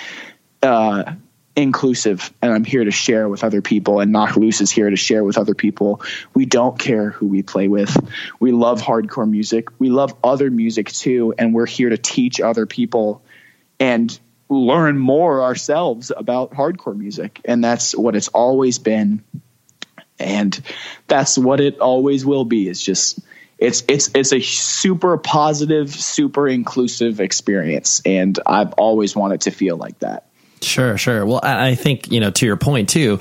uh, 0.62 1.14
inclusive 1.56 2.34
and 2.42 2.52
I'm 2.52 2.64
here 2.64 2.84
to 2.84 2.92
share 2.92 3.30
with 3.30 3.44
other 3.44 3.62
people 3.62 4.00
and 4.00 4.12
Knocked 4.12 4.38
Loose 4.38 4.62
is 4.62 4.72
here 4.72 4.90
to 4.90 4.96
share 4.96 5.24
with 5.24 5.38
other 5.38 5.54
people. 5.54 6.02
We 6.34 6.46
don't 6.46 6.78
care 6.78 7.12
who 7.12 7.28
we 7.28 7.44
play 7.44 7.68
with. 7.68 7.96
We 8.40 8.52
love 8.52 8.82
hardcore 8.82 9.30
music. 9.30 9.68
We 9.80 9.90
love 9.90 10.16
other 10.24 10.50
music 10.50 10.92
too 10.92 11.34
and 11.38 11.54
we're 11.54 11.68
here 11.68 11.90
to 11.90 11.98
teach 11.98 12.42
other 12.42 12.66
people 12.66 13.22
and 13.80 14.18
learn 14.50 14.98
more 14.98 15.44
ourselves 15.44 16.12
about 16.16 16.52
hardcore 16.52 16.98
music 16.98 17.40
and 17.46 17.64
that's 17.64 17.96
what 17.96 18.16
it's 18.16 18.30
always 18.30 18.80
been 18.80 19.24
and 20.20 20.60
that's 21.08 21.38
what 21.38 21.60
it 21.60 21.80
always 21.80 22.26
will 22.26 22.46
be. 22.46 22.70
It's 22.70 22.82
just 22.82 23.20
it's 23.58 23.84
it's 23.88 24.10
it's 24.14 24.34
a 24.34 24.42
super 24.42 25.18
positive, 25.18 25.90
super 25.90 26.48
inclusive 26.48 27.20
experience 27.20 28.02
and 28.06 28.38
I've 28.46 28.74
always 28.74 29.16
wanted 29.16 29.42
to 29.42 29.52
feel 29.52 29.78
like 29.78 30.00
that. 30.00 30.26
Sure, 30.62 30.98
sure. 30.98 31.26
Well, 31.26 31.42
I 31.44 31.76
think, 31.76 32.12
you 32.12 32.20
know, 32.20 32.32
to 32.32 32.46
your 32.46 32.56
point 32.56 32.90
too, 32.90 33.20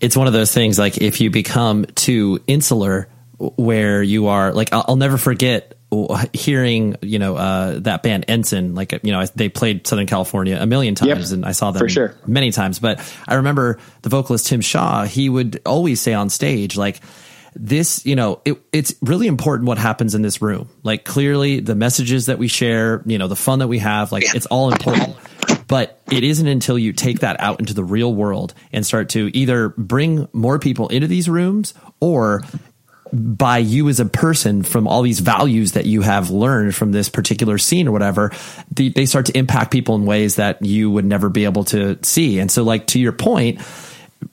it's 0.00 0.16
one 0.16 0.26
of 0.26 0.32
those 0.32 0.52
things 0.52 0.78
like 0.78 0.98
if 0.98 1.20
you 1.20 1.30
become 1.30 1.84
too 1.94 2.40
insular 2.46 3.08
where 3.38 4.02
you 4.02 4.26
are 4.26 4.52
like, 4.52 4.72
I'll, 4.72 4.84
I'll 4.88 4.96
never 4.96 5.16
forget 5.16 5.74
hearing, 6.32 6.96
you 7.02 7.18
know, 7.18 7.36
uh, 7.36 7.78
that 7.80 8.02
band 8.02 8.24
Ensign, 8.28 8.74
like, 8.74 8.92
you 9.02 9.12
know, 9.12 9.24
they 9.34 9.48
played 9.48 9.86
Southern 9.86 10.06
California 10.06 10.56
a 10.60 10.66
million 10.66 10.94
times 10.94 11.30
Yep, 11.30 11.36
and 11.36 11.44
I 11.44 11.52
saw 11.52 11.72
them 11.72 11.80
for 11.80 11.88
sure. 11.88 12.14
many 12.26 12.52
times. 12.52 12.78
But 12.78 13.00
I 13.26 13.34
remember 13.34 13.78
the 14.02 14.08
vocalist 14.08 14.46
Tim 14.46 14.60
Shaw, 14.60 15.04
he 15.04 15.28
would 15.28 15.60
always 15.66 16.00
say 16.00 16.14
on 16.14 16.30
stage, 16.30 16.76
like, 16.76 17.00
this, 17.54 18.06
you 18.06 18.14
know, 18.14 18.40
it, 18.44 18.62
it's 18.72 18.94
really 19.02 19.26
important 19.26 19.66
what 19.66 19.78
happens 19.78 20.14
in 20.14 20.22
this 20.22 20.40
room. 20.40 20.68
Like, 20.84 21.04
clearly, 21.04 21.60
the 21.60 21.74
messages 21.74 22.26
that 22.26 22.38
we 22.38 22.46
share, 22.46 23.02
you 23.06 23.18
know, 23.18 23.26
the 23.26 23.36
fun 23.36 23.58
that 23.58 23.68
we 23.68 23.78
have, 23.78 24.12
like, 24.12 24.34
it's 24.34 24.46
all 24.46 24.72
important. 24.72 25.16
But 25.66 26.00
it 26.10 26.24
isn't 26.24 26.46
until 26.46 26.78
you 26.78 26.92
take 26.92 27.20
that 27.20 27.40
out 27.40 27.60
into 27.60 27.74
the 27.74 27.84
real 27.84 28.12
world 28.14 28.54
and 28.72 28.84
start 28.84 29.10
to 29.10 29.36
either 29.36 29.70
bring 29.70 30.28
more 30.32 30.58
people 30.58 30.88
into 30.88 31.06
these 31.06 31.28
rooms 31.28 31.74
or 32.00 32.42
by 33.12 33.58
you 33.58 33.88
as 33.88 34.00
a 34.00 34.04
person 34.04 34.62
from 34.62 34.86
all 34.86 35.02
these 35.02 35.20
values 35.20 35.72
that 35.72 35.86
you 35.86 36.02
have 36.02 36.30
learned 36.30 36.74
from 36.74 36.92
this 36.92 37.08
particular 37.08 37.58
scene 37.58 37.88
or 37.88 37.92
whatever, 37.92 38.32
they, 38.70 38.88
they 38.88 39.06
start 39.06 39.26
to 39.26 39.36
impact 39.36 39.70
people 39.70 39.94
in 39.94 40.06
ways 40.06 40.36
that 40.36 40.64
you 40.64 40.90
would 40.90 41.04
never 41.04 41.28
be 41.28 41.44
able 41.44 41.64
to 41.64 41.98
see. 42.02 42.38
And 42.38 42.50
so, 42.50 42.62
like, 42.62 42.86
to 42.88 43.00
your 43.00 43.12
point, 43.12 43.60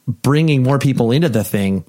bringing 0.08 0.64
more 0.64 0.80
people 0.80 1.12
into 1.12 1.30
the 1.30 1.44
thing 1.44 1.86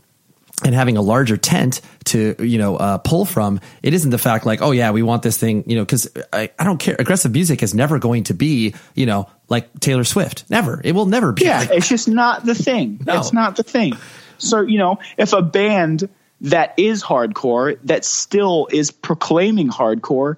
and 0.64 0.74
having 0.74 0.96
a 0.96 1.02
larger 1.02 1.36
tent 1.36 1.80
to 2.04 2.34
you 2.40 2.58
know 2.58 2.76
uh, 2.76 2.98
pull 2.98 3.24
from 3.24 3.60
it 3.80 3.94
isn't 3.94 4.10
the 4.10 4.18
fact 4.18 4.44
like 4.44 4.60
oh 4.60 4.72
yeah 4.72 4.90
we 4.90 5.02
want 5.04 5.22
this 5.22 5.38
thing 5.38 5.62
you 5.68 5.76
know 5.76 5.84
because 5.84 6.08
I, 6.32 6.50
I 6.58 6.64
don't 6.64 6.78
care 6.78 6.96
aggressive 6.98 7.30
music 7.30 7.62
is 7.62 7.74
never 7.74 8.00
going 8.00 8.24
to 8.24 8.34
be 8.34 8.74
you 8.96 9.06
know 9.06 9.30
like 9.48 9.78
taylor 9.78 10.02
swift 10.02 10.44
never 10.50 10.80
it 10.82 10.96
will 10.96 11.06
never 11.06 11.30
be 11.30 11.44
Yeah, 11.44 11.76
it's 11.76 11.88
just 11.88 12.08
not 12.08 12.44
the 12.44 12.54
thing. 12.54 13.00
No. 13.06 13.18
It's 13.18 13.32
not 13.32 13.56
the 13.56 13.62
thing. 13.62 13.94
So, 14.38 14.60
you 14.60 14.78
know, 14.78 14.98
if 15.16 15.32
a 15.32 15.42
band 15.42 16.08
that 16.42 16.74
is 16.76 17.02
hardcore, 17.02 17.78
that 17.84 18.04
still 18.04 18.68
is 18.70 18.90
proclaiming 18.90 19.68
hardcore 19.68 20.36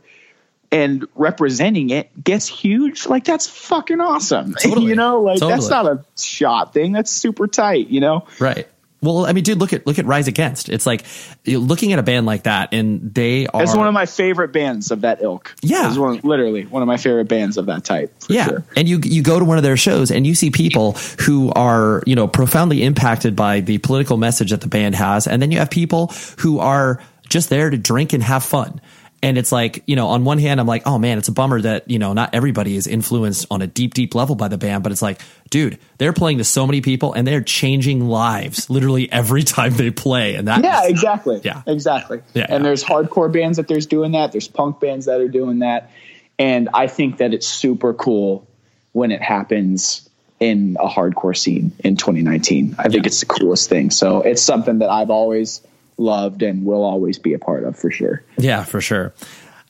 and 0.72 1.06
representing 1.14 1.90
it 1.90 2.22
gets 2.22 2.46
huge, 2.46 3.06
like 3.06 3.24
that's 3.24 3.48
fucking 3.48 4.00
awesome. 4.00 4.54
Totally. 4.62 4.86
you 4.86 4.94
know, 4.94 5.20
like 5.22 5.40
that's 5.40 5.68
not 5.68 5.86
a 5.86 6.04
shot 6.16 6.72
thing. 6.72 6.92
That's 6.92 7.10
super 7.10 7.46
tight, 7.46 7.88
you 7.88 8.00
know? 8.00 8.26
right 8.38 8.68
well 9.02 9.26
i 9.26 9.32
mean 9.32 9.44
dude 9.44 9.58
look 9.58 9.72
at 9.72 9.86
look 9.86 9.98
at 9.98 10.04
rise 10.06 10.28
against 10.28 10.68
it's 10.68 10.86
like 10.86 11.04
you're 11.44 11.60
looking 11.60 11.92
at 11.92 11.98
a 11.98 12.02
band 12.02 12.26
like 12.26 12.44
that 12.44 12.72
and 12.72 13.14
they 13.14 13.46
are 13.46 13.62
It's 13.62 13.74
one 13.74 13.88
of 13.88 13.94
my 13.94 14.06
favorite 14.06 14.52
bands 14.52 14.90
of 14.90 15.02
that 15.02 15.22
ilk. 15.22 15.54
Yeah. 15.62 15.88
It's 15.88 15.98
one, 15.98 16.20
literally 16.22 16.66
one 16.66 16.82
of 16.82 16.86
my 16.86 16.96
favorite 16.96 17.28
bands 17.28 17.56
of 17.56 17.66
that 17.66 17.84
type. 17.84 18.14
Yeah. 18.28 18.46
Sure. 18.46 18.64
And 18.76 18.88
you 18.88 19.00
you 19.02 19.22
go 19.22 19.38
to 19.38 19.44
one 19.44 19.56
of 19.56 19.62
their 19.62 19.76
shows 19.76 20.10
and 20.10 20.26
you 20.26 20.34
see 20.34 20.50
people 20.50 20.92
who 21.20 21.50
are, 21.52 22.02
you 22.06 22.14
know, 22.14 22.28
profoundly 22.28 22.82
impacted 22.82 23.36
by 23.36 23.60
the 23.60 23.78
political 23.78 24.16
message 24.16 24.50
that 24.50 24.60
the 24.60 24.68
band 24.68 24.94
has. 24.94 25.26
And 25.26 25.40
then 25.40 25.50
you 25.50 25.58
have 25.58 25.70
people 25.70 26.12
who 26.38 26.58
are 26.58 27.02
just 27.28 27.48
there 27.48 27.70
to 27.70 27.78
drink 27.78 28.12
and 28.12 28.22
have 28.22 28.44
fun. 28.44 28.80
And 29.22 29.36
it's 29.36 29.52
like, 29.52 29.82
you 29.86 29.96
know, 29.96 30.08
on 30.08 30.24
one 30.24 30.38
hand, 30.38 30.60
I'm 30.60 30.66
like, 30.66 30.86
oh 30.86 30.98
man, 30.98 31.18
it's 31.18 31.28
a 31.28 31.32
bummer 31.32 31.60
that, 31.60 31.90
you 31.90 31.98
know, 31.98 32.14
not 32.14 32.34
everybody 32.34 32.74
is 32.76 32.86
influenced 32.86 33.46
on 33.50 33.60
a 33.60 33.66
deep, 33.66 33.92
deep 33.92 34.14
level 34.14 34.34
by 34.34 34.48
the 34.48 34.56
band, 34.56 34.82
but 34.82 34.92
it's 34.92 35.02
like, 35.02 35.20
dude, 35.50 35.78
they're 35.98 36.14
playing 36.14 36.38
to 36.38 36.44
so 36.44 36.66
many 36.66 36.80
people 36.80 37.12
and 37.12 37.26
they're 37.26 37.42
changing 37.42 38.06
lives 38.08 38.70
literally 38.70 39.12
every 39.12 39.42
time 39.56 39.74
they 39.74 39.90
play. 39.90 40.36
And 40.36 40.48
that 40.48 40.64
Yeah, 40.64 40.84
is- 40.84 40.90
exactly. 40.90 41.40
Yeah. 41.44 41.62
exactly. 41.66 42.22
Yeah, 42.32 42.46
and 42.48 42.52
yeah. 42.52 42.68
there's 42.68 42.82
hardcore 42.82 43.30
bands 43.30 43.58
that 43.58 43.68
there's 43.68 43.86
doing 43.86 44.12
that. 44.12 44.32
There's 44.32 44.48
punk 44.48 44.80
bands 44.80 45.04
that 45.06 45.20
are 45.20 45.28
doing 45.28 45.58
that, 45.58 45.90
and 46.38 46.70
I 46.72 46.86
think 46.86 47.18
that 47.18 47.34
it's 47.34 47.46
super 47.46 47.92
cool 47.92 48.46
when 48.92 49.10
it 49.10 49.20
happens 49.20 50.08
in 50.40 50.78
a 50.80 50.88
hardcore 50.88 51.36
scene 51.36 51.72
in 51.80 51.96
2019. 51.96 52.76
I 52.78 52.88
think 52.88 53.06
it's 53.06 53.20
the 53.20 53.26
coolest 53.26 53.68
thing. 53.68 53.90
So 53.90 54.22
it's 54.22 54.40
something 54.40 54.78
that 54.78 54.88
I've 54.88 55.10
always 55.10 55.60
loved 56.00 56.42
and 56.42 56.64
will 56.64 56.82
always 56.82 57.18
be 57.18 57.34
a 57.34 57.38
part 57.38 57.64
of 57.64 57.78
for 57.78 57.90
sure. 57.90 58.24
Yeah, 58.38 58.64
for 58.64 58.80
sure. 58.80 59.12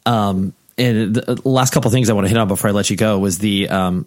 Um, 0.06 0.54
and 0.78 1.14
the 1.14 1.40
last 1.44 1.74
couple 1.74 1.90
things 1.90 2.08
I 2.08 2.14
want 2.14 2.24
to 2.24 2.28
hit 2.28 2.38
on 2.38 2.48
before 2.48 2.70
I 2.70 2.72
let 2.72 2.88
you 2.88 2.96
go 2.96 3.18
was 3.18 3.38
the 3.38 3.68
um, 3.68 4.06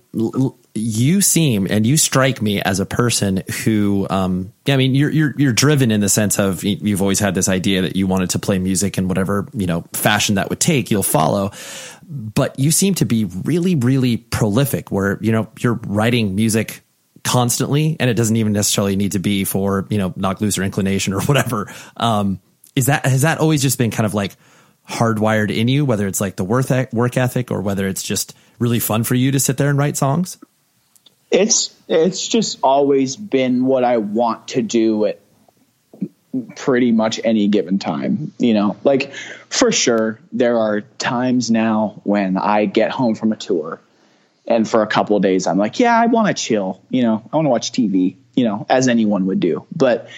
you 0.74 1.22
seem 1.22 1.68
and 1.70 1.86
you 1.86 1.98
strike 1.98 2.42
me 2.42 2.62
as 2.62 2.80
a 2.80 2.86
person 2.86 3.44
who, 3.64 4.08
um, 4.10 4.52
yeah, 4.66 4.74
I 4.74 4.78
mean, 4.78 4.96
you're 4.96 5.12
you're 5.12 5.36
you're 5.38 5.54
driven 5.54 5.92
in 5.92 6.02
the 6.02 6.10
sense 6.10 6.40
of 6.40 6.64
you've 6.64 7.02
always 7.02 7.20
had 7.20 7.36
this 7.36 7.48
idea 7.48 7.84
that 7.84 7.96
you 7.96 8.08
wanted 8.08 8.32
to 8.32 8.40
play 8.40 8.58
music 8.58 8.98
in 8.98 9.08
whatever 9.08 9.48
you 9.54 9.68
know 9.68 9.86
fashion 9.94 10.36
that 10.36 10.50
would 10.50 10.60
take, 10.60 10.90
you'll 10.90 11.04
follow. 11.04 11.52
But 12.02 12.58
you 12.60 12.72
seem 12.72 12.96
to 12.96 13.06
be 13.06 13.26
really, 13.26 13.76
really 13.76 14.18
prolific. 14.18 14.92
Where 14.92 15.20
you 15.22 15.32
know 15.32 15.50
you're 15.60 15.80
writing 15.86 16.36
music 16.36 16.83
constantly, 17.24 17.98
and 18.00 18.10
it 18.10 18.16
doesn't 18.16 18.36
even 18.36 18.54
necessarily 18.54 18.96
need 18.96 19.14
to 19.14 19.20
be 19.20 19.44
for 19.44 19.86
you 19.90 19.98
know 19.98 20.14
Knocked 20.16 20.42
Loose 20.42 20.58
or 20.58 20.64
inclination 20.64 21.14
or 21.14 21.22
whatever. 21.26 21.74
Um, 21.98 22.40
is 22.76 22.88
that 22.88 23.06
has 23.06 23.22
that 23.22 23.40
always 23.40 23.62
just 23.62 23.78
been 23.78 23.92
kind 23.92 24.06
of 24.06 24.14
like 24.14 24.36
hardwired 24.90 25.56
in 25.56 25.68
you, 25.68 25.86
whether 25.86 26.08
it's 26.08 26.22
like 26.22 26.36
the 26.36 26.44
work 26.44 26.70
e- 26.72 26.88
work 26.92 27.18
ethic 27.18 27.52
or 27.52 27.62
whether 27.62 27.88
it's 27.88 28.04
just 28.04 28.36
really 28.60 28.80
fun 28.80 29.04
for 29.04 29.16
you 29.16 29.32
to 29.32 29.40
sit 29.40 29.58
there 29.58 29.70
and 29.70 29.78
write 29.78 29.98
songs? 29.98 30.38
It's 31.32 31.74
it's 31.88 32.28
just 32.28 32.60
always 32.62 33.16
been 33.16 33.66
what 33.66 33.84
I 33.84 33.98
want 33.98 34.50
to 34.50 34.62
do 34.62 35.06
at 35.06 35.20
pretty 36.56 36.92
much 36.92 37.20
any 37.24 37.48
given 37.48 37.80
time. 37.80 38.34
You 38.38 38.54
know, 38.54 38.76
like 38.84 39.14
for 39.50 39.72
sure, 39.72 40.20
there 40.32 40.58
are 40.58 40.82
times 40.82 41.50
now 41.50 42.02
when 42.04 42.38
I 42.38 42.66
get 42.66 42.92
home 42.92 43.16
from 43.16 43.32
a 43.32 43.36
tour, 43.36 43.80
and 44.46 44.68
for 44.68 44.82
a 44.82 44.88
couple 44.88 45.16
of 45.16 45.22
days, 45.22 45.48
I'm 45.48 45.58
like, 45.58 45.80
yeah, 45.80 45.98
I 46.00 46.08
want 46.08 46.28
to 46.28 46.34
chill. 46.34 46.82
You 46.90 47.04
know, 47.04 47.30
I 47.32 47.36
want 47.36 47.46
to 47.46 47.50
watch 47.50 47.72
TV. 47.72 48.16
You 48.36 48.46
know, 48.46 48.66
as 48.68 48.88
anyone 48.88 49.28
would 49.28 49.40
do. 49.40 49.66
But 49.76 50.10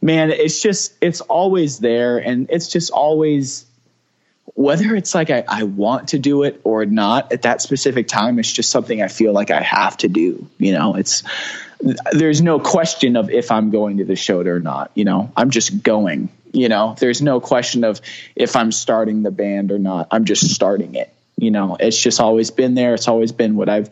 man, 0.00 0.30
it's 0.30 0.60
just 0.60 0.94
it's 1.00 1.20
always 1.22 1.78
there, 1.78 2.18
and 2.18 2.48
it's 2.50 2.68
just 2.68 2.90
always 2.90 3.66
whether 4.54 4.94
it's 4.94 5.14
like 5.14 5.30
I, 5.30 5.44
I 5.48 5.62
want 5.62 6.08
to 6.08 6.18
do 6.18 6.42
it 6.42 6.60
or 6.64 6.84
not 6.84 7.32
at 7.32 7.42
that 7.42 7.62
specific 7.62 8.08
time, 8.08 8.38
it's 8.38 8.52
just 8.52 8.70
something 8.70 9.00
I 9.00 9.08
feel 9.08 9.32
like 9.32 9.50
I 9.50 9.62
have 9.62 9.96
to 9.98 10.08
do. 10.08 10.46
You 10.58 10.72
know, 10.72 10.96
it's 10.96 11.22
there's 12.12 12.42
no 12.42 12.60
question 12.60 13.16
of 13.16 13.30
if 13.30 13.50
I'm 13.50 13.70
going 13.70 13.98
to 13.98 14.04
the 14.04 14.16
show 14.16 14.40
or 14.40 14.60
not. 14.60 14.90
You 14.94 15.04
know, 15.04 15.32
I'm 15.36 15.50
just 15.50 15.82
going. 15.82 16.28
You 16.52 16.68
know, 16.68 16.94
there's 16.98 17.22
no 17.22 17.40
question 17.40 17.82
of 17.82 18.00
if 18.36 18.56
I'm 18.56 18.72
starting 18.72 19.22
the 19.22 19.30
band 19.30 19.72
or 19.72 19.78
not. 19.78 20.08
I'm 20.10 20.26
just 20.26 20.50
starting 20.54 20.96
it. 20.96 21.12
You 21.42 21.50
know, 21.50 21.76
it's 21.80 22.00
just 22.00 22.20
always 22.20 22.52
been 22.52 22.74
there. 22.74 22.94
It's 22.94 23.08
always 23.08 23.32
been 23.32 23.56
what 23.56 23.68
I've 23.68 23.90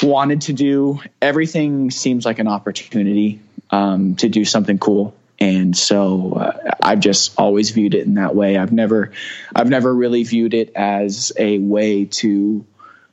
wanted 0.00 0.42
to 0.42 0.52
do. 0.52 1.00
Everything 1.20 1.90
seems 1.90 2.24
like 2.24 2.38
an 2.38 2.46
opportunity 2.46 3.40
um, 3.70 4.14
to 4.16 4.28
do 4.28 4.44
something 4.44 4.78
cool. 4.78 5.16
and 5.40 5.76
so 5.76 6.34
uh, 6.34 6.76
I've 6.80 7.00
just 7.00 7.34
always 7.40 7.70
viewed 7.70 7.94
it 7.94 8.06
in 8.06 8.14
that 8.14 8.36
way. 8.36 8.56
I've 8.56 8.72
never, 8.72 9.10
I've 9.52 9.68
never 9.68 9.92
really 9.92 10.22
viewed 10.22 10.54
it 10.54 10.72
as 10.76 11.32
a 11.36 11.58
way 11.58 12.04
to. 12.04 12.64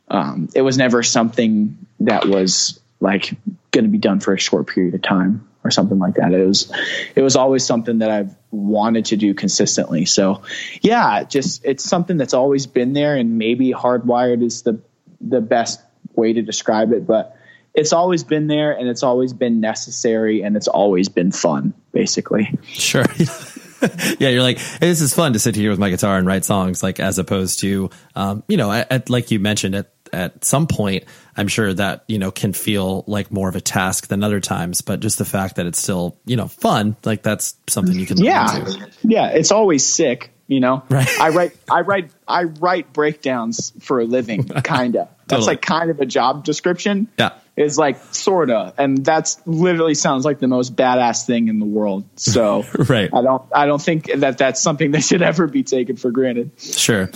Um, 0.07 0.49
it 0.53 0.61
was 0.61 0.77
never 0.77 1.01
something 1.01 1.77
that 2.01 2.27
was 2.27 2.79
like 2.99 3.33
going 3.71 3.85
to 3.85 3.89
be 3.89 3.97
done 3.97 4.19
for 4.19 4.33
a 4.33 4.39
short 4.39 4.67
period 4.67 4.93
of 4.93 5.01
time 5.01 5.47
or 5.63 5.71
something 5.71 5.99
like 5.99 6.15
that. 6.15 6.33
It 6.33 6.45
was, 6.45 6.71
it 7.15 7.21
was 7.21 7.35
always 7.35 7.65
something 7.65 7.99
that 7.99 8.09
I've 8.09 8.35
wanted 8.51 9.05
to 9.05 9.17
do 9.17 9.33
consistently. 9.33 10.05
So, 10.05 10.41
yeah, 10.81 11.23
just 11.23 11.65
it's 11.65 11.83
something 11.83 12.17
that's 12.17 12.33
always 12.33 12.67
been 12.67 12.93
there, 12.93 13.15
and 13.15 13.37
maybe 13.37 13.71
hardwired 13.71 14.43
is 14.43 14.63
the 14.63 14.81
the 15.19 15.41
best 15.41 15.81
way 16.15 16.33
to 16.33 16.41
describe 16.41 16.91
it, 16.93 17.05
but 17.05 17.37
it's 17.73 17.93
always 17.93 18.23
been 18.23 18.47
there 18.47 18.71
and 18.71 18.89
it's 18.89 19.03
always 19.03 19.33
been 19.33 19.59
necessary 19.59 20.41
and 20.41 20.55
it's 20.55 20.67
always 20.67 21.09
been 21.09 21.31
fun 21.31 21.73
basically 21.91 22.57
sure 22.63 23.05
yeah 24.19 24.29
you're 24.29 24.41
like 24.41 24.57
hey, 24.57 24.87
this 24.87 25.01
is 25.01 25.13
fun 25.13 25.33
to 25.33 25.39
sit 25.39 25.55
here 25.55 25.69
with 25.69 25.79
my 25.79 25.89
guitar 25.89 26.17
and 26.17 26.27
write 26.27 26.45
songs 26.45 26.83
like 26.83 26.99
as 26.99 27.17
opposed 27.17 27.59
to 27.59 27.89
um, 28.15 28.43
you 28.47 28.57
know 28.57 28.71
at, 28.71 28.91
at, 28.91 29.09
like 29.09 29.31
you 29.31 29.39
mentioned 29.39 29.75
at 29.75 29.91
at 30.13 30.43
some 30.43 30.67
point 30.67 31.03
i'm 31.37 31.47
sure 31.47 31.73
that 31.73 32.03
you 32.07 32.19
know 32.19 32.31
can 32.31 32.53
feel 32.53 33.03
like 33.07 33.31
more 33.31 33.49
of 33.49 33.55
a 33.55 33.61
task 33.61 34.07
than 34.07 34.23
other 34.23 34.39
times 34.39 34.81
but 34.81 34.99
just 34.99 35.17
the 35.17 35.25
fact 35.25 35.55
that 35.55 35.65
it's 35.65 35.79
still 35.79 36.17
you 36.25 36.35
know 36.35 36.47
fun 36.47 36.95
like 37.05 37.23
that's 37.23 37.55
something 37.67 37.97
you 37.97 38.05
can 38.05 38.17
yeah. 38.17 38.65
yeah 39.03 39.27
it's 39.29 39.51
always 39.51 39.85
sick 39.85 40.31
you 40.47 40.59
know? 40.59 40.83
Right. 40.89 41.07
i 41.19 41.29
write 41.29 41.55
i 41.69 41.81
write 41.81 42.11
i 42.27 42.43
write 42.43 42.91
breakdowns 42.91 43.71
for 43.79 44.01
a 44.01 44.05
living 44.05 44.43
kinda. 44.63 45.07
That's 45.27 45.45
totally. 45.45 45.47
like 45.47 45.61
kind 45.61 45.89
of 45.89 46.01
a 46.01 46.05
job 46.05 46.43
description. 46.43 47.07
Yeah 47.17 47.31
is 47.55 47.77
like 47.77 47.97
sorta, 48.13 48.73
and 48.77 49.03
that's 49.03 49.41
literally 49.45 49.95
sounds 49.95 50.25
like 50.25 50.39
the 50.39 50.47
most 50.47 50.75
badass 50.75 51.25
thing 51.25 51.47
in 51.47 51.59
the 51.59 51.65
world. 51.65 52.05
So 52.15 52.65
right, 52.89 53.09
I 53.13 53.21
don't 53.21 53.43
I 53.53 53.65
don't 53.65 53.81
think 53.81 54.11
that 54.13 54.37
that's 54.37 54.61
something 54.61 54.91
that 54.91 55.03
should 55.03 55.21
ever 55.21 55.47
be 55.47 55.63
taken 55.63 55.97
for 55.97 56.11
granted. 56.11 56.51
Sure. 56.59 57.09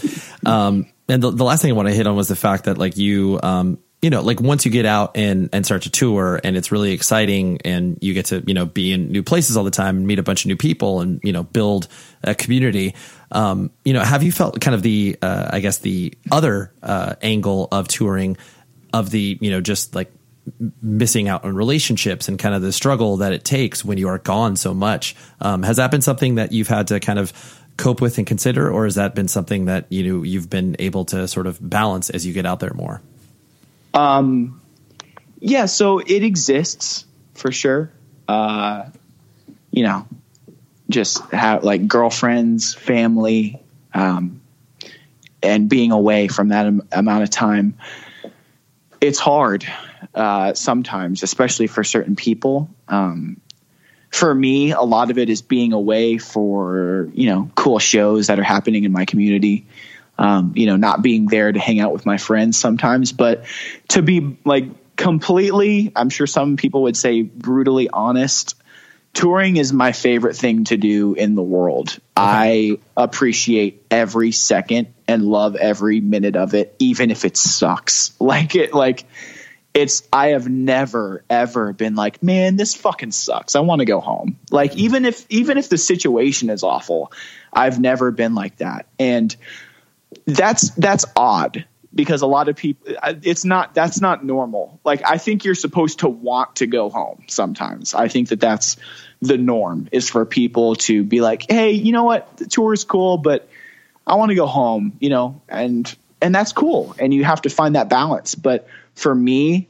Um, 0.46 0.88
and 1.08 1.22
the, 1.22 1.32
the 1.32 1.44
last 1.44 1.62
thing 1.62 1.72
I 1.72 1.76
want 1.76 1.88
to 1.88 1.94
hit 1.94 2.08
on 2.08 2.16
was 2.16 2.28
the 2.28 2.36
fact 2.36 2.66
that 2.66 2.78
like 2.78 2.98
you 2.98 3.40
um, 3.44 3.80
you 4.06 4.12
know, 4.12 4.22
like 4.22 4.40
once 4.40 4.66
you 4.66 4.72
get 4.72 4.86
out 4.86 5.18
and 5.18 5.50
and 5.52 5.66
start 5.66 5.82
to 5.82 5.90
tour 5.90 6.40
and 6.44 6.56
it's 6.56 6.72
really 6.72 6.92
exciting 6.92 7.60
and 7.66 7.98
you 8.02 8.14
get 8.14 8.28
to, 8.28 8.44
you 8.46 8.54
know, 8.54 8.68
be 8.68 8.92
in 8.92 9.12
new 9.12 9.24
places 9.24 9.58
all 9.58 9.64
the 9.64 9.72
time 9.72 9.98
and 9.98 10.06
meet 10.06 10.20
a 10.20 10.24
bunch 10.24 10.46
of 10.46 10.50
new 10.50 10.56
people 10.56 11.02
and, 11.02 11.20
you 11.24 11.34
know, 11.34 11.42
build 11.42 11.88
a 12.24 12.36
community. 12.36 12.94
Um, 13.32 13.72
you 13.84 13.94
know, 13.94 14.02
have 14.02 14.22
you 14.22 14.32
felt 14.32 14.62
kind 14.62 14.76
of 14.76 14.84
the 14.84 15.18
uh, 15.24 15.50
I 15.52 15.60
guess 15.60 15.80
the 15.80 16.14
other 16.32 16.72
uh, 16.84 17.16
angle 17.24 17.68
of 17.72 17.88
touring 17.88 18.38
of 18.94 19.10
the, 19.10 19.40
you 19.42 19.50
know, 19.50 19.60
just 19.60 19.96
like 19.96 20.14
missing 20.82 21.28
out 21.28 21.44
on 21.44 21.56
relationships 21.56 22.28
and 22.28 22.38
kind 22.38 22.54
of 22.54 22.62
the 22.62 22.72
struggle 22.72 23.18
that 23.18 23.34
it 23.34 23.44
takes 23.44 23.84
when 23.84 23.98
you 23.98 24.08
are 24.08 24.20
gone 24.20 24.56
so 24.56 24.74
much. 24.74 25.16
Um, 25.42 25.64
has 25.64 25.78
that 25.78 25.92
been 25.92 26.02
something 26.02 26.36
that 26.36 26.52
you've 26.52 26.68
had 26.68 26.88
to 26.88 27.00
kind 27.00 27.20
of 27.20 27.34
cope 27.78 28.02
with 28.02 28.18
and 28.18 28.28
consider, 28.28 28.70
or 28.70 28.86
has 28.86 28.96
that 28.96 29.16
been 29.16 29.28
something 29.28 29.66
that 29.66 29.86
you 29.90 30.04
know 30.04 30.24
you've 30.24 30.50
been 30.50 30.76
able 30.80 31.06
to 31.06 31.28
sort 31.28 31.48
of 31.48 31.58
balance 31.68 32.10
as 32.10 32.26
you 32.26 32.34
get 32.34 32.46
out 32.46 32.60
there 32.60 32.74
more? 32.74 33.02
Um, 33.94 34.62
yeah, 35.40 35.66
so 35.66 36.00
it 36.00 36.24
exists 36.24 37.06
for 37.34 37.52
sure. 37.52 37.92
Uh, 38.28 38.90
you 39.72 39.84
know, 39.84 40.08
just 40.90 41.20
have 41.32 41.64
like 41.64 41.88
girlfriends, 41.88 42.74
family, 42.74 43.62
um, 43.94 44.42
and 45.42 45.70
being 45.70 45.92
away 45.92 46.28
from 46.28 46.50
that 46.50 46.66
am- 46.66 46.88
amount 46.92 47.24
of 47.24 47.30
time. 47.30 47.78
It's 49.02 49.20
hard 49.20 49.66
uh, 50.16 50.54
sometimes, 50.54 51.24
especially 51.24 51.68
for 51.68 51.84
certain 51.84 52.16
people. 52.16 52.70
Um, 52.88 53.42
for 54.10 54.34
me, 54.34 54.72
a 54.72 54.82
lot 54.82 55.12
of 55.12 55.18
it 55.18 55.30
is 55.30 55.42
being 55.42 55.74
away 55.74 56.18
for 56.18 57.10
you 57.14 57.30
know 57.30 57.52
cool 57.56 57.80
shows 57.80 58.28
that 58.28 58.40
are 58.40 58.44
happening 58.44 58.86
in 58.86 58.92
my 58.92 59.06
community. 59.06 59.66
Um, 60.18 60.54
you 60.56 60.68
know, 60.68 60.78
not 60.78 61.02
being 61.02 61.26
there 61.26 61.52
to 61.52 61.60
hang 61.60 61.82
out 61.82 61.92
with 61.92 62.06
my 62.06 62.18
friends 62.18 62.58
sometimes, 62.58 63.12
but 63.12 63.44
to 63.90 64.02
be 64.02 64.38
like 64.46 64.96
completely, 64.96 65.92
I'm 65.94 66.10
sure 66.10 66.26
some 66.26 66.56
people 66.56 66.84
would 66.84 66.96
say 66.96 67.22
brutally 67.22 67.90
honest. 67.90 68.56
Touring 69.14 69.58
is 69.58 69.74
my 69.74 69.92
favorite 69.92 70.36
thing 70.36 70.66
to 70.66 70.78
do 70.78 71.14
in 71.14 71.36
the 71.36 71.44
world. 71.44 71.90
Okay. 71.90 72.00
I 72.18 72.78
appreciate 72.96 73.86
every 73.92 74.32
second 74.32 74.94
and 75.08 75.24
love 75.24 75.56
every 75.56 76.02
minute 76.02 76.36
of 76.36 76.54
it, 76.54 76.76
even 76.80 77.12
if 77.12 77.26
it 77.26 77.36
sucks. 77.36 78.14
Like 78.20 78.56
it, 78.56 78.74
like 78.74 79.06
it's 79.76 80.08
I 80.12 80.30
have 80.30 80.48
never 80.48 81.24
ever 81.30 81.74
been 81.74 81.96
like, 81.96 82.24
man, 82.24 82.56
this 82.56 82.74
fucking 82.74 83.12
sucks. 83.12 83.56
I 83.56 83.60
want 83.60 83.80
to 83.80 83.86
go 83.86 84.00
home. 84.00 84.40
Like 84.50 84.72
mm-hmm. 84.72 84.80
even 84.80 85.06
if 85.06 85.26
even 85.30 85.58
if 85.58 85.70
the 85.70 85.78
situation 85.78 86.50
is 86.50 86.64
awful, 86.64 87.12
I've 87.52 87.80
never 87.80 88.12
been 88.12 88.34
like 88.34 88.58
that. 88.58 88.88
And 88.98 89.36
that's 90.26 90.70
that's 90.72 91.06
odd 91.16 91.66
because 91.94 92.22
a 92.22 92.26
lot 92.26 92.48
of 92.48 92.56
people 92.56 92.96
it's 93.22 93.44
not 93.44 93.76
that's 93.76 94.00
not 94.00 94.24
normal. 94.24 94.80
Like 94.86 95.02
I 95.06 95.18
think 95.18 95.44
you're 95.44 95.56
supposed 95.56 96.00
to 96.00 96.08
want 96.08 96.56
to 96.58 96.68
go 96.68 96.90
home 96.90 97.24
sometimes. 97.28 97.94
I 97.94 98.08
think 98.08 98.30
that 98.30 98.40
that's 98.40 98.78
the 99.22 99.38
norm 99.38 99.90
is 99.92 100.10
for 100.10 100.26
people 100.26 100.76
to 100.76 101.04
be 101.04 101.20
like, 101.20 101.52
"Hey, 101.52 101.72
you 101.72 101.92
know 101.92 102.06
what? 102.06 102.38
The 102.38 102.46
tour 102.46 102.72
is 102.72 102.86
cool, 102.86 103.18
but 103.18 103.50
I 104.08 104.16
want 104.16 104.30
to 104.30 104.36
go 104.36 104.48
home," 104.48 104.94
you 105.00 105.10
know, 105.10 105.42
and 105.50 105.94
and 106.22 106.34
that's 106.34 106.54
cool. 106.54 106.96
And 106.98 107.14
you 107.14 107.26
have 107.26 107.42
to 107.42 107.50
find 107.50 107.76
that 107.76 107.90
balance. 107.90 108.36
But 108.36 108.68
for 108.96 109.14
me, 109.14 109.70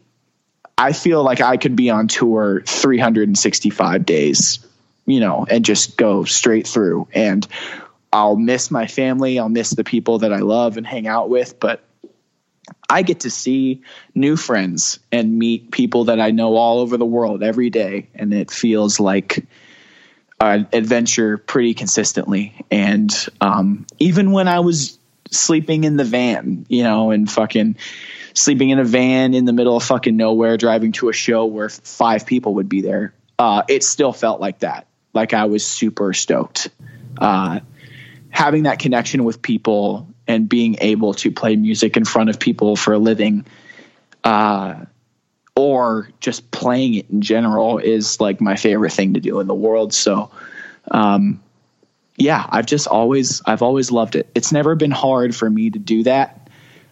I 0.77 0.91
feel 0.93 1.23
like 1.23 1.41
I 1.41 1.57
could 1.57 1.75
be 1.75 1.89
on 1.89 2.07
tour 2.07 2.61
365 2.65 4.05
days, 4.05 4.59
you 5.05 5.19
know, 5.19 5.45
and 5.49 5.63
just 5.63 5.97
go 5.97 6.23
straight 6.23 6.67
through. 6.67 7.07
And 7.13 7.47
I'll 8.11 8.35
miss 8.35 8.71
my 8.71 8.87
family, 8.87 9.39
I'll 9.39 9.49
miss 9.49 9.71
the 9.71 9.83
people 9.83 10.19
that 10.19 10.33
I 10.33 10.39
love 10.39 10.77
and 10.77 10.85
hang 10.85 11.07
out 11.07 11.29
with, 11.29 11.59
but 11.59 11.83
I 12.89 13.01
get 13.01 13.21
to 13.21 13.29
see 13.29 13.81
new 14.13 14.35
friends 14.35 14.99
and 15.11 15.37
meet 15.37 15.71
people 15.71 16.05
that 16.05 16.19
I 16.19 16.31
know 16.31 16.55
all 16.55 16.79
over 16.79 16.97
the 16.97 17.05
world 17.05 17.43
every 17.43 17.69
day. 17.69 18.07
And 18.15 18.33
it 18.33 18.51
feels 18.51 18.99
like 18.99 19.45
an 20.39 20.67
adventure 20.73 21.37
pretty 21.37 21.73
consistently. 21.73 22.65
And 22.69 23.11
um, 23.41 23.85
even 23.99 24.31
when 24.31 24.47
I 24.47 24.59
was 24.59 24.97
sleeping 25.31 25.83
in 25.83 25.97
the 25.97 26.03
van, 26.03 26.65
you 26.69 26.83
know, 26.83 27.11
and 27.11 27.29
fucking 27.29 27.77
sleeping 28.35 28.69
in 28.69 28.79
a 28.79 28.83
van 28.83 29.33
in 29.33 29.45
the 29.45 29.53
middle 29.53 29.75
of 29.75 29.83
fucking 29.83 30.15
nowhere, 30.15 30.57
driving 30.57 30.91
to 30.91 31.09
a 31.09 31.13
show 31.13 31.45
where 31.45 31.69
five 31.69 32.25
people 32.25 32.55
would 32.55 32.69
be 32.69 32.81
there. 32.81 33.13
Uh, 33.39 33.63
it 33.67 33.83
still 33.83 34.13
felt 34.13 34.39
like 34.39 34.59
that. 34.59 34.87
Like 35.13 35.33
I 35.33 35.45
was 35.45 35.65
super 35.65 36.13
stoked. 36.13 36.69
Uh, 37.17 37.61
having 38.29 38.63
that 38.63 38.79
connection 38.79 39.23
with 39.23 39.41
people 39.41 40.07
and 40.27 40.49
being 40.49 40.75
able 40.81 41.13
to 41.13 41.31
play 41.31 41.55
music 41.55 41.95
in 41.95 42.03
front 42.03 42.29
of 42.29 42.39
people 42.39 42.75
for 42.75 42.93
a 42.93 42.99
living, 42.99 43.45
uh, 44.23 44.83
or 45.55 46.09
just 46.19 46.51
playing 46.51 46.95
it 46.95 47.09
in 47.09 47.21
general 47.21 47.77
is 47.77 48.19
like 48.19 48.41
my 48.41 48.57
favorite 48.57 48.91
thing 48.91 49.13
to 49.13 49.21
do 49.21 49.39
in 49.39 49.47
the 49.47 49.55
world. 49.55 49.93
So, 49.93 50.31
um, 50.91 51.41
yeah, 52.17 52.45
I've 52.49 52.65
just 52.65 52.87
always, 52.87 53.41
I've 53.45 53.61
always 53.61 53.91
loved 53.91 54.17
it. 54.17 54.29
It's 54.35 54.51
never 54.51 54.75
been 54.75 54.91
hard 54.91 55.33
for 55.33 55.49
me 55.49 55.69
to 55.69 55.79
do 55.79 56.03
that. 56.03 56.49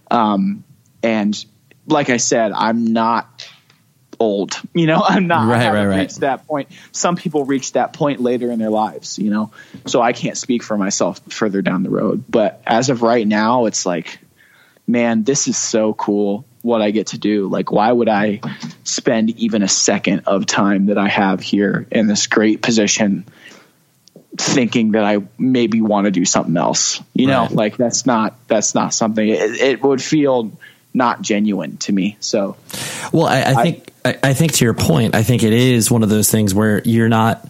Um, 0.10 0.64
and 1.03 1.45
like 1.85 2.09
I 2.09 2.17
said, 2.17 2.51
I'm 2.51 2.93
not 2.93 3.47
old. 4.19 4.59
You 4.73 4.88
know, 4.88 5.03
I'm 5.07 5.27
not. 5.27 5.47
Right, 5.47 5.61
I 5.61 5.71
right, 5.71 5.85
right. 5.85 5.99
Reached 5.99 6.21
that 6.21 6.47
point. 6.47 6.69
Some 6.91 7.15
people 7.15 7.45
reach 7.45 7.73
that 7.73 7.93
point 7.93 8.19
later 8.21 8.49
in 8.49 8.57
their 8.57 8.71
lives. 8.71 9.19
You 9.19 9.30
know, 9.30 9.51
so 9.85 10.01
I 10.01 10.13
can't 10.13 10.38
speak 10.38 10.63
for 10.63 10.77
myself 10.77 11.21
further 11.30 11.61
down 11.61 11.84
the 11.84 11.91
road. 11.91 12.23
But 12.27 12.61
as 12.65 12.89
of 12.89 13.03
right 13.03 13.27
now, 13.27 13.65
it's 13.65 13.85
like, 13.85 14.17
man, 14.88 15.23
this 15.23 15.47
is 15.47 15.57
so 15.57 15.93
cool. 15.93 16.45
What 16.63 16.81
I 16.81 16.91
get 16.91 17.07
to 17.07 17.17
do. 17.17 17.49
Like, 17.49 17.71
why 17.71 17.91
would 17.91 18.09
I 18.09 18.39
spend 18.84 19.31
even 19.31 19.61
a 19.61 19.67
second 19.67 20.23
of 20.27 20.45
time 20.45 20.88
that 20.88 20.97
I 20.97 21.09
have 21.09 21.41
here 21.41 21.85
in 21.91 22.07
this 22.07 22.27
great 22.27 22.61
position? 22.61 23.25
thinking 24.35 24.93
that 24.93 25.03
I 25.03 25.19
maybe 25.38 25.80
want 25.80 26.05
to 26.05 26.11
do 26.11 26.25
something 26.25 26.57
else. 26.57 27.01
You 27.13 27.27
know, 27.27 27.41
right. 27.41 27.51
like 27.51 27.77
that's 27.77 28.07
not 28.07 28.35
that's 28.47 28.73
not 28.73 28.93
something. 28.93 29.27
It, 29.27 29.61
it, 29.61 29.84
would 29.84 30.01
feel 30.01 30.51
not 30.94 31.22
genuine 31.22 31.78
to 31.78 31.91
me. 31.91 32.18
So, 32.20 32.56
well, 33.11 33.28
I, 33.28 33.44
I 33.44 33.64
think 33.64 33.91
I, 34.06 34.20
I 34.24 34.34
think 34.34 34.53
to 34.53 34.65
your 34.65 34.74
point, 34.74 35.15
I 35.15 35.24
think 35.24 35.44
it 35.44 35.53
is 35.53 35.90
one 35.90 36.03
of 36.03 36.10
those 36.10 36.30
things 36.30 36.53
where 36.53 36.82
you're 36.84 37.10
not 37.10 37.48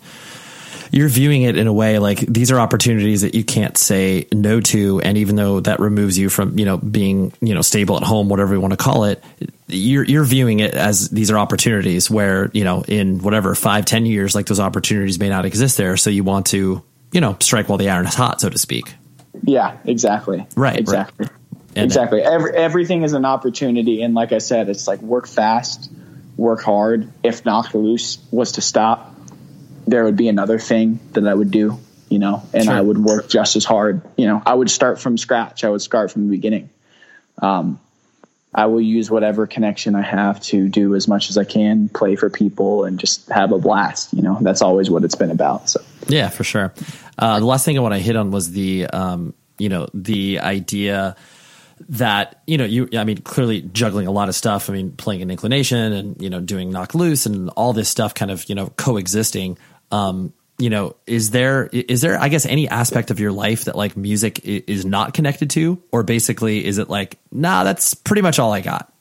you're 0.94 1.10
viewing 1.10 1.42
it 1.42 1.58
in 1.58 1.66
a 1.66 1.74
way 1.74 1.98
like 1.98 2.20
these 2.20 2.52
are 2.52 2.60
opportunities 2.60 3.22
that 3.22 3.34
you 3.34 3.44
can't 3.44 3.76
say 3.78 4.28
no 4.32 4.62
to. 4.62 5.02
And 5.02 5.18
even 5.18 5.36
though 5.36 5.60
that 5.62 5.80
removes 5.80 6.18
you 6.18 6.30
from 6.30 6.58
you 6.58 6.66
know 6.66 6.78
being 6.78 7.34
you 7.42 7.56
know 7.56 7.62
stable 7.62 7.98
at 7.98 8.04
home 8.04 8.30
whatever 8.30 8.54
you 8.54 8.62
want 8.62 8.72
to 8.72 8.78
call 8.78 9.06
it 9.06 9.24
you're 9.68 10.04
you're 10.04 10.24
viewing 10.24 10.60
it 10.60 10.76
as 10.76 11.10
these 11.10 11.32
are 11.32 11.38
opportunities 11.40 12.12
where 12.12 12.52
you 12.54 12.64
know 12.64 12.84
in 12.88 13.20
whatever 13.20 13.56
five 13.56 13.86
ten 13.86 14.06
years 14.06 14.36
like 14.36 14.46
those 14.46 14.60
opportunities 14.60 15.20
may 15.20 15.30
not 15.30 15.46
exist 15.46 15.78
there. 15.78 15.98
So 15.98 16.12
you 16.12 16.24
want 16.24 16.46
to 16.48 16.84
you 17.12 17.22
know 17.22 17.38
strike 17.42 17.70
while 17.70 17.80
the 17.80 17.90
iron 17.90 18.06
is 18.06 18.14
hot 18.14 18.40
so 18.40 18.50
to 18.50 18.58
speak. 18.60 18.94
Yeah 19.42 19.76
exactly. 19.86 20.46
Right 20.56 20.78
exactly. 20.78 21.26
right. 21.26 21.36
Exactly 21.76 22.22
Every, 22.22 22.54
everything 22.54 23.04
is 23.04 23.14
an 23.14 23.26
opportunity 23.26 24.02
and 24.02 24.14
like 24.14 24.32
i 24.32 24.38
said 24.38 24.70
it's 24.70 24.88
like 24.88 25.02
work 25.02 25.28
fast 25.28 25.92
work 26.38 26.62
hard 26.62 27.12
if 27.24 27.46
Knocked 27.46 27.76
Loose 27.76 28.18
was 28.32 28.54
to 28.54 28.62
stop 28.62 29.14
there 29.88 30.04
would 30.04 30.18
be 30.18 30.28
another 30.28 30.60
thing 30.60 31.00
that 31.12 31.28
I 31.28 31.34
would 31.34 31.52
do, 31.52 31.80
you 32.10 32.20
know, 32.20 32.44
and 32.54 32.66
Sure. 32.66 32.74
I 32.74 32.82
would 32.82 32.98
work 32.98 33.30
just 33.30 33.56
as 33.56 33.66
hard. 33.66 34.02
You 34.18 34.28
know, 34.28 34.42
I 34.46 34.54
would 34.54 34.70
start 34.70 35.00
from 35.00 35.18
scratch. 35.18 35.64
I 35.64 35.70
would 35.70 35.82
start 35.82 36.12
from 36.12 36.28
the 36.28 36.32
beginning. 36.32 36.70
Um, 37.42 37.80
I 38.56 38.68
will 38.68 38.82
use 38.82 39.10
whatever 39.10 39.48
connection 39.48 39.96
I 39.96 40.04
have 40.04 40.40
to 40.42 40.70
do 40.70 40.96
as 40.96 41.08
much 41.08 41.32
as 41.32 41.38
I 41.38 41.44
can, 41.44 41.90
play 41.90 42.16
for 42.16 42.30
people, 42.30 42.86
and 42.86 43.00
just 43.00 43.28
have 43.30 43.52
a 43.52 43.58
blast. 43.58 44.14
You 44.14 44.22
know, 44.22 44.38
that's 44.42 44.62
always 44.62 44.92
what 44.92 45.04
it's 45.04 45.16
been 45.16 45.32
about. 45.32 45.70
So. 45.70 45.82
Yeah, 46.08 46.30
for 46.30 46.44
sure. 46.44 46.72
Uh, 47.18 47.40
the 47.40 47.46
last 47.46 47.66
thing 47.66 47.78
I 47.78 47.82
want 47.82 47.96
to 47.96 48.00
hit 48.00 48.16
on 48.16 48.30
was 48.30 48.52
the, 48.52 48.86
um, 48.88 49.34
you 49.58 49.70
know, 49.70 49.88
the 49.94 50.40
idea 50.40 51.16
that 51.90 52.42
you 52.48 52.58
know 52.58 52.66
you 52.66 52.90
I 52.94 53.04
mean 53.04 53.18
clearly 53.18 53.62
juggling 53.62 54.08
a 54.08 54.12
lot 54.12 54.30
of 54.30 54.36
stuff. 54.36 54.70
I 54.70 54.74
mean 54.74 54.92
playing 54.92 55.22
an 55.22 55.32
inclination 55.32 55.94
and 55.94 56.22
you 56.22 56.30
know 56.30 56.40
doing 56.40 56.72
Knocked 56.72 56.96
Loose 56.96 57.26
and 57.26 57.50
all 57.52 57.74
this 57.74 57.90
stuff 57.90 58.14
kind 58.14 58.32
of 58.32 58.48
you 58.50 58.56
know 58.56 58.68
coexisting. 58.78 59.58
Um, 59.92 60.34
you 60.58 60.70
know, 60.70 60.96
is 61.08 61.32
there 61.32 61.68
is 61.72 62.02
there 62.02 62.20
I 62.20 62.30
guess 62.30 62.46
any 62.46 62.70
aspect 62.70 63.12
of 63.12 63.20
your 63.20 63.32
life 63.32 63.66
that 63.66 63.76
like 63.76 63.98
music 63.98 64.40
is 64.44 64.86
not 64.86 65.14
connected 65.14 65.50
to, 65.52 65.82
or 65.92 66.04
basically 66.04 66.66
is 66.66 66.78
it 66.78 66.90
like 66.90 67.18
nah 67.32 67.64
that's 67.64 67.94
pretty 67.94 68.22
much 68.22 68.40
all 68.40 68.54
I 68.54 68.62
got. 68.62 68.92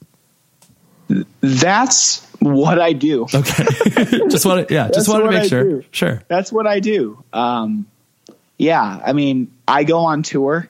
That's 1.41 2.27
what 2.39 2.81
I 2.81 2.93
do. 2.93 3.27
Okay, 3.35 3.65
just 4.29 4.47
want 4.47 4.69
to 4.69 4.75
yeah, 4.75 4.89
just 4.93 5.09
want 5.09 5.25
to 5.25 5.31
make 5.31 5.43
I 5.43 5.47
sure. 5.47 5.65
do. 5.65 5.85
Sure. 5.91 6.23
That's 6.29 6.51
what 6.51 6.67
I 6.67 6.81
do. 6.81 7.23
Um, 7.33 7.87
yeah, 8.59 9.01
I 9.05 9.13
mean, 9.13 9.53
I 9.69 9.85
go 9.85 10.01
on 10.01 10.23
tour 10.23 10.69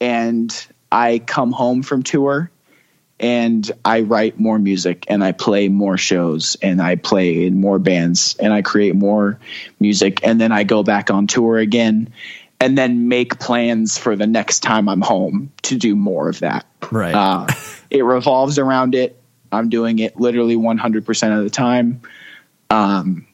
and 0.00 0.66
I 0.90 1.18
come 1.18 1.52
home 1.52 1.82
from 1.82 2.02
tour 2.02 2.50
and 3.20 3.70
I 3.84 4.00
write 4.00 4.40
more 4.40 4.58
music 4.58 5.04
and 5.08 5.22
I 5.22 5.32
play 5.32 5.68
more 5.68 5.98
shows 5.98 6.56
and 6.62 6.80
I 6.80 6.96
play 6.96 7.46
in 7.46 7.60
more 7.60 7.78
bands 7.78 8.34
and 8.40 8.52
I 8.52 8.62
create 8.62 8.94
more 8.94 9.38
music 9.78 10.20
and 10.24 10.40
then 10.40 10.52
I 10.52 10.64
go 10.64 10.82
back 10.82 11.10
on 11.10 11.26
tour 11.26 11.58
again 11.58 12.12
and 12.58 12.76
then 12.76 13.08
make 13.08 13.38
plans 13.38 13.98
for 13.98 14.16
the 14.16 14.26
next 14.26 14.60
time 14.60 14.88
I'm 14.88 15.02
home 15.02 15.52
to 15.62 15.76
do 15.76 15.94
more 15.94 16.28
of 16.28 16.40
that. 16.40 16.66
Right. 16.90 17.14
Uh, 17.14 17.46
it 17.90 18.04
revolves 18.04 18.58
around 18.58 18.94
it. 18.94 19.20
I'm 19.52 19.68
doing 19.68 19.98
it 19.98 20.18
literally 20.18 20.56
100% 20.56 21.38
of 21.38 21.44
the 21.44 21.50
time. 21.50 22.02
Um, 22.70 23.26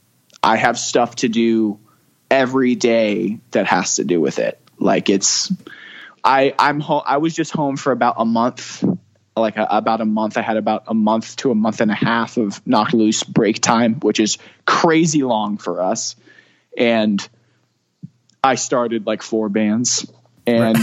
I 0.43 0.57
have 0.57 0.79
stuff 0.79 1.17
to 1.17 1.29
do 1.29 1.79
every 2.31 2.75
day 2.75 3.39
that 3.53 3.67
has 3.67 3.97
to 3.97 4.05
do 4.05 4.21
with 4.21 4.39
it. 4.39 4.61
Like 4.79 5.11
it's, 5.11 5.53
I 6.27 6.55
I'm 6.59 6.81
home. 6.81 7.03
I 7.07 7.19
was 7.19 7.35
just 7.35 7.53
home 7.53 7.77
for 7.77 7.93
about 7.93 8.17
a 8.19 8.25
month, 8.25 8.85
like 9.37 9.57
a, 9.57 9.67
about 9.71 10.01
a 10.01 10.05
month. 10.05 10.37
I 10.37 10.43
had 10.43 10.57
about 10.57 10.83
a 10.89 10.95
month 10.95 11.37
to 11.37 11.53
a 11.53 11.55
month 11.55 11.81
and 11.81 11.91
a 11.91 11.95
half 11.95 12.37
of 12.37 12.67
Knocked 12.67 12.95
Loose 12.95 13.23
break 13.23 13.61
time, 13.61 13.95
which 14.01 14.19
is 14.19 14.37
crazy 14.67 15.23
long 15.23 15.57
for 15.57 15.81
us. 15.81 16.17
And 16.77 17.27
I 18.43 18.57
started 18.57 19.07
like 19.07 19.23
four 19.23 19.49
bands, 19.49 20.11
and 20.47 20.77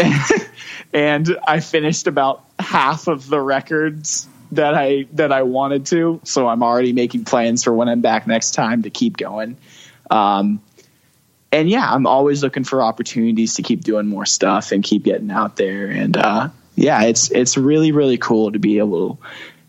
and 0.94 1.36
I 1.46 1.60
finished 1.60 2.06
about 2.06 2.42
half 2.58 3.06
of 3.06 3.28
the 3.28 3.40
records 3.40 4.26
that 4.52 4.74
I 4.74 5.06
that 5.12 5.30
I 5.30 5.42
wanted 5.42 5.84
to. 5.86 6.20
So 6.24 6.48
I'm 6.48 6.62
already 6.62 6.94
making 6.94 7.26
plans 7.26 7.64
for 7.64 7.74
when 7.74 7.90
I'm 7.90 8.00
back 8.00 8.26
next 8.26 8.52
time 8.52 8.82
to 8.84 8.90
keep 8.90 9.18
going. 9.18 9.58
Um, 10.10 10.62
and 11.54 11.70
yeah, 11.70 11.88
I'm 11.88 12.06
always 12.06 12.42
looking 12.42 12.64
for 12.64 12.82
opportunities 12.82 13.54
to 13.54 13.62
keep 13.62 13.82
doing 13.82 14.06
more 14.06 14.26
stuff 14.26 14.72
and 14.72 14.82
keep 14.82 15.04
getting 15.04 15.30
out 15.30 15.56
there. 15.56 15.86
And 15.86 16.16
uh, 16.16 16.48
yeah, 16.74 17.04
it's 17.04 17.30
it's 17.30 17.56
really 17.56 17.92
really 17.92 18.18
cool 18.18 18.52
to 18.52 18.58
be 18.58 18.78
able 18.78 19.20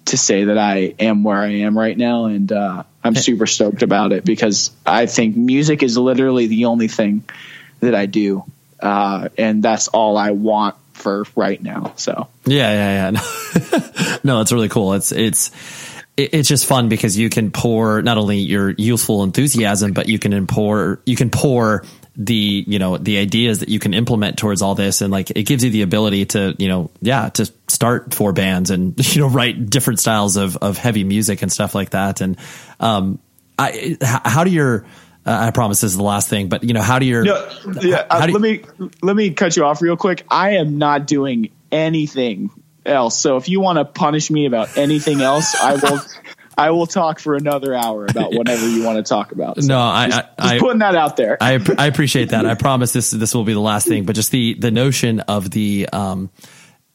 to 0.06 0.18
say 0.18 0.46
that 0.46 0.58
I 0.58 0.96
am 1.00 1.24
where 1.24 1.38
I 1.38 1.62
am 1.62 1.78
right 1.78 1.98
now, 1.98 2.26
and 2.26 2.52
uh, 2.52 2.84
I'm 3.04 3.16
super 3.16 3.46
stoked 3.46 3.84
about 3.84 4.12
it 4.14 4.26
because 4.26 4.72
I 4.86 5.06
think 5.06 5.36
music 5.38 5.84
is 5.84 5.98
literally 5.98 6.48
the 6.48 6.66
only 6.66 6.88
thing 6.88 7.24
that 7.82 7.94
I 7.96 8.08
do, 8.08 8.44
uh, 8.80 9.30
and 9.38 9.62
that's 9.62 9.88
all 9.88 10.18
I 10.18 10.32
want 10.32 10.76
for 10.94 11.26
right 11.36 11.62
now. 11.62 11.94
So 11.98 12.28
Yeah, 12.46 12.72
yeah, 12.72 13.12
yeah. 13.12 14.18
No, 14.24 14.42
it's 14.42 14.52
really 14.52 14.70
cool. 14.70 14.94
It's 14.94 15.12
it's 15.12 15.50
it- 15.50 15.95
it's 16.18 16.48
just 16.48 16.66
fun 16.66 16.88
because 16.90 17.18
you 17.18 17.30
can 17.30 17.52
pour 17.52 18.02
not 18.02 18.18
only 18.18 18.38
your 18.38 18.70
youthful 18.72 19.24
enthusiasm, 19.24 19.94
but 19.94 20.08
you 20.08 20.18
can 20.20 20.48
pour 20.48 21.02
you 21.06 21.16
can 21.16 21.30
pour 21.30 21.84
the 22.16 22.64
you 22.66 22.80
know 22.80 22.98
the 22.98 23.18
ideas 23.18 23.60
that 23.60 23.68
you 23.70 23.80
can 23.80 23.94
implement 23.94 24.38
towards 24.38 24.62
all 24.62 24.76
this, 24.76 25.02
and 25.02 25.12
like 25.12 25.32
it 25.32 25.44
gives 25.44 25.64
you 25.64 25.70
the 25.72 25.82
ability 25.82 26.26
to 26.28 26.56
you 26.58 26.70
know 26.70 26.90
yeah 27.02 27.30
to 27.30 27.52
start 27.68 28.14
four 28.14 28.32
bands 28.32 28.70
and 28.72 28.98
you 29.16 29.22
know 29.22 29.28
write 29.28 29.70
different 29.70 30.00
styles 30.00 30.38
of 30.38 30.56
of 30.58 30.78
heavy 30.78 31.04
music 31.04 31.42
and 31.42 31.52
stuff 31.52 31.76
like 31.76 31.90
that. 31.90 32.22
And 32.22 32.38
um, 32.80 33.20
I 33.60 33.98
how 34.02 34.46
do 34.46 34.52
your 34.52 34.86
uh, 35.26 35.38
I 35.48 35.52
promise 35.52 35.82
this 35.82 35.92
is 35.92 35.98
the 35.98 36.04
last 36.04 36.30
thing, 36.30 36.48
but 36.48 36.64
you 36.64 36.74
know 36.74 36.82
how 36.82 37.00
do 37.00 37.06
your 37.06 37.24
No, 37.26 37.50
yeah. 37.82 38.06
uh, 38.10 38.26
do 38.26 38.32
you- 38.32 38.40
let 38.40 38.42
me 38.42 38.92
let 39.02 39.16
me 39.16 39.32
cut 39.32 39.58
you 39.58 39.66
off 39.66 39.82
real 39.82 39.98
quick. 39.98 40.24
I 40.30 40.52
am 40.52 40.78
not 40.78 41.08
doing 41.08 41.50
anything 41.72 42.50
else. 42.86 43.20
So 43.20 43.38
if 43.38 43.50
you 43.50 43.60
want 43.60 43.78
to 43.78 43.86
punish 43.86 44.30
me 44.30 44.46
about 44.46 44.78
anything 44.78 45.22
else, 45.22 45.56
I 45.56 45.76
will. 45.76 46.00
I 46.58 46.70
will 46.70 46.88
talk 46.88 47.20
for 47.20 47.36
another 47.36 47.76
hour 47.76 48.06
about 48.06 48.34
whatever 48.34 48.66
you 48.66 48.82
want 48.86 48.96
to 48.96 49.04
talk 49.04 49.34
about. 49.34 49.62
So 49.62 49.68
No, 49.68 49.78
I- 49.78 50.08
just, 50.08 50.24
I- 50.38 50.50
just 50.52 50.62
putting 50.62 50.80
that 50.80 50.96
out 50.96 51.18
there. 51.18 51.38
I 51.42 51.60
I 51.78 51.88
appreciate 51.88 52.30
that. 52.30 52.46
I 52.46 52.54
promise 52.54 52.94
this 52.94 53.12
this 53.12 53.36
will 53.36 53.44
be 53.44 53.52
the 53.52 53.60
last 53.60 53.90
thing. 53.90 54.06
But 54.06 54.16
just 54.16 54.32
the 54.32 54.54
the 54.54 54.72
notion 54.72 55.20
of 55.20 55.52
the 55.52 55.90
um 55.92 56.30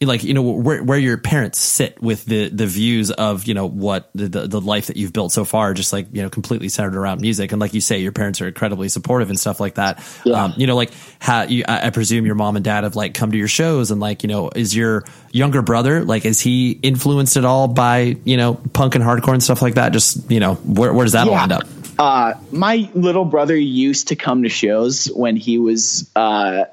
like 0.09 0.24
you 0.24 0.32
know 0.32 0.43
where 0.43 0.82
where 0.82 0.98
your 0.98 1.18
parents 1.18 1.59
sit 1.59 2.01
with 2.01 2.24
the 2.24 2.48
the 2.48 2.66
views 2.66 3.10
of 3.10 3.44
you 3.44 3.52
know 3.52 3.66
what 3.66 4.10
the 4.14 4.28
the, 4.28 4.47
the 4.47 4.60
life 4.60 4.86
that 4.86 4.97
you've 4.97 5.12
built 5.12 5.31
so 5.31 5.44
far 5.44 5.74
just 5.74 5.93
like 5.93 6.06
you 6.12 6.22
know 6.22 6.31
completely 6.31 6.70
centered 6.70 6.97
around 6.97 7.20
music. 7.20 7.52
And 7.52 7.60
like 7.60 7.74
you 7.74 7.82
say 7.82 7.98
your 7.98 8.12
parents 8.12 8.40
are 8.40 8.48
incredibly 8.48 8.89
supportive 8.89 9.28
and 9.28 9.39
stuff 9.39 9.60
like 9.60 9.74
that. 9.74 10.02
Yeah. 10.24 10.44
um 10.44 10.55
you 10.56 10.66
know 10.66 10.74
like 10.74 10.90
how 11.18 11.43
you 11.43 11.64
I, 11.68 11.89
I 11.89 11.90
presume 11.90 12.24
your 12.24 12.35
mom 12.35 12.56
and 12.56 12.64
dad 12.64 12.85
have 12.85 12.97
like 12.97 13.12
come 13.12 13.32
to 13.32 13.39
your 13.39 13.48
shows 13.48 13.90
and 13.90 14.01
like 14.01 14.22
you 14.22 14.28
know 14.28 14.51
is 14.55 14.74
your 14.74 15.05
younger 15.32 15.60
brother 15.60 16.02
like 16.02 16.24
is 16.24 16.40
he 16.40 16.70
influenced 16.70 17.36
at 17.36 17.44
all 17.44 17.68
by 17.68 18.16
you 18.24 18.39
know 18.39 18.55
punk 18.55 18.94
and 18.94 19.05
hardcore 19.05 19.35
and 19.35 19.43
stuff 19.43 19.60
like 19.60 19.74
that? 19.74 19.93
Just 19.93 20.31
you 20.31 20.40
know 20.40 20.55
where 20.55 20.94
where 20.94 21.05
does 21.05 21.12
that 21.12 21.28
all 21.28 21.36
end 21.36 21.52
up? 21.52 21.64
Uh, 21.98 22.32
my 22.51 22.89
little 22.94 23.27
brother 23.27 23.55
used 23.55 24.09
to 24.09 24.16
come 24.16 24.44
to 24.44 24.48
shows 24.48 25.05
when 25.09 25.36
he 25.36 25.59
was 25.59 26.10
uh, 26.16 26.64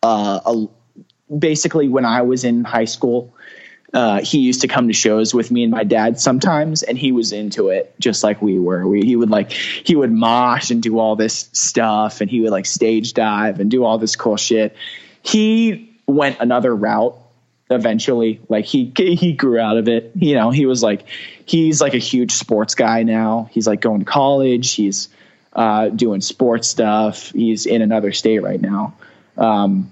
uh, 0.00 0.40
a, 0.46 0.68
basically 1.36 1.88
when 1.88 2.04
I 2.04 2.22
was 2.22 2.44
in 2.44 2.64
high 2.64 2.86
school. 2.86 3.34
Uh, 3.94 4.20
he 4.20 4.40
used 4.40 4.60
to 4.60 4.68
come 4.68 4.86
to 4.88 4.92
shows 4.92 5.32
with 5.32 5.50
me 5.50 5.62
and 5.62 5.72
my 5.72 5.82
dad 5.82 6.20
sometimes, 6.20 6.82
and 6.82 6.98
he 6.98 7.10
was 7.10 7.32
into 7.32 7.68
it 7.70 7.94
just 7.98 8.22
like 8.22 8.42
we 8.42 8.58
were. 8.58 8.86
We, 8.86 9.00
he 9.00 9.16
would 9.16 9.30
like 9.30 9.50
he 9.50 9.96
would 9.96 10.12
mosh 10.12 10.70
and 10.70 10.82
do 10.82 10.98
all 10.98 11.16
this 11.16 11.48
stuff, 11.54 12.20
and 12.20 12.30
he 12.30 12.42
would 12.42 12.50
like 12.50 12.66
stage 12.66 13.14
dive 13.14 13.60
and 13.60 13.70
do 13.70 13.84
all 13.84 13.96
this 13.96 14.14
cool 14.14 14.36
shit. 14.36 14.76
He 15.22 15.98
went 16.06 16.38
another 16.40 16.76
route 16.76 17.16
eventually 17.70 18.40
like 18.48 18.64
he 18.64 18.92
he 18.96 19.34
grew 19.34 19.58
out 19.58 19.76
of 19.76 19.88
it 19.88 20.12
you 20.14 20.34
know 20.34 20.50
he 20.50 20.64
was 20.64 20.82
like 20.82 21.04
he's 21.44 21.80
like 21.80 21.92
a 21.92 21.98
huge 21.98 22.32
sports 22.32 22.74
guy 22.74 23.02
now 23.02 23.48
he's 23.52 23.66
like 23.66 23.80
going 23.80 23.98
to 24.00 24.06
college 24.06 24.72
he's 24.74 25.08
uh 25.52 25.88
doing 25.90 26.22
sports 26.22 26.66
stuff 26.68 27.30
he's 27.32 27.66
in 27.66 27.82
another 27.82 28.10
state 28.10 28.38
right 28.38 28.60
now 28.60 28.94
um 29.36 29.90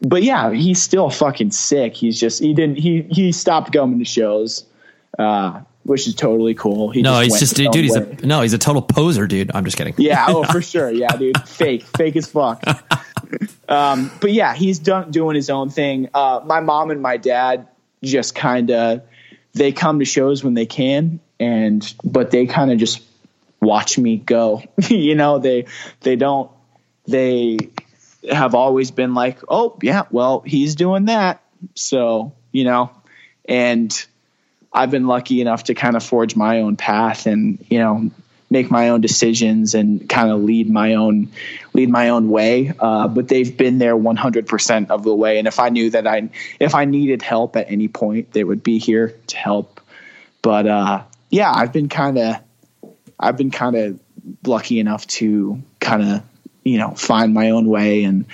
but 0.00 0.22
yeah 0.22 0.52
he's 0.52 0.80
still 0.80 1.10
fucking 1.10 1.50
sick 1.50 1.94
he's 1.94 2.18
just 2.18 2.40
he 2.40 2.54
didn't 2.54 2.76
he 2.76 3.02
he 3.10 3.32
stopped 3.32 3.72
going 3.72 3.98
to 3.98 4.04
shows 4.04 4.64
uh 5.18 5.60
which 5.84 6.06
is 6.06 6.14
totally 6.14 6.54
cool 6.54 6.90
he 6.90 7.02
no 7.02 7.22
just 7.24 7.40
he's 7.40 7.50
just 7.50 7.60
own 7.60 7.72
dude 7.72 7.84
he's 7.84 7.96
way. 7.96 8.16
a 8.22 8.26
no 8.26 8.42
he's 8.42 8.52
a 8.52 8.58
total 8.58 8.82
poser 8.82 9.26
dude 9.26 9.50
i'm 9.54 9.64
just 9.64 9.76
kidding 9.76 9.94
Yeah, 9.98 10.26
oh 10.28 10.44
for 10.44 10.62
sure. 10.62 10.90
Yeah, 10.90 11.08
dude. 11.16 11.40
Fake. 11.48 11.82
Fake 11.96 12.16
as 12.16 12.26
fuck. 12.28 12.62
Um, 13.68 14.10
but 14.22 14.32
yeah, 14.32 14.54
he's 14.54 14.78
done 14.78 15.10
doing 15.10 15.36
his 15.36 15.50
own 15.50 15.68
thing. 15.68 16.08
Uh, 16.14 16.40
my 16.46 16.60
mom 16.60 16.90
and 16.90 17.02
my 17.02 17.18
dad 17.18 17.68
just 18.02 18.34
kind 18.34 18.70
of 18.70 19.02
they 19.52 19.72
come 19.72 19.98
to 19.98 20.06
shows 20.06 20.42
when 20.42 20.54
they 20.54 20.64
can 20.64 21.20
and 21.38 21.94
but 22.02 22.30
they 22.30 22.46
kind 22.46 22.72
of 22.72 22.78
just 22.78 23.02
watch 23.60 23.98
me 23.98 24.16
go. 24.16 24.62
you 24.88 25.14
know, 25.14 25.38
they 25.38 25.66
they 26.00 26.16
don't 26.16 26.50
they 27.06 27.58
have 28.30 28.54
always 28.54 28.90
been 28.90 29.14
like, 29.14 29.38
"Oh, 29.48 29.76
yeah, 29.82 30.04
well, 30.10 30.40
he's 30.40 30.74
doing 30.74 31.06
that." 31.06 31.40
So, 31.74 32.32
you 32.52 32.64
know, 32.64 32.90
and 33.48 34.06
I've 34.72 34.90
been 34.90 35.06
lucky 35.06 35.40
enough 35.40 35.64
to 35.64 35.74
kind 35.74 35.96
of 35.96 36.02
forge 36.04 36.36
my 36.36 36.60
own 36.60 36.76
path 36.76 37.26
and, 37.26 37.64
you 37.68 37.78
know, 37.78 38.10
make 38.50 38.70
my 38.70 38.90
own 38.90 39.00
decisions 39.00 39.74
and 39.74 40.08
kind 40.08 40.30
of 40.30 40.42
lead 40.42 40.70
my 40.70 40.94
own 40.94 41.28
lead 41.74 41.88
my 41.88 42.10
own 42.10 42.28
way. 42.28 42.72
Uh, 42.78 43.08
but 43.08 43.28
they've 43.28 43.56
been 43.56 43.78
there 43.78 43.96
100% 43.96 44.90
of 44.90 45.04
the 45.04 45.14
way. 45.14 45.38
And 45.38 45.46
if 45.46 45.58
I 45.58 45.68
knew 45.68 45.90
that 45.90 46.06
I 46.06 46.30
if 46.58 46.74
I 46.74 46.84
needed 46.84 47.22
help 47.22 47.56
at 47.56 47.70
any 47.70 47.88
point, 47.88 48.32
they 48.32 48.44
would 48.44 48.62
be 48.62 48.78
here 48.78 49.14
to 49.28 49.36
help. 49.36 49.80
But 50.42 50.66
uh, 50.66 51.02
yeah, 51.30 51.52
I've 51.54 51.72
been 51.72 51.88
kind 51.88 52.18
of 52.18 52.36
I've 53.18 53.36
been 53.36 53.50
kind 53.50 53.76
of 53.76 54.00
lucky 54.46 54.80
enough 54.80 55.06
to 55.06 55.62
kind 55.80 56.02
of 56.02 56.22
you 56.64 56.78
know 56.78 56.90
find 56.90 57.34
my 57.34 57.50
own 57.50 57.68
way 57.68 58.04
and 58.04 58.26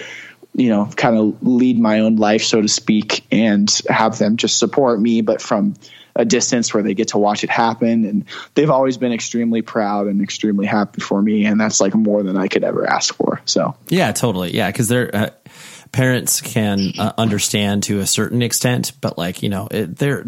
you 0.55 0.69
know, 0.69 0.89
kind 0.97 1.17
of 1.17 1.43
lead 1.43 1.79
my 1.79 2.01
own 2.01 2.17
life, 2.17 2.43
so 2.45 2.63
to 2.63 2.69
speak, 2.69 3.25
and 3.31 3.69
have 3.89 4.19
them 4.19 4.37
just 4.37 4.59
support 4.59 5.01
me, 5.01 5.21
but 5.21 5.43
from 5.43 5.75
a 6.17 6.25
distance 6.25 6.73
where 6.73 6.83
they 6.83 6.95
get 6.95 7.09
to 7.09 7.19
watch 7.19 7.43
it 7.43 7.51
happen. 7.51 8.05
And 8.05 8.25
they've 8.55 8.71
always 8.71 8.97
been 8.97 9.13
extremely 9.13 9.63
proud 9.63 10.07
and 10.07 10.23
extremely 10.23 10.67
happy 10.67 11.01
for 11.01 11.21
me. 11.21 11.45
And 11.45 11.61
that's 11.61 11.81
like 11.81 11.93
more 11.95 12.23
than 12.23 12.37
I 12.37 12.47
could 12.47 12.63
ever 12.63 12.89
ask 12.89 13.15
for. 13.15 13.43
So, 13.47 13.75
yeah, 13.89 14.13
totally. 14.13 14.55
Yeah. 14.55 14.71
Cause 14.71 14.87
they're, 14.87 15.15
uh, 15.15 15.31
parents 15.95 16.41
can 16.41 16.93
uh, 16.99 17.13
understand 17.17 17.85
to 17.85 18.01
a 18.01 18.07
certain 18.07 18.43
extent, 18.43 18.93
but 19.01 19.17
like, 19.17 19.45
you 19.45 19.49
know, 19.49 19.69
it, 19.71 19.97
they're, 19.97 20.25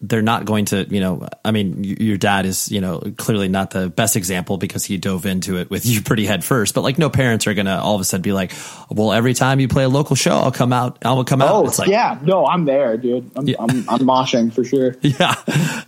they're 0.00 0.22
not 0.22 0.44
going 0.44 0.66
to, 0.66 0.84
you 0.84 1.00
know, 1.00 1.28
I 1.44 1.50
mean, 1.50 1.82
your 1.82 2.16
dad 2.16 2.46
is, 2.46 2.70
you 2.70 2.80
know, 2.80 3.00
clearly 3.16 3.48
not 3.48 3.70
the 3.70 3.88
best 3.90 4.14
example 4.14 4.58
because 4.58 4.84
he 4.84 4.96
dove 4.96 5.26
into 5.26 5.58
it 5.58 5.70
with 5.70 5.84
you 5.86 6.02
pretty 6.02 6.24
head 6.24 6.44
first, 6.44 6.74
but 6.74 6.82
like 6.82 6.98
no 6.98 7.10
parents 7.10 7.48
are 7.48 7.54
going 7.54 7.66
to 7.66 7.76
all 7.76 7.96
of 7.96 8.00
a 8.00 8.04
sudden 8.04 8.22
be 8.22 8.32
like, 8.32 8.52
well, 8.90 9.12
every 9.12 9.34
time 9.34 9.58
you 9.58 9.66
play 9.66 9.82
a 9.82 9.88
local 9.88 10.14
show, 10.14 10.36
I'll 10.36 10.52
come 10.52 10.72
out, 10.72 10.98
I'll 11.04 11.24
come 11.24 11.42
out. 11.42 11.50
Oh, 11.50 11.66
it's 11.66 11.80
like, 11.80 11.88
yeah, 11.88 12.18
no, 12.22 12.46
I'm 12.46 12.64
there, 12.64 12.96
dude. 12.96 13.30
I'm, 13.34 13.48
Yeah. 13.48 13.56
I'm, 13.58 13.70
I'm 13.88 14.00
moshing 14.00 14.52
for 14.52 14.62
sure. 14.62 14.94
yeah. 15.02 15.34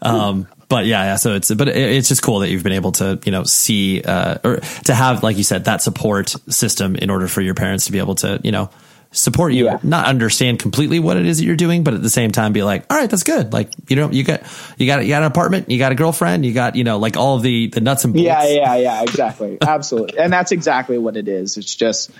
Um, 0.02 0.48
but 0.68 0.86
yeah, 0.86 1.04
yeah, 1.04 1.16
so 1.16 1.34
it's, 1.34 1.54
but 1.54 1.68
it's 1.68 2.08
just 2.08 2.22
cool 2.22 2.40
that 2.40 2.50
you've 2.50 2.64
been 2.64 2.72
able 2.72 2.92
to, 2.92 3.20
you 3.24 3.30
know, 3.30 3.44
see, 3.44 4.02
uh, 4.02 4.38
or 4.42 4.56
to 4.86 4.94
have, 4.94 5.22
like 5.22 5.36
you 5.36 5.44
said, 5.44 5.66
that 5.66 5.82
support 5.82 6.34
system 6.48 6.96
in 6.96 7.10
order 7.10 7.28
for 7.28 7.40
your 7.40 7.54
parents 7.54 7.86
to 7.86 7.92
be 7.92 7.98
able 7.98 8.16
to, 8.16 8.40
you 8.42 8.50
know, 8.50 8.70
support 9.12 9.52
you, 9.52 9.64
Yeah. 9.64 9.78
not 9.82 10.06
understand 10.06 10.58
completely 10.60 11.00
what 11.00 11.16
it 11.16 11.26
is 11.26 11.38
that 11.38 11.44
you're 11.44 11.56
doing, 11.56 11.82
but 11.82 11.94
at 11.94 12.02
the 12.02 12.10
same 12.10 12.30
time 12.30 12.52
be 12.52 12.62
like, 12.62 12.84
all 12.90 12.96
right, 12.96 13.10
that's 13.10 13.24
good. 13.24 13.52
Like, 13.52 13.70
you 13.88 13.96
know, 13.96 14.10
you 14.10 14.22
got, 14.22 14.42
you 14.78 14.86
got, 14.86 15.02
you 15.02 15.08
got 15.08 15.22
an 15.22 15.26
apartment, 15.26 15.68
you 15.70 15.78
got 15.78 15.90
a 15.90 15.96
girlfriend, 15.96 16.46
you 16.46 16.52
got, 16.54 16.76
you 16.76 16.84
know, 16.84 16.98
like 16.98 17.16
all 17.16 17.38
the, 17.38 17.66
the 17.68 17.80
nuts 17.80 18.04
and 18.04 18.14
bolts. 18.14 18.24
Yeah, 18.24 18.44
yeah, 18.44 18.76
yeah, 18.76 19.02
exactly. 19.02 19.58
Absolutely. 19.62 20.18
And 20.18 20.32
that's 20.32 20.52
exactly 20.52 20.96
what 20.96 21.16
it 21.16 21.26
is. 21.26 21.56
It's 21.56 21.74
just 21.74 22.12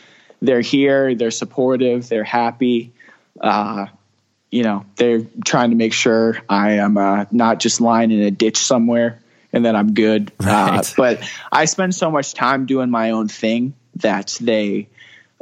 they're 0.42 0.60
here, 0.62 1.14
they're 1.14 1.30
supportive, 1.30 2.08
they're 2.08 2.24
happy. 2.24 2.92
Uh, 3.40 3.86
you 4.50 4.64
know, 4.64 4.84
they're 4.96 5.22
trying 5.44 5.70
to 5.70 5.76
make 5.76 5.92
sure 5.92 6.38
I 6.48 6.72
am 6.72 6.96
uh, 6.96 7.26
not 7.30 7.60
just 7.60 7.80
lying 7.80 8.10
in 8.10 8.20
a 8.20 8.32
ditch 8.32 8.56
somewhere 8.56 9.20
and 9.52 9.64
that 9.64 9.76
I'm 9.76 9.94
good. 9.94 10.32
Uh, 10.40 10.82
but 10.96 11.22
I 11.52 11.66
spend 11.66 11.94
so 11.94 12.10
much 12.10 12.34
time 12.34 12.66
doing 12.66 12.90
my 12.90 13.12
own 13.12 13.28
thing 13.28 13.74
that 13.96 14.36
they, 14.40 14.88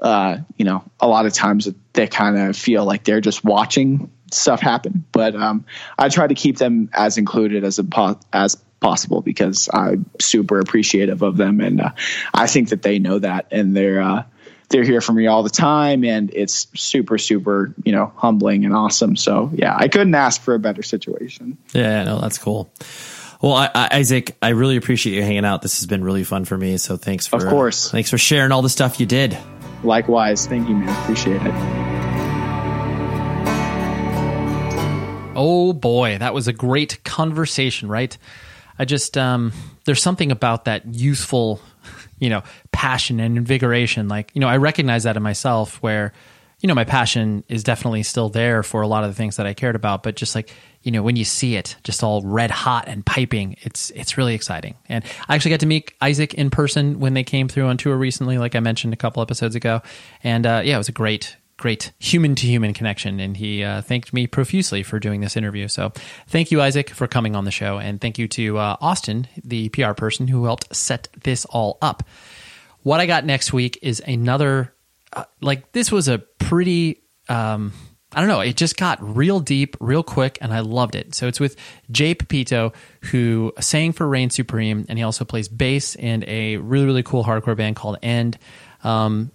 uh, 0.00 0.38
you 0.56 0.64
know, 0.64 0.84
a 1.00 1.08
lot 1.08 1.26
of 1.26 1.32
times 1.32 1.68
they 1.92 2.06
kind 2.06 2.38
of 2.38 2.56
feel 2.56 2.84
like 2.84 3.04
they're 3.04 3.20
just 3.20 3.44
watching 3.44 4.10
stuff 4.32 4.60
happen. 4.60 5.04
But 5.12 5.34
um, 5.34 5.64
I 5.98 6.08
try 6.08 6.26
to 6.26 6.34
keep 6.34 6.58
them 6.58 6.90
as 6.92 7.18
included 7.18 7.64
as 7.64 7.80
po- 7.90 8.20
as 8.32 8.56
possible 8.80 9.22
because 9.22 9.68
I'm 9.72 10.08
super 10.20 10.60
appreciative 10.60 11.22
of 11.22 11.36
them, 11.36 11.60
and 11.60 11.80
uh, 11.80 11.90
I 12.32 12.46
think 12.46 12.68
that 12.70 12.82
they 12.82 12.98
know 12.98 13.18
that, 13.18 13.46
and 13.50 13.76
they're 13.76 14.00
uh, 14.00 14.24
they're 14.68 14.84
here 14.84 15.00
for 15.00 15.12
me 15.12 15.26
all 15.26 15.42
the 15.42 15.50
time, 15.50 16.04
and 16.04 16.30
it's 16.32 16.68
super 16.74 17.18
super 17.18 17.74
you 17.82 17.92
know 17.92 18.12
humbling 18.16 18.64
and 18.64 18.74
awesome. 18.74 19.16
So 19.16 19.50
yeah, 19.52 19.74
I 19.76 19.88
couldn't 19.88 20.14
ask 20.14 20.40
for 20.40 20.54
a 20.54 20.58
better 20.58 20.82
situation. 20.82 21.58
Yeah, 21.72 22.04
no, 22.04 22.20
that's 22.20 22.38
cool. 22.38 22.70
Well, 23.40 23.54
I, 23.54 23.70
I, 23.72 23.88
Isaac, 23.98 24.36
I 24.42 24.48
really 24.48 24.76
appreciate 24.76 25.14
you 25.14 25.22
hanging 25.22 25.44
out. 25.44 25.62
This 25.62 25.78
has 25.78 25.86
been 25.86 26.02
really 26.02 26.24
fun 26.24 26.44
for 26.44 26.58
me. 26.58 26.76
So 26.76 26.96
thanks 26.96 27.28
for, 27.28 27.36
Of 27.36 27.48
course. 27.48 27.88
thanks 27.88 28.10
for 28.10 28.18
sharing 28.18 28.50
all 28.50 28.62
the 28.62 28.68
stuff 28.68 28.98
you 28.98 29.06
did. 29.06 29.38
Likewise, 29.84 30.46
thank 30.46 30.68
you, 30.68 30.74
man. 30.74 30.88
Appreciate 31.02 31.40
it. 31.42 31.54
Oh 35.36 35.72
boy, 35.72 36.18
that 36.18 36.34
was 36.34 36.48
a 36.48 36.52
great 36.52 37.04
conversation, 37.04 37.88
right? 37.88 38.16
I 38.78 38.84
just 38.84 39.16
um 39.16 39.52
there's 39.84 40.02
something 40.02 40.32
about 40.32 40.64
that 40.64 40.94
youthful, 40.94 41.60
you 42.18 42.28
know, 42.28 42.42
passion 42.72 43.20
and 43.20 43.36
invigoration. 43.36 44.08
Like, 44.08 44.32
you 44.34 44.40
know, 44.40 44.48
I 44.48 44.56
recognize 44.56 45.04
that 45.04 45.16
in 45.16 45.22
myself 45.22 45.80
where, 45.82 46.12
you 46.60 46.66
know, 46.66 46.74
my 46.74 46.84
passion 46.84 47.44
is 47.48 47.62
definitely 47.62 48.02
still 48.02 48.28
there 48.28 48.62
for 48.62 48.82
a 48.82 48.88
lot 48.88 49.04
of 49.04 49.10
the 49.10 49.14
things 49.14 49.36
that 49.36 49.46
I 49.46 49.54
cared 49.54 49.76
about, 49.76 50.02
but 50.02 50.16
just 50.16 50.34
like, 50.34 50.50
you 50.82 50.90
know, 50.90 51.02
when 51.02 51.14
you 51.14 51.24
see 51.24 51.54
it 51.54 51.76
just 51.84 52.02
all 52.02 52.20
red 52.22 52.50
hot 52.50 52.88
and 52.88 53.06
piping, 53.06 53.56
it's 53.60 53.90
it's 53.90 54.18
really 54.18 54.34
exciting. 54.34 54.74
And 54.88 55.04
I 55.28 55.34
actually 55.34 55.52
got 55.52 55.60
to 55.60 55.66
meet 55.66 55.92
Isaac 56.00 56.34
in 56.34 56.50
person 56.50 56.98
when 56.98 57.14
they 57.14 57.22
came 57.22 57.48
through 57.48 57.66
on 57.66 57.76
tour 57.76 57.96
recently, 57.96 58.38
like 58.38 58.56
I 58.56 58.60
mentioned 58.60 58.92
a 58.92 58.96
couple 58.96 59.22
episodes 59.22 59.54
ago. 59.54 59.82
And 60.24 60.46
uh, 60.46 60.62
yeah, 60.64 60.74
it 60.74 60.78
was 60.78 60.88
a 60.88 60.92
great 60.92 61.36
great 61.58 61.92
human 61.98 62.34
to 62.36 62.46
human 62.46 62.72
connection. 62.72 63.20
And 63.20 63.36
he 63.36 63.62
uh, 63.62 63.82
thanked 63.82 64.14
me 64.14 64.26
profusely 64.26 64.82
for 64.82 64.98
doing 64.98 65.20
this 65.20 65.36
interview. 65.36 65.68
So 65.68 65.92
thank 66.28 66.50
you, 66.50 66.62
Isaac, 66.62 66.90
for 66.90 67.06
coming 67.06 67.36
on 67.36 67.44
the 67.44 67.50
show. 67.50 67.78
And 67.78 68.00
thank 68.00 68.16
you 68.16 68.28
to 68.28 68.58
uh, 68.58 68.76
Austin, 68.80 69.28
the 69.44 69.68
PR 69.70 69.92
person 69.92 70.28
who 70.28 70.44
helped 70.44 70.74
set 70.74 71.08
this 71.24 71.44
all 71.46 71.76
up. 71.82 72.04
What 72.84 73.00
I 73.00 73.06
got 73.06 73.26
next 73.26 73.52
week 73.52 73.76
is 73.82 74.00
another, 74.06 74.72
uh, 75.12 75.24
like, 75.40 75.72
this 75.72 75.90
was 75.90 76.06
a 76.06 76.18
pretty. 76.48 77.02
Um, 77.28 77.72
I 78.14 78.20
don't 78.20 78.28
know. 78.28 78.40
It 78.40 78.56
just 78.56 78.78
got 78.78 78.98
real 79.02 79.38
deep, 79.38 79.76
real 79.80 80.02
quick, 80.02 80.38
and 80.40 80.52
I 80.52 80.60
loved 80.60 80.94
it. 80.94 81.14
So 81.14 81.28
it's 81.28 81.38
with 81.38 81.56
Jay 81.90 82.14
Pepito, 82.14 82.72
who 83.02 83.52
sang 83.60 83.92
for 83.92 84.08
Reign 84.08 84.30
Supreme, 84.30 84.86
and 84.88 84.98
he 84.98 85.04
also 85.04 85.26
plays 85.26 85.46
bass 85.46 85.94
in 85.94 86.24
a 86.26 86.56
really, 86.56 86.86
really 86.86 87.02
cool 87.02 87.22
hardcore 87.22 87.54
band 87.54 87.76
called 87.76 87.98
End. 88.02 88.38
Um, 88.82 89.30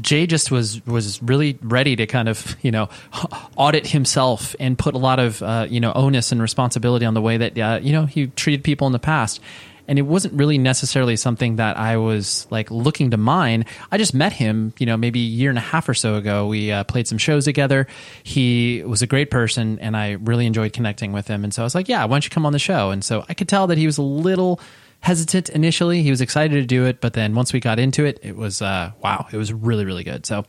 Jay 0.00 0.26
just 0.26 0.50
was 0.50 0.84
was 0.86 1.22
really 1.22 1.58
ready 1.60 1.96
to 1.96 2.06
kind 2.06 2.28
of 2.28 2.56
you 2.62 2.70
know 2.70 2.88
audit 3.56 3.86
himself 3.86 4.56
and 4.58 4.78
put 4.78 4.94
a 4.94 4.98
lot 4.98 5.18
of 5.18 5.42
uh, 5.42 5.66
you 5.68 5.80
know 5.80 5.92
onus 5.92 6.32
and 6.32 6.40
responsibility 6.40 7.04
on 7.04 7.12
the 7.12 7.22
way 7.22 7.36
that 7.36 7.58
uh, 7.58 7.78
you 7.82 7.92
know 7.92 8.06
he 8.06 8.28
treated 8.28 8.64
people 8.64 8.86
in 8.86 8.92
the 8.94 8.98
past. 8.98 9.40
And 9.88 9.98
it 9.98 10.02
wasn't 10.02 10.34
really 10.34 10.58
necessarily 10.58 11.16
something 11.16 11.56
that 11.56 11.76
I 11.78 11.96
was 11.96 12.46
like 12.50 12.70
looking 12.70 13.10
to 13.10 13.16
mine. 13.16 13.64
I 13.90 13.96
just 13.98 14.14
met 14.14 14.32
him, 14.32 14.74
you 14.78 14.86
know, 14.86 14.96
maybe 14.96 15.20
a 15.20 15.22
year 15.22 15.48
and 15.48 15.58
a 15.58 15.62
half 15.62 15.88
or 15.88 15.94
so 15.94 16.16
ago. 16.16 16.46
We 16.46 16.70
uh, 16.70 16.84
played 16.84 17.08
some 17.08 17.18
shows 17.18 17.46
together. 17.46 17.86
He 18.22 18.82
was 18.84 19.02
a 19.02 19.06
great 19.06 19.30
person, 19.30 19.78
and 19.80 19.96
I 19.96 20.12
really 20.12 20.46
enjoyed 20.46 20.74
connecting 20.74 21.12
with 21.12 21.26
him. 21.26 21.42
And 21.42 21.54
so 21.54 21.62
I 21.62 21.64
was 21.64 21.74
like, 21.74 21.88
"Yeah, 21.88 22.04
why 22.04 22.14
don't 22.14 22.24
you 22.24 22.30
come 22.30 22.46
on 22.46 22.52
the 22.52 22.58
show?" 22.58 22.90
And 22.90 23.02
so 23.02 23.24
I 23.28 23.34
could 23.34 23.48
tell 23.48 23.66
that 23.68 23.78
he 23.78 23.86
was 23.86 23.98
a 23.98 24.02
little 24.02 24.60
hesitant 25.00 25.48
initially. 25.50 26.02
He 26.02 26.10
was 26.10 26.20
excited 26.20 26.54
to 26.54 26.66
do 26.66 26.84
it, 26.86 27.00
but 27.00 27.12
then 27.12 27.34
once 27.34 27.52
we 27.52 27.60
got 27.60 27.78
into 27.78 28.04
it, 28.04 28.18
it 28.22 28.36
was 28.36 28.60
uh, 28.60 28.92
wow, 29.02 29.26
it 29.32 29.36
was 29.36 29.52
really 29.52 29.84
really 29.84 30.04
good. 30.04 30.26
So 30.26 30.44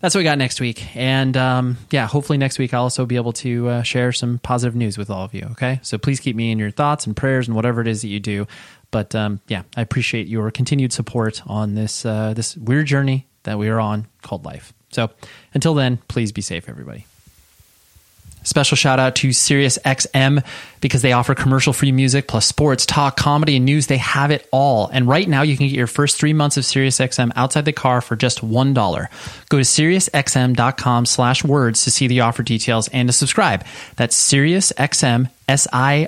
that's 0.00 0.14
what 0.14 0.20
we 0.20 0.24
got 0.24 0.38
next 0.38 0.60
week, 0.60 0.96
and 0.96 1.36
um, 1.36 1.76
yeah, 1.90 2.06
hopefully 2.06 2.38
next 2.38 2.58
week 2.58 2.72
I'll 2.72 2.84
also 2.84 3.06
be 3.06 3.16
able 3.16 3.32
to 3.34 3.68
uh, 3.68 3.82
share 3.82 4.12
some 4.12 4.38
positive 4.38 4.76
news 4.76 4.96
with 4.96 5.10
all 5.10 5.24
of 5.24 5.34
you. 5.34 5.48
Okay, 5.52 5.80
so 5.82 5.98
please 5.98 6.20
keep 6.20 6.36
me 6.36 6.52
in 6.52 6.58
your 6.58 6.70
thoughts 6.70 7.06
and 7.06 7.16
prayers 7.16 7.48
and 7.48 7.56
whatever 7.56 7.80
it 7.80 7.88
is 7.88 8.02
that 8.02 8.08
you 8.08 8.20
do. 8.20 8.46
But 8.90 9.14
um, 9.14 9.40
yeah, 9.48 9.62
I 9.76 9.82
appreciate 9.82 10.26
your 10.28 10.50
continued 10.50 10.92
support 10.92 11.42
on 11.46 11.74
this 11.74 12.06
uh, 12.06 12.34
this 12.34 12.56
weird 12.56 12.86
journey 12.86 13.26
that 13.42 13.58
we 13.58 13.68
are 13.68 13.80
on 13.80 14.06
called 14.22 14.44
life. 14.44 14.72
So 14.90 15.10
until 15.54 15.74
then, 15.74 15.98
please 16.08 16.32
be 16.32 16.40
safe, 16.40 16.68
everybody. 16.68 17.06
Special 18.44 18.76
shout 18.76 18.98
out 18.98 19.16
to 19.16 19.28
SiriusXM 19.28 20.42
because 20.80 21.02
they 21.02 21.12
offer 21.12 21.34
commercial 21.34 21.74
free 21.74 21.92
music 21.92 22.28
plus 22.28 22.46
sports, 22.46 22.86
talk, 22.86 23.16
comedy, 23.16 23.56
and 23.56 23.66
news. 23.66 23.88
They 23.88 23.98
have 23.98 24.30
it 24.30 24.48
all. 24.52 24.88
And 24.88 25.06
right 25.06 25.28
now, 25.28 25.42
you 25.42 25.56
can 25.56 25.66
get 25.66 25.76
your 25.76 25.86
first 25.86 26.16
three 26.16 26.32
months 26.32 26.56
of 26.56 26.64
SiriusXM 26.64 27.32
outside 27.36 27.66
the 27.66 27.72
car 27.72 28.00
for 28.00 28.16
just 28.16 28.40
$1. 28.40 28.74
Go 29.48 29.58
to 29.58 29.64
SiriusXM.com 29.64 31.04
slash 31.04 31.44
words 31.44 31.84
to 31.84 31.90
see 31.90 32.06
the 32.06 32.20
offer 32.20 32.42
details 32.42 32.88
and 32.88 33.08
to 33.08 33.12
subscribe. 33.12 33.66
That's 33.96 34.16
SiriusXM, 34.32 35.30
S-I-R-I-U-S-X-M 35.48 36.06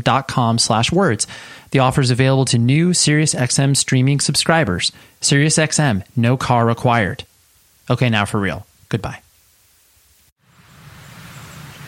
dot 0.00 0.28
com 0.28 0.58
slash 0.58 0.92
words. 0.92 1.26
The 1.70 1.80
offer 1.80 2.00
is 2.00 2.10
available 2.10 2.44
to 2.46 2.58
new 2.58 2.90
SiriusXM 2.90 3.76
streaming 3.76 4.20
subscribers. 4.20 4.92
SiriusXM, 5.20 6.04
no 6.16 6.36
car 6.36 6.66
required. 6.66 7.24
Okay, 7.90 8.08
now 8.10 8.24
for 8.24 8.38
real. 8.38 8.66
Goodbye. 8.88 9.20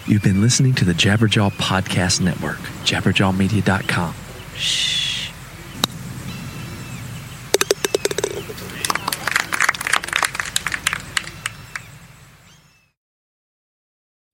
You've 0.07 0.23
been 0.23 0.43
listening 0.43 0.75
to 0.75 0.85
the 0.85 0.93
Jabberjaw 0.93 1.53
Podcast 1.53 2.21
Network, 2.21 2.59
jabberjawmedia.com. 2.85 4.15
Shh. 4.57 5.14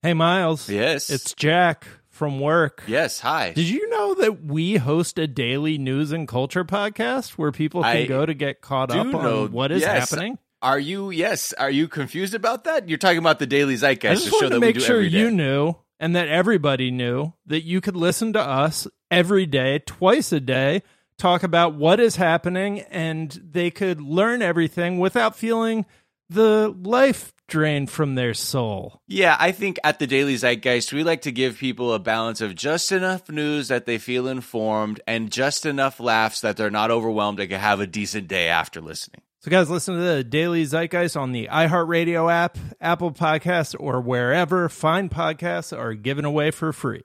Hey, 0.03 0.15
Miles. 0.15 0.67
Yes. 0.67 1.11
It's 1.11 1.35
Jack 1.35 1.85
from 2.09 2.39
work. 2.39 2.81
Yes, 2.87 3.19
hi. 3.19 3.51
Did 3.51 3.69
you 3.69 3.87
know 3.89 4.15
that 4.15 4.43
we 4.43 4.77
host 4.77 5.19
a 5.19 5.27
daily 5.27 5.77
news 5.77 6.11
and 6.11 6.27
culture 6.27 6.65
podcast 6.65 7.33
where 7.33 7.51
people 7.51 7.83
can 7.83 7.97
I 7.97 8.05
go 8.07 8.25
to 8.25 8.33
get 8.33 8.61
caught 8.61 8.89
up 8.89 9.05
on 9.05 9.11
know- 9.11 9.47
what 9.47 9.71
is 9.71 9.81
yes. 9.81 10.09
happening? 10.09 10.39
Are 10.63 10.79
you 10.79 11.11
yes? 11.11 11.53
Are 11.53 11.69
you 11.69 11.87
confused 11.87 12.33
about 12.33 12.63
that? 12.63 12.89
You're 12.89 12.97
talking 12.97 13.19
about 13.19 13.37
the 13.37 13.45
Daily 13.47 13.75
I 13.75 13.77
Zeitgeist, 13.77 14.11
just 14.13 14.25
the 14.25 14.29
show 14.31 14.35
wanted 14.37 14.49
to 14.49 14.55
that 14.55 14.59
make 14.59 14.75
we 14.75 14.79
do 14.79 14.85
sure 14.85 14.95
every 14.97 15.09
day. 15.09 15.19
you 15.19 15.29
knew 15.31 15.75
and 15.99 16.15
that 16.15 16.27
everybody 16.27 16.89
knew 16.89 17.33
that 17.45 17.63
you 17.63 17.79
could 17.79 17.95
listen 17.95 18.33
to 18.33 18.39
us 18.41 18.87
every 19.11 19.45
day, 19.45 19.79
twice 19.85 20.31
a 20.31 20.39
day, 20.39 20.81
talk 21.19 21.43
about 21.43 21.75
what 21.75 21.99
is 21.99 22.15
happening, 22.15 22.79
and 22.89 23.31
they 23.43 23.69
could 23.69 24.01
learn 24.01 24.41
everything 24.41 24.97
without 24.99 25.35
feeling 25.35 25.85
the 26.29 26.75
life 26.83 27.33
drained 27.51 27.91
from 27.91 28.15
their 28.15 28.33
soul. 28.33 28.99
Yeah, 29.07 29.37
I 29.39 29.51
think 29.51 29.77
at 29.83 29.99
the 29.99 30.07
Daily 30.07 30.35
Zeitgeist, 30.35 30.91
we 30.91 31.03
like 31.03 31.21
to 31.23 31.31
give 31.31 31.57
people 31.57 31.93
a 31.93 31.99
balance 31.99 32.41
of 32.41 32.55
just 32.55 32.91
enough 32.91 33.29
news 33.29 33.67
that 33.67 33.85
they 33.85 33.99
feel 33.99 34.27
informed 34.27 34.99
and 35.05 35.31
just 35.31 35.65
enough 35.65 35.99
laughs 35.99 36.41
that 36.41 36.57
they're 36.57 36.71
not 36.71 36.89
overwhelmed 36.89 37.39
and 37.39 37.49
can 37.49 37.59
have 37.59 37.79
a 37.79 37.85
decent 37.85 38.27
day 38.27 38.47
after 38.47 38.81
listening. 38.81 39.21
So, 39.41 39.51
guys, 39.51 39.69
listen 39.69 39.95
to 39.95 40.01
the 40.01 40.23
Daily 40.23 40.63
Zeitgeist 40.63 41.19
on 41.19 41.31
the 41.31 41.49
iHeartRadio 41.51 42.31
app, 42.31 42.57
Apple 42.79 43.11
Podcasts, 43.11 43.75
or 43.79 43.99
wherever 43.99 44.69
fine 44.69 45.09
podcasts 45.09 45.77
are 45.77 45.93
given 45.93 46.25
away 46.25 46.51
for 46.51 46.71
free. 46.71 47.03